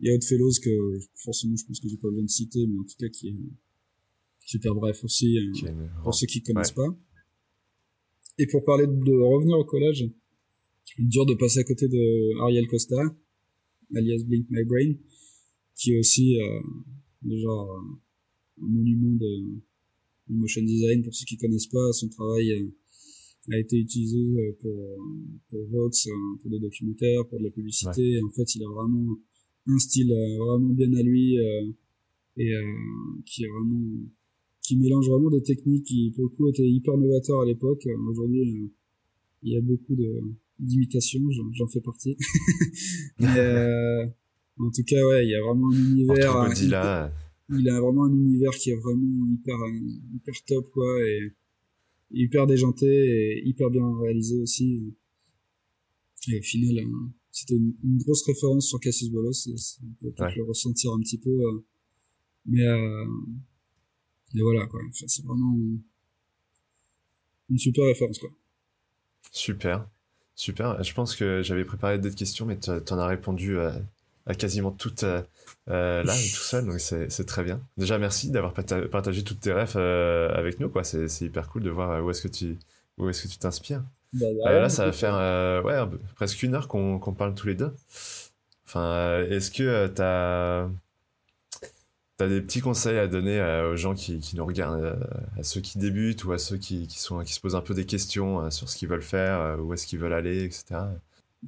Il 0.00 0.10
y 0.10 0.14
a 0.14 0.20
Fellows 0.20 0.52
que 0.62 0.70
forcément 1.14 1.56
je 1.56 1.66
pense 1.66 1.78
que 1.78 1.88
j'ai 1.88 1.98
pas 1.98 2.08
besoin 2.08 2.24
de 2.24 2.30
citer, 2.30 2.66
mais 2.66 2.78
en 2.78 2.84
tout 2.84 2.96
cas 2.98 3.08
qui 3.08 3.28
est 3.28 3.36
super 4.46 4.74
bref 4.74 5.04
aussi 5.04 5.36
pour 6.02 6.14
ceux 6.14 6.26
qui 6.26 6.42
connaissent 6.42 6.72
pas. 6.72 6.96
Et 8.38 8.46
pour 8.46 8.64
parler 8.64 8.86
de 8.86 9.12
revenir 9.22 9.58
au 9.58 9.64
collège, 9.64 10.10
dur 10.98 11.26
de 11.26 11.34
passer 11.34 11.60
à 11.60 11.64
côté 11.64 11.88
de 11.88 12.40
Ariel 12.40 12.66
Costa, 12.66 12.96
alias 13.94 14.22
Blink 14.24 14.46
My 14.50 14.64
Brain, 14.64 14.94
qui 15.76 15.92
est 15.92 15.98
aussi 15.98 16.40
euh, 16.40 16.60
genre 17.28 17.72
euh, 17.72 18.64
un 18.64 18.68
monument 18.68 19.16
de, 19.16 19.60
motion 20.34 20.62
design. 20.62 21.02
Pour 21.02 21.14
ceux 21.14 21.24
qui 21.24 21.36
connaissent 21.36 21.66
pas, 21.66 21.92
son 21.92 22.08
travail 22.08 22.52
euh, 22.52 23.52
a 23.52 23.58
été 23.58 23.78
utilisé 23.78 24.18
euh, 24.18 24.52
pour, 24.60 24.74
pour 25.48 25.66
Vox, 25.70 26.08
pour 26.40 26.50
des 26.50 26.58
documentaires, 26.58 27.26
pour 27.28 27.38
de 27.38 27.44
la 27.44 27.50
publicité. 27.50 28.20
En 28.22 28.30
fait, 28.30 28.54
il 28.54 28.64
a 28.64 28.68
vraiment 28.68 29.16
un 29.66 29.78
style 29.78 30.12
vraiment 30.38 30.72
bien 30.72 30.92
à 30.94 31.02
lui 31.02 31.36
et 32.36 32.52
qui 33.26 33.44
est 33.44 33.48
vraiment 33.48 33.98
qui 34.62 34.76
mélange 34.76 35.08
vraiment 35.08 35.30
des 35.30 35.42
techniques 35.42 35.84
qui 35.84 36.12
pour 36.14 36.24
le 36.24 36.30
coup 36.30 36.48
étaient 36.48 36.68
hyper 36.68 36.96
novateurs 36.96 37.40
à 37.40 37.44
l'époque. 37.44 37.86
Aujourd'hui, 38.08 38.70
il 39.42 39.52
y 39.52 39.56
a 39.56 39.60
beaucoup 39.60 39.94
de 39.94 40.22
d'imitation, 40.60 41.20
j'en 41.52 41.66
fais 41.66 41.80
partie. 41.80 42.16
euh, 43.22 44.06
en 44.58 44.70
tout 44.70 44.84
cas, 44.86 45.06
ouais, 45.06 45.26
il 45.26 45.30
y 45.30 45.34
a 45.34 45.42
vraiment 45.42 45.70
un 45.72 45.78
univers. 45.78 47.10
Il 47.58 47.68
a 47.68 47.80
vraiment 47.80 48.04
un 48.04 48.14
univers 48.14 48.52
qui 48.52 48.70
est 48.70 48.76
vraiment 48.76 49.26
hyper, 49.26 49.56
hyper 50.14 50.34
top, 50.46 50.70
quoi, 50.70 51.02
et 51.06 51.32
hyper 52.12 52.46
déjanté 52.46 52.86
et 52.86 53.48
hyper 53.48 53.70
bien 53.70 53.98
réalisé 54.00 54.40
aussi. 54.40 54.94
Et 56.28 56.38
au 56.38 56.42
final, 56.42 56.84
hein, 56.84 57.12
c'était 57.30 57.54
une, 57.54 57.98
grosse 57.98 58.24
référence 58.26 58.68
sur 58.68 58.80
Cassius 58.80 59.10
Bolos, 59.10 59.48
on 59.82 60.10
peut 60.10 60.12
le 60.36 60.44
ressentir 60.44 60.92
un 60.92 61.00
petit 61.00 61.18
peu. 61.18 61.30
Euh, 61.30 61.64
Mais, 62.46 62.66
euh, 62.66 63.06
mais 64.34 64.42
voilà, 64.42 64.66
quoi. 64.66 64.80
c'est 64.92 65.24
vraiment 65.24 65.56
une 67.48 67.58
super 67.58 67.84
référence, 67.86 68.18
quoi. 68.18 68.30
Super. 69.32 69.88
Super. 70.34 70.82
Je 70.82 70.94
pense 70.94 71.14
que 71.16 71.42
j'avais 71.42 71.64
préparé 71.64 71.98
d'autres 71.98 72.16
questions, 72.16 72.46
mais 72.46 72.58
tu 72.58 72.70
en 72.70 72.98
as 72.98 73.06
répondu 73.06 73.58
à, 73.58 73.80
à 74.30 74.34
quasiment 74.34 74.70
toutes 74.70 75.02
euh, 75.02 75.22
euh, 75.68 76.04
là, 76.04 76.12
tout 76.12 76.18
seul, 76.18 76.64
donc 76.64 76.78
c'est 76.78 77.26
très 77.26 77.42
bien. 77.42 77.60
Déjà, 77.76 77.98
merci 77.98 78.30
d'avoir 78.30 78.54
partagé 78.54 79.24
toutes 79.24 79.40
tes 79.40 79.52
rêves 79.52 79.74
euh, 79.76 80.32
avec 80.34 80.60
nous, 80.60 80.68
quoi. 80.68 80.84
C'est 80.84 81.20
hyper 81.20 81.48
cool 81.48 81.64
de 81.64 81.70
voir 81.70 82.02
où 82.02 82.10
est-ce 82.10 82.22
que 82.22 82.28
tu 82.28 82.56
où 82.96 83.08
est-ce 83.08 83.24
que 83.24 83.28
tu 83.28 83.38
t'inspires. 83.38 83.82
Bah, 84.12 84.52
là, 84.52 84.68
ça 84.68 84.86
va 84.86 84.92
faire 84.92 85.14
ouais, 85.64 85.98
presque 86.14 86.42
une 86.42 86.54
heure 86.54 86.68
qu'on 86.68 87.14
parle 87.14 87.34
tous 87.34 87.48
les 87.48 87.54
deux. 87.54 87.74
Enfin, 88.66 89.24
est-ce 89.28 89.50
que 89.50 89.88
tu 89.88 90.02
as 90.02 90.68
T'as 92.16 92.28
des 92.28 92.42
petits 92.42 92.60
conseils 92.60 92.98
à 92.98 93.06
donner 93.06 93.40
aux 93.62 93.76
gens 93.76 93.94
qui, 93.94 94.20
qui 94.20 94.36
nous 94.36 94.44
regardent, 94.44 94.98
à 95.38 95.42
ceux 95.42 95.62
qui 95.62 95.78
débutent 95.78 96.24
ou 96.24 96.32
à 96.32 96.38
ceux 96.38 96.58
qui, 96.58 96.86
qui, 96.86 96.98
sont, 96.98 97.24
qui 97.24 97.32
se 97.32 97.40
posent 97.40 97.56
un 97.56 97.62
peu 97.62 97.72
des 97.72 97.86
questions 97.86 98.50
sur 98.50 98.68
ce 98.68 98.76
qu'ils 98.76 98.88
veulent 98.88 99.00
faire, 99.00 99.58
où 99.58 99.72
est-ce 99.72 99.86
qu'ils 99.86 99.98
veulent 99.98 100.12
aller, 100.12 100.44
etc. 100.44 100.80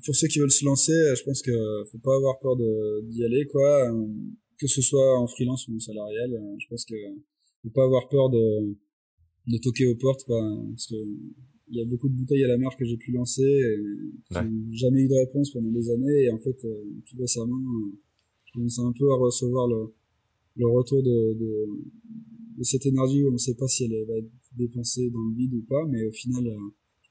Pour 0.04 0.16
ceux 0.16 0.28
qui 0.28 0.38
veulent 0.38 0.50
se 0.50 0.64
lancer, 0.64 0.92
je 1.16 1.22
pense 1.24 1.42
que 1.42 1.52
faut 1.90 1.98
pas 1.98 2.16
avoir 2.16 2.38
peur 2.40 2.56
d'y 2.56 3.24
aller, 3.24 3.46
quoi. 3.46 3.90
Que 4.58 4.66
ce 4.66 4.80
soit 4.80 5.18
en 5.18 5.26
freelance 5.26 5.68
ou 5.68 5.76
en 5.76 5.80
salarial, 5.80 6.30
je 6.58 6.66
pense 6.68 6.84
que 6.84 6.94
faut 7.62 7.70
pas 7.70 7.84
avoir 7.84 8.08
peur 8.08 8.30
de, 8.30 8.74
de 9.48 9.58
toquer 9.58 9.86
aux 9.86 9.96
portes, 9.96 10.24
quoi. 10.24 10.40
Parce 10.70 10.86
que 10.86 10.96
il 11.68 11.78
y 11.78 11.82
a 11.82 11.86
beaucoup 11.86 12.08
de 12.08 12.14
bouteilles 12.14 12.44
à 12.44 12.48
la 12.48 12.58
mer 12.58 12.70
que 12.78 12.84
j'ai 12.84 12.98
pu 12.98 13.12
lancer 13.12 13.42
et 13.42 14.34
ouais. 14.34 14.46
jamais 14.72 15.02
eu 15.02 15.08
de 15.08 15.14
réponse 15.14 15.52
pendant 15.52 15.70
des 15.70 15.90
années 15.90 16.24
et 16.24 16.30
en 16.30 16.38
fait 16.38 16.54
tout 17.06 17.16
récemment 17.18 17.56
je 18.52 18.52
commence 18.52 18.78
un 18.78 18.92
peu 18.92 19.10
à 19.10 19.16
recevoir 19.16 19.68
le, 19.68 19.94
le 20.56 20.66
retour 20.66 21.02
de, 21.02 21.34
de, 21.34 21.66
de, 22.58 22.62
cette 22.62 22.86
énergie 22.86 23.24
où 23.24 23.28
on 23.28 23.32
ne 23.32 23.38
sait 23.38 23.54
pas 23.54 23.68
si 23.68 23.84
elle 23.84 24.04
va 24.06 24.18
être 24.18 24.30
dépensée 24.56 25.10
dans 25.10 25.22
le 25.22 25.34
vide 25.34 25.54
ou 25.54 25.62
pas, 25.62 25.86
mais 25.86 26.04
au 26.04 26.12
final, 26.12 26.46
euh, 26.46 26.58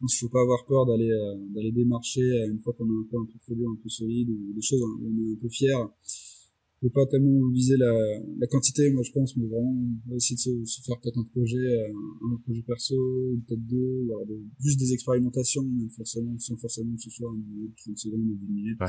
je 0.01 0.05
pense 0.05 0.17
qu'il 0.17 0.27
faut 0.27 0.33
pas 0.33 0.41
avoir 0.41 0.65
peur 0.65 0.85
d'aller 0.87 1.11
euh, 1.11 1.37
d'aller 1.53 1.71
démarcher 1.71 2.23
euh, 2.23 2.49
une 2.49 2.59
fois 2.59 2.73
qu'on 2.73 2.89
a 2.89 2.93
un 2.93 3.07
peu 3.09 3.17
un 3.17 3.25
portfolio 3.25 3.69
un 3.69 3.77
peu 3.83 3.87
solide 3.87 4.29
ou 4.29 4.51
des 4.53 4.61
choses 4.61 4.81
où 4.81 4.99
on 4.99 5.29
est 5.29 5.33
un 5.33 5.39
peu 5.39 5.49
fier. 5.49 5.77
Faut 6.81 6.89
pas 6.89 7.05
tellement 7.05 7.47
viser 7.51 7.77
la, 7.77 7.93
la 8.39 8.47
quantité, 8.47 8.89
moi 8.89 9.03
je 9.03 9.11
pense, 9.11 9.37
mais 9.37 9.45
vraiment 9.45 9.77
essayer 10.15 10.35
de 10.35 10.41
se, 10.41 10.65
se 10.65 10.81
faire 10.81 10.99
peut-être 10.99 11.19
un 11.19 11.25
projet, 11.25 11.63
un 12.23 12.37
projet 12.37 12.63
perso, 12.63 12.95
peut-être 13.45 13.67
deux, 13.67 14.01
ou 14.07 14.15
alors 14.15 14.25
juste 14.59 14.79
des 14.79 14.91
expérimentations, 14.91 15.63
forcément, 15.95 16.35
sans 16.39 16.57
forcément 16.57 16.95
que 16.95 17.01
ce 17.03 17.11
soit 17.11 17.29
un 17.29 17.71
30 17.85 17.97
secondes 17.99 18.21
ou 18.21 18.35
10 18.35 18.51
minutes. 18.51 18.79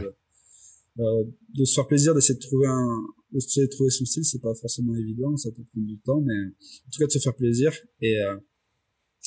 Euh, 1.00 1.24
de 1.54 1.64
se 1.64 1.74
faire 1.74 1.86
plaisir, 1.86 2.14
d'essayer 2.14 2.34
de 2.34 2.44
trouver 2.44 2.66
un, 2.66 3.02
de 3.32 3.66
trouver 3.66 3.90
son 3.90 4.04
style, 4.04 4.24
c'est 4.24 4.40
pas 4.40 4.54
forcément 4.54 4.94
évident, 4.94 5.36
ça 5.38 5.50
peut 5.50 5.64
prendre 5.72 5.86
du 5.86 5.98
temps, 5.98 6.20
mais 6.20 6.34
en 6.34 6.90
tout 6.90 6.98
cas 6.98 7.06
de 7.06 7.12
se 7.12 7.18
faire 7.18 7.34
plaisir. 7.34 7.72
Et, 8.00 8.14
euh, 8.16 8.36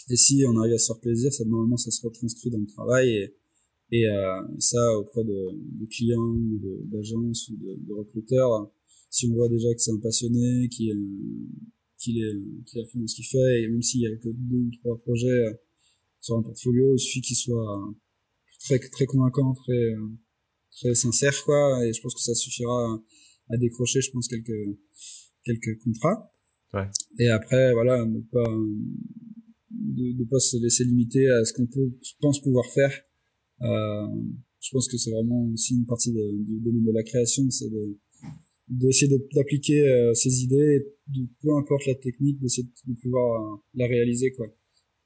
et 0.09 0.15
si 0.15 0.43
on 0.47 0.57
arrive 0.57 0.73
à 0.73 0.77
se 0.77 0.87
faire 0.87 0.99
plaisir, 0.99 1.33
ça 1.33 1.43
normalement 1.45 1.77
ça 1.77 1.91
se 1.91 2.05
retranscrit 2.05 2.49
dans 2.49 2.59
le 2.59 2.67
travail 2.67 3.09
et, 3.09 3.35
et 3.91 4.07
euh, 4.07 4.41
ça 4.59 4.97
auprès 4.97 5.23
de, 5.23 5.49
de 5.53 5.85
clients, 5.85 6.35
d'agences 6.85 7.49
ou 7.49 7.57
de, 7.57 7.75
de, 7.85 7.93
recruteurs. 7.93 8.71
Si 9.09 9.27
on 9.27 9.33
voit 9.33 9.49
déjà 9.49 9.73
que 9.73 9.81
c'est 9.81 9.91
un 9.91 9.99
passionné, 9.99 10.67
qui 10.69 10.91
qu'il 11.97 12.17
est, 12.19 12.63
qui 12.65 12.79
a 12.79 12.85
fait 12.85 12.99
ce 13.07 13.15
qu'il 13.15 13.25
fait, 13.25 13.63
et 13.63 13.67
même 13.67 13.81
s'il 13.81 14.01
y 14.01 14.07
a 14.07 14.15
que 14.17 14.29
deux 14.29 14.57
ou 14.57 14.71
trois 14.81 14.97
projets 14.99 15.59
sur 16.19 16.37
un 16.37 16.43
portfolio, 16.43 16.95
il 16.95 16.99
suffit 16.99 17.21
qu'il 17.21 17.37
soit 17.37 17.95
très 18.59 18.79
très 18.79 19.05
convaincant, 19.05 19.53
très 19.53 19.95
très 20.75 20.93
sincère 20.93 21.33
quoi 21.45 21.85
et 21.85 21.93
je 21.93 22.01
pense 22.01 22.13
que 22.13 22.21
ça 22.21 22.35
suffira 22.35 23.01
à, 23.49 23.57
décrocher 23.57 24.01
je 24.01 24.11
pense 24.11 24.27
quelques 24.27 24.77
quelques 25.43 25.79
contrats 25.83 26.31
ouais. 26.73 26.87
et 27.19 27.29
après 27.29 27.73
voilà 27.73 28.05
ne 28.05 28.19
pas 28.19 28.57
de, 29.93 30.23
pas 30.25 30.39
se 30.39 30.57
laisser 30.57 30.83
limiter 30.85 31.29
à 31.29 31.43
ce 31.45 31.53
qu'on 31.53 31.67
pense 32.21 32.41
pouvoir 32.41 32.65
faire 32.73 32.91
euh, 33.61 34.07
je 34.59 34.69
pense 34.71 34.87
que 34.87 34.97
c'est 34.97 35.11
vraiment 35.11 35.49
aussi 35.53 35.75
une 35.75 35.85
partie 35.85 36.11
du 36.11 36.59
domaine 36.59 36.83
de 36.83 36.91
la 36.91 37.03
création 37.03 37.49
c'est 37.49 37.69
de 37.69 37.97
d'essayer 38.67 39.15
d'appliquer 39.33 39.87
euh, 39.87 40.13
ses 40.15 40.43
idées 40.43 40.87
de, 41.07 41.27
peu 41.41 41.55
importe 41.55 41.85
la 41.85 41.95
technique 41.95 42.39
d'essayer 42.39 42.67
de, 42.87 42.93
pouvoir 42.95 43.53
euh, 43.53 43.57
la 43.75 43.87
réaliser 43.87 44.31
quoi 44.31 44.47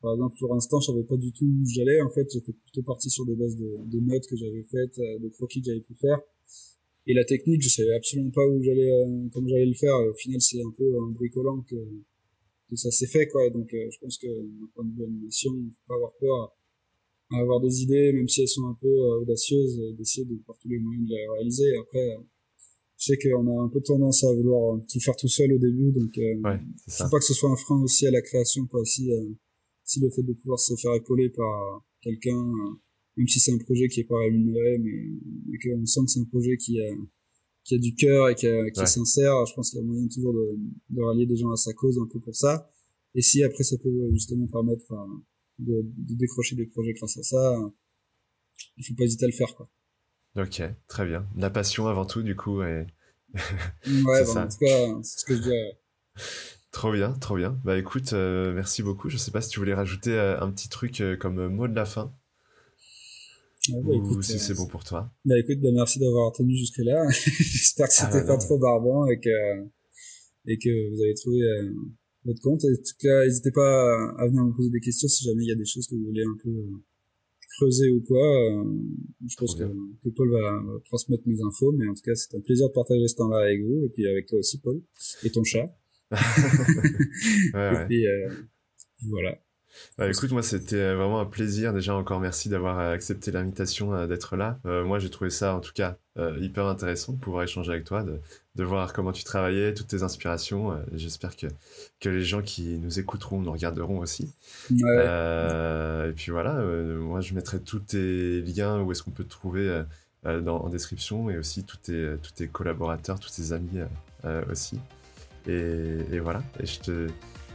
par 0.01 0.13
exemple, 0.13 0.35
pour 0.39 0.53
l'instant, 0.53 0.79
je 0.79 0.87
savais 0.87 1.03
pas 1.03 1.17
du 1.17 1.31
tout 1.33 1.45
où 1.45 1.65
j'allais. 1.65 2.01
En 2.01 2.09
fait, 2.09 2.25
j'étais 2.31 2.53
plutôt 2.53 2.83
parti 2.83 3.09
sur 3.09 3.25
des 3.25 3.35
bases 3.35 3.57
de, 3.57 3.75
de 3.85 3.99
notes 3.99 4.25
que 4.27 4.37
j'avais 4.37 4.63
faites, 4.63 4.97
euh, 4.99 5.19
de 5.19 5.27
croquis 5.29 5.61
que 5.61 5.67
j'avais 5.67 5.81
pu 5.81 5.93
faire. 5.95 6.19
Et 7.07 7.13
la 7.13 7.25
technique, 7.25 7.61
je 7.61 7.69
savais 7.69 7.93
absolument 7.93 8.31
pas 8.31 8.47
où 8.47 8.63
j'allais, 8.63 8.89
euh, 8.89 9.27
comment 9.33 9.47
j'allais 9.49 9.65
le 9.65 9.73
faire. 9.73 9.93
Au 10.09 10.13
final, 10.13 10.39
c'est 10.41 10.61
un 10.61 10.71
peu 10.77 10.97
en 10.99 11.07
bricolant 11.07 11.61
que, 11.69 11.75
que 12.69 12.75
ça 12.75 12.91
s'est 12.91 13.07
fait, 13.07 13.27
quoi. 13.27 13.49
Donc, 13.49 13.73
euh, 13.73 13.89
je 13.91 13.99
pense 13.99 14.17
que, 14.17 14.27
d'un 14.27 14.67
point 14.73 14.85
de 14.85 14.95
vue 14.95 15.03
animation, 15.03 15.51
faut 15.51 15.87
pas 15.87 15.95
avoir 15.95 16.13
peur 16.19 16.55
à, 17.31 17.39
avoir 17.39 17.59
des 17.59 17.83
idées, 17.83 18.13
même 18.13 18.27
si 18.27 18.41
elles 18.41 18.47
sont 18.47 18.65
un 18.67 18.77
peu 18.81 18.93
audacieuses, 19.21 19.79
d'essayer 19.97 20.25
de 20.25 20.35
par 20.47 20.57
tous 20.57 20.67
les 20.67 20.79
moyens 20.79 21.07
de 21.07 21.15
les 21.15 21.27
réaliser. 21.27 21.77
Après, 21.77 22.17
je 22.97 23.05
sais 23.05 23.17
qu'on 23.17 23.47
a 23.47 23.63
un 23.63 23.69
peu 23.69 23.81
tendance 23.81 24.23
à 24.23 24.33
vouloir 24.33 24.79
tout 24.91 24.99
faire 24.99 25.15
tout 25.15 25.27
seul 25.27 25.53
au 25.53 25.59
début, 25.59 25.91
donc, 25.91 26.11
ouais, 26.17 26.59
faut 26.87 27.09
pas 27.09 27.19
que 27.19 27.25
ce 27.25 27.35
soit 27.35 27.51
un 27.51 27.55
frein 27.55 27.81
aussi 27.83 28.07
à 28.07 28.11
la 28.11 28.21
création, 28.21 28.65
quoi. 28.65 28.81
aussi 28.81 29.11
si 29.89 29.99
le 29.99 30.09
fait 30.11 30.21
de 30.21 30.33
pouvoir 30.33 30.59
se 30.59 30.75
faire 30.75 30.93
épauler 30.93 31.29
par 31.29 31.83
quelqu'un, 32.01 32.37
euh, 32.37 32.75
même 33.17 33.27
si 33.27 33.39
c'est 33.39 33.51
un 33.51 33.57
projet 33.57 33.87
qui 33.87 34.01
est 34.01 34.07
pas 34.07 34.19
rémunéré, 34.19 34.77
mais, 34.77 35.19
mais 35.47 35.57
qu'on 35.57 35.85
sent 35.85 36.01
que 36.05 36.11
c'est 36.11 36.19
un 36.19 36.25
projet 36.25 36.55
qui 36.57 36.79
a, 36.79 36.93
qui 37.63 37.75
a 37.75 37.77
du 37.77 37.93
cœur 37.95 38.29
et 38.29 38.35
qui, 38.35 38.47
qui 38.73 38.81
est 38.81 38.85
sincère, 38.85 39.45
je 39.45 39.53
pense 39.53 39.69
qu'il 39.69 39.79
y 39.79 39.83
a 39.83 39.85
moyen 39.85 40.07
toujours 40.07 40.33
de, 40.33 40.57
de, 40.89 41.01
rallier 41.01 41.25
des 41.25 41.35
gens 41.35 41.51
à 41.51 41.55
sa 41.55 41.73
cause 41.73 41.99
un 41.99 42.07
peu 42.11 42.19
pour 42.19 42.35
ça. 42.35 42.69
Et 43.15 43.21
si 43.21 43.43
après 43.43 43.63
ça 43.63 43.77
peut 43.77 44.09
justement 44.13 44.47
permettre 44.47 44.85
de, 45.59 45.81
de, 45.83 46.15
décrocher 46.15 46.55
des 46.55 46.65
projets 46.65 46.93
grâce 46.93 47.17
à 47.17 47.23
ça, 47.23 47.59
il 48.77 48.85
faut 48.85 48.95
pas 48.95 49.03
hésiter 49.03 49.25
à 49.25 49.27
le 49.27 49.33
faire, 49.33 49.55
quoi. 49.55 49.69
Ok, 50.35 50.61
très 50.87 51.05
bien. 51.05 51.27
La 51.35 51.49
passion 51.49 51.87
avant 51.87 52.05
tout, 52.05 52.21
du 52.21 52.35
coup, 52.35 52.61
et... 52.61 52.85
ouais, 53.33 54.25
bah, 54.33 54.45
en 54.45 54.47
tout 54.47 54.57
cas, 54.57 54.99
c'est 55.03 55.19
ce 55.19 55.25
que 55.25 55.35
je 55.35 55.41
dirais. 55.41 55.79
Trop 56.71 56.91
bien, 56.91 57.13
trop 57.13 57.35
bien. 57.35 57.59
Bah 57.63 57.77
écoute, 57.77 58.13
euh, 58.13 58.53
merci 58.53 58.83
beaucoup. 58.83 59.09
Je 59.09 59.17
sais 59.17 59.31
pas 59.31 59.41
si 59.41 59.49
tu 59.49 59.59
voulais 59.59 59.73
rajouter 59.73 60.13
euh, 60.13 60.39
un 60.39 60.51
petit 60.51 60.69
truc 60.69 61.01
euh, 61.01 61.17
comme 61.17 61.47
mot 61.47 61.67
de 61.67 61.75
la 61.75 61.85
fin. 61.85 62.13
Ah 63.75 63.79
bah, 63.83 64.21
si 64.21 64.39
c'est 64.39 64.53
bon 64.53 64.67
pour 64.67 64.83
toi. 64.83 65.11
Bah 65.25 65.39
écoute, 65.39 65.59
bah, 65.61 65.69
merci 65.73 65.99
d'avoir 65.99 66.31
tenu 66.31 66.55
jusque 66.55 66.79
là. 66.79 67.09
J'espère 67.09 67.87
que 67.87 67.93
c'était 67.93 68.07
ah 68.11 68.21
bah 68.21 68.35
pas 68.35 68.37
trop 68.37 68.57
barbant 68.57 69.05
et 69.07 69.19
que 69.19 69.29
et 70.47 70.57
que 70.57 70.89
vous 70.89 71.01
avez 71.01 71.13
trouvé 71.13 71.39
votre 72.25 72.41
compte. 72.41 72.63
En 72.63 72.75
tout 72.75 72.97
cas, 72.99 73.25
n'hésitez 73.25 73.51
pas 73.51 74.13
à 74.17 74.27
venir 74.27 74.43
me 74.43 74.53
poser 74.55 74.69
des 74.69 74.79
questions 74.79 75.07
si 75.07 75.25
jamais 75.25 75.43
il 75.43 75.49
y 75.49 75.51
a 75.51 75.55
des 75.55 75.65
choses 75.65 75.87
que 75.87 75.95
vous 75.95 76.05
voulez 76.05 76.23
un 76.23 76.37
peu 76.43 76.51
creuser 77.57 77.89
ou 77.91 78.01
quoi. 78.01 78.23
je 79.27 79.35
pense 79.35 79.55
que, 79.55 79.63
que, 79.63 80.09
Paul 80.09 80.31
va, 80.31 80.61
transmettre 80.85 81.23
mes 81.27 81.41
infos, 81.41 81.71
mais 81.73 81.87
en 81.87 81.93
tout 81.93 82.03
cas, 82.03 82.15
c'est 82.15 82.35
un 82.35 82.41
plaisir 82.41 82.67
de 82.69 82.73
partager 82.73 83.07
ce 83.07 83.15
temps-là 83.15 83.45
avec 83.45 83.61
vous 83.61 83.85
et 83.85 83.89
puis 83.89 84.07
avec 84.07 84.27
toi 84.27 84.39
aussi, 84.39 84.59
Paul, 84.59 84.81
et 85.23 85.29
ton 85.29 85.43
chat. 85.43 85.65
ouais, 86.11 87.87
Et 87.89 88.07
euh, 88.07 88.29
voilà. 89.07 89.39
Bah, 89.97 90.09
écoute, 90.09 90.31
moi, 90.31 90.43
c'était 90.43 90.93
vraiment 90.93 91.19
un 91.19 91.25
plaisir. 91.25 91.73
Déjà, 91.73 91.95
encore 91.95 92.19
merci 92.19 92.49
d'avoir 92.49 92.79
accepté 92.79 93.31
l'invitation 93.31 93.93
euh, 93.93 94.07
d'être 94.07 94.35
là. 94.35 94.59
Euh, 94.65 94.83
moi, 94.83 94.99
j'ai 94.99 95.09
trouvé 95.09 95.29
ça, 95.29 95.55
en 95.55 95.59
tout 95.59 95.73
cas, 95.73 95.97
hyper 96.41 96.65
intéressant 96.65 97.13
de 97.13 97.19
pouvoir 97.19 97.43
échanger 97.43 97.71
avec 97.71 97.85
toi, 97.85 98.03
de, 98.03 98.19
de 98.55 98.63
voir 98.65 98.91
comment 98.91 99.13
tu 99.13 99.23
travaillais, 99.23 99.73
toutes 99.73 99.87
tes 99.87 100.03
inspirations. 100.03 100.77
J'espère 100.91 101.37
que, 101.37 101.47
que 102.01 102.09
les 102.09 102.23
gens 102.23 102.41
qui 102.41 102.77
nous 102.77 102.99
écouteront 102.99 103.39
nous 103.39 103.53
regarderont 103.53 103.99
aussi. 103.99 104.33
et 104.69 106.11
puis 106.17 106.31
voilà, 106.31 106.61
moi, 106.97 107.21
je 107.21 107.33
mettrai 107.33 107.61
tous 107.61 107.79
tes 107.79 108.41
liens 108.41 108.81
où 108.81 108.91
est-ce 108.91 109.01
qu'on 109.01 109.11
peut 109.11 109.23
te 109.23 109.29
trouver 109.29 109.83
dans, 110.25 110.57
en 110.57 110.67
description 110.67 111.29
et 111.29 111.37
aussi 111.37 111.63
tous 111.63 111.77
tes, 111.77 112.15
tous 112.21 112.31
tes 112.31 112.49
collaborateurs, 112.49 113.17
tous 113.21 113.31
tes 113.31 113.53
amis 113.53 113.79
aussi. 114.51 114.77
Et, 115.47 116.19
voilà. 116.19 116.43
Et 116.59 116.65
je 116.65 116.79
te, 116.79 117.07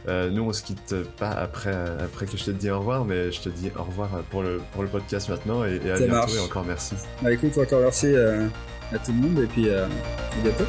euh, 0.07 0.29
nous, 0.29 0.43
on 0.43 0.53
se 0.53 0.63
quitte 0.63 0.95
pas 1.17 1.31
après, 1.31 1.75
après 2.03 2.25
que 2.25 2.37
je 2.37 2.45
te 2.45 2.51
dis 2.51 2.69
au 2.69 2.79
revoir, 2.79 3.05
mais 3.05 3.31
je 3.31 3.41
te 3.41 3.49
dis 3.49 3.71
au 3.77 3.83
revoir 3.83 4.09
pour 4.29 4.43
le, 4.43 4.61
pour 4.73 4.83
le 4.83 4.89
podcast 4.89 5.29
maintenant 5.29 5.65
et, 5.65 5.79
à 5.91 5.97
bientôt 5.97 6.35
et 6.35 6.39
encore 6.39 6.65
merci. 6.65 6.95
Bah, 7.21 7.31
écoute, 7.31 7.57
encore 7.57 7.81
merci 7.81 8.07
à, 8.07 8.19
euh, 8.19 8.47
à 8.93 8.99
tout 8.99 9.11
le 9.11 9.27
monde 9.27 9.43
et 9.43 9.47
puis 9.47 9.69
euh, 9.69 9.85
à 9.85 10.43
bientôt. 10.43 10.65